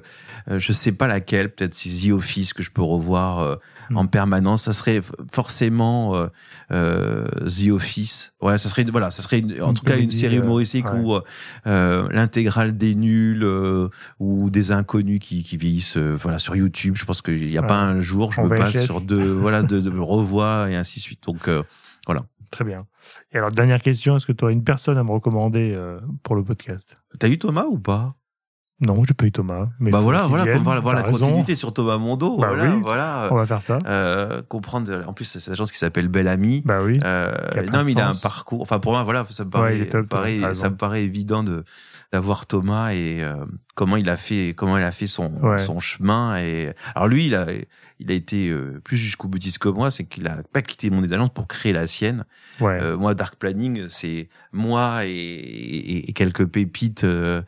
je 0.59 0.71
sais 0.71 0.91
pas 0.91 1.07
laquelle. 1.07 1.49
Peut-être 1.53 1.75
c'est 1.75 1.89
The 1.89 2.11
Office 2.11 2.53
que 2.53 2.63
je 2.63 2.71
peux 2.71 2.81
revoir 2.83 3.39
euh, 3.39 3.55
en 3.93 4.05
permanence. 4.07 4.63
Ça 4.63 4.73
serait 4.73 5.01
forcément 5.33 6.15
euh, 6.15 6.27
euh, 6.71 7.25
The 7.45 7.69
Office. 7.71 8.33
Ouais, 8.41 8.57
ça 8.57 8.69
serait 8.69 8.83
voilà, 8.85 9.11
ça 9.11 9.21
serait 9.23 9.39
une- 9.39 9.61
en 9.61 9.69
Une 9.69 9.73
tout 9.73 9.83
cas 9.83 9.97
une 9.97 10.11
série 10.11 10.37
euh, 10.37 10.43
humoristique 10.43 10.85
ouais. 10.85 10.99
ou 10.99 11.15
euh, 11.67 12.07
l'intégrale 12.11 12.77
des 12.77 12.95
nuls 12.95 13.43
euh, 13.43 13.89
ou 14.19 14.49
des 14.49 14.71
inconnus 14.71 15.19
qui, 15.19 15.43
qui 15.43 15.57
vieillissent. 15.57 15.97
voilà 15.97 16.39
sur 16.39 16.55
YouTube. 16.55 16.95
Je 16.97 17.05
pense 17.05 17.21
qu'il 17.21 17.47
n'y 17.47 17.57
a 17.57 17.61
Ouais. 17.61 17.67
pas 17.67 17.79
un 17.81 17.99
jour 17.99 18.31
je 18.33 18.41
me 18.41 18.49
passe 18.49 18.83
sur 18.85 19.03
de 19.05 19.17
voilà 19.17 19.63
de, 19.63 19.79
de 19.79 19.99
revois 19.99 20.69
et 20.69 20.75
ainsi 20.75 20.99
de 20.99 21.03
suite. 21.03 21.23
Donc 21.25 21.47
euh, 21.47 21.63
Très 22.51 22.65
bien. 22.65 22.77
Et 23.31 23.37
alors, 23.37 23.51
dernière 23.51 23.81
question 23.81 24.15
est-ce 24.17 24.25
que 24.25 24.31
tu 24.31 24.43
aurais 24.43 24.53
une 24.53 24.63
personne 24.63 24.97
à 24.97 25.03
me 25.03 25.11
recommander 25.11 25.73
euh, 25.75 25.99
pour 26.23 26.35
le 26.35 26.43
podcast? 26.43 26.93
T'as 27.19 27.27
eu 27.29 27.37
Thomas 27.37 27.65
ou 27.65 27.77
pas? 27.79 28.15
Non, 28.79 29.03
j'ai 29.03 29.15
pas 29.15 29.25
eu 29.25 29.31
Thomas. 29.31 29.69
Mais 29.79 29.89
Bah 29.89 30.01
voilà, 30.01 30.27
voilà, 30.27 30.43
vienne, 30.43 30.61
pour 30.61 30.79
voir, 30.81 30.95
la 30.95 31.01
raison. 31.01 31.17
continuité 31.17 31.55
sur 31.55 31.73
Thomas 31.73 31.97
Mondo. 31.97 32.37
Bah 32.37 32.49
voilà, 32.49 32.75
oui. 32.75 32.81
voilà. 32.83 33.27
On 33.31 33.35
va 33.35 33.45
faire 33.47 33.63
ça. 33.63 33.79
Euh, 33.87 34.43
comprendre. 34.47 35.01
En 35.07 35.13
plus, 35.13 35.25
c'est 35.25 35.39
cette 35.39 35.53
agence 35.53 35.71
qui 35.71 35.79
s'appelle 35.79 36.09
Belle 36.09 36.27
Amie. 36.27 36.61
Bah 36.63 36.83
oui. 36.83 36.99
Euh, 37.03 37.33
non, 37.73 37.83
mais 37.83 37.93
il 37.93 37.99
a 37.99 38.09
un 38.09 38.13
parcours. 38.13 38.61
Enfin, 38.61 38.79
pour 38.79 38.91
moi, 38.91 39.03
voilà, 39.03 39.23
me 39.45 39.49
paraît, 39.49 39.87
top, 39.87 40.07
paraît- 40.07 40.53
ça 40.53 40.69
me 40.69 40.75
paraît 40.77 41.03
évident 41.03 41.41
de 41.43 41.63
d'avoir 42.13 42.45
Thomas 42.45 42.91
et 42.93 43.21
euh, 43.21 43.33
comment 43.75 43.97
il 43.97 44.09
a 44.09 44.15
fait, 44.17 44.53
comment 44.55 44.77
il 44.77 44.83
a 44.83 44.91
fait 44.91 45.07
son 45.07 45.31
Ouais. 45.41 45.59
son 45.59 45.79
chemin. 45.79 46.37
Et 46.39 46.71
alors 46.95 47.07
lui, 47.07 47.25
il 47.27 47.35
a 47.35 47.47
il 47.99 48.11
a 48.11 48.13
été 48.13 48.49
euh, 48.49 48.79
plus 48.83 48.95
jusqu'au 48.95 49.27
boutiste 49.27 49.57
que 49.57 49.69
moi, 49.69 49.89
c'est 49.91 50.03
qu'il 50.05 50.27
a 50.27 50.41
pas 50.53 50.61
quitté 50.61 50.89
mon 50.91 51.03
agence 51.03 51.31
pour 51.33 51.47
créer 51.47 51.73
la 51.73 51.87
sienne. 51.87 52.25
Ouais. 52.61 52.79
Euh, 52.81 52.95
moi, 52.95 53.15
Dark 53.15 53.35
Planning, 53.37 53.87
c'est 53.89 54.29
moi 54.51 55.05
et, 55.05 55.09
et- 55.09 56.09
et 56.09 56.13
quelques 56.13 56.45
pépites 56.45 57.03
de, 57.03 57.43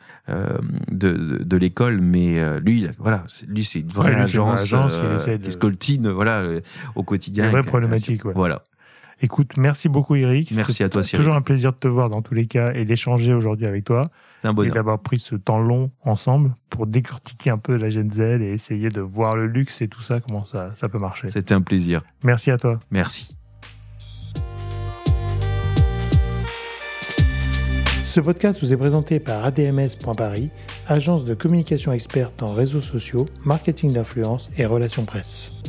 de, 0.90 1.42
de 1.44 1.56
l'école, 1.56 2.00
mais 2.00 2.38
lui, 2.60 2.82
il 2.82 2.92
voilà, 2.98 3.24
c'est- 3.28 3.46
lui, 3.46 3.64
c'est 3.64 3.80
une 3.80 3.88
vraie 3.88 4.14
Ouais, 4.14 4.26
c'est 4.26 4.34
une 4.34 4.40
vraie 4.42 4.52
agence, 4.60 4.94
agence 4.94 5.20
essaie 5.22 5.38
de- 5.38 5.44
qui 5.44 5.52
scoltine, 5.52 6.08
voilà, 6.10 6.42
au 6.96 7.02
quotidien. 7.02 7.48
Problématiques, 7.62 8.06
création. 8.20 8.28
ouais. 8.28 8.34
Voilà. 8.34 8.62
Écoute, 9.22 9.56
merci 9.58 9.88
beaucoup, 9.88 10.14
Eric. 10.16 10.50
Merci 10.52 10.82
à 10.82 10.88
toi, 10.88 11.04
Cyril. 11.04 11.20
Toujours 11.22 11.36
un 11.36 11.42
plaisir 11.42 11.72
de 11.72 11.76
te 11.78 11.88
voir 11.88 12.08
dans 12.08 12.22
tous 12.22 12.34
les 12.34 12.46
cas 12.46 12.72
et 12.72 12.84
d'échanger 12.86 13.34
aujourd'hui 13.34 13.66
avec 13.66 13.84
toi. 13.84 14.02
C'est 14.40 14.48
un 14.48 14.52
et 14.52 14.54
bonheur. 14.54 14.74
d'avoir 14.74 14.98
pris 14.98 15.18
ce 15.18 15.34
temps 15.34 15.58
long 15.58 15.90
ensemble 16.02 16.54
pour 16.70 16.86
décortiquer 16.86 17.50
un 17.50 17.58
peu 17.58 17.76
la 17.76 17.90
Gen 17.90 18.10
Z 18.10 18.20
et 18.20 18.52
essayer 18.52 18.88
de 18.88 19.00
voir 19.00 19.36
le 19.36 19.46
luxe 19.46 19.82
et 19.82 19.88
tout 19.88 20.02
ça, 20.02 20.20
comment 20.20 20.44
ça, 20.44 20.70
ça 20.74 20.88
peut 20.88 20.98
marcher. 20.98 21.28
C'était 21.28 21.54
un 21.54 21.60
plaisir. 21.60 22.02
Merci 22.22 22.50
à 22.50 22.58
toi. 22.58 22.80
Merci. 22.90 23.36
Ce 28.04 28.18
podcast 28.18 28.60
vous 28.60 28.72
est 28.72 28.76
présenté 28.76 29.20
par 29.20 29.44
ADMS.Paris, 29.44 30.50
agence 30.88 31.24
de 31.24 31.34
communication 31.34 31.92
experte 31.92 32.42
en 32.42 32.52
réseaux 32.52 32.80
sociaux, 32.80 33.26
marketing 33.44 33.92
d'influence 33.92 34.50
et 34.58 34.66
relations 34.66 35.04
presse. 35.04 35.59